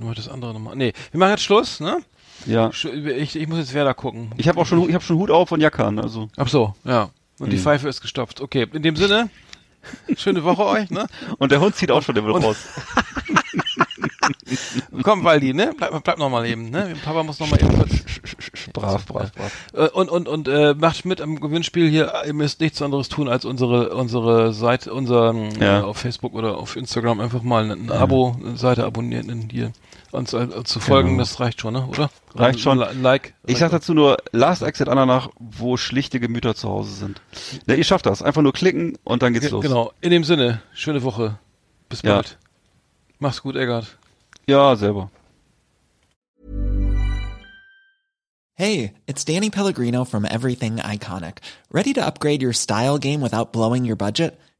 Nur 0.00 0.14
das 0.14 0.28
andere 0.28 0.52
nochmal. 0.54 0.76
Nee, 0.76 0.92
wir 1.12 1.18
machen 1.20 1.30
jetzt 1.30 1.42
Schluss, 1.44 1.80
ne? 1.80 1.98
Ja. 2.46 2.70
Ich, 2.70 3.36
ich 3.36 3.48
muss 3.48 3.58
jetzt 3.58 3.74
Werder 3.74 3.94
gucken. 3.94 4.30
Ich 4.38 4.48
habe 4.48 4.58
auch 4.60 4.66
schon, 4.66 4.88
ich 4.88 4.94
habe 4.94 5.04
schon 5.04 5.16
Hut 5.18 5.30
auf 5.30 5.52
und 5.52 5.60
Jacke 5.60 5.84
an, 5.84 5.98
also. 5.98 6.28
Ach 6.36 6.48
so, 6.48 6.74
ja. 6.84 7.10
Und 7.38 7.50
die 7.52 7.56
Mhm. 7.56 7.60
Pfeife 7.62 7.88
ist 7.88 8.00
gestopft. 8.00 8.40
Okay, 8.40 8.66
in 8.72 8.82
dem 8.82 8.96
Sinne, 8.96 9.28
schöne 10.16 10.42
Woche 10.44 10.64
euch, 10.64 10.90
ne? 10.90 11.06
Und 11.38 11.52
der 11.52 11.60
Hund 11.60 11.74
zieht 11.76 11.90
auch 11.90 12.02
schon 12.02 12.14
der 12.14 12.24
will 12.24 12.32
und- 12.32 12.44
raus. 12.44 12.56
Komm, 15.02 15.24
Waldi, 15.24 15.54
ne? 15.54 15.72
Bleib, 15.76 16.02
bleib 16.04 16.18
noch 16.18 16.28
mal 16.30 16.46
eben, 16.46 16.70
ne? 16.70 16.94
Papa 17.04 17.22
muss 17.22 17.38
noch 17.40 17.50
mal 17.50 17.60
eben 17.60 17.76
kurz. 17.76 17.90
Brav, 18.72 19.06
brav, 19.06 19.32
brav. 19.32 19.52
Äh, 19.72 19.88
Und, 19.88 20.08
und, 20.10 20.28
und 20.28 20.48
äh, 20.48 20.74
macht 20.74 21.04
mit 21.04 21.20
am 21.20 21.40
Gewinnspiel 21.40 21.88
hier. 21.88 22.12
Ihr 22.26 22.34
müsst 22.34 22.60
nichts 22.60 22.80
anderes 22.82 23.08
tun, 23.08 23.28
als 23.28 23.44
unsere, 23.44 23.94
unsere 23.94 24.52
Seite, 24.52 24.92
unser, 24.92 25.34
Ja. 25.60 25.80
äh, 25.80 25.82
auf 25.82 25.98
Facebook 25.98 26.34
oder 26.34 26.58
auf 26.58 26.76
Instagram 26.76 27.20
einfach 27.20 27.42
mal 27.42 27.64
ein, 27.70 27.86
ein 27.86 27.90
Abo, 27.92 28.36
eine 28.44 28.56
Seite 28.56 28.84
abonnieren, 28.84 29.28
in 29.30 29.48
hier 30.10 30.18
uns 30.18 30.32
äh, 30.32 30.64
zu 30.64 30.80
folgen. 30.80 31.10
Genau. 31.10 31.20
Das 31.20 31.40
reicht 31.40 31.60
schon, 31.60 31.74
ne? 31.74 31.86
Oder? 31.86 32.10
Reicht 32.34 32.60
schon. 32.60 32.78
Like. 33.02 33.34
Ich 33.46 33.58
sag 33.58 33.70
dazu 33.70 33.94
nur 33.94 34.16
Last 34.32 34.62
Exit 34.62 34.88
Andernach, 34.88 35.28
wo 35.38 35.76
schlichte 35.76 36.20
Gemüter 36.20 36.54
zu 36.54 36.68
Hause 36.68 36.92
sind. 36.92 37.20
Ja, 37.66 37.74
ihr 37.74 37.84
schafft 37.84 38.06
das. 38.06 38.22
Einfach 38.22 38.42
nur 38.42 38.52
klicken 38.52 38.98
und 39.04 39.22
dann 39.22 39.32
geht's 39.32 39.46
Ge- 39.46 39.52
los. 39.52 39.62
Genau. 39.62 39.92
In 40.00 40.10
dem 40.10 40.24
Sinne, 40.24 40.62
schöne 40.74 41.02
Woche. 41.02 41.38
Bis 41.88 42.02
Ja. 42.02 42.14
bald. 42.16 42.38
Mach's 43.18 43.42
gut, 43.42 43.56
Eggert. 43.56 43.96
Ja, 44.46 44.76
selber. 44.76 45.10
Hey, 48.54 48.92
it's 49.06 49.24
Danny 49.24 49.48
Pellegrino 49.50 50.04
from 50.04 50.24
Everything 50.24 50.78
Iconic. 50.80 51.38
Ready 51.72 51.94
to 51.94 52.02
upgrade 52.04 52.42
your 52.42 52.52
style 52.52 52.98
game 52.98 53.22
without 53.22 53.52
blowing 53.52 53.84
your 53.88 53.96
budget? 53.96 54.38